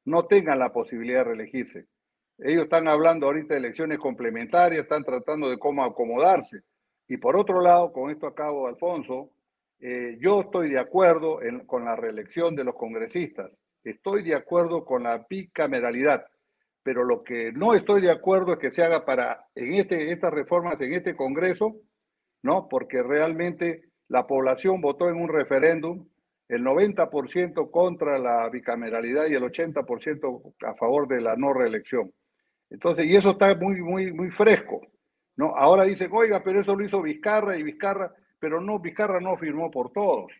no 0.06 0.28
tengan 0.28 0.60
la 0.60 0.72
posibilidad 0.72 1.22
de 1.22 1.32
reelegirse. 1.34 1.88
Ellos 2.44 2.64
están 2.64 2.88
hablando 2.88 3.28
ahorita 3.28 3.54
de 3.54 3.60
elecciones 3.60 4.00
complementarias, 4.00 4.82
están 4.82 5.04
tratando 5.04 5.48
de 5.48 5.60
cómo 5.60 5.84
acomodarse. 5.84 6.62
Y 7.08 7.18
por 7.18 7.36
otro 7.36 7.62
lado, 7.62 7.94
con 7.94 8.10
esto 8.10 8.26
acabo, 8.26 8.68
Alfonso, 8.68 9.30
eh, 9.80 10.18
yo 10.20 10.42
estoy 10.42 10.72
de 10.72 10.80
acuerdo 10.80 11.40
con 11.68 11.86
la 11.86 11.96
reelección 11.96 12.56
de 12.56 12.64
los 12.64 12.76
congresistas, 12.76 13.52
estoy 13.84 14.24
de 14.24 14.34
acuerdo 14.34 14.86
con 14.86 15.04
la 15.04 15.26
bicameralidad, 15.30 16.26
pero 16.82 17.04
lo 17.04 17.24
que 17.24 17.52
no 17.52 17.76
estoy 17.76 18.02
de 18.02 18.12
acuerdo 18.12 18.54
es 18.54 18.60
que 18.60 18.72
se 18.72 18.84
haga 18.84 19.06
para 19.06 19.46
en 19.54 19.76
este, 19.76 20.12
estas 20.12 20.34
reformas 20.34 20.82
en 20.82 20.94
este 20.94 21.16
Congreso, 21.16 21.76
¿no? 22.42 22.68
Porque 22.68 23.04
realmente 23.04 23.84
la 24.08 24.26
población 24.26 24.82
votó 24.82 25.10
en 25.10 25.18
un 25.18 25.30
referéndum, 25.30 26.08
el 26.48 26.64
90% 26.64 27.70
contra 27.70 28.18
la 28.18 28.50
bicameralidad 28.50 29.28
y 29.28 29.36
el 29.36 29.44
80% 29.44 30.54
a 30.66 30.74
favor 30.74 31.08
de 31.08 31.22
la 31.22 31.36
no 31.36 31.54
reelección. 31.54 32.12
Entonces, 32.72 33.06
y 33.06 33.16
eso 33.18 33.32
está 33.32 33.54
muy, 33.54 33.82
muy, 33.82 34.14
muy 34.14 34.32
fresco, 34.32 34.82
¿no? 35.36 35.56
Ahora 35.58 35.84
dicen, 35.84 36.10
oiga, 36.14 36.42
pero 36.42 36.62
eso 36.62 36.74
lo 36.74 36.86
hizo 36.86 37.02
Vizcarra 37.02 37.58
y 37.58 37.64
Vizcarra, 37.64 38.16
pero 38.40 38.62
no, 38.62 38.80
Vizcarra 38.80 39.20
no 39.20 39.36
firmó 39.38 39.70
por 39.70 39.92
todos. 39.92 40.32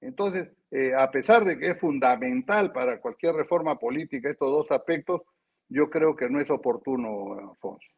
Entonces, 0.00 0.48
eh, 0.70 0.94
a 0.96 1.10
pesar 1.10 1.44
de 1.44 1.58
que 1.58 1.70
es 1.70 1.80
fundamental 1.80 2.72
para 2.72 3.00
cualquier 3.00 3.34
reforma 3.34 3.78
política 3.80 4.30
estos 4.30 4.50
dos 4.50 4.70
aspectos, 4.70 5.22
yo 5.68 5.90
creo 5.90 6.14
que 6.14 6.30
no 6.30 6.40
es 6.40 6.48
oportuno, 6.50 7.50
Alfonso. 7.50 7.88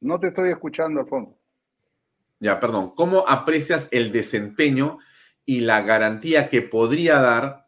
No 0.00 0.18
te 0.18 0.28
estoy 0.28 0.50
escuchando, 0.50 1.00
Alfonso. 1.00 1.36
Ya, 2.38 2.58
perdón. 2.58 2.94
¿Cómo 2.94 3.28
aprecias 3.28 3.88
el 3.92 4.10
desempeño 4.10 4.98
y 5.50 5.62
la 5.62 5.82
garantía 5.82 6.48
que 6.48 6.62
podría 6.62 7.18
dar 7.18 7.66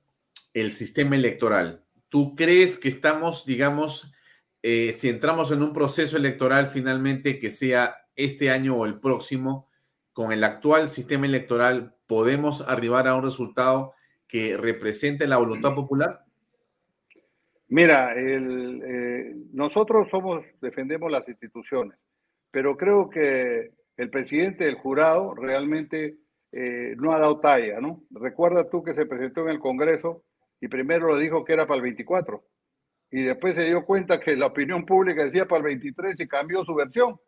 el 0.55 0.71
sistema 0.71 1.17
electoral? 1.17 1.85
¿Tú 2.09 2.37
crees 2.37 2.79
que 2.79 2.89
estamos, 2.89 3.45
digamos, 3.45 4.15
eh, 4.63 4.93
si 4.93 5.09
entramos 5.09 5.51
en 5.51 5.65
un 5.65 5.73
proceso 5.73 6.17
electoral 6.17 6.69
finalmente 6.69 7.41
que 7.41 7.51
sea 7.51 7.97
este 8.15 8.51
año 8.51 8.77
o 8.77 8.87
el 8.87 9.01
próximo, 9.01 9.69
con 10.13 10.31
el 10.31 10.45
actual 10.45 10.89
sistema 10.91 11.27
electoral, 11.27 11.97
podemos 12.07 12.61
arribar 12.69 13.09
a 13.09 13.17
un 13.17 13.25
resultado 13.25 13.95
que 14.29 14.57
represente 14.57 15.27
la 15.27 15.39
voluntad 15.39 15.75
popular? 15.75 16.21
Mira, 17.67 18.15
el, 18.15 18.81
eh, 18.85 19.35
nosotros 19.53 20.07
somos, 20.09 20.45
defendemos 20.61 21.11
las 21.11 21.29
instituciones 21.29 21.99
pero 22.53 22.77
creo 22.77 23.11
que 23.11 23.73
el 23.97 24.11
presidente 24.11 24.65
del 24.65 24.77
jurado 24.77 25.35
realmente 25.35 26.19
eh, 26.53 26.95
no 26.99 27.13
ha 27.13 27.19
dado 27.19 27.41
talla, 27.41 27.81
¿no? 27.81 28.03
Recuerda 28.11 28.69
tú 28.69 28.83
que 28.83 28.95
se 28.95 29.07
presentó 29.07 29.43
en 29.43 29.49
el 29.49 29.59
Congreso 29.59 30.23
y 30.61 30.69
primero 30.69 31.17
le 31.17 31.23
dijo 31.23 31.45
que 31.45 31.55
era 31.55 31.67
para 31.67 31.77
el 31.77 31.83
24 31.83 32.43
y 33.11 33.23
después 33.23 33.55
se 33.55 33.65
dio 33.65 33.85
cuenta 33.85 34.19
que 34.21 34.35
la 34.37 34.47
opinión 34.47 34.87
pública 34.87 35.25
decía 35.25 35.47
para 35.47 35.59
el 35.59 35.65
23 35.65 36.19
y 36.19 36.27
cambió 36.29 36.65
su 36.65 36.75
versión. 36.75 37.19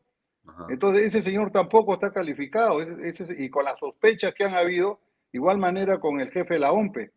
Entonces 0.68 1.06
ese 1.06 1.22
señor 1.22 1.52
tampoco 1.52 1.94
está 1.94 2.12
calificado 2.12 2.78
y 2.82 3.50
con 3.50 3.64
las 3.64 3.78
sospechas 3.78 4.34
que 4.34 4.44
han 4.44 4.54
habido, 4.54 5.00
igual 5.32 5.58
manera 5.58 5.98
con 6.00 6.20
el 6.20 6.30
jefe 6.30 6.54
de 6.54 6.60
la 6.60 6.72
OMPE. 6.72 7.10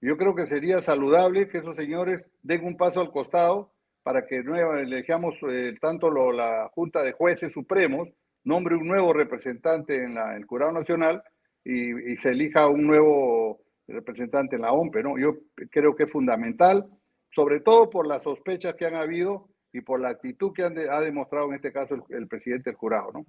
Yo 0.00 0.16
creo 0.16 0.34
que 0.34 0.46
sería 0.46 0.82
saludable 0.82 1.48
que 1.48 1.58
esos 1.58 1.76
señores 1.76 2.24
den 2.42 2.64
un 2.64 2.76
paso 2.76 3.00
al 3.00 3.10
costado 3.10 3.72
para 4.02 4.26
que 4.26 4.42
nueva, 4.42 4.80
elegamos 4.80 5.34
eh, 5.48 5.76
tanto 5.80 6.10
lo, 6.10 6.32
la 6.32 6.68
Junta 6.74 7.02
de 7.02 7.12
Jueces 7.12 7.52
Supremos, 7.52 8.08
nombre 8.42 8.74
un 8.74 8.88
nuevo 8.88 9.12
representante 9.12 10.02
en 10.02 10.14
la, 10.14 10.36
el 10.36 10.44
Jurado 10.44 10.72
Nacional 10.72 11.22
y, 11.64 12.12
y, 12.12 12.16
se 12.18 12.30
elija 12.30 12.68
un 12.68 12.86
nuevo 12.86 13.62
representante 13.86 14.56
en 14.56 14.62
la 14.62 14.72
OMPE. 14.72 15.02
¿no? 15.02 15.18
Yo 15.18 15.38
creo 15.70 15.94
que 15.94 16.04
es 16.04 16.10
fundamental, 16.10 16.86
sobre 17.34 17.60
todo 17.60 17.90
por 17.90 18.06
las 18.06 18.22
sospechas 18.22 18.74
que 18.74 18.86
han 18.86 18.94
habido 18.94 19.48
y 19.72 19.80
por 19.80 20.00
la 20.00 20.10
actitud 20.10 20.52
que 20.52 20.62
ha 20.64 21.00
demostrado 21.00 21.48
en 21.48 21.54
este 21.54 21.72
caso 21.72 21.94
el, 21.94 22.02
el, 22.16 22.28
presidente 22.28 22.70
del 22.70 22.76
jurado. 22.76 23.12
¿no? 23.12 23.26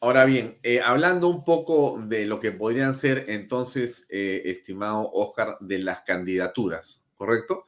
Ahora 0.00 0.24
bien, 0.24 0.58
eh, 0.62 0.80
hablando 0.80 1.28
un 1.28 1.44
poco 1.44 1.98
de 2.00 2.24
lo 2.24 2.38
que 2.38 2.52
podrían 2.52 2.94
ser 2.94 3.24
entonces, 3.28 4.06
eh, 4.10 4.42
estimado 4.44 5.10
Oscar, 5.12 5.56
de 5.60 5.80
las 5.80 6.02
candidaturas, 6.02 7.04
¿correcto? 7.16 7.66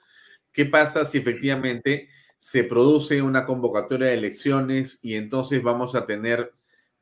¿Qué 0.52 0.64
pasa 0.66 1.04
si 1.04 1.18
efectivamente 1.18 2.08
se 2.38 2.62
produce 2.64 3.20
una 3.20 3.46
convocatoria 3.46 4.08
de 4.08 4.14
elecciones 4.14 5.00
y 5.02 5.16
entonces 5.16 5.62
vamos 5.62 5.94
a 5.96 6.06
tener 6.06 6.54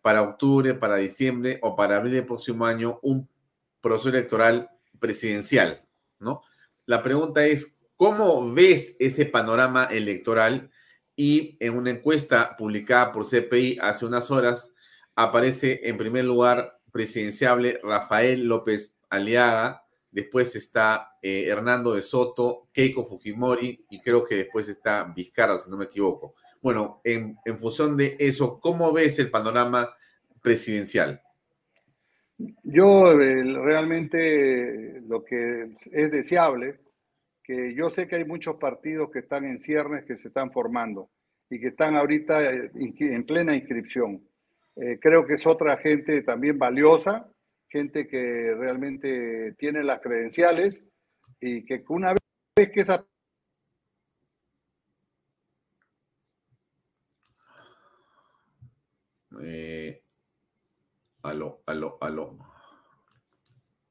para 0.02 0.22
octubre, 0.22 0.74
para 0.74 0.96
diciembre 0.96 1.58
o 1.62 1.76
para 1.76 1.96
abril 1.96 2.14
del 2.14 2.26
próximo 2.26 2.66
año 2.66 2.98
un 3.02 3.28
proceso 3.80 4.08
electoral 4.10 4.70
presidencial, 4.98 5.84
¿no? 6.18 6.42
La 6.86 7.02
pregunta 7.02 7.46
es, 7.46 7.76
¿cómo 7.96 8.52
ves 8.52 8.96
ese 8.98 9.26
panorama 9.26 9.84
electoral? 9.84 10.70
Y 11.14 11.56
en 11.60 11.76
una 11.76 11.90
encuesta 11.90 12.56
publicada 12.56 13.12
por 13.12 13.26
CPI 13.26 13.78
hace 13.80 14.06
unas 14.06 14.30
horas, 14.30 14.72
aparece 15.14 15.80
en 15.82 15.98
primer 15.98 16.24
lugar 16.24 16.78
presidenciable 16.92 17.80
Rafael 17.82 18.46
López 18.46 18.96
Aliaga, 19.10 19.84
después 20.10 20.54
está 20.56 21.16
eh, 21.22 21.46
Hernando 21.48 21.92
de 21.92 22.02
Soto, 22.02 22.68
Keiko 22.72 23.04
Fujimori 23.04 23.84
y 23.90 24.00
creo 24.00 24.24
que 24.24 24.36
después 24.36 24.68
está 24.68 25.04
Vizcarra, 25.14 25.58
si 25.58 25.70
no 25.70 25.76
me 25.76 25.86
equivoco. 25.86 26.34
Bueno, 26.60 27.00
en, 27.04 27.36
en 27.44 27.58
función 27.58 27.96
de 27.96 28.16
eso, 28.18 28.60
¿cómo 28.60 28.92
ves 28.92 29.18
el 29.18 29.30
panorama 29.30 29.88
presidencial? 30.42 31.20
Yo 32.62 33.14
realmente 33.16 35.00
lo 35.08 35.24
que 35.24 35.74
es 35.90 36.10
deseable, 36.10 36.78
que 37.42 37.74
yo 37.74 37.90
sé 37.90 38.06
que 38.06 38.16
hay 38.16 38.24
muchos 38.24 38.56
partidos 38.56 39.10
que 39.10 39.20
están 39.20 39.44
en 39.44 39.60
ciernes, 39.60 40.04
que 40.04 40.18
se 40.18 40.28
están 40.28 40.52
formando 40.52 41.10
y 41.50 41.58
que 41.58 41.68
están 41.68 41.96
ahorita 41.96 42.52
eh, 42.52 42.70
en 42.74 43.24
plena 43.24 43.56
inscripción. 43.56 44.22
Eh, 44.76 44.98
creo 45.00 45.26
que 45.26 45.34
es 45.34 45.46
otra 45.46 45.78
gente 45.78 46.22
también 46.22 46.58
valiosa, 46.58 47.26
gente 47.68 48.06
que 48.06 48.54
realmente 48.54 49.54
tiene 49.58 49.82
las 49.82 50.00
credenciales 50.00 50.80
y 51.40 51.64
que 51.64 51.82
una 51.88 52.14
vez 52.56 52.70
que 52.70 52.82
esa 52.82 53.04
eh, 59.42 60.02
aló, 61.22 61.62
aló, 61.66 61.98
aló. 62.00 62.38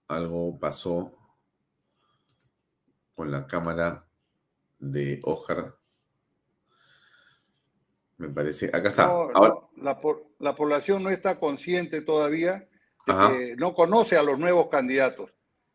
Algo 0.07 0.57
pasó 0.60 1.11
con 3.14 3.32
la 3.32 3.45
cámara 3.48 4.06
de 4.80 5.19
Ojar. 5.24 5.76
Me 8.18 8.30
parece, 8.30 8.68
acá 8.68 8.90
está. 8.90 9.07
No, 9.07 9.30
Ahora... 9.34 9.56
la, 9.76 9.99
la, 10.40 10.56
población 10.56 11.03
no 11.03 11.10
está 11.10 11.40
consciente 11.40 12.02
todavía 12.02 12.68
que 13.06 13.56
no 13.57 13.74
conoce 13.74 14.18
a 14.18 14.24
los 14.24 14.40
nuevos 14.40 14.69
candidatos. 14.69 15.34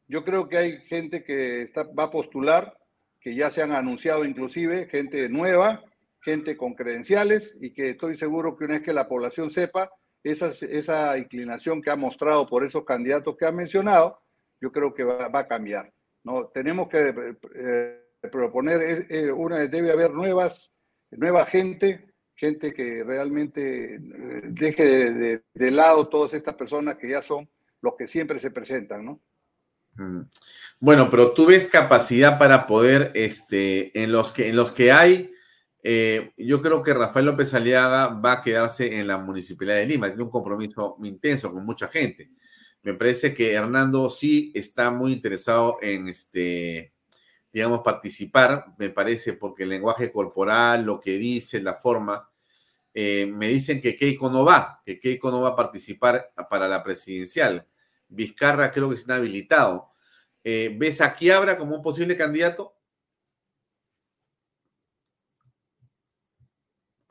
Yo 0.08 0.24
creo 0.24 0.48
que 0.48 0.58
hay 0.58 0.78
gente 0.82 1.24
que 1.24 1.62
está, 1.62 1.84
va 1.84 2.04
a 2.04 2.10
postular, 2.10 2.76
que 3.20 3.34
ya 3.34 3.50
se 3.50 3.62
han 3.62 3.72
anunciado 3.72 4.24
inclusive, 4.24 4.86
gente 4.88 5.28
nueva, 5.28 5.82
gente 6.22 6.56
con 6.56 6.74
credenciales 6.74 7.56
y 7.60 7.72
que 7.72 7.90
estoy 7.90 8.16
seguro 8.16 8.56
que 8.56 8.64
una 8.64 8.74
vez 8.74 8.82
que 8.82 8.92
la 8.92 9.08
población 9.08 9.50
sepa 9.50 9.90
esa, 10.22 10.52
esa 10.60 11.18
inclinación 11.18 11.82
que 11.82 11.90
ha 11.90 11.96
mostrado 11.96 12.48
por 12.48 12.64
esos 12.64 12.84
candidatos 12.84 13.36
que 13.36 13.46
ha 13.46 13.52
mencionado, 13.52 14.20
yo 14.60 14.70
creo 14.70 14.94
que 14.94 15.04
va, 15.04 15.28
a 15.32 15.48
cambiar. 15.48 15.92
¿no? 16.24 16.46
Tenemos 16.48 16.88
que 16.88 17.12
eh, 17.54 18.00
proponer, 18.30 18.80
eh, 18.82 19.06
eh, 19.10 19.32
una, 19.32 19.58
debe 19.66 19.90
haber 19.90 20.12
nuevas, 20.12 20.72
nueva 21.10 21.46
gente 21.46 22.08
gente 22.34 22.72
que 22.74 23.04
realmente 23.04 23.98
deje 24.00 24.84
de, 24.84 25.12
de, 25.12 25.42
de, 25.54 25.70
lado 25.70 26.08
todas 26.08 26.34
estas 26.34 26.56
personas 26.56 26.96
que 26.96 27.08
ya 27.08 27.22
son 27.22 27.48
los 27.80 27.94
que 27.96 28.08
siempre 28.08 28.40
se 28.40 28.50
presentan, 28.50 29.04
¿no? 29.04 29.20
Mm. 29.94 30.22
Bueno, 30.80 31.08
pero 31.10 31.32
tú 31.32 31.46
ves 31.46 31.68
capacidad 31.68 32.38
para 32.38 32.66
poder, 32.66 33.12
este, 33.14 33.96
en 34.02 34.10
los 34.10 34.32
que, 34.32 34.48
en 34.48 34.56
los 34.56 34.72
que 34.72 34.90
hay, 34.90 35.31
eh, 35.82 36.32
yo 36.36 36.62
creo 36.62 36.82
que 36.82 36.94
Rafael 36.94 37.26
López 37.26 37.52
Aliaga 37.54 38.08
va 38.08 38.32
a 38.32 38.42
quedarse 38.42 38.98
en 38.98 39.06
la 39.06 39.18
Municipalidad 39.18 39.76
de 39.76 39.86
Lima, 39.86 40.08
tiene 40.08 40.22
un 40.22 40.30
compromiso 40.30 40.96
intenso 41.02 41.52
con 41.52 41.64
mucha 41.64 41.88
gente. 41.88 42.30
Me 42.82 42.94
parece 42.94 43.34
que 43.34 43.52
Hernando 43.52 44.10
sí 44.10 44.52
está 44.54 44.90
muy 44.90 45.12
interesado 45.12 45.78
en, 45.82 46.08
este, 46.08 46.92
digamos, 47.52 47.80
participar, 47.80 48.74
me 48.78 48.90
parece, 48.90 49.34
porque 49.34 49.64
el 49.64 49.70
lenguaje 49.70 50.12
corporal, 50.12 50.84
lo 50.84 50.98
que 50.98 51.18
dice, 51.18 51.60
la 51.60 51.74
forma, 51.74 52.28
eh, 52.94 53.26
me 53.26 53.48
dicen 53.48 53.80
que 53.80 53.96
Keiko 53.96 54.30
no 54.30 54.44
va, 54.44 54.82
que 54.84 54.98
Keiko 55.00 55.30
no 55.30 55.42
va 55.42 55.50
a 55.50 55.56
participar 55.56 56.32
para 56.50 56.68
la 56.68 56.82
presidencial. 56.82 57.66
Vizcarra 58.08 58.70
creo 58.70 58.88
que 58.88 58.96
está 58.96 59.16
habilitado. 59.16 59.90
Eh, 60.44 60.74
¿Ves 60.76 61.00
a 61.00 61.14
Quiabra 61.14 61.56
como 61.56 61.76
un 61.76 61.82
posible 61.82 62.16
candidato? 62.16 62.74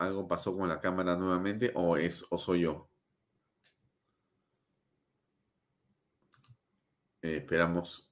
¿Algo 0.02 0.26
pasó 0.26 0.56
con 0.56 0.68
la 0.68 0.80
cámara 0.80 1.16
nuevamente 1.16 1.70
o, 1.74 1.96
es, 1.96 2.26
o 2.30 2.36
soy 2.36 2.62
yo? 2.62 2.88
Eh, 7.22 7.36
esperamos. 7.36 8.10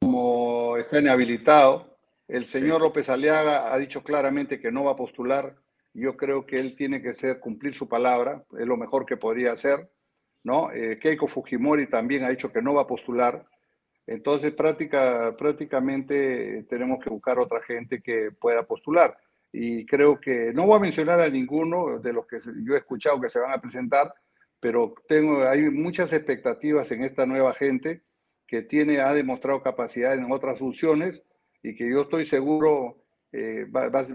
Como 0.00 0.76
está 0.76 0.98
inhabilitado, 0.98 1.96
el 2.26 2.46
señor 2.46 2.80
López 2.80 3.08
Aliaga 3.08 3.72
ha 3.72 3.78
dicho 3.78 4.02
claramente 4.02 4.60
que 4.60 4.72
no 4.72 4.84
va 4.84 4.92
a 4.92 4.96
postular. 4.96 5.56
Yo 5.92 6.16
creo 6.16 6.44
que 6.44 6.58
él 6.58 6.74
tiene 6.74 7.00
que 7.00 7.14
ser, 7.14 7.38
cumplir 7.38 7.74
su 7.74 7.88
palabra, 7.88 8.44
es 8.58 8.66
lo 8.66 8.76
mejor 8.76 9.06
que 9.06 9.16
podría 9.16 9.52
hacer. 9.52 9.88
¿no? 10.42 10.72
Eh, 10.72 10.98
Keiko 10.98 11.28
Fujimori 11.28 11.88
también 11.88 12.24
ha 12.24 12.30
dicho 12.30 12.52
que 12.52 12.60
no 12.60 12.74
va 12.74 12.82
a 12.82 12.86
postular. 12.86 13.46
Entonces, 14.06 14.52
práctica, 14.52 15.34
prácticamente 15.38 16.64
tenemos 16.68 16.98
que 17.02 17.08
buscar 17.08 17.38
otra 17.38 17.60
gente 17.60 18.02
que 18.02 18.32
pueda 18.32 18.64
postular. 18.64 19.16
Y 19.56 19.86
creo 19.86 20.20
que 20.20 20.52
no 20.52 20.66
voy 20.66 20.78
a 20.78 20.80
mencionar 20.80 21.20
a 21.20 21.28
ninguno 21.28 22.00
de 22.00 22.12
los 22.12 22.26
que 22.26 22.38
yo 22.64 22.74
he 22.74 22.78
escuchado 22.78 23.20
que 23.20 23.30
se 23.30 23.38
van 23.38 23.52
a 23.52 23.60
presentar, 23.60 24.12
pero 24.58 24.92
tengo, 25.06 25.46
hay 25.46 25.70
muchas 25.70 26.12
expectativas 26.12 26.90
en 26.90 27.04
esta 27.04 27.24
nueva 27.24 27.54
gente 27.54 28.02
que 28.48 28.62
tiene, 28.62 28.98
ha 28.98 29.14
demostrado 29.14 29.62
capacidad 29.62 30.12
en 30.12 30.32
otras 30.32 30.58
funciones 30.58 31.22
y 31.62 31.76
que 31.76 31.88
yo 31.88 32.02
estoy 32.02 32.26
seguro 32.26 32.96
eh, 33.30 33.68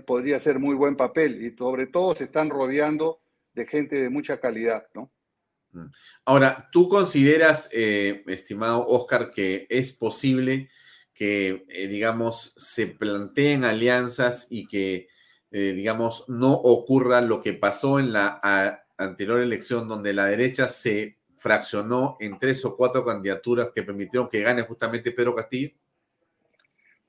podría 0.06 0.41
ser 0.41 0.60
muy 0.60 0.76
buen 0.76 0.98
papel 0.98 1.41
y 1.41 1.56
sobre 1.56 1.88
todo 1.88 2.14
se 2.16 2.26
están 2.26 2.49
rodeando 2.49 3.22
de 3.53 3.66
gente 3.66 3.95
de 3.95 4.10
mucha 4.10 4.41
calidad, 4.41 4.88
¿no? 4.94 5.10
Mm. 5.72 5.86
Ahora, 6.26 6.68
¿tú 6.70 6.90
consideras, 6.90 7.70
eh, 7.72 8.26
estimado 8.28 8.86
Oscar, 8.86 9.32
que 9.32 9.68
es 9.70 9.94
posible 9.94 10.68
que, 11.14 11.66
eh, 11.70 11.88
digamos, 11.88 12.53
se 12.57 12.88
planteen 12.88 13.64
alianzas 13.64 14.45
y 14.49 14.68
que, 14.68 15.07
digamos, 15.51 16.26
no 16.27 16.53
ocurra 16.53 17.21
lo 17.21 17.41
que 17.41 17.53
pasó 17.53 17.99
en 17.99 18.13
la 18.13 18.39
anterior 18.97 19.39
elección 19.39 19.88
donde 19.88 20.13
la 20.13 20.26
derecha 20.26 20.67
se 20.67 21.17
fraccionó 21.39 22.17
en 22.19 22.38
tres 22.38 22.63
o 22.65 22.76
cuatro 22.76 23.05
candidaturas 23.05 23.71
que 23.73 23.84
permitieron 23.84 24.30
que 24.30 24.41
gane 24.41 24.63
justamente 24.63 25.11
Pedro 25.11 25.34
Castillo? 25.34 25.71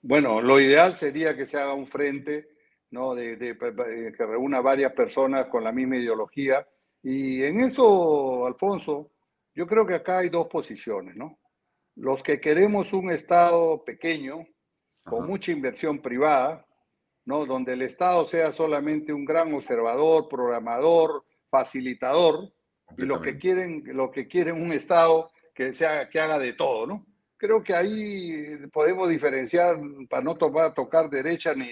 Bueno, 0.01 0.41
lo 0.41 0.59
ideal 0.59 0.95
sería 0.95 1.37
que 1.37 1.47
se 1.47 1.59
haga 1.59 1.75
un 1.75 1.87
frente, 1.87 2.49
¿no? 2.91 3.15
De, 3.15 3.37
que 3.39 4.27
reúna 4.27 4.61
varias 4.61 4.93
personas 4.93 5.47
con 5.47 5.63
la 5.63 5.73
misma 5.73 5.97
ideología. 5.97 6.67
Y 7.03 7.43
en 7.43 7.61
eso, 7.61 8.47
Alfonso, 8.47 9.11
yo 9.55 9.67
creo 9.67 9.87
que 9.87 9.95
acá 9.95 10.19
hay 10.19 10.31
dos 10.31 10.47
posiciones, 10.47 11.17
¿no? 11.17 11.39
Los 11.97 12.23
que 12.23 12.41
queremos 12.41 12.93
un 12.93 13.11
Estado 13.11 13.85
pequeño, 13.85 14.47
con 15.05 15.27
mucha 15.27 15.51
inversión 15.51 16.01
privada, 16.01 16.65
¿no? 17.31 17.47
Donde 17.47 17.75
el 17.75 17.83
Estado 17.83 18.27
sea 18.27 18.53
solamente 18.53 19.13
un 19.13 19.25
gran 19.25 19.55
observador, 19.55 20.29
programador, 20.29 21.25
facilitador 21.49 22.53
y 22.99 23.03
lo 23.03 23.23
que 23.23 23.39
quieren, 23.39 23.85
lo 23.87 24.11
que 24.11 24.27
quieren 24.27 24.61
un 24.61 24.73
Estado 24.73 25.31
que, 25.55 25.73
sea, 25.73 26.09
que 26.11 26.19
haga 26.19 26.41
de 26.41 26.55
todo, 26.55 26.87
¿no? 26.87 27.07
Creo 27.37 27.63
que 27.63 27.73
ahí 27.73 28.59
podemos 28.73 29.09
diferenciar 29.09 29.79
para 30.09 30.23
no 30.23 30.37
tocar 30.37 31.09
derecha 31.09 31.55
ni, 31.55 31.71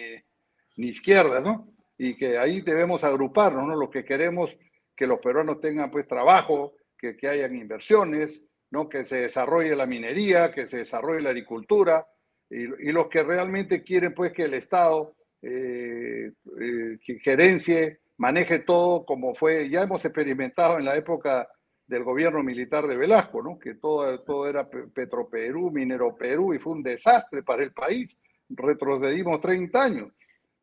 ni 0.77 0.89
izquierda, 0.89 1.41
¿no? 1.41 1.69
Y 1.99 2.17
que 2.17 2.39
ahí 2.39 2.61
debemos 2.61 3.03
agruparnos, 3.03 3.67
¿no? 3.67 3.75
Lo 3.75 3.91
que 3.91 4.05
queremos 4.05 4.57
que 4.97 5.09
los 5.09 5.19
peruanos 5.19 5.61
tengan 5.61 5.91
pues 5.91 6.07
trabajo, 6.07 6.75
que, 6.97 7.17
que 7.17 7.29
hayan 7.29 7.57
inversiones, 7.57 8.41
¿no? 8.71 8.89
Que 8.89 9.05
se 9.05 9.23
desarrolle 9.23 9.75
la 9.75 9.87
minería, 9.87 10.53
que 10.53 10.69
se 10.69 10.79
desarrolle 10.79 11.21
la 11.21 11.31
agricultura, 11.31 12.07
y, 12.49 12.63
y 12.63 12.93
los 12.93 13.09
que 13.09 13.25
realmente 13.25 13.83
quieren 13.83 14.15
pues 14.15 14.33
que 14.33 14.45
el 14.45 14.55
Estado 14.55 15.18
eh, 15.43 16.33
eh, 16.61 16.99
gerencie 17.23 18.01
maneje 18.19 18.59
todo 18.61 19.05
como 19.07 19.35
fue, 19.35 19.71
ya 19.71 19.83
hemos 19.83 20.05
experimentado 20.05 20.79
en 20.79 20.85
la 20.85 20.97
época 20.97 21.49
del 21.87 22.05
gobierno 22.05 22.43
militar 22.43 22.87
de 22.87 22.97
Velasco, 22.97 23.43
¿no? 23.43 23.59
que 23.59 23.77
todo, 23.77 24.21
todo 24.21 24.49
era 24.49 24.69
Petroperú, 24.69 25.71
Minero 25.71 26.15
Perú, 26.15 26.53
y 26.53 26.59
fue 26.59 26.75
un 26.75 26.83
desastre 26.83 27.43
para 27.43 27.63
el 27.63 27.73
país. 27.73 28.15
Retrocedimos 28.51 29.41
30 29.41 29.83
años. 29.83 30.13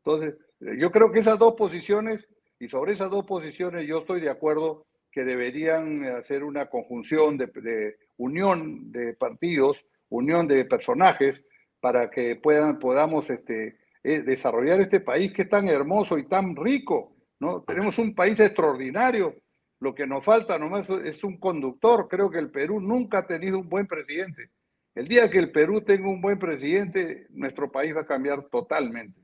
Entonces, 0.04 0.36
yo 0.60 0.92
creo 0.92 1.10
que 1.10 1.20
esas 1.20 1.38
dos 1.38 1.54
posiciones, 1.54 2.24
y 2.60 2.68
sobre 2.68 2.92
esas 2.92 3.10
dos 3.10 3.26
posiciones 3.26 3.86
yo 3.88 3.98
estoy 3.98 4.20
de 4.20 4.30
acuerdo 4.30 4.86
que 5.10 5.24
deberían 5.24 6.04
hacer 6.04 6.44
una 6.44 6.66
conjunción 6.66 7.36
de, 7.38 7.46
de 7.46 7.96
unión 8.18 8.92
de 8.92 9.14
partidos, 9.14 9.84
unión 10.10 10.46
de 10.46 10.64
personajes, 10.64 11.42
para 11.80 12.10
que 12.10 12.36
puedan, 12.36 12.78
podamos 12.78 13.28
este, 13.30 13.78
eh, 14.06 14.22
desarrollar 14.22 14.80
este 14.80 15.00
país 15.00 15.32
que 15.32 15.42
es 15.42 15.48
tan 15.48 15.68
hermoso 15.68 16.18
y 16.18 16.26
tan 16.28 16.54
rico 16.54 17.16
¿no? 17.38 17.62
Tenemos 17.62 17.98
un 17.98 18.14
país 18.14 18.38
extraordinario. 18.40 19.34
Lo 19.80 19.94
que 19.94 20.06
nos 20.06 20.24
falta 20.24 20.58
nomás 20.58 20.88
es 21.04 21.22
un 21.22 21.38
conductor. 21.38 22.08
Creo 22.08 22.30
que 22.30 22.38
el 22.38 22.50
Perú 22.50 22.80
nunca 22.80 23.18
ha 23.18 23.26
tenido 23.26 23.58
un 23.58 23.68
buen 23.68 23.86
presidente. 23.86 24.50
El 24.94 25.06
día 25.06 25.30
que 25.30 25.38
el 25.38 25.52
Perú 25.52 25.82
tenga 25.82 26.08
un 26.08 26.22
buen 26.22 26.38
presidente, 26.38 27.26
nuestro 27.30 27.70
país 27.70 27.94
va 27.94 28.02
a 28.02 28.06
cambiar 28.06 28.48
totalmente. 28.50 29.20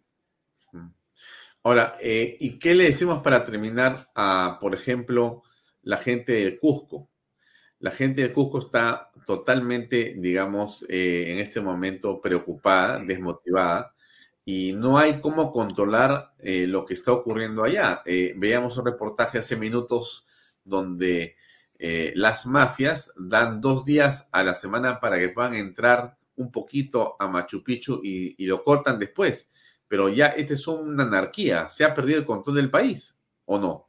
Ahora, 1.64 1.96
eh, 2.02 2.36
¿y 2.40 2.58
qué 2.58 2.74
le 2.74 2.84
decimos 2.84 3.22
para 3.22 3.44
terminar 3.44 4.10
a, 4.14 4.58
por 4.60 4.74
ejemplo, 4.74 5.42
la 5.82 5.96
gente 5.96 6.32
de 6.32 6.58
Cusco? 6.58 7.08
La 7.78 7.90
gente 7.90 8.22
de 8.22 8.32
Cusco 8.32 8.58
está 8.58 9.10
totalmente, 9.24 10.14
digamos, 10.18 10.84
eh, 10.88 11.32
en 11.32 11.38
este 11.38 11.60
momento 11.60 12.20
preocupada, 12.20 12.98
desmotivada, 12.98 13.94
y 14.44 14.72
no 14.72 14.98
hay 14.98 15.20
cómo 15.20 15.52
controlar 15.52 16.32
eh, 16.38 16.66
lo 16.66 16.84
que 16.84 16.94
está 16.94 17.12
ocurriendo 17.12 17.64
allá. 17.64 18.02
Eh, 18.04 18.34
veíamos 18.36 18.76
un 18.76 18.86
reportaje 18.86 19.38
hace 19.38 19.56
minutos 19.56 20.26
donde 20.64 21.36
eh, 21.78 22.12
las 22.16 22.46
mafias 22.46 23.12
dan 23.16 23.60
dos 23.60 23.84
días 23.84 24.28
a 24.32 24.42
la 24.42 24.54
semana 24.54 25.00
para 25.00 25.18
que 25.18 25.28
puedan 25.28 25.54
entrar 25.54 26.16
un 26.36 26.50
poquito 26.50 27.16
a 27.18 27.28
Machu 27.28 27.62
Picchu 27.62 28.00
y, 28.02 28.46
lo 28.46 28.62
cortan 28.64 28.98
después. 28.98 29.48
Pero 29.86 30.08
ya 30.08 30.28
esta 30.28 30.54
es 30.54 30.66
una 30.66 31.04
anarquía. 31.04 31.68
¿Se 31.68 31.84
ha 31.84 31.94
perdido 31.94 32.18
el 32.18 32.26
control 32.26 32.56
del 32.56 32.70
país 32.70 33.16
o 33.44 33.58
no? 33.58 33.88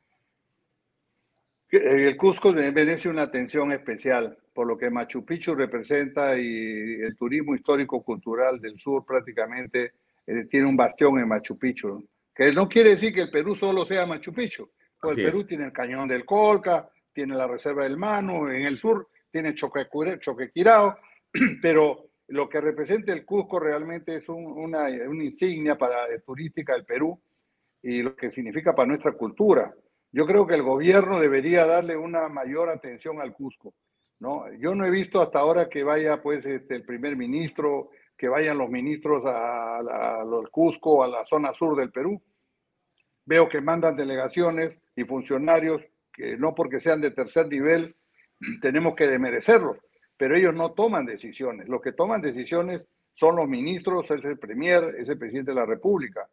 El 1.69 2.15
Cusco 2.17 2.51
merece 2.53 3.09
una 3.09 3.23
atención 3.23 3.71
especial 3.71 4.37
por 4.53 4.67
lo 4.67 4.77
que 4.77 4.91
Machu 4.91 5.25
Picchu 5.25 5.55
representa 5.55 6.37
y 6.37 7.01
el 7.01 7.15
turismo 7.15 7.55
histórico-cultural 7.55 8.59
del 8.59 8.79
sur 8.79 9.03
prácticamente 9.03 9.93
eh, 10.25 10.45
tiene 10.49 10.67
un 10.67 10.77
bastión 10.77 11.19
en 11.19 11.27
Machu 11.27 11.57
Picchu, 11.57 12.07
que 12.33 12.51
no 12.51 12.67
quiere 12.67 12.91
decir 12.91 13.13
que 13.13 13.21
el 13.21 13.31
Perú 13.31 13.55
solo 13.55 13.85
sea 13.85 14.05
Machu 14.05 14.33
Picchu. 14.33 14.69
Pues 14.99 15.17
el 15.17 15.25
Perú 15.25 15.43
tiene 15.43 15.65
el 15.65 15.73
cañón 15.73 16.07
del 16.07 16.25
Colca, 16.25 16.89
tiene 17.13 17.35
la 17.35 17.47
reserva 17.47 17.83
del 17.83 17.97
Mano, 17.97 18.49
en 18.49 18.65
el 18.65 18.77
sur 18.77 19.09
tiene 19.29 19.53
Choquequirao, 19.53 20.95
pero 21.61 22.09
lo 22.27 22.47
que 22.47 22.61
representa 22.61 23.11
el 23.11 23.25
Cusco 23.25 23.59
realmente 23.59 24.15
es 24.15 24.29
una, 24.29 24.87
una, 24.87 25.23
insignia 25.23 25.77
para, 25.77 26.05
eh, 26.07 26.21
turística 26.25 26.73
del 26.73 26.85
Perú 26.85 27.19
y 27.81 28.01
lo 28.01 28.15
que 28.15 28.31
significa 28.31 28.73
para 28.73 28.87
nuestra 28.87 29.11
cultura. 29.13 29.73
Yo 30.11 30.25
creo 30.25 30.47
que 30.47 30.55
el 30.55 30.61
gobierno 30.61 31.19
debería 31.19 31.65
darle 31.65 31.97
una 31.97 32.29
mayor 32.29 32.69
atención 32.69 33.19
al 33.19 33.33
Cusco. 33.33 33.73
¿no? 34.19 34.45
Yo 34.53 34.73
no 34.73 34.85
he 34.85 34.91
visto 34.91 35.21
hasta 35.21 35.39
ahora 35.39 35.67
que 35.67 35.83
vaya 35.83 36.21
pues, 36.21 36.45
este, 36.45 36.75
el 36.75 36.85
primer 36.85 37.17
ministro, 37.17 37.89
que 38.17 38.27
vayan 38.27 38.57
los 38.57 38.69
ministros 38.69 39.23
a, 39.25 40.23
los 40.25 40.49
Cusco, 40.49 41.03
a 41.03 41.07
la 41.07 41.25
zona 41.25 41.53
sur 41.53 41.77
del 41.77 41.91
Perú. 41.91 42.21
Veo 43.25 43.49
que 43.49 43.61
mandan 43.61 43.95
delegaciones 43.95 44.77
y 44.95 45.03
funcionarios 45.03 45.81
que 46.11 46.37
no 46.37 46.53
porque 46.53 46.79
sean 46.79 47.01
de 47.01 47.11
tercer 47.11 47.47
nivel 47.47 47.95
tenemos 48.61 48.95
que 48.95 49.07
demerecerlos, 49.07 49.77
pero 50.17 50.35
ellos 50.35 50.53
no 50.53 50.71
toman 50.73 51.05
decisiones. 51.05 51.67
Los 51.67 51.81
que 51.81 51.93
toman 51.93 52.21
decisiones 52.21 52.85
son 53.15 53.35
los 53.35 53.47
ministros, 53.47 54.09
es 54.11 54.23
el 54.23 54.39
premier, 54.39 54.95
es 54.97 55.09
el 55.09 55.17
presidente 55.17 55.51
de 55.51 55.59
la 55.59 55.65
República. 55.65 56.27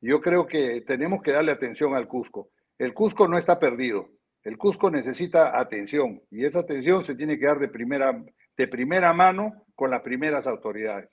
Yo 0.00 0.20
creo 0.20 0.46
que 0.46 0.82
tenemos 0.82 1.22
que 1.22 1.32
darle 1.32 1.52
atención 1.52 1.94
al 1.94 2.06
Cusco. 2.06 2.50
El 2.78 2.94
Cusco 2.94 3.26
no 3.26 3.38
está 3.38 3.58
perdido. 3.58 4.08
El 4.44 4.56
Cusco 4.56 4.90
necesita 4.90 5.58
atención 5.58 6.22
y 6.30 6.44
esa 6.44 6.60
atención 6.60 7.04
se 7.04 7.14
tiene 7.14 7.38
que 7.38 7.46
dar 7.46 7.58
de 7.58 7.68
primera, 7.68 8.24
de 8.56 8.68
primera 8.68 9.12
mano 9.12 9.64
con 9.74 9.90
las 9.90 10.02
primeras 10.02 10.46
autoridades. 10.46 11.10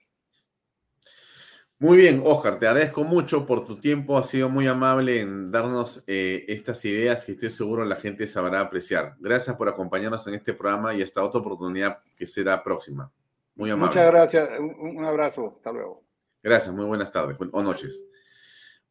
Muy 1.77 1.97
bien, 1.97 2.22
Oscar, 2.23 2.57
te 2.57 2.68
agradezco 2.68 3.03
mucho 3.03 3.45
por 3.45 3.65
tu 3.65 3.77
tiempo. 3.80 4.18
Ha 4.18 4.23
sido 4.23 4.47
muy 4.47 4.65
amable 4.65 5.19
en 5.19 5.52
darnos 5.52 6.03
eh, 6.07 6.45
estas 6.47 6.84
ideas 6.85 7.26
que 7.26 7.34
estoy 7.34 7.49
seguro 7.49 7.84
la 7.84 7.97
gente 7.97 8.27
sabrá 8.27 8.61
apreciar. 8.61 9.15
Gracias 9.19 9.57
por 9.57 9.68
acompañarnos 9.68 10.26
en 10.27 10.35
este 10.35 10.53
programa 10.53 10.93
y 10.93 11.02
hasta 11.02 11.22
otra 11.22 11.41
oportunidad 11.41 11.99
que 12.15 12.26
será 12.26 12.64
próxima. 12.64 13.11
Muy 13.56 13.72
amable. 13.72 13.89
Muchas 13.89 14.11
gracias. 14.11 14.49
Un, 14.60 14.97
un 14.97 15.06
abrazo. 15.06 15.56
Hasta 15.57 15.73
luego. 15.73 16.03
Gracias. 16.41 16.73
Muy 16.73 16.85
buenas 16.85 17.11
tardes 17.11 17.38
o 17.52 17.61
noches. 17.61 18.06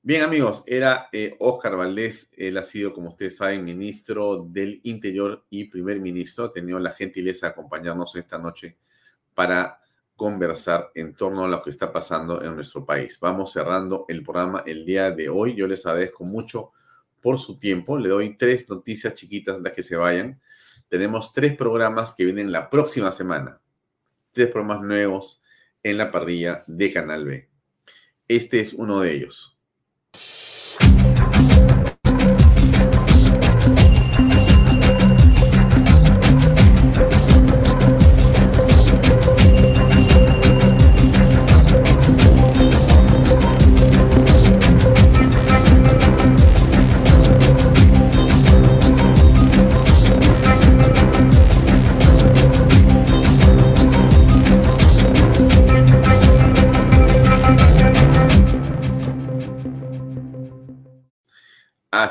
Bien, 0.06 0.20
amigos, 0.20 0.62
era 0.66 1.08
eh, 1.12 1.34
Oscar 1.38 1.76
Valdés. 1.76 2.30
Él 2.36 2.58
ha 2.58 2.62
sido, 2.62 2.92
como 2.92 3.08
ustedes 3.08 3.38
saben, 3.38 3.64
ministro 3.64 4.44
del 4.46 4.80
Interior 4.82 5.46
y 5.48 5.64
primer 5.70 5.98
ministro. 5.98 6.44
Ha 6.44 6.52
tenido 6.52 6.78
la 6.78 6.90
gentileza 6.90 7.46
de 7.46 7.52
acompañarnos 7.52 8.14
esta 8.16 8.36
noche 8.36 8.76
para 9.32 9.80
conversar 10.16 10.90
en 10.94 11.14
torno 11.14 11.44
a 11.44 11.48
lo 11.48 11.62
que 11.62 11.70
está 11.70 11.92
pasando 11.92 12.42
en 12.42 12.54
nuestro 12.54 12.84
país. 12.84 13.18
Vamos 13.20 13.52
cerrando 13.52 14.04
el 14.08 14.22
programa 14.22 14.62
el 14.66 14.84
día 14.84 15.10
de 15.10 15.28
hoy. 15.28 15.54
Yo 15.56 15.66
les 15.66 15.84
agradezco 15.86 16.24
mucho 16.24 16.72
por 17.20 17.38
su 17.38 17.58
tiempo. 17.58 17.98
Le 17.98 18.08
doy 18.08 18.36
tres 18.36 18.68
noticias 18.68 19.14
chiquitas 19.14 19.56
antes 19.56 19.72
que 19.72 19.82
se 19.82 19.96
vayan. 19.96 20.40
Tenemos 20.88 21.32
tres 21.32 21.56
programas 21.56 22.14
que 22.14 22.24
vienen 22.24 22.52
la 22.52 22.70
próxima 22.70 23.10
semana. 23.10 23.60
Tres 24.32 24.48
programas 24.48 24.82
nuevos 24.84 25.42
en 25.82 25.98
la 25.98 26.10
parrilla 26.10 26.62
de 26.66 26.92
Canal 26.92 27.24
B. 27.24 27.48
Este 28.28 28.60
es 28.60 28.72
uno 28.72 29.00
de 29.00 29.14
ellos. 29.14 29.58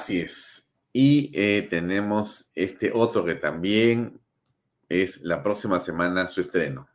Así 0.04 0.20
es. 0.20 0.70
Y 0.92 1.32
eh, 1.34 1.66
tenemos 1.70 2.52
este 2.56 2.92
otro 2.94 3.24
que 3.24 3.36
también 3.36 4.20
es 4.90 5.22
la 5.22 5.42
próxima 5.42 5.80
semana 5.80 6.28
su 6.28 6.42
estreno. 6.42 6.90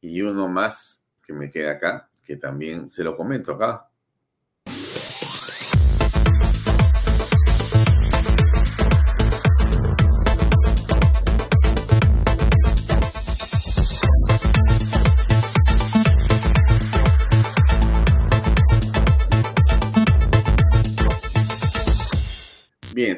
Y 0.00 0.22
uno 0.22 0.46
más 0.46 1.04
que 1.24 1.32
me 1.32 1.50
queda 1.50 1.72
acá, 1.72 2.08
que 2.24 2.36
también 2.36 2.92
se 2.92 3.02
lo 3.02 3.16
comento 3.16 3.50
acá. 3.50 3.89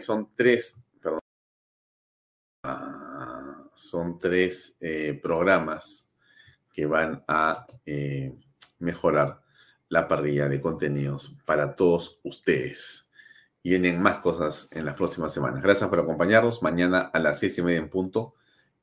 Son 0.01 0.31
tres, 0.35 0.79
perdón, 1.01 1.21
ah, 2.65 3.69
son 3.75 4.19
tres 4.19 4.77
eh, 4.81 5.19
programas 5.23 6.11
que 6.73 6.87
van 6.87 7.23
a 7.29 7.67
eh, 7.85 8.35
mejorar 8.79 9.43
la 9.89 10.09
parrilla 10.09 10.49
de 10.49 10.61
contenidos 10.61 11.39
para 11.45 11.77
todos 11.77 12.19
ustedes. 12.23 13.11
Vienen 13.63 14.01
más 14.01 14.19
cosas 14.19 14.69
en 14.73 14.87
las 14.87 14.95
próximas 14.95 15.33
semanas. 15.33 15.63
Gracias 15.63 15.89
por 15.89 16.01
acompañarnos. 16.01 16.63
Mañana 16.63 17.11
a 17.13 17.19
las 17.19 17.39
seis 17.39 17.59
y 17.59 17.63
media 17.63 17.79
en 17.79 17.91
punto 17.91 18.35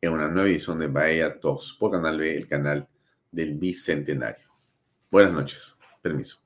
en 0.01 0.13
una 0.13 0.29
nueva 0.29 0.47
edición 0.47 0.79
de 0.79 0.87
Bahía 0.87 1.39
Talks 1.39 1.75
por 1.77 1.91
Canal 1.91 2.17
B, 2.17 2.37
el 2.37 2.47
canal 2.47 2.87
del 3.31 3.55
Bicentenario. 3.55 4.47
Buenas 5.11 5.33
noches. 5.33 5.75
Permiso. 6.01 6.39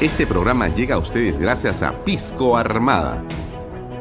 Este 0.00 0.26
programa 0.26 0.68
llega 0.68 0.96
a 0.96 0.98
ustedes 0.98 1.38
gracias 1.38 1.82
a 1.82 2.04
Pisco 2.04 2.56
Armada 2.56 3.24